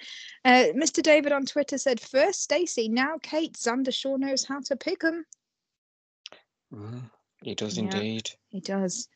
Uh, 0.43 0.65
Mr. 0.76 1.03
David 1.03 1.31
on 1.31 1.45
Twitter 1.45 1.77
said, 1.77 1.99
first 1.99 2.41
Stacey, 2.41 2.89
now 2.89 3.18
Kate. 3.22 3.53
Xander 3.53 3.93
sure 3.93 4.18
knows 4.18 4.45
how 4.45 4.60
to 4.61 4.76
pick 4.76 5.03
'em. 5.03 5.26
Mm, 6.73 7.10
he 7.43 7.56
does 7.56 7.77
Yeah. 7.77 7.84
indeed. 7.84 8.30
He 8.49 8.60
does. 8.60 9.07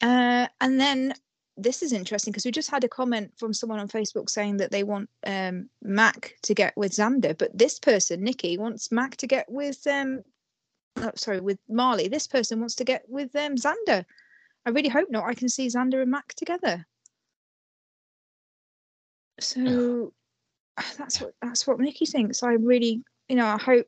Uh, 0.00 0.48
and 0.60 0.80
then 0.80 1.14
this 1.56 1.82
is 1.82 1.92
interesting 1.92 2.32
because 2.32 2.44
we 2.44 2.50
just 2.50 2.70
had 2.70 2.84
a 2.84 2.88
comment 2.88 3.30
from 3.36 3.54
someone 3.54 3.78
on 3.78 3.88
Facebook 3.88 4.28
saying 4.28 4.56
that 4.56 4.70
they 4.70 4.82
want 4.82 5.08
um, 5.26 5.68
Mac 5.82 6.34
to 6.42 6.54
get 6.54 6.76
with 6.76 6.92
Xander, 6.92 7.36
but 7.36 7.56
this 7.56 7.78
person, 7.78 8.22
Nikki, 8.22 8.58
wants 8.58 8.90
Mac 8.90 9.16
to 9.18 9.26
get 9.26 9.46
with 9.48 9.86
um, 9.86 10.22
oh, 10.96 11.10
sorry, 11.14 11.40
with 11.40 11.58
Marley. 11.68 12.08
This 12.08 12.26
person 12.26 12.60
wants 12.60 12.74
to 12.76 12.84
get 12.84 13.04
with 13.08 13.34
um, 13.36 13.54
Xander. 13.54 14.04
I 14.66 14.70
really 14.70 14.88
hope 14.88 15.10
not. 15.10 15.24
I 15.24 15.34
can 15.34 15.48
see 15.48 15.66
Xander 15.66 16.02
and 16.02 16.10
Mac 16.10 16.34
together. 16.34 16.86
So 19.40 20.12
that's 20.98 21.20
what 21.20 21.34
that's 21.42 21.66
what 21.66 21.78
Nikki 21.78 22.06
thinks. 22.06 22.42
I 22.42 22.54
really, 22.54 23.02
you 23.28 23.36
know, 23.36 23.46
I 23.46 23.58
hope. 23.58 23.86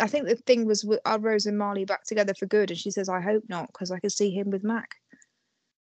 I 0.00 0.06
think 0.06 0.26
the 0.26 0.36
thing 0.36 0.66
was, 0.66 0.86
are 1.04 1.18
Rose 1.18 1.46
and 1.46 1.58
Marley 1.58 1.84
back 1.84 2.04
together 2.04 2.34
for 2.34 2.46
good? 2.46 2.70
And 2.70 2.78
she 2.78 2.90
says, 2.90 3.08
I 3.08 3.20
hope 3.20 3.44
not, 3.48 3.68
because 3.68 3.90
I 3.90 3.98
can 3.98 4.10
see 4.10 4.30
him 4.30 4.50
with 4.50 4.64
Mac. 4.64 4.94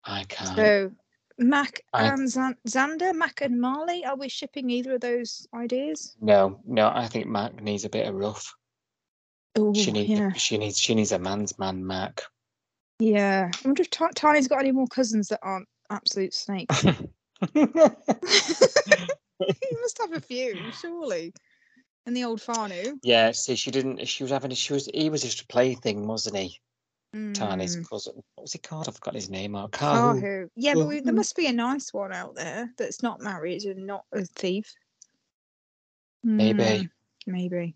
I 0.04 0.24
can't. 0.24 0.56
So 0.56 0.92
Mac 1.38 1.82
and 1.94 2.22
Xan- 2.22 2.58
Xander, 2.68 3.14
Mac 3.16 3.42
and 3.42 3.60
Marley. 3.60 4.06
Are 4.06 4.16
we 4.16 4.30
shipping 4.30 4.70
either 4.70 4.96
of 4.96 5.02
those 5.02 5.48
ideas? 5.56 6.16
No, 6.22 6.60
no, 6.66 6.90
I 6.94 7.08
think 7.08 7.28
Mac 7.28 7.62
needs 7.62 7.86
a 7.86 7.90
bit 7.90 8.08
of 8.08 8.16
rough. 8.16 8.54
Oh, 9.56 9.74
She 9.74 9.92
needs 9.92 10.10
yeah, 10.10 10.32
she 10.34 10.58
needs 10.58 10.80
she 10.80 10.96
needs 10.96 11.12
a 11.12 11.20
man's 11.20 11.58
man 11.60 11.86
Mac. 11.86 12.22
yeah. 13.00 13.50
I 13.54 13.58
wonder 13.68 13.82
if 13.82 13.90
Ta- 13.90 14.10
Tane's 14.16 14.48
got 14.48 14.60
any 14.60 14.72
more 14.72 14.88
cousins 14.88 15.28
that 15.28 15.40
aren't 15.44 15.68
absolute 15.90 16.34
snakes. 16.34 16.82
he 17.54 17.66
must 19.82 19.98
have 20.00 20.14
a 20.14 20.22
few, 20.22 20.56
surely. 20.80 21.34
And 22.06 22.16
the 22.18 22.24
old 22.24 22.40
Farnu. 22.40 22.98
yeah, 23.04 23.32
see 23.32 23.56
she 23.56 23.70
didn't 23.72 24.06
she 24.08 24.24
was 24.24 24.32
having 24.32 24.52
she 24.52 24.74
was 24.74 24.88
he 24.94 25.10
was 25.10 25.22
just 25.22 25.42
a 25.42 25.48
plaything, 25.48 26.08
wasn't 26.08 26.38
he? 26.38 26.60
Tane's 27.14 27.76
Mm, 27.76 27.90
cousin. 27.90 28.24
What 28.36 28.44
was 28.44 28.54
he 28.54 28.60
called? 28.60 28.88
I've 28.88 28.96
forgotten 28.96 29.20
his 29.20 29.30
name. 29.30 29.56
Oh, 29.56 29.68
Kahu. 29.68 30.22
Kahu. 30.22 30.50
Yeah, 30.56 30.76
but 30.76 30.88
we, 30.88 31.02
there 31.02 31.14
must 31.14 31.36
be 31.36 31.48
a 31.48 31.52
nice 31.52 31.94
one 31.94 32.14
out 32.14 32.36
there 32.36 32.72
that's 32.78 33.04
not 33.04 33.20
married 33.20 33.64
and 33.64 33.86
not 33.86 34.06
a 34.14 34.24
thief. 34.24 34.74
Maybe. 36.24 36.64
Mm, 36.64 36.90
maybe. 37.28 37.76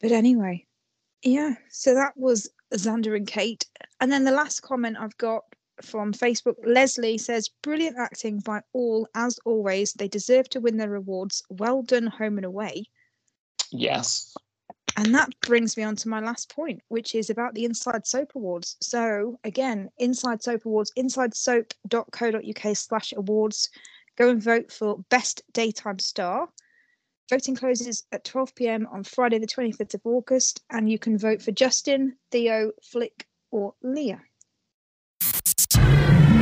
But 0.00 0.12
anyway, 0.12 0.66
yeah. 1.22 1.54
So 1.70 1.94
that 1.94 2.16
was 2.16 2.50
Xander 2.74 3.16
and 3.16 3.26
Kate. 3.26 3.66
And 4.00 4.12
then 4.12 4.24
the 4.24 4.32
last 4.32 4.60
comment 4.60 4.96
I've 4.98 5.16
got 5.16 5.44
from 5.80 6.12
Facebook 6.12 6.56
Leslie 6.64 7.16
says, 7.16 7.48
Brilliant 7.62 7.96
acting 7.98 8.40
by 8.40 8.60
all, 8.74 9.08
as 9.14 9.38
always. 9.46 9.94
They 9.94 10.08
deserve 10.08 10.48
to 10.50 10.60
win 10.60 10.76
their 10.76 10.94
awards. 10.94 11.42
Well 11.48 11.82
done, 11.82 12.06
home 12.06 12.36
and 12.36 12.44
away. 12.44 12.84
Yes. 13.70 14.36
And 15.00 15.14
that 15.14 15.30
brings 15.40 15.78
me 15.78 15.82
on 15.82 15.96
to 15.96 16.10
my 16.10 16.20
last 16.20 16.54
point, 16.54 16.82
which 16.88 17.14
is 17.14 17.30
about 17.30 17.54
the 17.54 17.64
Inside 17.64 18.06
Soap 18.06 18.32
Awards. 18.34 18.76
So 18.82 19.38
again, 19.44 19.88
Inside 19.96 20.42
Soap 20.42 20.66
Awards, 20.66 20.92
insidesoap.co.uk 20.94 22.76
slash 22.76 23.14
awards. 23.16 23.70
Go 24.18 24.28
and 24.28 24.42
vote 24.42 24.70
for 24.70 24.98
Best 25.08 25.42
Daytime 25.54 26.00
Star. 26.00 26.50
Voting 27.30 27.56
closes 27.56 28.04
at 28.12 28.26
12 28.26 28.54
pm 28.54 28.86
on 28.92 29.02
Friday, 29.02 29.38
the 29.38 29.46
25th 29.46 29.94
of 29.94 30.02
August, 30.04 30.60
and 30.68 30.92
you 30.92 30.98
can 30.98 31.16
vote 31.16 31.40
for 31.40 31.52
Justin, 31.52 32.18
Theo, 32.30 32.72
Flick, 32.82 33.26
or 33.50 33.72
Leah. 33.82 34.20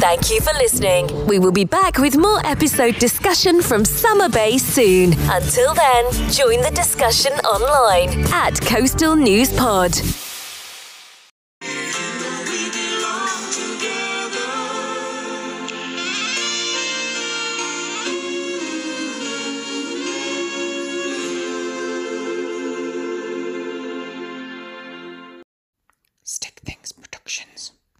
Thank 0.01 0.31
you 0.31 0.41
for 0.41 0.53
listening. 0.55 1.27
We 1.27 1.41
will 1.41 1.51
be 1.51 1.65
back 1.65 1.99
with 1.99 2.17
more 2.17 2.41
episode 2.47 2.99
discussion 2.99 3.61
from 3.61 3.85
Summer 3.85 4.29
Bay 4.29 4.57
soon. 4.57 5.15
Until 5.29 5.75
then, 5.75 6.11
join 6.31 6.63
the 6.63 6.71
discussion 6.73 7.33
online 7.41 8.11
at 8.33 8.61
Coastal 8.61 9.17
News 9.17 9.53
Pod. 9.57 9.93